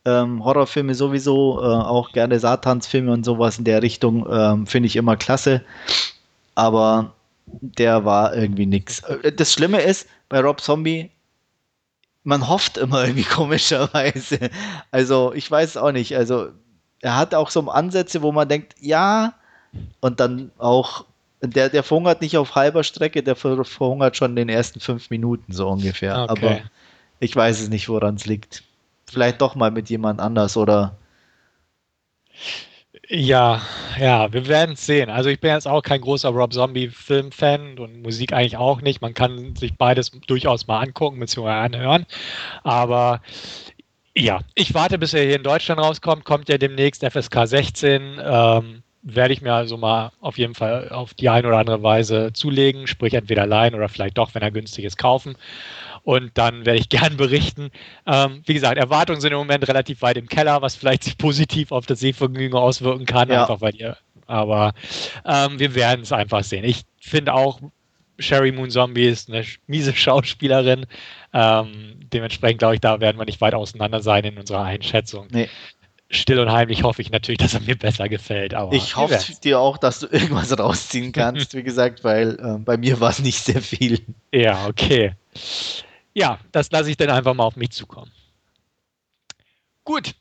Ähm, 0.05 0.45
Horrorfilme 0.45 0.95
sowieso, 0.95 1.61
äh, 1.61 1.67
auch 1.67 2.13
gerne 2.13 2.39
Satansfilme 2.39 3.13
und 3.13 3.25
sowas 3.25 3.59
in 3.59 3.65
der 3.65 3.83
Richtung, 3.83 4.27
ähm, 4.31 4.67
finde 4.67 4.87
ich 4.87 4.97
immer 4.97 5.17
klasse. 5.17 5.63
Aber 6.55 7.13
der 7.47 8.05
war 8.05 8.35
irgendwie 8.35 8.67
nix. 8.67 9.01
Äh, 9.01 9.33
das 9.33 9.53
Schlimme 9.53 9.81
ist, 9.81 10.09
bei 10.29 10.41
Rob 10.41 10.61
Zombie, 10.61 11.11
man 12.25 12.49
hofft 12.49 12.79
immer 12.79 13.05
irgendwie 13.05 13.25
komischerweise. 13.29 14.51
Also, 14.91 15.33
ich 15.33 15.51
weiß 15.51 15.71
es 15.71 15.77
auch 15.77 15.93
nicht. 15.93 16.17
Also, 16.17 16.49
er 17.01 17.17
hat 17.17 17.35
auch 17.35 17.51
so 17.51 17.69
Ansätze, 17.69 18.23
wo 18.23 18.33
man 18.33 18.49
denkt, 18.49 18.75
ja, 18.81 19.35
und 20.01 20.21
dann 20.21 20.51
auch, 20.59 21.05
der, 21.41 21.69
der 21.69 21.83
verhungert 21.83 22.21
nicht 22.21 22.37
auf 22.37 22.55
halber 22.55 22.83
Strecke, 22.83 23.23
der 23.23 23.37
verhungert 23.37 24.17
schon 24.17 24.31
in 24.31 24.37
den 24.37 24.49
ersten 24.49 24.81
fünf 24.81 25.11
Minuten 25.11 25.53
so 25.53 25.69
ungefähr. 25.69 26.23
Okay. 26.23 26.31
Aber 26.31 26.61
ich 27.21 27.35
weiß 27.35 27.61
es 27.61 27.69
nicht, 27.69 27.89
woran 27.89 28.17
es 28.17 28.27
liegt. 28.27 28.65
Vielleicht 29.07 29.41
doch 29.41 29.55
mal 29.55 29.71
mit 29.71 29.89
jemand 29.89 30.21
anders 30.21 30.57
oder 30.57 30.97
ja, 33.09 33.63
ja, 33.99 34.33
wir 34.33 34.47
werden 34.49 34.75
es 34.75 34.85
sehen. 34.85 35.09
Also 35.09 35.31
ich 35.31 35.41
bin 35.41 35.51
jetzt 35.51 35.67
auch 35.67 35.83
kein 35.83 36.01
großer 36.01 36.29
Rob 36.29 36.53
Zombie-Film-Fan 36.53 37.79
und 37.79 38.03
Musik 38.03 38.33
eigentlich 38.33 38.59
auch 38.59 38.83
nicht. 38.83 39.01
Man 39.01 39.15
kann 39.15 39.57
sich 39.57 39.77
beides 39.77 40.11
durchaus 40.27 40.67
mal 40.67 40.81
angucken 40.81 41.19
bzw. 41.19 41.49
anhören. 41.49 42.07
Aber 42.65 43.23
ja, 44.15 44.41
ich 44.55 44.75
warte, 44.75 44.99
bis 44.99 45.15
er 45.15 45.25
hier 45.25 45.37
in 45.37 45.43
Deutschland 45.43 45.81
rauskommt. 45.81 46.25
Kommt 46.25 46.51
ja 46.51 46.59
demnächst 46.59 47.03
FSK 47.03 47.47
16. 47.47 48.21
Ähm, 48.23 48.83
werde 49.03 49.33
ich 49.33 49.41
mir 49.41 49.55
also 49.55 49.79
mal 49.79 50.13
auf 50.21 50.37
jeden 50.37 50.55
Fall 50.55 50.91
auf 50.91 51.15
die 51.15 51.31
eine 51.31 51.49
oder 51.49 51.59
andere 51.59 51.83
Weise 51.83 52.33
zulegen, 52.35 52.87
sprich 52.87 53.15
entweder 53.15 53.47
leihen 53.47 53.75
oder 53.75 53.89
vielleicht 53.89 54.19
doch, 54.19 54.35
wenn 54.35 54.43
er 54.43 54.51
günstig 54.51 54.85
ist, 54.85 54.99
kaufen 54.99 55.37
und 56.09 56.39
dann 56.39 56.65
werde 56.65 56.81
ich 56.81 56.89
gern 56.89 57.19
berichten. 57.19 57.71
Ähm, 58.07 58.41
wie 58.47 58.55
gesagt, 58.55 58.79
Erwartungen 58.79 59.21
sind 59.21 59.33
im 59.33 59.39
Moment 59.39 59.69
relativ 59.69 60.01
weit 60.01 60.17
im 60.17 60.27
Keller, 60.27 60.63
was 60.63 60.75
vielleicht 60.75 61.05
sich 61.05 61.19
positiv 61.19 61.71
auf 61.71 61.85
das 61.85 62.01
Sehvergnügen 62.01 62.57
auswirken 62.57 63.05
kann, 63.05 63.29
ja. 63.29 63.43
einfach 63.43 63.61
weil 63.61 63.77
ihr. 63.77 63.99
Aber 64.27 64.73
ähm, 65.27 65.59
wir 65.59 65.75
werden 65.75 66.01
es 66.03 66.13
einfach 66.13 66.45
sehen. 66.45 66.65
Ich 66.65 66.85
finde 66.99 67.35
auch, 67.35 67.61
Sherry 68.19 68.53
Moon 68.53 68.71
Zombie 68.71 69.05
ist 69.05 69.29
eine 69.29 69.45
miese 69.67 69.95
Schauspielerin. 69.95 70.87
Ähm, 71.35 72.01
dementsprechend 72.11 72.61
glaube 72.61 72.77
ich, 72.77 72.81
da 72.81 73.01
werden 73.01 73.19
wir 73.19 73.27
nicht 73.27 73.43
weit 73.43 73.55
auseinander 73.55 74.01
sein 74.01 74.25
in 74.25 74.39
unserer 74.39 74.63
Einschätzung. 74.63 75.29
Nee. 75.31 75.51
Still 76.09 76.41
und 76.41 76.51
heimlich 76.51 76.85
hoffe 76.85 77.03
ich 77.03 77.11
natürlich, 77.11 77.37
dass 77.37 77.53
er 77.53 77.61
mir 77.61 77.77
besser 77.77 78.09
gefällt. 78.09 78.55
Aber 78.55 78.73
ich 78.73 78.97
hoffe 78.97 79.19
dir 79.45 79.61
auch, 79.61 79.77
dass 79.77 80.01
du 80.01 80.07
irgendwas 80.11 80.59
rausziehen 80.59 81.13
kannst, 81.13 81.53
wie 81.53 81.63
gesagt, 81.63 82.03
weil 82.03 82.39
äh, 82.41 82.59
bei 82.61 82.79
mir 82.79 82.99
war 82.99 83.11
es 83.11 83.19
nicht 83.19 83.45
sehr 83.45 83.61
viel. 83.61 84.01
Ja, 84.33 84.67
okay. 84.69 85.13
Ja, 86.19 86.41
das 86.53 86.71
lasse 86.73 86.91
ich 86.91 86.97
dann 86.97 87.11
einfach 87.11 87.35
mal 87.35 87.45
auf 87.45 87.57
mich 87.57 87.71
zukommen. 87.71 88.11
Gut, 89.85 90.15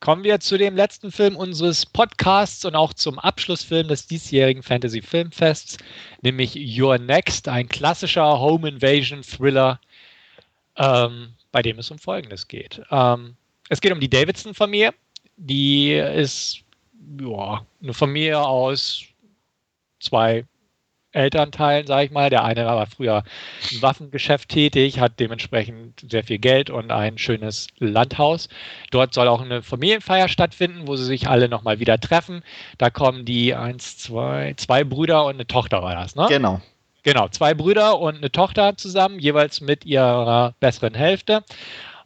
kommen 0.00 0.24
wir 0.24 0.40
zu 0.40 0.56
dem 0.56 0.74
letzten 0.74 1.12
Film 1.12 1.36
unseres 1.36 1.84
Podcasts 1.84 2.64
und 2.64 2.74
auch 2.74 2.94
zum 2.94 3.18
Abschlussfilm 3.18 3.88
des 3.88 4.06
diesjährigen 4.06 4.62
Fantasy 4.62 5.02
Filmfests, 5.02 5.76
nämlich 6.22 6.56
Your 6.56 6.98
Next, 6.98 7.46
ein 7.48 7.68
klassischer 7.68 8.40
Home 8.40 8.68
Invasion 8.68 9.22
Thriller, 9.22 9.80
ähm, 10.76 11.34
bei 11.52 11.62
dem 11.62 11.78
es 11.78 11.90
um 11.90 11.98
Folgendes 11.98 12.48
geht. 12.48 12.80
Ähm, 12.90 13.36
es 13.68 13.80
geht 13.80 13.92
um 13.92 14.00
die 14.00 14.10
Davidson-Familie. 14.10 14.94
Die 15.36 15.92
ist 15.92 16.60
ja, 17.20 17.66
eine 17.82 17.92
Familie 17.92 18.40
aus 18.40 19.04
zwei 20.00 20.46
Elternteilen, 21.14 21.86
sage 21.86 22.06
ich 22.06 22.10
mal. 22.10 22.30
Der 22.30 22.44
eine 22.44 22.66
war 22.66 22.86
früher 22.86 23.22
im 23.72 23.82
Waffengeschäft 23.82 24.48
tätig, 24.48 25.00
hat 25.00 25.18
dementsprechend 25.20 26.04
sehr 26.10 26.24
viel 26.24 26.38
Geld 26.38 26.70
und 26.70 26.90
ein 26.90 27.18
schönes 27.18 27.68
Landhaus. 27.78 28.48
Dort 28.90 29.14
soll 29.14 29.28
auch 29.28 29.40
eine 29.40 29.62
Familienfeier 29.62 30.28
stattfinden, 30.28 30.86
wo 30.86 30.96
sie 30.96 31.04
sich 31.04 31.28
alle 31.28 31.48
nochmal 31.48 31.78
wieder 31.80 31.98
treffen. 31.98 32.42
Da 32.78 32.90
kommen 32.90 33.24
die 33.24 33.54
eins, 33.54 33.98
zwei, 33.98 34.54
zwei 34.56 34.84
Brüder 34.84 35.24
und 35.24 35.34
eine 35.34 35.46
Tochter 35.46 35.82
war 35.82 35.94
das, 35.94 36.16
ne? 36.16 36.26
Genau. 36.28 36.60
Genau, 37.04 37.28
zwei 37.28 37.52
Brüder 37.52 37.98
und 37.98 38.16
eine 38.16 38.32
Tochter 38.32 38.76
zusammen, 38.78 39.18
jeweils 39.18 39.60
mit 39.60 39.84
ihrer 39.84 40.54
besseren 40.58 40.94
Hälfte. 40.94 41.44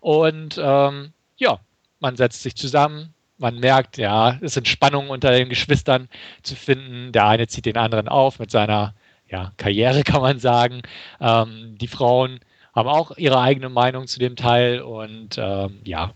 Und 0.01 0.60
ähm, 0.60 1.12
ja, 1.36 1.60
man 2.01 2.16
setzt 2.16 2.43
sich 2.43 2.56
zusammen, 2.56 3.14
man 3.39 3.59
merkt, 3.60 3.98
ja, 3.98 4.39
es 4.40 4.55
sind 4.55 4.69
Spannungen 4.69 5.10
unter 5.10 5.31
den 5.31 5.48
Geschwistern 5.48 6.09
zu 6.43 6.56
finden. 6.56 7.12
Der 7.12 7.27
eine 7.27 7.47
zieht 7.47 7.66
den 7.66 7.77
anderen 7.77 8.09
auf 8.09 8.39
mit 8.39 8.51
seiner 8.51 8.94
ja, 9.28 9.52
Karriere, 9.56 10.02
kann 10.05 10.20
man 10.20 10.39
sagen. 10.39 10.82
Ähm, 11.20 11.77
die 11.81 11.89
Frauen 11.89 12.40
haben 12.74 12.89
auch 12.89 13.16
ihre 13.16 13.40
eigene 13.40 13.69
Meinung 13.69 14.06
zu 14.06 14.19
dem 14.19 14.36
Teil 14.36 14.81
und 14.81 15.39
ähm, 15.39 15.81
ja, 15.85 16.12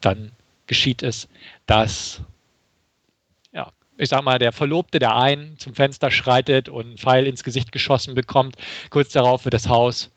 dann 0.00 0.32
geschieht 0.66 1.02
es, 1.02 1.28
dass, 1.66 2.20
ja, 3.52 3.70
ich 3.96 4.08
sag 4.08 4.22
mal, 4.22 4.38
der 4.38 4.52
Verlobte 4.52 4.98
der 4.98 5.16
einen 5.16 5.58
zum 5.58 5.74
Fenster 5.74 6.10
schreitet 6.10 6.68
und 6.68 6.86
einen 6.86 6.98
Pfeil 6.98 7.26
ins 7.26 7.44
Gesicht 7.44 7.72
geschossen 7.72 8.14
bekommt. 8.14 8.56
Kurz 8.90 9.12
darauf 9.12 9.44
wird 9.44 9.54
das 9.54 9.68
Haus 9.68 10.10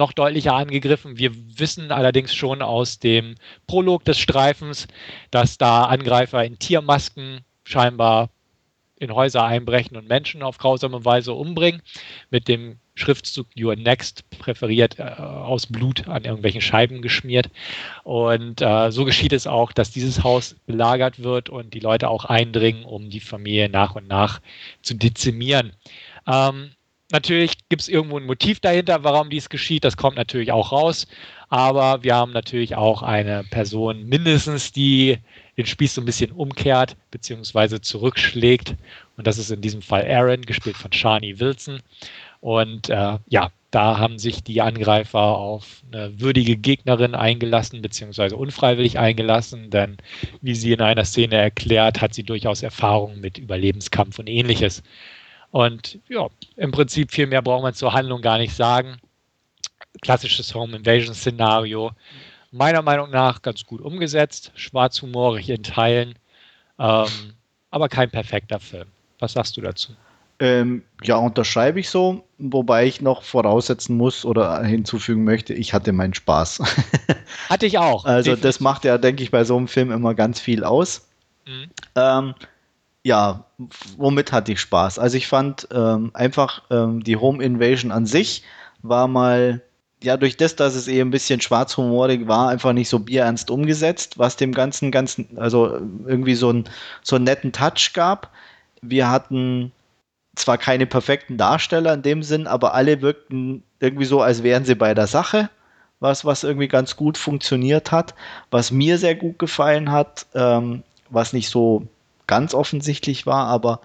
noch 0.00 0.12
deutlicher 0.12 0.54
angegriffen. 0.54 1.18
Wir 1.18 1.30
wissen 1.58 1.92
allerdings 1.92 2.34
schon 2.34 2.62
aus 2.62 2.98
dem 2.98 3.36
Prolog 3.68 4.04
des 4.04 4.18
Streifens, 4.18 4.88
dass 5.30 5.58
da 5.58 5.84
Angreifer 5.84 6.44
in 6.44 6.58
Tiermasken 6.58 7.42
scheinbar 7.62 8.30
in 8.96 9.14
Häuser 9.14 9.44
einbrechen 9.44 9.96
und 9.96 10.08
Menschen 10.08 10.42
auf 10.42 10.58
grausame 10.58 11.04
Weise 11.04 11.32
umbringen, 11.32 11.80
mit 12.30 12.48
dem 12.48 12.78
Schriftzug 12.94 13.46
Your 13.58 13.76
Next 13.76 14.28
präferiert 14.30 14.98
äh, 14.98 15.02
aus 15.02 15.66
Blut 15.66 16.06
an 16.06 16.24
irgendwelchen 16.24 16.60
Scheiben 16.60 17.00
geschmiert. 17.00 17.48
Und 18.04 18.60
äh, 18.60 18.90
so 18.92 19.06
geschieht 19.06 19.32
es 19.32 19.46
auch, 19.46 19.72
dass 19.72 19.90
dieses 19.90 20.22
Haus 20.22 20.54
belagert 20.66 21.22
wird 21.22 21.48
und 21.48 21.72
die 21.72 21.80
Leute 21.80 22.10
auch 22.10 22.26
eindringen, 22.26 22.84
um 22.84 23.08
die 23.08 23.20
Familie 23.20 23.70
nach 23.70 23.96
und 23.96 24.06
nach 24.06 24.40
zu 24.82 24.94
dezimieren. 24.94 25.72
Ähm, 26.26 26.72
natürlich 27.10 27.52
gibt 27.68 27.82
es 27.82 27.88
irgendwo 27.88 28.18
ein 28.18 28.26
Motiv 28.26 28.60
dahinter, 28.60 29.04
warum 29.04 29.30
dies 29.30 29.48
geschieht. 29.48 29.84
Das 29.84 29.96
kommt 29.96 30.16
natürlich 30.16 30.52
auch 30.52 30.72
raus. 30.72 31.06
Aber 31.48 32.02
wir 32.02 32.14
haben 32.14 32.32
natürlich 32.32 32.76
auch 32.76 33.02
eine 33.02 33.44
Person 33.44 34.04
mindestens, 34.04 34.72
die 34.72 35.18
den 35.56 35.66
Spieß 35.66 35.94
so 35.94 36.00
ein 36.00 36.06
bisschen 36.06 36.30
umkehrt 36.30 36.96
bzw. 37.10 37.80
zurückschlägt. 37.80 38.76
Und 39.16 39.26
das 39.26 39.38
ist 39.38 39.50
in 39.50 39.60
diesem 39.60 39.82
Fall 39.82 40.06
Aaron, 40.08 40.42
gespielt 40.42 40.76
von 40.76 40.92
Shani 40.92 41.40
Wilson. 41.40 41.80
Und 42.40 42.88
äh, 42.88 43.18
ja, 43.28 43.50
da 43.70 43.98
haben 43.98 44.18
sich 44.18 44.42
die 44.42 44.60
Angreifer 44.60 45.20
auf 45.20 45.82
eine 45.92 46.18
würdige 46.20 46.56
Gegnerin 46.56 47.14
eingelassen, 47.14 47.82
beziehungsweise 47.82 48.36
unfreiwillig 48.36 48.98
eingelassen, 48.98 49.70
denn 49.70 49.98
wie 50.40 50.54
sie 50.54 50.72
in 50.72 50.80
einer 50.80 51.04
Szene 51.04 51.36
erklärt, 51.36 52.00
hat 52.00 52.14
sie 52.14 52.24
durchaus 52.24 52.62
Erfahrung 52.62 53.20
mit 53.20 53.38
Überlebenskampf 53.38 54.18
und 54.18 54.28
ähnliches. 54.28 54.82
Und 55.50 55.98
ja, 56.08 56.28
im 56.56 56.70
Prinzip 56.70 57.10
viel 57.10 57.26
mehr 57.26 57.42
braucht 57.42 57.62
man 57.62 57.74
zur 57.74 57.92
Handlung 57.92 58.22
gar 58.22 58.38
nicht 58.38 58.54
sagen. 58.54 58.98
Klassisches 60.00 60.54
Home 60.54 60.76
Invasion 60.76 61.14
Szenario 61.14 61.90
meiner 62.50 62.82
Meinung 62.82 63.10
nach 63.10 63.42
ganz 63.42 63.64
gut 63.64 63.80
umgesetzt, 63.80 64.52
schwarzhumorig 64.54 65.48
in 65.48 65.62
Teilen, 65.62 66.14
ähm, 66.78 67.06
aber 67.70 67.88
kein 67.88 68.10
perfekter 68.10 68.58
Film. 68.58 68.88
Was 69.18 69.34
sagst 69.34 69.56
du 69.56 69.60
dazu? 69.60 69.92
Ähm, 70.40 70.82
ja, 71.02 71.16
unterschreibe 71.16 71.80
ich 71.80 71.90
so, 71.90 72.24
wobei 72.38 72.86
ich 72.86 73.02
noch 73.02 73.22
voraussetzen 73.22 73.96
muss 73.96 74.24
oder 74.24 74.64
hinzufügen 74.64 75.22
möchte, 75.22 75.52
ich 75.52 75.74
hatte 75.74 75.92
meinen 75.92 76.14
Spaß. 76.14 76.62
Hatte 77.48 77.66
ich 77.66 77.78
auch. 77.78 78.04
Also 78.06 78.30
definitiv. 78.30 78.42
das 78.42 78.60
macht 78.60 78.84
ja, 78.84 78.98
denke 78.98 79.22
ich, 79.22 79.30
bei 79.30 79.44
so 79.44 79.56
einem 79.56 79.68
Film 79.68 79.92
immer 79.92 80.14
ganz 80.14 80.40
viel 80.40 80.64
aus. 80.64 81.08
Mhm. 81.46 81.70
Ähm, 81.94 82.34
ja, 83.02 83.44
womit 83.96 84.32
hatte 84.32 84.52
ich 84.52 84.60
Spaß? 84.60 84.98
Also 84.98 85.16
ich 85.16 85.26
fand 85.26 85.68
ähm, 85.72 86.10
einfach 86.14 86.62
ähm, 86.70 87.02
die 87.02 87.16
Home 87.16 87.42
Invasion 87.42 87.92
an 87.92 88.06
sich 88.06 88.42
war 88.82 89.08
mal 89.08 89.62
ja, 90.02 90.16
durch 90.16 90.36
das, 90.36 90.56
dass 90.56 90.74
es 90.74 90.88
eher 90.88 91.04
ein 91.04 91.10
bisschen 91.10 91.40
schwarzhumorig 91.40 92.26
war, 92.26 92.48
einfach 92.48 92.72
nicht 92.72 92.88
so 92.88 93.00
bierernst 93.00 93.50
umgesetzt, 93.50 94.18
was 94.18 94.36
dem 94.36 94.52
Ganzen, 94.52 94.90
ganzen, 94.90 95.38
also 95.38 95.78
irgendwie 96.06 96.34
so, 96.34 96.50
ein, 96.50 96.64
so 97.02 97.16
einen 97.16 97.26
netten 97.26 97.52
Touch 97.52 97.92
gab. 97.92 98.30
Wir 98.80 99.10
hatten 99.10 99.72
zwar 100.36 100.56
keine 100.56 100.86
perfekten 100.86 101.36
Darsteller 101.36 101.92
in 101.94 102.02
dem 102.02 102.22
Sinn, 102.22 102.46
aber 102.46 102.72
alle 102.74 103.02
wirkten 103.02 103.62
irgendwie 103.78 104.06
so, 104.06 104.22
als 104.22 104.42
wären 104.42 104.64
sie 104.64 104.74
bei 104.74 104.94
der 104.94 105.06
Sache, 105.06 105.50
was, 106.00 106.24
was 106.24 106.44
irgendwie 106.44 106.68
ganz 106.68 106.96
gut 106.96 107.18
funktioniert 107.18 107.92
hat. 107.92 108.14
Was 108.50 108.70
mir 108.70 108.96
sehr 108.96 109.14
gut 109.14 109.38
gefallen 109.38 109.92
hat, 109.92 110.26
ähm, 110.34 110.82
was 111.10 111.34
nicht 111.34 111.50
so 111.50 111.86
ganz 112.30 112.54
offensichtlich 112.54 113.26
war, 113.26 113.48
aber 113.48 113.80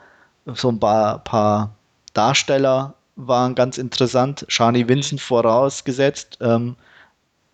so 0.46 0.70
ein 0.70 0.80
paar, 0.80 1.24
paar 1.24 1.74
Darsteller 2.14 2.94
waren 3.16 3.56
ganz 3.56 3.80
interessant. 3.80 4.46
Shani 4.50 4.88
Vincent 4.88 5.20
vorausgesetzt 5.20 6.38
ähm, 6.42 6.76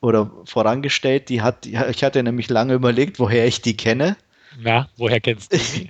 oder 0.02 0.30
vorangestellt. 0.44 1.30
Die 1.30 1.42
hat, 1.42 1.66
ich 1.66 2.04
hatte 2.04 2.22
nämlich 2.22 2.50
lange 2.50 2.74
überlegt, 2.74 3.20
woher 3.20 3.48
ich 3.48 3.62
die 3.62 3.78
kenne. 3.78 4.18
Na, 4.60 4.90
woher 4.98 5.22
kennst 5.22 5.54
du 5.54 5.58
die? 5.58 5.90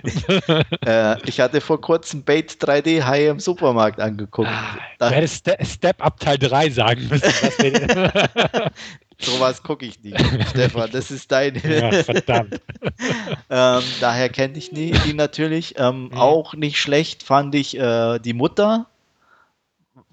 äh, 0.86 1.16
ich 1.26 1.40
hatte 1.40 1.60
vor 1.60 1.80
kurzem 1.80 2.22
Bait 2.22 2.52
3D 2.60 3.02
High 3.02 3.30
im 3.30 3.40
Supermarkt 3.40 3.98
angeguckt. 3.98 4.48
Ah, 4.48 4.78
du 5.00 5.06
hättest 5.06 5.50
Step 5.64 6.00
Up 6.00 6.20
Teil 6.20 6.38
3 6.38 6.70
sagen 6.70 7.08
müssen. 7.08 7.28
Sowas 9.18 9.62
gucke 9.62 9.86
ich 9.86 10.02
nicht, 10.02 10.18
Stefan. 10.50 10.90
Das 10.90 11.10
ist 11.10 11.30
deine. 11.30 11.58
Ja, 11.62 12.02
verdammt. 12.02 12.60
ähm, 13.50 13.82
daher 14.00 14.28
kenne 14.28 14.58
ich 14.58 14.70
die, 14.70 14.92
die 14.92 15.14
natürlich. 15.14 15.74
Ähm, 15.78 16.04
mhm. 16.04 16.14
Auch 16.14 16.54
nicht 16.54 16.78
schlecht 16.78 17.22
fand 17.22 17.54
ich 17.54 17.78
äh, 17.78 18.18
die 18.18 18.32
Mutter 18.32 18.86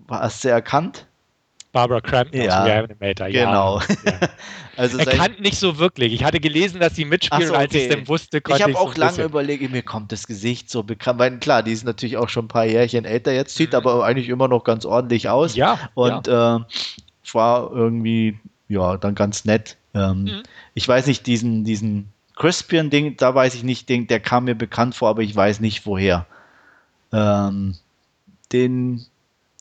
Hast 0.09 0.43
du 0.43 0.49
erkannt? 0.49 1.05
Barbara 1.71 2.01
Crampton 2.01 2.41
ja, 2.41 2.61
aus 2.61 2.67
Reanimator. 2.67 3.27
Genau. 3.27 3.80
Ja. 3.80 4.19
also 4.76 4.97
Erkannt 4.97 5.39
nicht 5.39 5.59
so 5.59 5.77
wirklich. 5.77 6.13
Ich 6.13 6.23
hatte 6.23 6.39
gelesen, 6.39 6.80
dass 6.80 6.95
sie 6.95 7.05
mitspielen, 7.05 7.47
so, 7.47 7.53
okay. 7.53 7.61
als 7.61 7.76
ich 7.76 7.84
es 7.84 7.89
dann 7.89 8.07
wusste, 8.07 8.41
konnte 8.41 8.57
ich 8.57 8.63
habe 8.63 8.80
auch 8.80 8.95
so 8.95 8.99
lange 8.99 9.23
überlegt, 9.23 9.71
mir 9.71 9.84
kommt 9.84 10.11
das 10.11 10.26
Gesicht 10.26 10.71
so 10.71 10.81
bekannt. 10.81 11.19
Weil 11.19 11.38
klar, 11.38 11.61
die 11.61 11.71
ist 11.71 11.85
natürlich 11.85 12.17
auch 12.17 12.27
schon 12.27 12.45
ein 12.45 12.47
paar 12.47 12.65
Jährchen 12.65 13.05
älter 13.05 13.31
jetzt, 13.34 13.55
sieht 13.55 13.73
mhm. 13.73 13.77
aber 13.77 14.03
eigentlich 14.03 14.30
immer 14.30 14.47
noch 14.47 14.63
ganz 14.63 14.84
ordentlich 14.84 15.30
aus. 15.30 15.55
Ja. 15.55 15.77
Und 15.93 16.26
ja. 16.26 16.57
Äh, 16.57 16.59
war 17.31 17.71
irgendwie, 17.71 18.39
ja, 18.70 18.98
dann 18.98 19.16
ganz 19.16 19.44
nett. 19.44 19.76
Ähm, 19.94 20.24
mhm. 20.24 20.44
Ich 20.76 20.88
weiß 20.88 21.08
nicht, 21.08 21.28
diesen, 21.28 21.66
diesen 21.66 22.14
Crispian-Ding, 22.36 23.18
da 23.18 23.36
weiß 23.36 23.56
ich 23.56 23.64
nicht, 23.64 23.90
den, 23.90 24.08
der 24.08 24.22
kam 24.22 24.46
mir 24.46 24.56
bekannt 24.56 24.96
vor, 24.96 25.10
aber 25.10 25.24
ich 25.24 25.36
weiß 25.36 25.60
nicht 25.60 25.86
woher. 25.86 26.26
Ähm, 27.12 27.76
den 28.54 29.06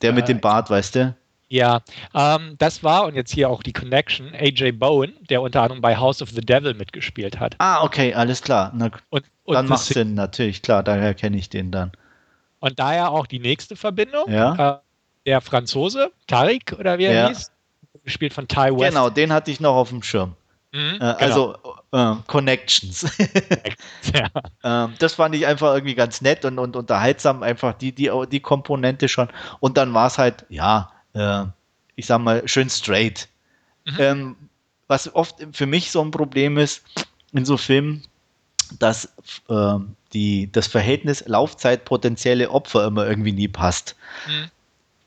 der 0.03 0.13
mit 0.13 0.29
dem 0.29 0.41
Bart, 0.41 0.71
weißt 0.71 0.95
du? 0.95 1.17
Ja, 1.49 1.81
ähm, 2.15 2.57
das 2.59 2.85
war 2.85 3.07
und 3.07 3.15
jetzt 3.15 3.33
hier 3.33 3.49
auch 3.49 3.63
die 3.63 3.73
Connection, 3.73 4.35
AJ 4.35 4.73
Bowen, 4.73 5.15
der 5.31 5.41
unter 5.41 5.63
anderem 5.63 5.81
bei 5.81 5.97
House 5.97 6.21
of 6.21 6.31
the 6.31 6.43
Devil 6.43 6.75
mitgespielt 6.75 7.41
hat. 7.41 7.57
Ah, 7.59 7.83
okay, 7.83 8.13
alles 8.13 8.43
klar. 8.43 8.71
Na, 8.75 8.91
und, 9.09 9.25
und 9.45 9.55
dann 9.55 9.67
macht 9.67 9.85
Sinn, 9.85 10.15
natürlich, 10.15 10.61
klar, 10.61 10.83
daher 10.83 11.15
kenne 11.15 11.39
ich 11.39 11.49
den 11.49 11.71
dann. 11.73 11.91
Und 12.61 12.79
daher 12.79 13.11
auch 13.13 13.27
die 13.27 13.39
nächste 13.39 13.77
Verbindung. 13.77 14.31
Ja. 14.31 14.77
Äh, 14.77 14.79
der 15.25 15.41
Franzose, 15.41 16.13
Tariq, 16.27 16.75
oder 16.79 16.99
wie 16.99 17.05
er 17.05 17.15
ja. 17.15 17.29
hieß, 17.29 17.51
gespielt 18.09 18.33
von 18.33 18.49
Ty 18.49 18.73
West. 18.73 18.91
Genau, 18.91 19.11
den 19.11 19.33
hatte 19.33 19.51
ich 19.51 19.61
noch 19.61 19.75
auf 19.75 19.91
dem 19.91 20.03
Schirm. 20.03 20.35
Mhm, 20.73 20.81
äh, 20.81 20.99
genau. 20.99 21.15
Also 21.19 21.57
äh, 21.93 22.15
Connections. 22.27 23.07
ja. 24.15 24.29
ähm, 24.65 24.95
das 24.99 25.15
fand 25.15 25.35
ich 25.35 25.47
einfach 25.47 25.75
irgendwie 25.75 25.95
ganz 25.95 26.21
nett 26.21 26.45
und, 26.45 26.59
und 26.59 26.77
unterhaltsam, 26.77 27.43
einfach 27.43 27.75
die, 27.75 27.93
die, 27.93 28.11
die 28.31 28.41
Komponente 28.41 29.09
schon. 29.09 29.29
Und 29.61 29.77
dann 29.77 29.95
war 29.95 30.09
es 30.09 30.19
halt, 30.19 30.45
ja, 30.49 30.91
äh, 31.15 31.45
ich 31.97 32.07
sag 32.07 32.19
mal, 32.19 32.47
schön 32.47 32.69
straight. 32.69 33.29
Mhm. 33.85 33.97
Ähm, 33.99 34.37
was 34.89 35.15
oft 35.15 35.37
für 35.53 35.67
mich 35.67 35.91
so 35.91 36.03
ein 36.03 36.11
Problem 36.11 36.59
ist 36.59 36.83
in 37.33 37.45
so 37.45 37.57
Filmen, 37.57 38.05
dass 38.79 39.13
äh, 39.49 39.75
die, 40.13 40.51
das 40.53 40.67
Verhältnis 40.67 41.25
Laufzeit 41.27 41.85
potenzielle 41.85 42.51
Opfer 42.51 42.87
immer 42.87 43.07
irgendwie 43.07 43.33
nie 43.33 43.49
passt. 43.49 43.97
Mhm. 44.27 44.51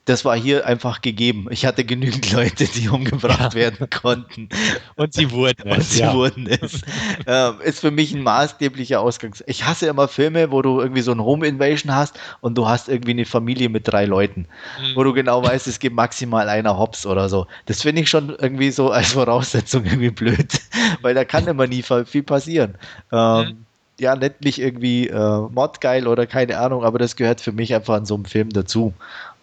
Das 0.05 0.25
war 0.25 0.35
hier 0.35 0.65
einfach 0.65 1.01
gegeben. 1.01 1.47
Ich 1.51 1.65
hatte 1.65 1.85
genügend 1.85 2.31
Leute, 2.33 2.65
die 2.65 2.89
umgebracht 2.89 3.53
ja. 3.53 3.53
werden 3.53 3.87
konnten. 3.89 4.49
Und 4.95 5.13
sie 5.13 5.31
wurden 5.31 5.61
es. 5.67 5.77
Und 5.77 5.83
sie 5.83 5.99
ja. 5.99 6.13
wurden 6.13 6.47
es. 6.47 6.81
äh, 7.27 7.51
ist 7.63 7.79
für 7.79 7.91
mich 7.91 8.13
ein 8.13 8.23
maßgeblicher 8.23 8.99
Ausgangs. 8.99 9.43
Ich 9.47 9.65
hasse 9.65 9.87
immer 9.87 10.07
Filme, 10.07 10.51
wo 10.51 10.61
du 10.61 10.79
irgendwie 10.79 11.01
so 11.01 11.11
ein 11.11 11.21
Home 11.21 11.45
Invasion 11.45 11.93
hast 11.93 12.19
und 12.41 12.57
du 12.57 12.67
hast 12.67 12.89
irgendwie 12.89 13.11
eine 13.11 13.25
Familie 13.25 13.69
mit 13.69 13.87
drei 13.87 14.05
Leuten, 14.05 14.47
mhm. 14.79 14.95
wo 14.95 15.03
du 15.03 15.13
genau 15.13 15.43
weißt, 15.43 15.67
es 15.67 15.79
gibt 15.79 15.95
maximal 15.95 16.49
einer 16.49 16.77
Hops 16.77 17.05
oder 17.05 17.29
so. 17.29 17.45
Das 17.67 17.81
finde 17.81 18.01
ich 18.01 18.09
schon 18.09 18.29
irgendwie 18.29 18.71
so 18.71 18.89
als 18.89 19.13
Voraussetzung 19.13 19.85
irgendwie 19.85 20.11
blöd, 20.11 20.59
weil 21.01 21.13
da 21.13 21.25
kann 21.25 21.47
immer 21.47 21.67
nie 21.67 21.83
viel 21.83 22.23
passieren. 22.23 22.75
Ähm, 23.11 23.45
mhm 23.45 23.65
ja, 24.01 24.15
nennt 24.15 24.43
mich 24.43 24.59
irgendwie 24.59 25.07
äh, 25.09 25.39
Modgeil 25.51 26.07
oder 26.07 26.25
keine 26.25 26.57
Ahnung, 26.57 26.83
aber 26.83 26.97
das 26.97 27.15
gehört 27.15 27.39
für 27.39 27.51
mich 27.51 27.75
einfach 27.75 27.97
in 27.97 28.05
so 28.05 28.15
einem 28.15 28.25
Film 28.25 28.49
dazu. 28.49 28.93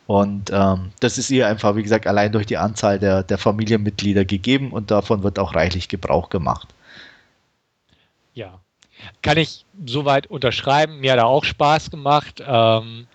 Und 0.08 0.50
ähm, 0.50 0.90
das 1.00 1.18
ist 1.18 1.28
ihr 1.28 1.46
einfach, 1.46 1.76
wie 1.76 1.82
gesagt, 1.82 2.06
allein 2.06 2.32
durch 2.32 2.46
die 2.46 2.56
Anzahl 2.56 2.98
der, 2.98 3.22
der 3.22 3.36
Familienmitglieder 3.36 4.24
gegeben 4.24 4.72
und 4.72 4.90
davon 4.90 5.22
wird 5.22 5.38
auch 5.38 5.54
reichlich 5.54 5.86
Gebrauch 5.86 6.30
gemacht. 6.30 6.66
Ja, 8.32 8.58
kann 9.20 9.36
ich 9.36 9.66
soweit 9.84 10.26
unterschreiben. 10.28 11.00
Mir 11.00 11.12
hat 11.12 11.18
er 11.18 11.26
auch 11.26 11.44
Spaß 11.44 11.90
gemacht. 11.90 12.42
Ähm, 12.42 13.06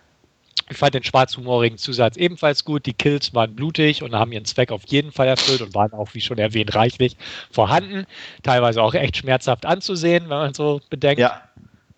ich 0.70 0.78
fand 0.78 0.94
den 0.94 1.04
schwarzhumorigen 1.04 1.80
Zusatz 1.80 2.16
ebenfalls 2.16 2.64
gut. 2.64 2.86
Die 2.86 2.94
Kills 2.94 3.34
waren 3.34 3.56
blutig 3.56 4.04
und 4.04 4.14
haben 4.14 4.32
ihren 4.32 4.46
Zweck 4.46 4.72
auf 4.72 4.84
jeden 4.86 5.12
Fall 5.12 5.28
erfüllt 5.28 5.64
und 5.64 5.74
waren 5.74 5.94
auch, 5.94 6.14
wie 6.14 6.22
schon 6.22 6.38
erwähnt, 6.38 6.76
reichlich 6.76 7.18
vorhanden. 7.50 8.06
Teilweise 8.44 8.84
auch 8.84 8.94
echt 8.94 9.18
schmerzhaft 9.18 9.66
anzusehen, 9.66 10.26
wenn 10.26 10.38
man 10.38 10.54
so 10.54 10.80
bedenkt. 10.92 11.22
Ja. 11.22 11.42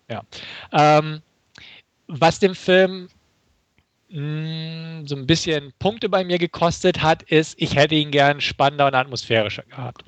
ja. 0.08 0.22
Ähm, 0.72 1.20
was 2.06 2.38
dem 2.38 2.54
Film 2.54 3.10
mh, 4.08 5.06
so 5.06 5.16
ein 5.16 5.26
bisschen 5.26 5.72
Punkte 5.78 6.08
bei 6.08 6.24
mir 6.24 6.38
gekostet 6.38 7.02
hat, 7.02 7.22
ist, 7.24 7.54
ich 7.58 7.76
hätte 7.76 7.94
ihn 7.94 8.10
gern 8.10 8.40
spannender 8.40 8.86
und 8.86 8.94
atmosphärischer 8.94 9.62
gehabt. 9.64 10.04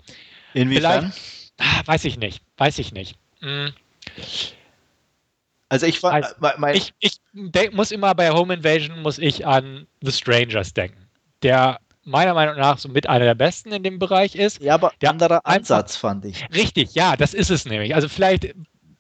Inwiefern? 0.55 1.13
Vielleicht, 1.13 1.89
weiß 1.89 2.05
ich 2.05 2.19
nicht, 2.19 2.43
weiß 2.57 2.79
ich 2.79 2.93
nicht. 2.93 3.17
Mh. 3.41 3.73
Also 5.69 5.87
ich 5.87 6.03
war, 6.03 6.15
also, 6.15 6.35
ich, 6.73 6.95
ich 7.01 7.21
muss 7.73 7.91
immer 7.91 8.15
bei 8.15 8.31
Home 8.31 8.55
Invasion 8.55 9.03
muss 9.03 9.19
ich 9.19 9.47
an 9.47 9.87
The 10.01 10.13
Strangers 10.13 10.73
denken, 10.73 11.09
der 11.43 11.79
meiner 12.05 12.33
Meinung 12.33 12.57
nach 12.57 12.79
so 12.79 12.89
mit 12.89 13.07
einer 13.07 13.27
der 13.27 13.35
besten 13.35 13.73
in 13.73 13.83
dem 13.83 13.99
Bereich 13.99 14.35
ist. 14.35 14.63
Ja, 14.63 14.75
aber 14.75 14.93
der 15.03 15.11
anderer 15.11 15.41
Ansatz 15.45 15.95
fand 15.97 16.25
ich. 16.25 16.47
Richtig, 16.55 16.95
ja, 16.95 17.17
das 17.17 17.35
ist 17.35 17.51
es 17.51 17.67
nämlich. 17.67 17.95
Also 17.95 18.09
vielleicht 18.09 18.55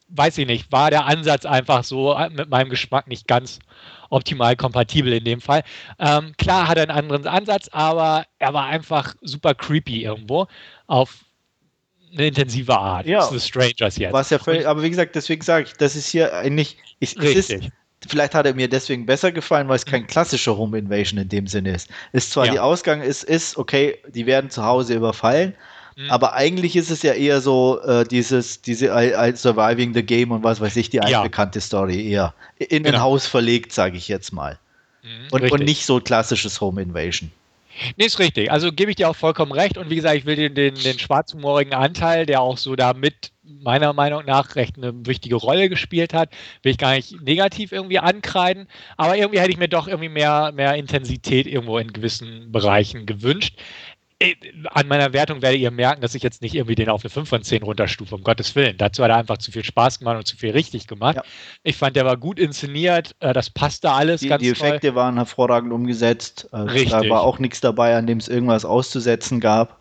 weiß 0.08 0.36
ich 0.38 0.46
nicht, 0.46 0.70
war 0.70 0.90
der 0.90 1.06
Ansatz 1.06 1.46
einfach 1.46 1.84
so 1.84 2.18
mit 2.30 2.50
meinem 2.50 2.68
Geschmack 2.68 3.08
nicht 3.08 3.26
ganz 3.26 3.60
optimal 4.10 4.56
kompatibel 4.56 5.12
in 5.12 5.24
dem 5.24 5.40
Fall. 5.40 5.62
Ähm, 5.98 6.32
klar 6.39 6.68
hat 6.68 6.76
er 6.76 6.85
einen 6.85 6.98
anderen 6.98 7.26
Ansatz, 7.26 7.68
aber 7.72 8.24
er 8.39 8.55
war 8.55 8.66
einfach 8.66 9.14
super 9.22 9.55
creepy 9.55 10.05
irgendwo 10.05 10.47
auf 10.86 11.24
eine 12.12 12.28
intensive 12.28 12.76
Art. 12.76 13.06
Ja. 13.06 13.22
The 13.22 13.40
Strangers 13.40 13.97
jetzt. 13.97 14.12
Was 14.12 14.30
ja 14.30 14.39
völlig, 14.39 14.66
aber 14.66 14.82
wie 14.82 14.90
gesagt, 14.90 15.14
deswegen 15.14 15.43
sage 15.43 15.66
ich, 15.66 15.72
das 15.74 15.97
ist 15.97 16.09
hier 16.09 16.35
eigentlich. 16.35 16.78
Ich, 17.01 17.18
Richtig. 17.20 17.64
Ist, 17.64 17.72
vielleicht 18.09 18.35
hat 18.35 18.47
er 18.47 18.55
mir 18.55 18.68
deswegen 18.68 19.06
besser 19.06 19.32
gefallen, 19.32 19.68
weil 19.68 19.76
es 19.76 19.86
kein 19.86 20.06
klassischer 20.06 20.56
Home 20.56 20.78
Invasion 20.78 21.18
in 21.18 21.28
dem 21.28 21.47
Sinne 21.47 21.72
ist. 21.72 21.90
Ist 22.12 22.32
zwar 22.32 22.47
ja. 22.47 22.52
die 22.52 22.60
Ausgang 22.60 23.02
ist, 23.02 23.24
ist, 23.24 23.56
okay, 23.56 23.98
die 24.09 24.26
werden 24.26 24.51
zu 24.51 24.64
Hause 24.64 24.94
überfallen, 24.94 25.55
Mhm. 25.98 26.10
Aber 26.10 26.34
eigentlich 26.34 26.76
ist 26.76 26.90
es 26.90 27.02
ja 27.02 27.12
eher 27.12 27.40
so 27.40 27.80
äh, 27.82 28.04
dieses, 28.04 28.62
diese 28.62 28.86
I, 28.86 29.14
I 29.16 29.34
Surviving 29.34 29.94
the 29.94 30.04
Game 30.04 30.30
und 30.30 30.44
was 30.44 30.60
weiß 30.60 30.76
ich, 30.76 30.90
die 30.90 31.00
altbekannte 31.00 31.58
ja. 31.58 31.60
Story 31.60 32.08
eher. 32.08 32.34
In 32.56 32.84
genau. 32.84 32.98
ein 32.98 33.02
Haus 33.02 33.26
verlegt, 33.26 33.72
sage 33.72 33.96
ich 33.96 34.06
jetzt 34.06 34.32
mal. 34.32 34.60
Mhm, 35.02 35.08
und, 35.32 35.50
und, 35.50 35.64
nicht 35.64 35.84
so 35.84 35.98
klassisches 36.00 36.60
Home 36.60 36.80
Invasion. 36.80 37.32
Nee, 37.96 38.06
ist 38.06 38.20
richtig. 38.20 38.50
Also 38.52 38.70
gebe 38.70 38.92
ich 38.92 38.96
dir 38.96 39.08
auch 39.08 39.16
vollkommen 39.16 39.50
recht. 39.50 39.76
Und 39.76 39.90
wie 39.90 39.96
gesagt, 39.96 40.16
ich 40.16 40.24
will 40.24 40.36
den, 40.36 40.54
den, 40.54 40.76
den 40.76 40.98
schwarzhumorigen 41.00 41.74
Anteil, 41.74 42.26
der 42.26 42.42
auch 42.42 42.58
so 42.58 42.76
da 42.76 42.92
mit 42.92 43.32
meiner 43.42 43.92
Meinung 43.92 44.24
nach 44.24 44.54
recht 44.54 44.76
eine 44.76 44.92
wichtige 45.04 45.34
Rolle 45.34 45.68
gespielt 45.68 46.14
hat, 46.14 46.30
will 46.62 46.72
ich 46.72 46.78
gar 46.78 46.94
nicht 46.94 47.20
negativ 47.22 47.72
irgendwie 47.72 47.98
ankreiden. 47.98 48.68
Aber 48.96 49.16
irgendwie 49.16 49.40
hätte 49.40 49.50
ich 49.50 49.58
mir 49.58 49.68
doch 49.68 49.88
irgendwie 49.88 50.10
mehr, 50.10 50.52
mehr 50.52 50.74
Intensität 50.74 51.48
irgendwo 51.48 51.78
in 51.78 51.92
gewissen 51.92 52.52
Bereichen 52.52 53.04
gewünscht. 53.04 53.58
Äh, 54.20 54.34
an 54.70 54.88
meiner 54.88 55.12
Wertung 55.12 55.42
werdet 55.42 55.60
ihr 55.60 55.70
merken, 55.70 56.00
dass 56.00 56.14
ich 56.14 56.24
jetzt 56.24 56.42
nicht 56.42 56.54
irgendwie 56.54 56.74
den 56.74 56.88
auf 56.88 57.04
eine 57.04 57.10
5 57.10 57.28
von 57.28 57.42
10 57.42 57.62
runterstufe, 57.62 58.14
um 58.16 58.24
Gottes 58.24 58.54
Willen. 58.56 58.76
Dazu 58.76 59.04
hat 59.04 59.10
er 59.10 59.16
einfach 59.16 59.38
zu 59.38 59.52
viel 59.52 59.64
Spaß 59.64 60.00
gemacht 60.00 60.16
und 60.16 60.26
zu 60.26 60.36
viel 60.36 60.50
richtig 60.50 60.88
gemacht. 60.88 61.16
Ja. 61.16 61.22
Ich 61.62 61.76
fand, 61.76 61.94
der 61.94 62.04
war 62.04 62.16
gut 62.16 62.40
inszeniert, 62.40 63.14
äh, 63.20 63.32
das 63.32 63.48
passte 63.48 63.90
alles 63.90 64.20
die, 64.20 64.28
ganz 64.28 64.42
Die 64.42 64.50
Effekte 64.50 64.88
toll. 64.88 64.96
waren 64.96 65.16
hervorragend 65.16 65.72
umgesetzt. 65.72 66.48
Also 66.50 66.66
richtig. 66.72 66.90
Da 66.90 67.08
war 67.08 67.22
auch 67.22 67.38
nichts 67.38 67.60
dabei, 67.60 67.96
an 67.96 68.08
dem 68.08 68.18
es 68.18 68.28
irgendwas 68.28 68.64
auszusetzen 68.64 69.38
gab. 69.38 69.78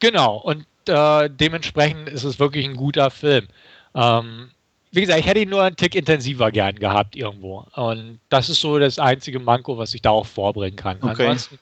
Genau, 0.00 0.38
und 0.38 0.66
äh, 0.88 1.30
dementsprechend 1.30 2.08
ist 2.08 2.24
es 2.24 2.40
wirklich 2.40 2.66
ein 2.66 2.76
guter 2.76 3.10
Film. 3.10 3.46
Ähm, 3.94 4.50
wie 4.90 5.02
gesagt, 5.02 5.20
ich 5.20 5.26
hätte 5.26 5.40
ihn 5.40 5.50
nur 5.50 5.62
einen 5.62 5.76
Tick 5.76 5.94
intensiver 5.94 6.50
gern 6.50 6.74
gehabt 6.76 7.14
irgendwo. 7.14 7.64
Und 7.74 8.18
das 8.28 8.48
ist 8.48 8.60
so 8.60 8.78
das 8.78 8.98
einzige 8.98 9.38
Manko, 9.38 9.78
was 9.78 9.94
ich 9.94 10.02
da 10.02 10.10
auch 10.10 10.26
vorbringen 10.26 10.76
kann. 10.76 10.96
Okay. 11.00 11.28
Ansonsten 11.28 11.58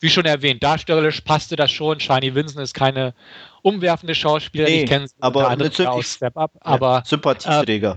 wie 0.00 0.08
schon 0.08 0.24
erwähnt, 0.24 0.62
darstellerisch 0.62 1.20
passte 1.20 1.56
das 1.56 1.70
schon. 1.70 2.00
Shani 2.00 2.34
Vincent 2.34 2.62
ist 2.62 2.74
keine 2.74 3.14
umwerfende 3.62 4.14
Schauspielerin. 4.14 4.72
Nee, 4.72 4.82
ich 4.82 4.88
kenne 4.88 5.06
aber 5.20 5.48
andere 5.48 5.90
aus 5.90 6.14
Step 6.14 6.36
Up, 6.36 6.52
aber 6.60 6.96
ja, 6.96 7.04
Sympathieträger. 7.04 7.92
Äh, 7.92 7.96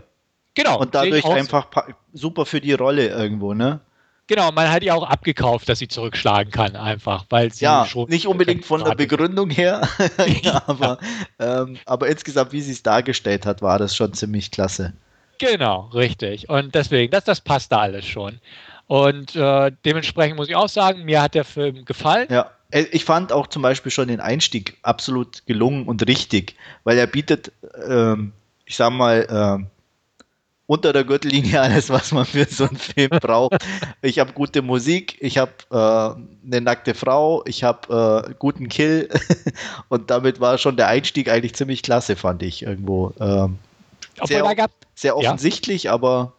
genau. 0.56 0.80
Und 0.80 0.96
dadurch 0.96 1.26
einfach 1.26 1.68
super 2.14 2.46
für 2.46 2.62
die 2.62 2.74
Rolle 2.74 3.08
irgendwo, 3.08 3.54
ne? 3.54 3.82
Genau, 4.28 4.50
man 4.54 4.72
hat 4.72 4.82
ihr 4.82 4.96
auch 4.96 5.04
abgekauft, 5.04 5.68
dass 5.68 5.80
sie 5.80 5.90
zurückschlagen 5.90 6.54
kann, 6.54 6.78
einfach, 6.78 7.26
weil 7.30 7.52
sie 7.52 7.66
ja, 7.66 7.86
schon. 7.86 8.08
Nicht 8.10 8.28
unbedingt 8.28 8.64
von 8.64 8.82
der 8.82 8.96
Begründung 8.96 9.50
her, 9.50 9.82
ja, 10.42 10.64
aber. 10.68 11.00
Ähm, 11.38 11.78
aber 11.86 12.08
insgesamt, 12.08 12.54
wie 12.54 12.62
sie 12.62 12.72
es 12.72 12.82
dargestellt 12.82 13.46
hat, 13.46 13.62
war 13.62 13.78
das 13.78 13.94
schon 13.94 14.14
ziemlich 14.14 14.50
klasse. 14.50 14.94
Genau, 15.38 15.90
richtig. 15.94 16.48
Und 16.50 16.76
deswegen, 16.76 17.12
das, 17.12 17.26
das 17.26 17.42
passt 17.42 17.72
da 17.72 17.80
alles 17.80 18.06
schon. 18.06 18.40
Und 18.92 19.38
äh, 19.38 19.72
dementsprechend 19.86 20.36
muss 20.36 20.50
ich 20.50 20.56
auch 20.58 20.68
sagen, 20.68 21.06
mir 21.06 21.22
hat 21.22 21.34
der 21.34 21.46
Film 21.46 21.86
gefallen. 21.86 22.28
Ja, 22.30 22.52
äh, 22.72 22.82
ich 22.92 23.06
fand 23.06 23.32
auch 23.32 23.48
zum 23.48 23.62
Beispiel 23.62 23.90
schon 23.90 24.10
den 24.10 24.20
Einstieg 24.20 24.78
absolut 24.82 25.46
gelungen 25.46 25.88
und 25.88 26.06
richtig, 26.10 26.58
weil 26.84 26.98
er 26.98 27.08
bietet, 27.08 27.54
ähm, 27.88 28.34
ich 28.66 28.76
sag 28.76 28.90
mal, 28.90 29.62
äh, 29.62 29.66
unter 30.68 30.92
der 30.92 31.06
Gürtellinie 31.06 31.62
alles, 31.62 31.90
was 31.90 32.12
man 32.12 32.26
für 32.26 32.44
so 32.44 32.66
einen 32.66 32.76
Film 32.76 33.12
braucht. 33.12 33.66
Ich 34.02 34.20
habe 34.20 34.34
gute 34.34 34.62
Musik, 34.62 35.16
ich 35.22 35.38
habe 35.38 35.54
äh, 35.72 36.46
eine 36.46 36.60
nackte 36.60 36.94
Frau, 36.94 37.46
ich 37.46 37.64
habe 37.64 38.26
äh, 38.28 38.34
guten 38.40 38.68
Kill 38.68 39.08
und 39.88 40.12
damit 40.12 40.42
war 40.42 40.58
schon 40.58 40.76
der 40.76 40.90
Einstieg 40.90 41.30
eigentlich 41.30 41.56
ziemlich 41.56 41.82
klasse, 41.82 42.18
fand 42.18 42.44
ich 42.44 42.64
irgendwo. 42.64 43.14
Ähm, 43.22 43.58
sehr, 44.26 44.68
sehr 44.96 45.16
offensichtlich, 45.16 45.84
ja. 45.84 45.94
aber 45.94 46.34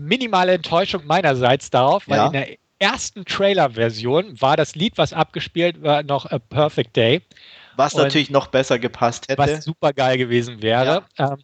minimale 0.00 0.52
Enttäuschung 0.52 1.06
meinerseits 1.06 1.70
darauf, 1.70 2.08
weil 2.08 2.18
ja. 2.18 2.26
in 2.26 2.32
der 2.32 2.48
ersten 2.78 3.24
Trailer-Version 3.24 4.40
war 4.40 4.56
das 4.56 4.74
Lied, 4.74 4.98
was 4.98 5.12
abgespielt 5.12 5.82
war, 5.82 6.02
noch 6.02 6.26
A 6.30 6.38
Perfect 6.38 6.96
Day. 6.96 7.22
Was 7.76 7.94
Und 7.94 8.02
natürlich 8.02 8.30
noch 8.30 8.48
besser 8.48 8.78
gepasst 8.78 9.28
hätte. 9.28 9.38
Was 9.38 9.64
super 9.64 9.92
geil 9.92 10.18
gewesen 10.18 10.62
wäre. 10.62 11.04
Ja. 11.18 11.32
Ähm, 11.32 11.38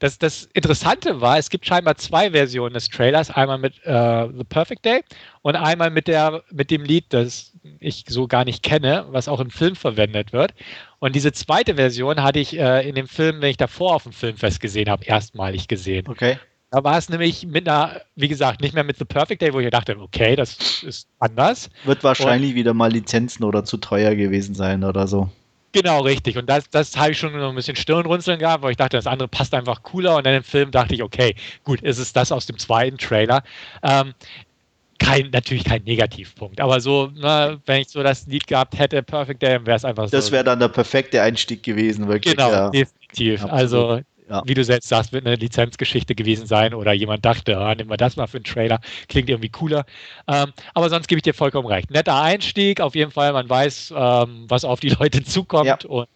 das, 0.00 0.16
das, 0.18 0.48
Interessante 0.54 1.20
war, 1.20 1.38
es 1.38 1.50
gibt 1.50 1.66
scheinbar 1.66 1.96
zwei 1.96 2.30
Versionen 2.30 2.74
des 2.74 2.88
Trailers, 2.88 3.30
einmal 3.30 3.58
mit 3.58 3.74
äh, 3.84 4.28
The 4.28 4.44
Perfect 4.44 4.84
Day 4.84 5.02
und 5.42 5.56
einmal 5.56 5.90
mit, 5.90 6.06
der, 6.06 6.44
mit 6.52 6.70
dem 6.70 6.84
Lied, 6.84 7.06
das 7.08 7.52
ich 7.80 8.04
so 8.08 8.28
gar 8.28 8.44
nicht 8.44 8.62
kenne, 8.62 9.06
was 9.10 9.26
auch 9.26 9.40
im 9.40 9.50
Film 9.50 9.74
verwendet 9.74 10.32
wird. 10.32 10.54
Und 11.00 11.16
diese 11.16 11.32
zweite 11.32 11.74
Version 11.74 12.22
hatte 12.22 12.38
ich 12.38 12.56
äh, 12.56 12.88
in 12.88 12.94
dem 12.94 13.08
Film, 13.08 13.40
wenn 13.40 13.50
ich 13.50 13.56
davor 13.56 13.96
auf 13.96 14.04
dem 14.04 14.12
Filmfest 14.12 14.60
gesehen 14.60 14.88
habe, 14.88 15.04
erstmalig 15.04 15.66
gesehen. 15.66 16.06
Okay. 16.06 16.38
Da 16.70 16.84
war 16.84 16.98
es 16.98 17.08
nämlich 17.08 17.46
mit 17.46 17.66
einer, 17.66 18.02
wie 18.14 18.28
gesagt, 18.28 18.60
nicht 18.60 18.74
mehr 18.74 18.84
mit 18.84 18.98
The 18.98 19.04
Perfect 19.06 19.40
Day, 19.40 19.54
wo 19.54 19.60
ich 19.60 19.70
dachte, 19.70 19.98
okay, 19.98 20.36
das 20.36 20.82
ist 20.82 21.08
anders. 21.18 21.70
Wird 21.84 22.04
wahrscheinlich 22.04 22.50
und, 22.50 22.56
wieder 22.56 22.74
mal 22.74 22.92
Lizenzen 22.92 23.44
oder 23.44 23.64
zu 23.64 23.78
teuer 23.78 24.14
gewesen 24.14 24.54
sein 24.54 24.84
oder 24.84 25.06
so. 25.06 25.30
Genau, 25.72 26.00
richtig. 26.00 26.36
Und 26.36 26.48
das, 26.48 26.68
das 26.70 26.96
habe 26.96 27.12
ich 27.12 27.18
schon 27.18 27.32
noch 27.32 27.50
ein 27.50 27.54
bisschen 27.54 27.76
Stirnrunzeln 27.76 28.38
gehabt, 28.38 28.62
weil 28.62 28.72
ich 28.72 28.76
dachte, 28.76 28.96
das 28.96 29.06
andere 29.06 29.28
passt 29.28 29.54
einfach 29.54 29.82
cooler. 29.82 30.16
Und 30.16 30.26
dann 30.26 30.34
im 30.34 30.42
Film 30.42 30.70
dachte 30.70 30.94
ich, 30.94 31.02
okay, 31.02 31.34
gut, 31.64 31.80
ist 31.82 31.98
es 31.98 32.12
das 32.12 32.32
aus 32.32 32.46
dem 32.46 32.58
zweiten 32.58 32.98
Trailer. 32.98 33.42
Ähm, 33.82 34.14
kein, 34.98 35.30
natürlich 35.30 35.64
kein 35.64 35.84
Negativpunkt, 35.84 36.60
aber 36.60 36.80
so, 36.80 37.06
ne, 37.14 37.60
wenn 37.66 37.82
ich 37.82 37.88
so 37.88 38.02
das 38.02 38.26
Lied 38.26 38.48
gehabt 38.48 38.76
hätte, 38.76 39.02
Perfect 39.02 39.42
Day, 39.42 39.64
wäre 39.64 39.76
es 39.76 39.84
einfach 39.84 40.08
so. 40.08 40.10
Das 40.10 40.32
wäre 40.32 40.42
dann 40.42 40.58
der 40.58 40.68
perfekte 40.68 41.22
Einstieg 41.22 41.62
gewesen, 41.62 42.08
wirklich. 42.08 42.34
Genau, 42.34 42.50
ja. 42.50 42.70
definitiv. 42.70 43.44
Absolut. 43.44 43.52
Also 43.52 44.00
ja. 44.28 44.42
wie 44.44 44.54
du 44.54 44.64
selbst 44.64 44.88
sagst, 44.88 45.12
wird 45.12 45.26
eine 45.26 45.36
Lizenzgeschichte 45.36 46.14
gewesen 46.14 46.46
sein 46.46 46.74
oder 46.74 46.92
jemand 46.92 47.24
dachte, 47.24 47.56
ah, 47.58 47.74
nehmen 47.74 47.90
wir 47.90 47.96
das 47.96 48.16
mal 48.16 48.26
für 48.26 48.38
einen 48.38 48.44
Trailer, 48.44 48.80
klingt 49.08 49.28
irgendwie 49.28 49.48
cooler. 49.48 49.84
Ähm, 50.26 50.52
aber 50.74 50.90
sonst 50.90 51.08
gebe 51.08 51.18
ich 51.18 51.22
dir 51.22 51.34
vollkommen 51.34 51.68
recht. 51.68 51.90
Netter 51.90 52.20
Einstieg, 52.20 52.80
auf 52.80 52.94
jeden 52.94 53.10
Fall, 53.10 53.32
man 53.32 53.48
weiß, 53.48 53.94
ähm, 53.96 54.44
was 54.48 54.64
auf 54.64 54.80
die 54.80 54.88
Leute 55.00 55.22
zukommt 55.24 55.66
ja. 55.66 55.78
und 55.88 56.08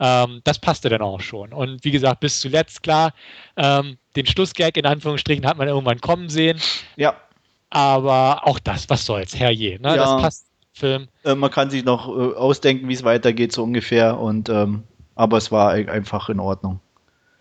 ähm, 0.00 0.40
das 0.44 0.58
passte 0.58 0.88
dann 0.88 1.02
auch 1.02 1.20
schon. 1.20 1.52
Und 1.52 1.84
wie 1.84 1.90
gesagt, 1.90 2.20
bis 2.20 2.40
zuletzt 2.40 2.82
klar, 2.82 3.12
ähm, 3.56 3.98
den 4.16 4.26
Schlussgag 4.26 4.76
in 4.76 4.86
Anführungsstrichen 4.86 5.46
hat 5.46 5.56
man 5.56 5.68
irgendwann 5.68 6.00
kommen 6.00 6.28
sehen. 6.28 6.60
Ja. 6.96 7.14
Aber 7.70 8.46
auch 8.46 8.58
das, 8.58 8.90
was 8.90 9.06
soll's, 9.06 9.38
herrje. 9.38 9.80
Ne? 9.80 9.88
Ja. 9.88 9.96
Das 9.96 10.20
passt 10.20 10.46
Film. 10.72 11.08
Äh, 11.24 11.34
man 11.34 11.50
kann 11.50 11.70
sich 11.70 11.84
noch 11.84 12.08
äh, 12.08 12.34
ausdenken, 12.34 12.88
wie 12.88 12.94
es 12.94 13.04
weitergeht, 13.04 13.52
so 13.52 13.62
ungefähr. 13.62 14.18
Und, 14.18 14.48
ähm, 14.48 14.82
aber 15.14 15.36
es 15.36 15.52
war 15.52 15.70
einfach 15.70 16.28
in 16.28 16.40
Ordnung. 16.40 16.80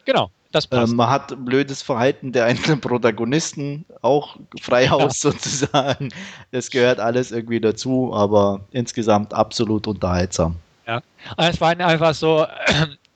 Genau, 0.06 0.32
das 0.52 0.68
passt. 0.68 0.92
Ähm, 0.92 0.98
man 0.98 1.10
hat 1.10 1.34
blödes 1.46 1.82
Verhalten 1.82 2.32
der 2.32 2.46
einzelnen 2.46 2.82
Protagonisten, 2.82 3.86
auch 4.02 4.38
Freihaus 4.62 5.24
ja. 5.24 5.32
sozusagen. 5.32 6.10
Das 6.52 6.70
gehört 6.70 7.00
alles 7.00 7.32
irgendwie 7.32 7.60
dazu, 7.60 8.12
aber 8.14 8.62
insgesamt 8.72 9.34
absolut 9.34 9.88
unterhaltsam. 9.88 10.58
Ja, 10.88 11.02
es 11.38 11.62
waren 11.62 11.82
einfach 11.82 12.14
so, 12.14 12.46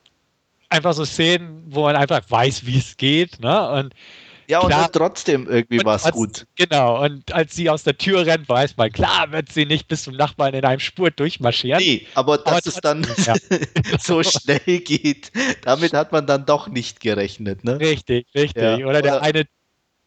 einfach 0.68 0.94
so 0.94 1.04
Szenen, 1.04 1.64
wo 1.68 1.82
man 1.82 1.96
einfach 1.96 2.22
weiß, 2.28 2.64
wie 2.66 2.78
es 2.78 2.96
geht. 2.96 3.40
Ne? 3.40 3.70
Und 3.70 3.94
ja, 4.48 4.60
und 4.60 4.68
klar, 4.68 4.90
trotzdem 4.90 5.48
irgendwie 5.48 5.84
war 5.84 5.96
es 5.96 6.04
gut. 6.10 6.46
Genau, 6.56 7.02
und 7.04 7.32
als 7.32 7.54
sie 7.54 7.70
aus 7.70 7.82
der 7.82 7.96
Tür 7.96 8.26
rennt, 8.26 8.48
weiß 8.48 8.76
man, 8.76 8.90
klar 8.90 9.30
wird 9.32 9.52
sie 9.52 9.66
nicht 9.66 9.88
bis 9.88 10.04
zum 10.04 10.14
Nachbarn 10.14 10.54
in 10.54 10.64
einem 10.64 10.80
Spurt 10.80 11.18
durchmarschieren. 11.18 11.80
Nee, 11.80 12.06
aber 12.14 12.38
dass 12.38 12.46
aber 12.46 12.66
es 12.66 12.74
dann 12.76 13.06
ja. 13.24 13.34
so 14.00 14.22
schnell 14.22 14.58
geht, 14.80 15.32
damit 15.62 15.92
hat 15.92 16.12
man 16.12 16.26
dann 16.26 16.46
doch 16.46 16.68
nicht 16.68 17.00
gerechnet. 17.00 17.64
Ne? 17.64 17.80
Richtig, 17.80 18.26
richtig. 18.34 18.62
Ja, 18.62 18.76
oder, 18.76 18.88
oder 18.88 19.02
der 19.02 19.22
eine 19.22 19.44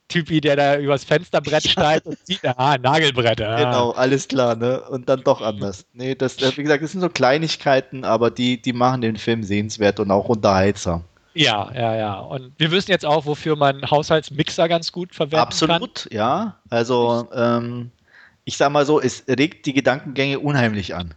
Typi, 0.09 0.41
der 0.41 0.55
da 0.55 0.77
übers 0.77 1.03
Fensterbrett 1.03 1.67
steigt 1.67 2.07
und 2.07 2.17
sieht, 2.25 2.43
ah, 2.43 2.77
Nagelbrett. 2.77 3.39
Ah. 3.41 3.57
Genau, 3.57 3.91
alles 3.91 4.27
klar, 4.27 4.55
ne? 4.55 4.81
Und 4.89 5.07
dann 5.07 5.21
doch 5.21 5.41
anders. 5.41 5.85
Nee, 5.93 6.15
das, 6.15 6.37
wie 6.57 6.63
gesagt, 6.63 6.83
das 6.83 6.91
sind 6.91 7.01
so 7.01 7.09
Kleinigkeiten, 7.09 8.03
aber 8.03 8.31
die, 8.31 8.59
die 8.59 8.73
machen 8.73 9.01
den 9.01 9.17
Film 9.17 9.43
sehenswert 9.43 9.99
und 9.99 10.09
auch 10.09 10.27
unterhaltsam. 10.27 11.03
Ja, 11.33 11.71
ja, 11.73 11.95
ja. 11.95 12.19
Und 12.19 12.53
wir 12.57 12.71
wissen 12.71 12.91
jetzt 12.91 13.05
auch, 13.05 13.25
wofür 13.25 13.55
man 13.55 13.89
Haushaltsmixer 13.89 14.67
ganz 14.67 14.91
gut 14.91 15.13
verwenden 15.13 15.41
Absolut, 15.41 15.69
kann. 15.69 15.83
Absolut, 15.83 16.13
ja. 16.13 16.59
Also, 16.69 17.27
ähm, 17.33 17.91
ich 18.45 18.57
sag 18.57 18.71
mal 18.71 18.85
so, 18.85 18.99
es 18.99 19.25
regt 19.27 19.65
die 19.65 19.73
Gedankengänge 19.73 20.39
unheimlich 20.39 20.95
an. 20.95 21.13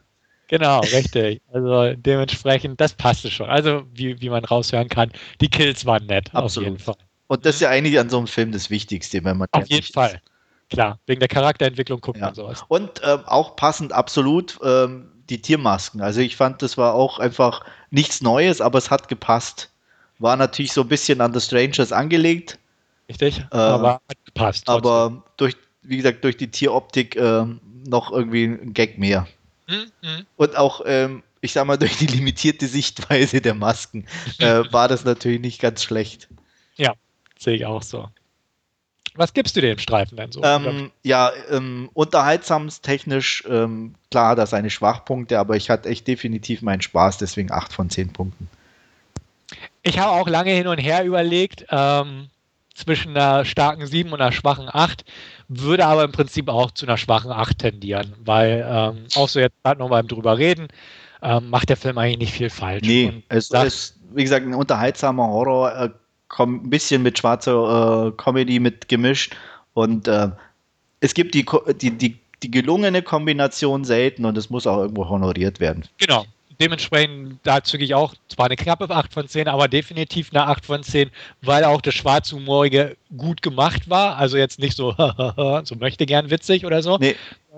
Genau, 0.48 0.80
richtig. 0.80 1.40
Also 1.50 1.94
dementsprechend, 1.96 2.80
das 2.80 2.92
passte 2.92 3.30
schon. 3.30 3.48
Also, 3.48 3.84
wie, 3.94 4.20
wie 4.20 4.28
man 4.28 4.44
raushören 4.44 4.88
kann, 4.88 5.10
die 5.40 5.48
Kills 5.48 5.86
waren 5.86 6.04
nett. 6.06 6.28
Absolut. 6.34 6.68
Auf 6.68 6.72
jeden 6.72 6.84
Fall. 6.84 6.96
Und 7.28 7.46
das 7.46 7.54
ist 7.54 7.60
ja 7.62 7.70
eigentlich 7.70 7.98
an 7.98 8.10
so 8.10 8.18
einem 8.18 8.26
Film 8.26 8.52
das 8.52 8.68
Wichtigste, 8.68 9.24
wenn 9.24 9.38
man. 9.38 9.48
Auf 9.52 9.66
jeden 9.68 9.90
Fall. 9.90 10.10
Ist. 10.16 10.32
Klar, 10.68 10.98
wegen 11.06 11.20
der 11.20 11.28
Charakterentwicklung 11.28 12.00
guckt 12.00 12.18
ja. 12.18 12.26
man 12.26 12.34
sowas. 12.34 12.64
Und 12.68 13.00
ähm, 13.04 13.20
auch 13.26 13.56
passend 13.56 13.92
absolut 13.92 14.58
ähm, 14.62 15.10
die 15.28 15.40
Tiermasken. 15.40 16.00
Also 16.00 16.20
ich 16.20 16.36
fand, 16.36 16.62
das 16.62 16.76
war 16.76 16.94
auch 16.94 17.18
einfach 17.18 17.64
nichts 17.90 18.22
Neues, 18.22 18.60
aber 18.60 18.78
es 18.78 18.90
hat 18.90 19.08
gepasst. 19.08 19.70
War 20.22 20.36
natürlich 20.36 20.72
so 20.72 20.82
ein 20.82 20.88
bisschen 20.88 21.20
an 21.20 21.34
The 21.34 21.40
Strangers 21.40 21.90
angelegt. 21.90 22.58
Richtig, 23.08 23.40
äh, 23.50 23.56
aber 23.56 23.94
hat 23.94 24.24
gepasst. 24.24 24.66
Trotzdem. 24.66 24.90
Aber 24.90 25.24
durch, 25.36 25.56
wie 25.82 25.96
gesagt, 25.96 26.22
durch 26.22 26.36
die 26.36 26.48
Tieroptik 26.48 27.16
äh, 27.16 27.44
noch 27.86 28.12
irgendwie 28.12 28.44
ein 28.44 28.72
Gag 28.72 28.98
mehr. 28.98 29.26
Mhm. 29.66 30.26
Und 30.36 30.56
auch, 30.56 30.82
ähm, 30.86 31.24
ich 31.40 31.52
sag 31.52 31.66
mal, 31.66 31.76
durch 31.76 31.96
die 31.96 32.06
limitierte 32.06 32.68
Sichtweise 32.68 33.40
der 33.40 33.54
Masken 33.54 34.06
äh, 34.38 34.62
war 34.72 34.86
das 34.86 35.04
natürlich 35.04 35.40
nicht 35.40 35.60
ganz 35.60 35.82
schlecht. 35.82 36.28
Ja, 36.76 36.94
sehe 37.36 37.56
ich 37.56 37.66
auch 37.66 37.82
so. 37.82 38.08
Was 39.14 39.34
gibst 39.34 39.56
du 39.56 39.60
dem 39.60 39.78
Streifen 39.78 40.16
denn 40.16 40.30
so? 40.30 40.42
Ähm, 40.42 40.92
ja, 41.02 41.32
ähm, 41.50 41.90
unterhaltsamstechnisch, 41.92 43.44
ähm, 43.48 43.96
klar, 44.10 44.36
das 44.36 44.50
seine 44.50 44.70
Schwachpunkte, 44.70 45.38
aber 45.38 45.56
ich 45.56 45.68
hatte 45.68 45.88
echt 45.88 46.06
definitiv 46.06 46.62
meinen 46.62 46.80
Spaß, 46.80 47.18
deswegen 47.18 47.50
8 47.50 47.72
von 47.72 47.90
10 47.90 48.12
Punkten. 48.12 48.48
Ich 49.82 49.98
habe 49.98 50.12
auch 50.12 50.28
lange 50.28 50.50
hin 50.52 50.66
und 50.66 50.78
her 50.78 51.04
überlegt, 51.04 51.66
ähm, 51.70 52.28
zwischen 52.74 53.16
einer 53.16 53.44
starken 53.44 53.86
7 53.86 54.12
und 54.12 54.20
einer 54.20 54.32
schwachen 54.32 54.68
8, 54.70 55.04
würde 55.48 55.86
aber 55.86 56.04
im 56.04 56.12
Prinzip 56.12 56.48
auch 56.48 56.70
zu 56.70 56.86
einer 56.86 56.96
schwachen 56.96 57.30
8 57.30 57.58
tendieren, 57.58 58.14
weil 58.24 58.66
ähm, 58.68 59.06
auch 59.14 59.28
so 59.28 59.40
jetzt 59.40 59.56
gerade 59.62 59.80
noch 59.80 59.90
beim 59.90 60.08
drüber 60.08 60.38
reden, 60.38 60.68
ähm, 61.22 61.50
macht 61.50 61.68
der 61.68 61.76
Film 61.76 61.98
eigentlich 61.98 62.18
nicht 62.18 62.32
viel 62.32 62.50
falsch. 62.50 62.86
Nee, 62.86 63.22
es 63.28 63.50
ist, 63.50 63.98
wie 64.12 64.22
gesagt, 64.22 64.46
ein 64.46 64.54
unterhaltsamer 64.54 65.26
Horror, 65.26 65.74
äh, 65.76 65.90
ein 66.38 66.70
bisschen 66.70 67.02
mit 67.02 67.18
schwarzer 67.18 68.06
äh, 68.08 68.12
Comedy 68.12 68.58
mit 68.58 68.88
gemischt 68.88 69.36
und 69.74 70.08
äh, 70.08 70.30
es 71.00 71.14
gibt 71.14 71.34
die, 71.34 71.44
die, 71.80 71.90
die, 71.90 72.18
die 72.42 72.50
gelungene 72.50 73.02
Kombination 73.02 73.84
selten 73.84 74.24
und 74.24 74.38
es 74.38 74.48
muss 74.50 74.66
auch 74.66 74.78
irgendwo 74.78 75.08
honoriert 75.08 75.60
werden. 75.60 75.84
Genau, 75.98 76.24
dementsprechend, 76.60 77.38
da 77.42 77.62
zücke 77.62 77.84
ich 77.84 77.94
auch 77.94 78.14
zwar 78.28 78.46
eine 78.46 78.56
knappe 78.56 78.88
8 78.90 79.12
von 79.12 79.28
10, 79.28 79.48
aber 79.48 79.68
definitiv 79.68 80.30
eine 80.32 80.46
8 80.46 80.64
von 80.64 80.82
10, 80.82 81.10
weil 81.40 81.64
auch 81.64 81.80
das 81.80 81.94
Schwarzhumorige 81.94 82.96
gut 83.16 83.42
gemacht 83.42 83.88
war. 83.88 84.16
Also 84.16 84.36
jetzt 84.36 84.58
nicht 84.58 84.76
so, 84.76 84.92
so 85.64 85.74
möchte 85.76 86.06
gern 86.06 86.30
witzig 86.30 86.64
oder 86.66 86.82
so. 86.82 86.98
Nee. 86.98 87.16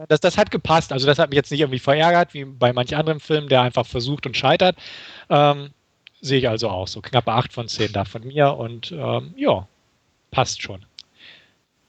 Das, 0.09 0.21
das 0.21 0.37
hat 0.37 0.51
gepasst. 0.51 0.93
Also 0.93 1.07
das 1.07 1.19
hat 1.19 1.31
mich 1.31 1.37
jetzt 1.37 1.51
nicht 1.51 1.61
irgendwie 1.61 1.79
verärgert, 1.79 2.35
wie 2.35 2.45
bei 2.45 2.73
manch 2.73 2.97
anderen 2.97 3.21
Filmen, 3.21 3.49
der 3.49 3.63
einfach 3.63 3.87
versucht 3.87 4.27
und 4.27 4.37
scheitert. 4.37 4.77
Ähm, 5.31 5.71
sehe 6.21 6.39
ich 6.39 6.49
also 6.49 6.69
auch 6.69 6.89
so. 6.89 7.01
Knappe 7.01 7.33
8 7.33 7.53
von 7.53 7.69
10 7.69 7.93
da 7.93 8.05
von 8.05 8.27
mir 8.27 8.55
und 8.55 8.93
ähm, 8.93 9.35
ja, 9.37 9.69
passt 10.31 10.63
schon. 10.63 10.85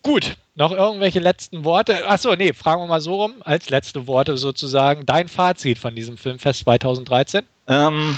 Gut, 0.03 0.37
noch 0.55 0.71
irgendwelche 0.71 1.19
letzten 1.19 1.63
Worte? 1.63 2.07
Achso, 2.07 2.35
nee, 2.35 2.53
fragen 2.53 2.81
wir 2.81 2.87
mal 2.87 3.01
so 3.01 3.21
rum, 3.21 3.35
als 3.41 3.69
letzte 3.69 4.07
Worte 4.07 4.37
sozusagen, 4.37 5.05
dein 5.05 5.27
Fazit 5.27 5.77
von 5.77 5.95
diesem 5.95 6.17
Filmfest 6.17 6.61
2013? 6.61 7.43
Ähm, 7.67 8.17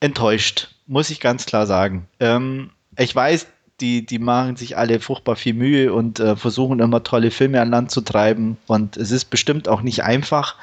enttäuscht, 0.00 0.68
muss 0.86 1.10
ich 1.10 1.20
ganz 1.20 1.46
klar 1.46 1.66
sagen. 1.66 2.08
Ähm, 2.20 2.70
ich 2.96 3.14
weiß, 3.14 3.46
die, 3.80 4.04
die 4.04 4.18
machen 4.18 4.56
sich 4.56 4.76
alle 4.76 5.00
furchtbar 5.00 5.36
viel 5.36 5.54
Mühe 5.54 5.92
und 5.92 6.20
äh, 6.20 6.36
versuchen 6.36 6.80
immer 6.80 7.02
tolle 7.02 7.30
Filme 7.30 7.60
an 7.60 7.70
Land 7.70 7.90
zu 7.90 8.02
treiben 8.02 8.58
und 8.66 8.96
es 8.96 9.10
ist 9.10 9.26
bestimmt 9.26 9.68
auch 9.68 9.82
nicht 9.82 10.04
einfach. 10.04 10.56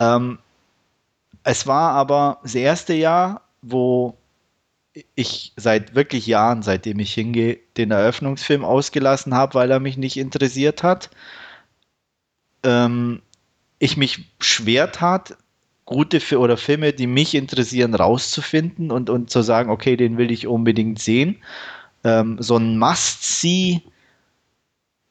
Ähm, 0.00 0.38
es 1.44 1.66
war 1.66 1.92
aber 1.92 2.38
das 2.42 2.54
erste 2.54 2.94
Jahr, 2.94 3.42
wo 3.62 4.16
ich 5.14 5.52
seit 5.56 5.94
wirklich 5.94 6.26
Jahren, 6.26 6.62
seitdem 6.62 6.98
ich 7.00 7.12
hingehe, 7.12 7.58
den 7.76 7.90
Eröffnungsfilm 7.90 8.64
ausgelassen 8.64 9.34
habe, 9.34 9.54
weil 9.54 9.70
er 9.70 9.80
mich 9.80 9.96
nicht 9.96 10.16
interessiert 10.16 10.82
hat. 10.82 11.10
Ähm, 12.62 13.22
ich 13.78 13.96
mich 13.96 14.24
schwer 14.40 14.92
tat, 14.92 15.36
gute 15.84 16.20
Fi 16.20 16.36
oder 16.36 16.56
Filme, 16.56 16.92
die 16.92 17.06
mich 17.06 17.34
interessieren, 17.34 17.94
rauszufinden 17.94 18.90
und, 18.90 19.10
und 19.10 19.30
zu 19.30 19.42
sagen, 19.42 19.70
okay, 19.70 19.96
den 19.96 20.18
will 20.18 20.30
ich 20.30 20.46
unbedingt 20.46 20.98
sehen. 20.98 21.36
Ähm, 22.04 22.38
so 22.40 22.56
ein 22.56 22.78
Must-See 22.78 23.82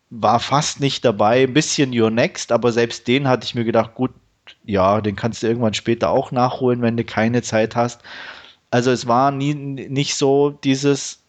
war 0.10 0.40
fast 0.40 0.80
nicht 0.80 1.06
dabei. 1.06 1.44
Ein 1.44 1.54
bisschen 1.54 1.98
Your 1.98 2.12
Next, 2.12 2.52
aber 2.52 2.72
selbst 2.72 3.08
den 3.08 3.28
hatte 3.28 3.46
ich 3.46 3.56
mir 3.56 3.66
gedacht, 3.66 3.96
gut, 3.96 4.12
ja, 4.64 5.02
den 5.02 5.16
kannst 5.16 5.44
du 5.44 5.48
irgendwann 5.48 5.74
später 5.74 6.10
auch 6.10 6.32
nachholen, 6.32 6.82
wenn 6.82 6.98
du 6.98 7.04
keine 7.04 7.42
Zeit 7.42 7.76
hast. 7.76 8.02
Also 8.76 8.92
es 8.92 9.08
war 9.08 9.32
nie, 9.32 9.54
nicht 9.54 10.16
so 10.16 10.50
dieses, 10.50 11.24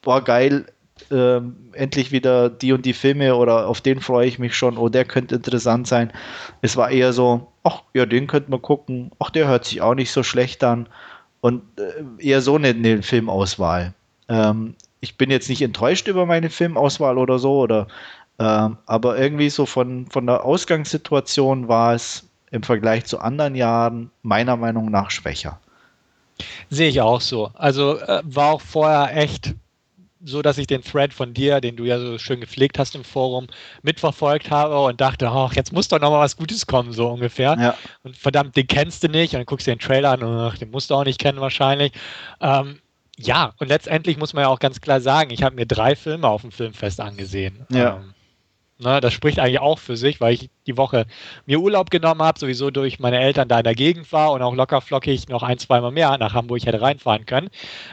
boah 0.00 0.24
geil, 0.24 0.64
äh, 1.10 1.40
endlich 1.74 2.10
wieder 2.10 2.48
die 2.48 2.72
und 2.72 2.86
die 2.86 2.94
Filme 2.94 3.36
oder 3.36 3.68
auf 3.68 3.82
den 3.82 4.00
freue 4.00 4.26
ich 4.26 4.38
mich 4.38 4.56
schon, 4.56 4.78
oh, 4.78 4.88
der 4.88 5.04
könnte 5.04 5.34
interessant 5.34 5.86
sein. 5.88 6.10
Es 6.62 6.78
war 6.78 6.90
eher 6.90 7.12
so, 7.12 7.48
ach 7.64 7.82
ja, 7.92 8.06
den 8.06 8.26
könnte 8.26 8.50
man 8.50 8.62
gucken, 8.62 9.10
ach, 9.18 9.28
der 9.28 9.46
hört 9.46 9.66
sich 9.66 9.82
auch 9.82 9.94
nicht 9.94 10.10
so 10.10 10.22
schlecht 10.22 10.64
an. 10.64 10.88
Und 11.42 11.64
äh, 11.78 12.26
eher 12.26 12.40
so 12.40 12.54
eine, 12.54 12.68
eine 12.68 13.02
Filmauswahl. 13.02 13.92
Ähm, 14.30 14.74
ich 15.02 15.18
bin 15.18 15.30
jetzt 15.30 15.50
nicht 15.50 15.60
enttäuscht 15.60 16.08
über 16.08 16.24
meine 16.24 16.48
Filmauswahl 16.48 17.18
oder 17.18 17.38
so, 17.38 17.58
oder 17.58 17.88
ähm, 18.38 18.78
aber 18.86 19.18
irgendwie 19.18 19.50
so 19.50 19.66
von, 19.66 20.06
von 20.06 20.24
der 20.26 20.46
Ausgangssituation 20.46 21.68
war 21.68 21.92
es 21.92 22.26
im 22.50 22.62
Vergleich 22.62 23.04
zu 23.04 23.18
anderen 23.18 23.54
Jahren 23.54 24.10
meiner 24.22 24.56
Meinung 24.56 24.90
nach 24.90 25.10
schwächer. 25.10 25.60
Sehe 26.68 26.88
ich 26.88 27.00
auch 27.00 27.20
so. 27.20 27.50
Also 27.54 27.98
äh, 27.98 28.22
war 28.24 28.52
auch 28.52 28.60
vorher 28.60 29.16
echt 29.16 29.54
so, 30.22 30.42
dass 30.42 30.58
ich 30.58 30.66
den 30.66 30.82
Thread 30.82 31.14
von 31.14 31.32
dir, 31.32 31.60
den 31.60 31.76
du 31.76 31.84
ja 31.84 31.98
so 31.98 32.18
schön 32.18 32.40
gepflegt 32.40 32.78
hast 32.78 32.94
im 32.94 33.04
Forum, 33.04 33.46
mitverfolgt 33.82 34.50
habe 34.50 34.78
und 34.80 35.00
dachte, 35.00 35.28
ach, 35.30 35.54
jetzt 35.54 35.72
muss 35.72 35.88
doch 35.88 35.98
noch 35.98 36.10
mal 36.10 36.20
was 36.20 36.36
Gutes 36.36 36.66
kommen, 36.66 36.92
so 36.92 37.08
ungefähr. 37.08 37.56
Ja. 37.58 37.74
Und 38.02 38.16
verdammt, 38.16 38.56
den 38.56 38.66
kennst 38.66 39.02
du 39.02 39.08
nicht. 39.08 39.32
Und 39.32 39.40
dann 39.40 39.46
guckst 39.46 39.66
du 39.66 39.70
den 39.70 39.78
Trailer 39.78 40.12
an 40.12 40.22
und 40.22 40.38
ach, 40.38 40.58
den 40.58 40.70
musst 40.70 40.90
du 40.90 40.94
auch 40.94 41.04
nicht 41.04 41.18
kennen 41.18 41.40
wahrscheinlich. 41.40 41.92
Ähm, 42.40 42.80
ja, 43.16 43.52
und 43.58 43.68
letztendlich 43.68 44.18
muss 44.18 44.32
man 44.32 44.42
ja 44.42 44.48
auch 44.48 44.58
ganz 44.58 44.80
klar 44.80 45.00
sagen, 45.00 45.30
ich 45.30 45.42
habe 45.42 45.56
mir 45.56 45.66
drei 45.66 45.96
Filme 45.96 46.28
auf 46.28 46.42
dem 46.42 46.52
Filmfest 46.52 47.00
angesehen. 47.00 47.66
Ja. 47.70 47.96
Ähm, 47.96 48.14
Ne, 48.82 48.98
das 49.02 49.12
spricht 49.12 49.38
eigentlich 49.38 49.60
auch 49.60 49.78
für 49.78 49.98
sich, 49.98 50.22
weil 50.22 50.32
ich 50.32 50.48
die 50.66 50.78
Woche 50.78 51.04
mir 51.44 51.60
Urlaub 51.60 51.90
genommen 51.90 52.22
habe, 52.22 52.38
sowieso 52.38 52.70
durch 52.70 52.98
meine 52.98 53.20
Eltern 53.20 53.46
da 53.46 53.58
in 53.58 53.64
der 53.64 53.74
Gegend 53.74 54.10
war 54.10 54.32
und 54.32 54.40
auch 54.40 54.54
locker 54.54 54.80
flockig 54.80 55.28
noch 55.28 55.42
ein, 55.42 55.58
zweimal 55.58 55.90
mehr 55.90 56.16
nach 56.16 56.32
Hamburg 56.32 56.64
hätte 56.64 56.80
reinfahren 56.80 57.26
können. 57.26 57.50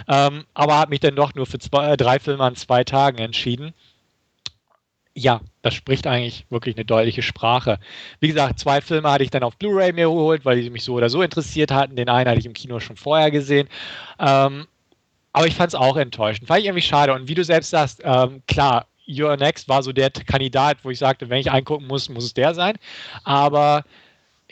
Ähm, 0.07 0.45
aber 0.53 0.77
habe 0.77 0.91
mich 0.91 1.01
dann 1.01 1.17
doch 1.17 1.35
nur 1.35 1.45
für 1.45 1.59
zwei, 1.59 1.91
äh, 1.91 1.97
drei 1.97 2.19
Filme 2.19 2.45
an 2.45 2.55
zwei 2.55 2.85
Tagen 2.85 3.17
entschieden. 3.17 3.73
Ja, 5.13 5.41
das 5.61 5.73
spricht 5.73 6.07
eigentlich 6.07 6.45
wirklich 6.49 6.77
eine 6.77 6.85
deutliche 6.85 7.21
Sprache. 7.21 7.79
Wie 8.21 8.29
gesagt, 8.29 8.57
zwei 8.59 8.79
Filme 8.79 9.11
hatte 9.11 9.25
ich 9.25 9.29
dann 9.29 9.43
auf 9.43 9.57
Blu-ray 9.57 9.91
mir 9.91 10.05
geholt, 10.05 10.45
weil 10.45 10.61
die 10.61 10.69
mich 10.69 10.85
so 10.85 10.93
oder 10.93 11.09
so 11.09 11.21
interessiert 11.21 11.71
hatten. 11.71 11.97
Den 11.97 12.07
einen 12.07 12.29
hatte 12.29 12.39
ich 12.39 12.45
im 12.45 12.53
Kino 12.53 12.79
schon 12.79 12.95
vorher 12.95 13.29
gesehen. 13.29 13.67
Ähm, 14.19 14.67
aber 15.33 15.47
ich 15.47 15.55
fand 15.55 15.69
es 15.69 15.75
auch 15.75 15.97
enttäuschend. 15.97 16.47
Fand 16.47 16.61
ich 16.61 16.67
irgendwie 16.67 16.81
schade. 16.83 17.13
Und 17.13 17.27
wie 17.27 17.35
du 17.35 17.43
selbst 17.43 17.71
sagst, 17.71 18.01
ähm, 18.05 18.41
klar, 18.47 18.87
Your 19.07 19.37
Next 19.37 19.69
war 19.69 19.83
so 19.83 19.91
der 19.91 20.11
Kandidat, 20.11 20.77
wo 20.83 20.89
ich 20.89 20.99
sagte, 20.99 21.29
wenn 21.29 21.39
ich 21.39 21.51
eingucken 21.51 21.87
muss, 21.87 22.09
muss 22.09 22.25
es 22.25 22.33
der 22.33 22.53
sein. 22.53 22.75
Aber 23.23 23.83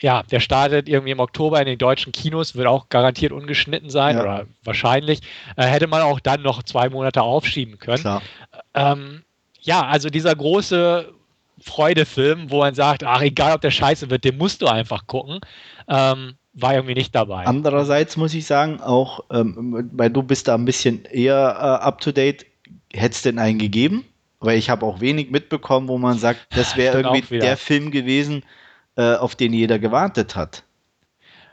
ja, 0.00 0.22
der 0.24 0.40
startet 0.40 0.88
irgendwie 0.88 1.12
im 1.12 1.20
Oktober 1.20 1.60
in 1.60 1.66
den 1.66 1.78
deutschen 1.78 2.12
Kinos, 2.12 2.54
wird 2.54 2.66
auch 2.66 2.88
garantiert 2.88 3.32
ungeschnitten 3.32 3.90
sein 3.90 4.16
ja. 4.16 4.22
oder 4.22 4.46
wahrscheinlich. 4.64 5.20
Äh, 5.56 5.64
hätte 5.64 5.86
man 5.86 6.02
auch 6.02 6.20
dann 6.20 6.42
noch 6.42 6.62
zwei 6.62 6.88
Monate 6.88 7.22
aufschieben 7.22 7.78
können. 7.78 8.20
Ähm, 8.74 9.22
ja, 9.60 9.86
also 9.86 10.10
dieser 10.10 10.34
große 10.34 11.12
Freudefilm, 11.60 12.50
wo 12.50 12.58
man 12.58 12.74
sagt, 12.74 13.04
ach, 13.04 13.22
egal 13.22 13.54
ob 13.54 13.62
der 13.62 13.70
scheiße 13.70 14.10
wird, 14.10 14.24
den 14.24 14.36
musst 14.36 14.60
du 14.60 14.66
einfach 14.66 15.06
gucken, 15.06 15.40
ähm, 15.88 16.34
war 16.52 16.74
irgendwie 16.74 16.94
nicht 16.94 17.14
dabei. 17.14 17.46
Andererseits 17.46 18.16
muss 18.16 18.34
ich 18.34 18.46
sagen, 18.46 18.80
auch, 18.80 19.20
ähm, 19.30 19.90
weil 19.92 20.10
du 20.10 20.22
bist 20.22 20.48
da 20.48 20.54
ein 20.54 20.64
bisschen 20.64 21.04
eher 21.06 21.34
äh, 21.34 21.84
up 21.84 22.00
to 22.00 22.12
date, 22.12 22.46
hätte 22.92 23.14
es 23.14 23.22
denn 23.22 23.38
einen 23.38 23.58
gegeben? 23.58 24.04
Weil 24.40 24.58
ich 24.58 24.68
habe 24.68 24.84
auch 24.84 25.00
wenig 25.00 25.30
mitbekommen, 25.30 25.88
wo 25.88 25.98
man 25.98 26.18
sagt, 26.18 26.46
das 26.50 26.76
wäre 26.76 27.00
irgendwie 27.00 27.38
der 27.38 27.56
Film 27.56 27.90
gewesen, 27.90 28.44
äh, 28.96 29.14
auf 29.14 29.34
den 29.34 29.52
jeder 29.52 29.78
gewartet 29.78 30.36
hat. 30.36 30.62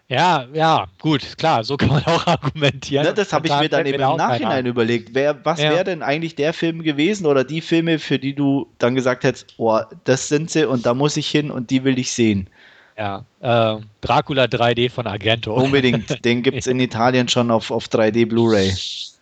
Ja, 0.10 0.46
ja, 0.54 0.88
gut, 1.00 1.38
klar, 1.38 1.64
so 1.64 1.78
kann 1.78 1.90
man 1.90 2.04
auch 2.06 2.28
argumentieren. 2.28 3.06
Ne, 3.06 3.14
das 3.14 3.32
habe 3.32 3.48
ich 3.48 3.58
mir 3.58 3.70
dann 3.70 3.86
eben 3.86 4.02
im 4.02 4.18
Nachhinein 4.18 4.66
überlegt. 4.66 5.10
Wer, 5.14 5.44
was 5.46 5.62
ja. 5.62 5.72
wäre 5.72 5.86
denn 5.86 6.04
eigentlich 6.04 6.36
der 6.36 6.54
Film 6.54 6.84
gewesen 6.84 7.26
oder 7.26 7.44
die 7.44 7.62
Filme, 7.62 8.00
für 8.00 8.20
die 8.20 8.36
du 8.36 8.68
dann 8.80 8.96
gesagt 8.96 9.24
hättest, 9.24 9.56
oh, 9.58 9.80
das 10.04 10.28
sind 10.28 10.50
sie 10.50 10.68
und 10.68 10.86
da 10.86 10.94
muss 10.94 11.18
ich 11.18 11.30
hin 11.30 11.50
und 11.50 11.70
die 11.70 11.84
will 11.84 11.98
ich 11.98 12.12
sehen? 12.12 12.50
Ja, 12.98 13.26
äh, 13.40 13.78
Dracula 14.02 14.44
3D 14.44 14.92
von 14.92 15.08
Argento. 15.08 15.56
Unbedingt, 15.56 16.24
den 16.26 16.44
gibt 16.44 16.58
es 16.58 16.68
in 16.68 16.80
Italien 16.80 17.28
schon 17.28 17.50
auf, 17.50 17.72
auf 17.72 17.86
3D 17.88 18.28
Blu-ray. 18.28 18.72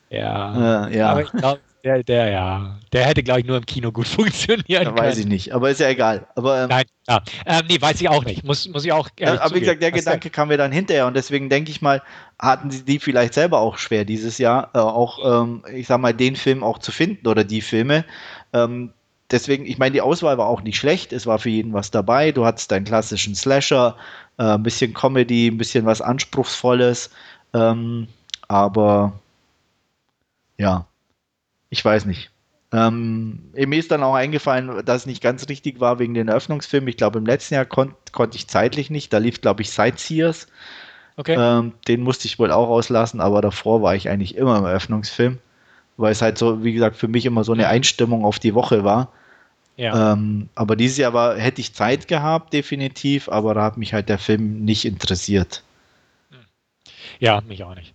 Ja, 0.09 0.87
äh, 0.87 0.97
ja. 0.97 1.09
aber 1.11 1.21
ich 1.21 1.31
glaube, 1.31 1.61
der, 1.83 2.03
der, 2.03 2.29
ja, 2.29 2.79
der 2.93 3.05
hätte, 3.05 3.23
glaube 3.23 3.41
ich, 3.41 3.45
nur 3.45 3.57
im 3.57 3.65
Kino 3.65 3.91
gut 3.91 4.07
funktionieren 4.07 4.63
ja. 4.67 4.97
Weiß 4.97 5.17
ich 5.17 5.25
nicht, 5.25 5.53
aber 5.53 5.69
ist 5.69 5.79
ja 5.79 5.89
egal. 5.89 6.27
Aber, 6.35 6.63
ähm, 6.63 6.69
Nein, 6.69 6.85
ja. 7.07 7.21
ähm, 7.45 7.61
nee, 7.67 7.81
weiß 7.81 7.99
ich 8.01 8.09
auch 8.09 8.23
nicht. 8.23 8.43
Muss, 8.43 8.67
muss 8.67 8.85
ich 8.85 8.91
auch. 8.91 9.09
aber 9.19 9.37
zugeben. 9.37 9.55
wie 9.55 9.59
gesagt, 9.61 9.81
der 9.81 9.91
Was 9.93 9.99
Gedanke 9.99 10.29
kam 10.29 10.49
mir 10.49 10.57
dann 10.57 10.71
hinterher 10.71 11.07
und 11.07 11.15
deswegen 11.15 11.49
denke 11.49 11.71
ich 11.71 11.81
mal, 11.81 12.01
hatten 12.39 12.71
sie 12.71 12.83
die 12.83 12.99
vielleicht 12.99 13.33
selber 13.33 13.59
auch 13.59 13.77
schwer 13.77 14.05
dieses 14.05 14.37
Jahr, 14.37 14.69
äh, 14.73 14.79
auch, 14.79 15.43
ähm, 15.43 15.63
ich 15.73 15.87
sag 15.87 15.99
mal, 15.99 16.13
den 16.13 16.35
Film 16.35 16.63
auch 16.63 16.79
zu 16.79 16.91
finden 16.91 17.27
oder 17.27 17.43
die 17.43 17.61
Filme. 17.61 18.05
Ähm, 18.53 18.93
deswegen, 19.31 19.65
ich 19.65 19.77
meine, 19.77 19.93
die 19.93 20.01
Auswahl 20.01 20.37
war 20.37 20.47
auch 20.47 20.61
nicht 20.61 20.77
schlecht. 20.77 21.13
Es 21.13 21.25
war 21.25 21.39
für 21.39 21.49
jeden 21.49 21.73
was 21.73 21.91
dabei. 21.91 22.31
Du 22.31 22.45
hattest 22.45 22.71
deinen 22.71 22.85
klassischen 22.85 23.35
Slasher, 23.35 23.95
äh, 24.37 24.43
ein 24.43 24.63
bisschen 24.63 24.93
Comedy, 24.93 25.47
ein 25.47 25.57
bisschen 25.57 25.85
was 25.85 26.01
Anspruchsvolles. 26.01 27.09
Ähm, 27.53 28.07
aber 28.47 29.13
ja, 30.57 30.85
ich 31.71 31.83
weiß 31.83 32.05
nicht. 32.05 32.29
Ähm, 32.73 33.49
mir 33.53 33.79
ist 33.79 33.91
dann 33.91 34.03
auch 34.03 34.13
eingefallen, 34.13 34.85
dass 34.85 35.01
es 35.01 35.05
nicht 35.05 35.23
ganz 35.23 35.49
richtig 35.49 35.79
war 35.79 35.99
wegen 35.99 36.13
den 36.13 36.27
Eröffnungsfilmen. 36.27 36.87
Ich 36.87 36.97
glaube, 36.97 37.17
im 37.17 37.25
letzten 37.25 37.55
Jahr 37.55 37.65
kon 37.65 37.95
konnte 38.11 38.37
ich 38.37 38.47
zeitlich 38.47 38.89
nicht. 38.89 39.11
Da 39.11 39.17
lief, 39.17 39.41
glaube 39.41 39.61
ich, 39.61 39.71
Sightseers. 39.71 40.47
Okay. 41.17 41.35
Ähm, 41.37 41.73
den 41.87 42.01
musste 42.01 42.27
ich 42.27 42.39
wohl 42.39 42.51
auch 42.51 42.69
auslassen, 42.69 43.19
aber 43.19 43.41
davor 43.41 43.81
war 43.81 43.95
ich 43.95 44.09
eigentlich 44.09 44.35
immer 44.35 44.57
im 44.57 44.65
Eröffnungsfilm, 44.65 45.39
weil 45.97 46.11
es 46.11 46.21
halt 46.21 46.37
so, 46.37 46.63
wie 46.63 46.73
gesagt, 46.73 46.95
für 46.95 47.07
mich 47.07 47.25
immer 47.25 47.43
so 47.43 47.51
eine 47.51 47.67
Einstimmung 47.67 48.23
auf 48.23 48.39
die 48.39 48.53
Woche 48.53 48.83
war. 48.83 49.11
Ja. 49.75 50.13
Ähm, 50.13 50.49
aber 50.55 50.75
dieses 50.75 50.97
Jahr 50.97 51.13
war, 51.13 51.37
hätte 51.37 51.61
ich 51.61 51.73
Zeit 51.73 52.07
gehabt, 52.07 52.53
definitiv, 52.53 53.29
aber 53.29 53.53
da 53.53 53.63
hat 53.63 53.77
mich 53.77 53.93
halt 53.93 54.09
der 54.09 54.19
Film 54.19 54.63
nicht 54.63 54.85
interessiert. 54.85 55.63
Ja, 57.19 57.41
mich 57.41 57.63
auch 57.63 57.75
nicht. 57.75 57.93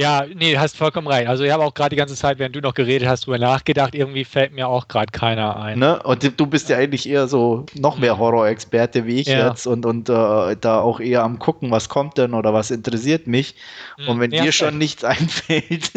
Ja, 0.00 0.26
nee, 0.32 0.56
hast 0.56 0.76
vollkommen 0.76 1.08
recht. 1.08 1.26
Also 1.26 1.42
ich 1.42 1.50
habe 1.50 1.64
auch 1.64 1.74
gerade 1.74 1.90
die 1.90 1.96
ganze 1.96 2.14
Zeit, 2.14 2.38
während 2.38 2.54
du 2.54 2.60
noch 2.60 2.74
geredet 2.74 3.08
hast, 3.08 3.26
drüber 3.26 3.38
nachgedacht. 3.38 3.96
Irgendwie 3.96 4.24
fällt 4.24 4.52
mir 4.52 4.68
auch 4.68 4.86
gerade 4.86 5.10
keiner 5.10 5.56
ein. 5.56 5.80
Ne? 5.80 6.00
Und 6.04 6.38
du 6.38 6.46
bist 6.46 6.68
ja 6.68 6.76
eigentlich 6.76 7.08
eher 7.08 7.26
so 7.26 7.66
noch 7.74 7.98
mehr 7.98 8.16
Horror-Experte 8.16 9.06
wie 9.06 9.20
ich 9.20 9.26
ja. 9.26 9.48
jetzt 9.48 9.66
und, 9.66 9.84
und 9.84 10.08
äh, 10.08 10.56
da 10.60 10.80
auch 10.80 11.00
eher 11.00 11.24
am 11.24 11.40
gucken, 11.40 11.72
was 11.72 11.88
kommt 11.88 12.16
denn 12.16 12.34
oder 12.34 12.54
was 12.54 12.70
interessiert 12.70 13.26
mich. 13.26 13.56
Mhm. 13.98 14.08
Und 14.08 14.20
wenn 14.20 14.30
ja, 14.30 14.44
dir 14.44 14.52
schon 14.52 14.78
nichts 14.78 15.02
einfällt, 15.04 15.90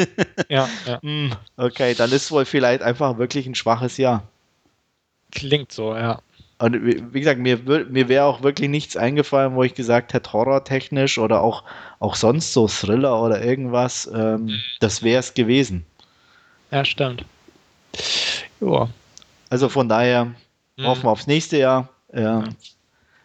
ja, 0.49 0.67
ja. 0.87 0.99
Hm, 1.03 1.33
okay, 1.57 1.93
dann 1.93 2.11
ist 2.11 2.31
wohl 2.31 2.45
vielleicht 2.45 2.81
einfach 2.81 3.19
wirklich 3.19 3.45
ein 3.45 3.53
schwaches 3.53 3.97
Jahr. 3.97 4.23
Klingt 5.31 5.71
so, 5.71 5.95
ja. 5.95 6.21
Und 6.61 7.13
wie 7.13 7.19
gesagt, 7.19 7.39
mir, 7.39 7.57
mir 7.57 8.07
wäre 8.07 8.25
auch 8.25 8.43
wirklich 8.43 8.69
nichts 8.69 8.95
eingefallen, 8.95 9.55
wo 9.55 9.63
ich 9.63 9.73
gesagt 9.73 10.13
hätte, 10.13 10.31
horrortechnisch 10.31 11.17
oder 11.17 11.41
auch, 11.41 11.63
auch 11.99 12.15
sonst 12.15 12.53
so 12.53 12.67
Thriller 12.67 13.19
oder 13.19 13.43
irgendwas. 13.43 14.09
Ähm, 14.13 14.61
das 14.79 15.01
wäre 15.01 15.19
es 15.19 15.33
gewesen. 15.33 15.85
Ja, 16.69 16.85
stimmt. 16.85 17.25
Ja. 18.59 18.89
Also 19.49 19.69
von 19.69 19.89
daher 19.89 20.25
mhm. 20.77 20.85
hoffen 20.85 21.03
wir 21.03 21.09
aufs 21.09 21.25
nächste 21.25 21.57
Jahr. 21.57 21.89
Ähm, 22.13 22.23
ja. 22.23 22.43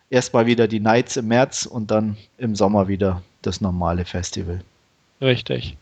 Erstmal 0.09 0.47
wieder 0.47 0.67
die 0.67 0.81
Nights 0.81 1.19
im 1.19 1.29
März 1.29 1.67
und 1.67 1.91
dann 1.91 2.17
im 2.39 2.57
Sommer 2.57 2.89
wieder 2.89 3.23
das 3.43 3.61
normale 3.61 4.07
Festival. 4.07 4.63
Richtig. 5.21 5.77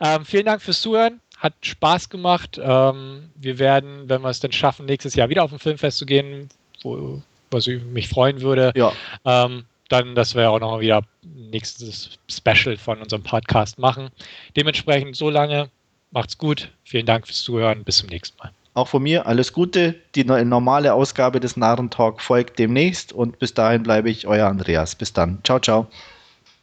Ähm, 0.00 0.26
vielen 0.26 0.44
Dank 0.44 0.60
fürs 0.60 0.82
Zuhören 0.82 1.20
hat 1.38 1.54
Spaß 1.62 2.10
gemacht. 2.10 2.60
Ähm, 2.62 3.30
wir 3.36 3.58
werden, 3.58 4.08
wenn 4.08 4.20
wir 4.22 4.28
es 4.28 4.40
denn 4.40 4.52
schaffen, 4.52 4.84
nächstes 4.84 5.14
Jahr 5.14 5.30
wieder 5.30 5.44
auf 5.44 5.52
ein 5.52 5.58
Filmfest 5.58 5.98
zu 5.98 6.06
gehen, 6.06 6.50
wo, 6.84 7.22
was 7.50 7.66
ich 7.66 7.82
mich 7.82 8.08
freuen 8.08 8.40
würde. 8.40 8.72
Ja. 8.76 8.92
Ähm, 9.24 9.64
dann, 9.88 10.14
dass 10.14 10.34
wir 10.34 10.50
auch 10.50 10.60
noch 10.60 10.80
wieder 10.80 11.02
nächstes 11.22 12.18
Special 12.28 12.76
von 12.76 13.00
unserem 13.00 13.22
Podcast 13.22 13.78
machen. 13.78 14.08
Dementsprechend 14.56 15.16
so 15.16 15.30
lange, 15.30 15.68
macht's 16.10 16.38
gut. 16.38 16.70
Vielen 16.84 17.06
Dank 17.06 17.26
fürs 17.26 17.42
Zuhören. 17.42 17.84
Bis 17.84 17.98
zum 17.98 18.08
nächsten 18.08 18.36
Mal. 18.38 18.50
Auch 18.74 18.88
von 18.88 19.02
mir 19.02 19.26
alles 19.26 19.52
Gute. 19.52 19.94
Die 20.14 20.24
normale 20.24 20.94
Ausgabe 20.94 21.38
des 21.38 21.56
Narrentalk 21.56 22.20
folgt 22.20 22.58
demnächst 22.58 23.12
und 23.12 23.38
bis 23.38 23.54
dahin 23.54 23.84
bleibe 23.84 24.10
ich 24.10 24.26
euer 24.26 24.48
Andreas. 24.48 24.96
Bis 24.96 25.12
dann. 25.12 25.38
Ciao, 25.44 25.60
ciao. 25.60 25.86